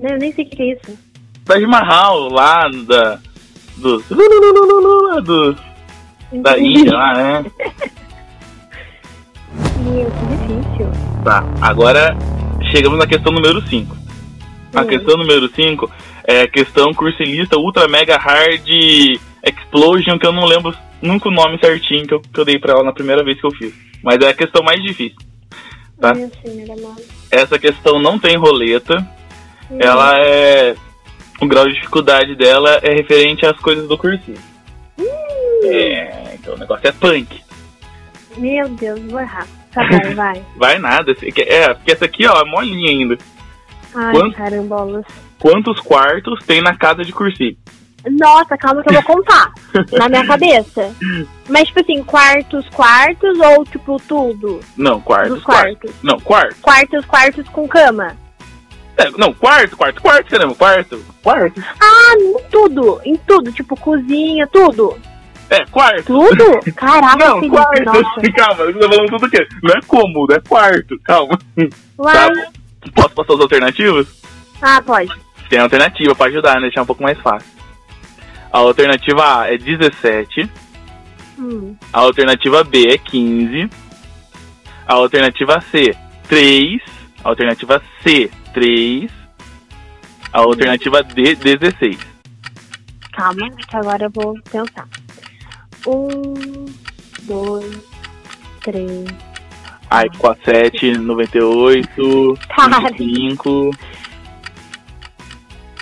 Não, 0.00 0.10
eu 0.10 0.18
nem 0.18 0.32
sei 0.32 0.44
o 0.44 0.48
que 0.48 0.62
é 0.62 0.72
isso. 0.72 0.98
Taj 1.44 1.64
Mahal, 1.66 2.28
lá 2.30 2.68
da. 2.86 3.18
Dos. 3.76 4.04
Do, 4.08 5.56
da 6.42 6.58
Índia 6.58 6.92
lá, 6.94 7.14
né? 7.14 7.44
Meu, 9.82 10.10
que 10.10 10.24
difícil. 10.54 11.11
Tá, 11.24 11.44
agora 11.60 12.16
chegamos 12.70 12.98
na 12.98 13.06
questão 13.06 13.32
número 13.32 13.60
5. 13.68 13.96
A 14.74 14.82
Hum. 14.82 14.86
questão 14.86 15.16
número 15.16 15.48
5 15.54 15.90
é 16.24 16.42
a 16.42 16.48
questão 16.48 16.92
cursilista 16.94 17.56
Ultra 17.58 17.86
Mega 17.88 18.16
Hard 18.16 18.66
Explosion, 19.44 20.18
que 20.18 20.26
eu 20.26 20.32
não 20.32 20.44
lembro 20.46 20.74
nunca 21.00 21.28
o 21.28 21.32
nome 21.32 21.58
certinho 21.58 22.06
que 22.06 22.14
eu, 22.14 22.20
que 22.20 22.38
eu 22.40 22.44
dei 22.44 22.58
pra 22.58 22.72
ela 22.72 22.82
na 22.84 22.92
primeira 22.92 23.22
vez 23.22 23.40
que 23.40 23.46
eu 23.46 23.50
fiz. 23.52 23.72
Mas 24.02 24.20
é 24.20 24.28
a 24.30 24.34
questão 24.34 24.62
mais 24.64 24.82
difícil. 24.82 25.16
Tá. 26.00 26.12
Essa 27.30 27.58
questão 27.58 28.00
não 28.00 28.18
tem 28.18 28.36
roleta, 28.36 28.98
Hum. 29.70 29.78
ela 29.80 30.18
é. 30.18 30.74
O 31.40 31.46
grau 31.46 31.66
de 31.66 31.74
dificuldade 31.74 32.34
dela 32.36 32.78
é 32.82 32.94
referente 32.94 33.44
às 33.46 33.56
coisas 33.58 33.86
do 33.88 33.96
cursinho. 33.98 34.38
É, 35.64 36.34
então 36.34 36.54
o 36.54 36.58
negócio 36.58 36.86
é 36.86 36.92
punk. 36.92 37.40
Meu 38.36 38.68
Deus, 38.70 39.00
vou 39.10 39.20
errar. 39.20 39.46
Tá 39.72 39.82
bom, 39.88 40.14
vai. 40.14 40.44
Vai 40.56 40.78
nada. 40.78 41.12
É, 41.12 41.74
porque 41.74 41.92
essa 41.92 42.04
aqui, 42.04 42.26
ó, 42.26 42.40
é 42.40 42.44
molinha 42.44 42.90
ainda. 42.90 43.18
Ai, 43.94 44.12
Quanto? 44.12 44.36
carambolas. 44.36 45.04
Quantos 45.38 45.80
quartos 45.80 46.44
tem 46.46 46.62
na 46.62 46.76
casa 46.76 47.04
de 47.04 47.12
cursinho? 47.12 47.56
Nossa, 48.10 48.56
calma 48.56 48.82
que 48.82 48.88
eu 48.90 48.94
vou 48.94 49.02
contar. 49.02 49.52
na 49.92 50.08
minha 50.08 50.26
cabeça. 50.26 50.94
Mas, 51.48 51.68
tipo 51.68 51.80
assim, 51.80 52.02
quartos, 52.02 52.68
quartos 52.70 53.38
ou, 53.38 53.64
tipo, 53.64 53.96
tudo? 54.08 54.60
Não, 54.76 55.00
quartos, 55.00 55.42
quartos. 55.42 55.78
quartos. 55.78 56.02
Não, 56.02 56.18
quarto. 56.18 56.56
Quartos, 56.60 57.04
quartos 57.04 57.48
com 57.48 57.68
cama. 57.68 58.16
É, 58.96 59.10
não, 59.12 59.32
quarto, 59.32 59.76
quarto, 59.76 60.02
quarto, 60.02 60.30
caramba, 60.30 60.54
quarto. 60.54 61.04
Quarto. 61.22 61.62
Ah, 61.80 62.14
em 62.18 62.42
tudo. 62.50 63.00
Em 63.04 63.16
tudo. 63.16 63.52
Tipo, 63.52 63.76
cozinha, 63.76 64.46
tudo. 64.48 64.96
É, 65.52 65.66
quarto. 65.66 66.04
Tudo? 66.04 66.72
Caraca, 66.74 67.16
Não, 67.16 67.34
Felipe, 67.40 67.54
quarto. 67.56 67.84
nossa. 67.84 68.32
Calma, 68.34 68.64
você 68.64 68.72
tá 68.78 68.88
falando 68.88 69.10
tudo 69.10 69.26
o 69.26 69.30
quê? 69.30 69.48
Não 69.62 69.74
é 69.74 69.80
cômodo, 69.86 70.34
é 70.34 70.40
quarto. 70.40 70.98
Calma. 71.04 71.38
Uai. 71.98 72.30
Posso 72.94 73.10
passar 73.10 73.34
as 73.34 73.40
alternativas? 73.40 74.06
Ah, 74.62 74.80
pode. 74.80 75.12
Tem 75.50 75.58
alternativa 75.58 76.14
pra 76.14 76.26
ajudar, 76.26 76.54
né? 76.54 76.62
Deixar 76.62 76.82
um 76.82 76.86
pouco 76.86 77.02
mais 77.02 77.18
fácil. 77.20 77.46
A 78.50 78.58
alternativa 78.58 79.40
A 79.42 79.52
é 79.52 79.58
17. 79.58 80.50
Hum. 81.38 81.76
A 81.92 82.00
alternativa 82.00 82.64
B 82.64 82.86
é 82.88 82.96
15. 82.98 83.68
A 84.86 84.94
alternativa 84.94 85.60
C, 85.70 85.94
3. 86.28 86.80
A 87.22 87.28
alternativa 87.28 87.82
C, 88.02 88.30
3. 88.54 89.10
A 90.32 90.38
alternativa 90.40 91.02
D, 91.02 91.34
16. 91.34 91.98
Calma, 93.12 93.50
que 93.50 93.76
agora 93.76 94.04
eu 94.04 94.10
vou 94.10 94.34
pensar. 94.50 94.88
Um, 95.86 96.66
dois, 97.22 97.78
três. 98.62 99.08
Ai, 99.90 100.06
47, 100.18 100.92
98, 100.98 102.38
Para. 102.56 102.80
25. 102.92 103.70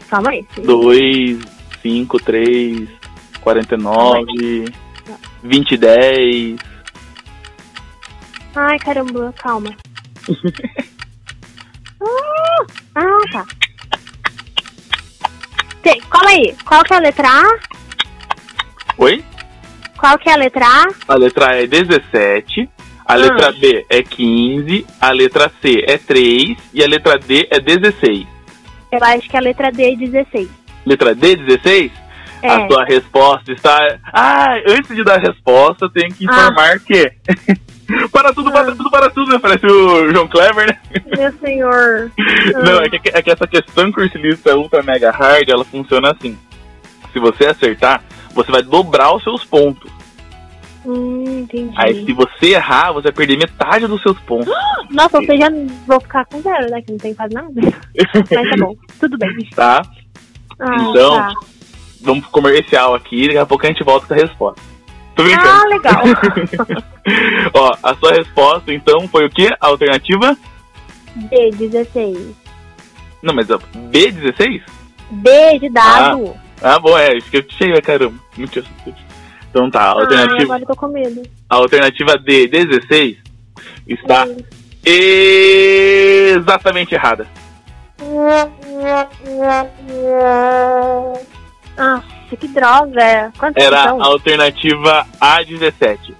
calma 0.09 0.31
aí. 0.31 0.45
2, 0.57 1.39
5, 1.83 2.19
3, 2.19 2.89
49, 3.41 4.65
20, 5.43 5.77
10. 5.77 6.61
Ai, 8.57 8.79
caramba, 8.81 9.33
calma. 9.41 9.71
ah, 12.03 12.67
ah, 12.97 13.19
tá. 13.33 13.47
Tem, 15.83 16.01
calma 16.11 16.31
aí. 16.31 16.57
Qual 16.65 16.83
que 16.83 16.93
é 16.93 16.97
a 16.97 17.01
letra 17.01 17.29
A? 17.29 17.59
Oi? 18.99 19.25
Qual 20.01 20.19
que 20.19 20.31
é 20.31 20.33
a 20.33 20.37
letra 20.37 20.65
A? 20.67 20.89
A 21.09 21.15
letra 21.15 21.51
A 21.51 21.57
é 21.57 21.67
17, 21.67 22.69
a 23.05 23.15
letra 23.15 23.53
B 23.53 23.85
é 23.91 24.03
15, 24.03 24.87
a 25.01 25.11
letra 25.11 25.53
C 25.61 25.85
é 25.87 25.99
3 25.99 26.57
e 26.73 26.83
a 26.83 26.87
letra 26.87 27.19
D 27.19 27.47
é 27.51 27.61
16. 27.61 28.27
Eu 28.91 28.99
acho 29.03 29.29
que 29.29 29.37
a 29.37 29.41
letra 29.41 29.71
D 29.71 29.93
é 29.93 29.97
16. 29.97 30.49
Letra 30.87 31.15
D, 31.15 31.37
16? 31.37 31.93
É. 32.43 32.49
A 32.49 32.67
sua 32.67 32.85
resposta 32.85 33.53
está. 33.53 33.79
Ah, 34.13 34.55
antes 34.67 34.95
de 34.97 35.05
dar 35.05 35.17
a 35.17 35.21
resposta, 35.21 35.85
eu 35.85 35.91
tenho 35.91 36.13
que 36.15 36.25
informar 36.25 36.81
que. 36.81 37.13
para 38.11 38.33
tudo, 38.33 38.51
para 38.51 38.73
tudo, 38.75 38.91
para 38.91 39.11
tudo, 39.11 39.33
né? 39.33 39.39
Parece 39.39 39.67
o 39.67 40.11
João 40.11 40.27
Clever, 40.27 40.67
né? 40.67 40.79
Meu 41.17 41.33
senhor. 41.39 42.11
Não, 42.65 42.81
é 42.81 42.89
que, 42.89 43.01
é 43.13 43.23
que 43.23 43.31
essa 43.31 43.47
questão 43.47 43.93
cursilista 43.93 44.57
ultra 44.57 44.83
mega 44.83 45.11
hard, 45.11 45.49
ela 45.49 45.65
funciona 45.65 46.11
assim. 46.13 46.39
Se 47.13 47.19
você 47.19 47.47
acertar, 47.47 48.03
você 48.35 48.51
vai 48.51 48.63
dobrar 48.63 49.15
os 49.15 49.23
seus 49.23 49.45
pontos. 49.45 49.91
Hum, 50.85 51.41
entendi. 51.41 51.75
Aí 51.77 52.05
se 52.07 52.13
você 52.13 52.55
errar, 52.55 52.93
você 52.93 53.05
vai 53.05 53.13
perder 53.13 53.37
metade 53.37 53.87
dos 53.87 54.01
seus 54.03 54.19
pontos. 54.21 54.53
Nossa, 54.91 55.19
ou 55.19 55.25
seja, 55.25 55.47
vou 55.87 56.01
ficar 56.01 56.25
com 56.27 56.41
zero, 56.41 56.71
né? 56.71 56.81
Que 56.83 56.93
não 56.93 56.99
tem 56.99 57.15
quase 57.15 57.35
nada. 57.35 57.51
Mas 57.55 58.29
tá 58.29 58.57
bom, 58.59 58.75
tudo 58.99 59.19
bem. 59.19 59.31
Tá? 59.55 59.83
Ah, 60.59 60.77
Então, 60.81 61.17
tá. 61.17 61.33
Vamos 62.03 62.23
pro 62.23 62.31
comercial 62.33 62.95
aqui, 62.95 63.27
daqui 63.27 63.39
a 63.39 63.45
pouco 63.45 63.67
a 63.67 63.69
gente 63.69 63.85
volta 63.85 64.07
com 64.07 64.15
a 64.15 64.17
resposta. 64.17 64.63
Tô 65.15 65.23
brincando. 65.23 65.49
Ah, 65.49 65.65
legal. 65.69 66.03
Ó, 67.53 67.77
a 67.83 67.95
sua 67.97 68.13
resposta 68.13 68.73
então 68.73 69.07
foi 69.09 69.27
o 69.27 69.31
quê? 69.31 69.51
A 69.61 69.67
alternativa? 69.67 70.35
B, 71.15 71.51
16. 71.51 72.35
Não, 73.23 73.35
mas 73.35 73.51
ó, 73.51 73.59
B16? 73.91 74.63
B 75.11 75.59
de 75.59 75.69
dado. 75.69 76.35
Ah, 76.35 76.41
bom, 76.81 76.97
é, 76.99 77.17
isso 77.17 77.31
que 77.31 77.39
eu 77.39 77.45
cheio, 77.51 77.81
caramba. 77.83 78.19
Muito 78.37 78.59
assunto. 78.61 78.95
Então 79.51 79.71
tá, 79.71 79.81
a 79.81 79.85
Ah, 79.87 79.93
alternativa, 79.93 80.43
agora 80.43 80.63
eu 80.63 80.67
tô 80.67 80.77
com 80.77 80.89
medo. 80.89 81.23
a 81.49 81.55
alternativa 81.57 82.17
D, 82.19 82.47
16, 82.49 83.17
está 83.89 84.25
Hum. 84.27 84.37
exatamente 86.37 86.95
errada. 86.95 87.27
Nossa, 91.77 92.37
que 92.39 92.49
droga. 92.49 93.33
Quantos 93.39 93.63
Era 93.65 93.85
são? 93.85 94.03
a 94.03 94.07
alternativa 94.07 95.07
A17. 95.21 96.15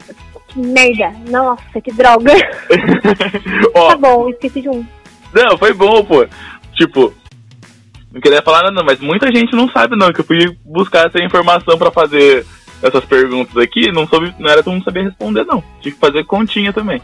Que 0.49 0.59
merda. 0.59 1.13
Nossa, 1.29 1.81
que 1.81 1.93
droga. 1.93 2.33
Ó, 3.75 3.89
Tá 3.91 3.97
bom, 3.97 4.29
esqueci 4.31 4.63
de 4.63 4.69
um. 4.69 4.85
Não, 5.33 5.57
foi 5.59 5.73
bom, 5.73 6.05
pô. 6.05 6.27
Tipo, 6.75 7.13
não 8.13 8.21
queria 8.21 8.43
falar 8.43 8.63
nada, 8.63 8.73
não, 8.75 8.85
mas 8.85 8.99
muita 9.01 9.27
gente 9.33 9.55
não 9.55 9.69
sabe, 9.71 9.97
não, 9.97 10.13
que 10.13 10.21
eu 10.21 10.25
fui 10.25 10.57
buscar 10.65 11.07
essa 11.07 11.23
informação 11.23 11.79
pra 11.79 11.91
fazer 11.91 12.45
essas 12.83 13.05
perguntas 13.05 13.57
aqui, 13.57 13.93
não, 13.93 14.07
soube, 14.07 14.35
não 14.39 14.51
era 14.51 14.63
todo 14.63 14.73
mundo 14.73 14.85
saber 14.85 15.05
responder, 15.05 15.45
não. 15.45 15.63
Tive 15.81 15.95
que 15.95 16.01
fazer 16.01 16.25
continha 16.25 16.73
também. 16.73 17.01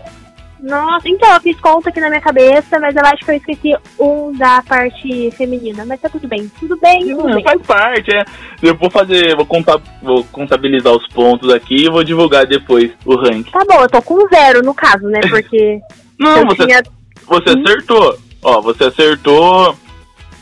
Nossa, 0.59 1.07
então 1.07 1.33
eu 1.35 1.41
fiz 1.43 1.61
conta 1.61 1.91
aqui 1.91 2.01
na 2.01 2.09
minha 2.09 2.21
cabeça, 2.21 2.81
mas 2.81 2.97
eu 2.97 3.03
acho 3.05 3.25
que 3.25 3.31
eu 3.31 3.37
esqueci 3.37 3.77
um 4.01 4.33
da 4.33 4.63
parte 4.63 5.31
feminina. 5.33 5.85
Mas 5.85 6.01
tá 6.01 6.09
tudo 6.09 6.27
bem. 6.27 6.51
Tudo 6.59 6.77
bem, 6.81 7.01
tudo 7.11 7.29
Não, 7.29 7.35
bem. 7.35 7.45
faz 7.45 7.61
parte, 7.63 8.11
é. 8.11 8.25
Eu 8.63 8.75
vou 8.75 8.91
fazer, 8.91 9.37
vou, 9.37 9.45
contar, 9.45 9.79
vou 10.03 10.25
contabilizar 10.25 10.95
os 10.95 11.07
pontos 11.09 11.53
aqui 11.53 11.85
e 11.85 11.91
vou 11.91 12.03
divulgar 12.03 12.47
depois 12.47 12.91
o 13.05 13.17
ranking. 13.17 13.51
Tá 13.51 13.63
bom, 13.69 13.83
eu 13.83 13.89
tô 13.89 14.01
com 14.01 14.27
zero 14.29 14.63
no 14.63 14.73
caso, 14.75 15.07
né? 15.09 15.21
Porque 15.29 15.79
Não, 16.19 16.47
você, 16.47 16.65
tinha 16.67 16.83
você 17.27 17.51
Hum. 17.51 17.63
acertou. 17.63 18.19
Ó, 18.43 18.61
você 18.63 18.85
acertou. 18.85 19.77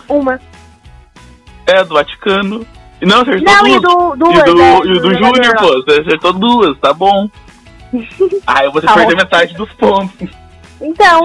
uma. 0.09 0.41
É, 1.66 1.82
do 1.85 1.95
Vaticano. 1.95 2.66
E 3.01 3.07
Não, 3.07 3.23
acertou 3.23 3.45
Não, 3.45 3.66
e 3.66 3.70
duas. 3.70 3.82
do, 3.82 4.16
duas, 4.16 4.39
E 4.39 4.45
do, 4.45 4.61
é, 4.62 4.73
e 4.74 4.78
o 4.78 5.01
do 5.01 5.15
jogador 5.15 5.35
Júnior, 5.36 5.57
pô, 5.57 5.66
você 5.82 6.01
acertou 6.01 6.32
duas, 6.32 6.78
tá 6.78 6.93
bom. 6.93 7.28
Aí 8.47 8.69
você 8.70 8.86
Tá 8.86 8.95
perdeu 8.95 9.16
metade 9.16 9.55
dos 9.55 9.70
pontos. 9.73 10.28
Então, 10.81 11.20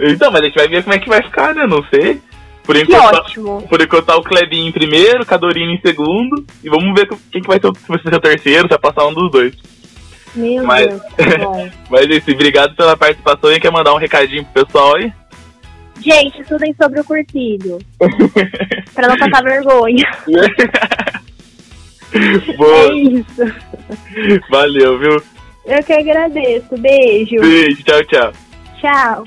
Então, 0.00 0.30
mas 0.30 0.42
a 0.42 0.44
gente 0.44 0.54
vai 0.54 0.68
ver 0.68 0.82
como 0.82 0.94
é 0.94 0.98
que 0.98 1.08
vai 1.08 1.22
ficar, 1.22 1.54
né? 1.54 1.66
Não 1.66 1.82
sei. 1.92 2.20
Por 2.64 2.74
que 2.74 2.82
enquanto, 2.82 3.10
tá- 3.12 3.18
ótimo. 3.20 3.62
por 3.68 3.80
enquanto 3.80 4.04
tá 4.06 4.16
o 4.16 4.22
Clebinho 4.22 4.68
em 4.68 4.72
primeiro, 4.72 5.22
o 5.22 5.26
Cadorino 5.26 5.70
em 5.72 5.80
segundo. 5.80 6.44
E 6.64 6.68
vamos 6.68 6.92
ver 6.94 7.08
quem 7.30 7.40
que 7.40 7.46
vai 7.48 7.60
ser 7.60 7.68
o, 7.68 7.74
se 7.74 7.86
vai 7.88 7.98
ser 8.02 8.14
o 8.14 8.20
terceiro, 8.20 8.62
se 8.62 8.68
vai 8.70 8.78
passar 8.78 9.06
um 9.06 9.14
dos 9.14 9.30
dois. 9.30 9.54
Meu 10.34 10.64
Mas- 10.64 10.86
Deus. 10.88 11.00
Mas 11.88 12.00
é 12.06 12.14
isso, 12.16 12.30
obrigado 12.32 12.74
pela 12.74 12.96
participação 12.96 13.52
e 13.52 13.60
quer 13.60 13.70
mandar 13.70 13.94
um 13.94 13.98
recadinho 13.98 14.44
pro 14.44 14.64
pessoal 14.66 14.96
aí? 14.96 15.12
Gente, 16.06 16.40
estudem 16.40 16.72
sobre 16.80 17.00
o 17.00 17.04
cursilho. 17.04 17.78
pra 18.94 19.08
não 19.08 19.16
passar 19.18 19.42
vergonha. 19.42 20.04
Boa, 22.56 22.90
É 22.90 22.94
isso. 22.94 23.42
valeu, 24.48 24.96
viu? 25.00 25.20
Eu 25.66 25.82
que 25.82 25.92
agradeço. 25.92 26.76
Beijo. 26.78 27.40
Beijo, 27.40 27.82
tchau, 27.82 28.04
tchau. 28.04 28.32
Tchau. 28.80 29.24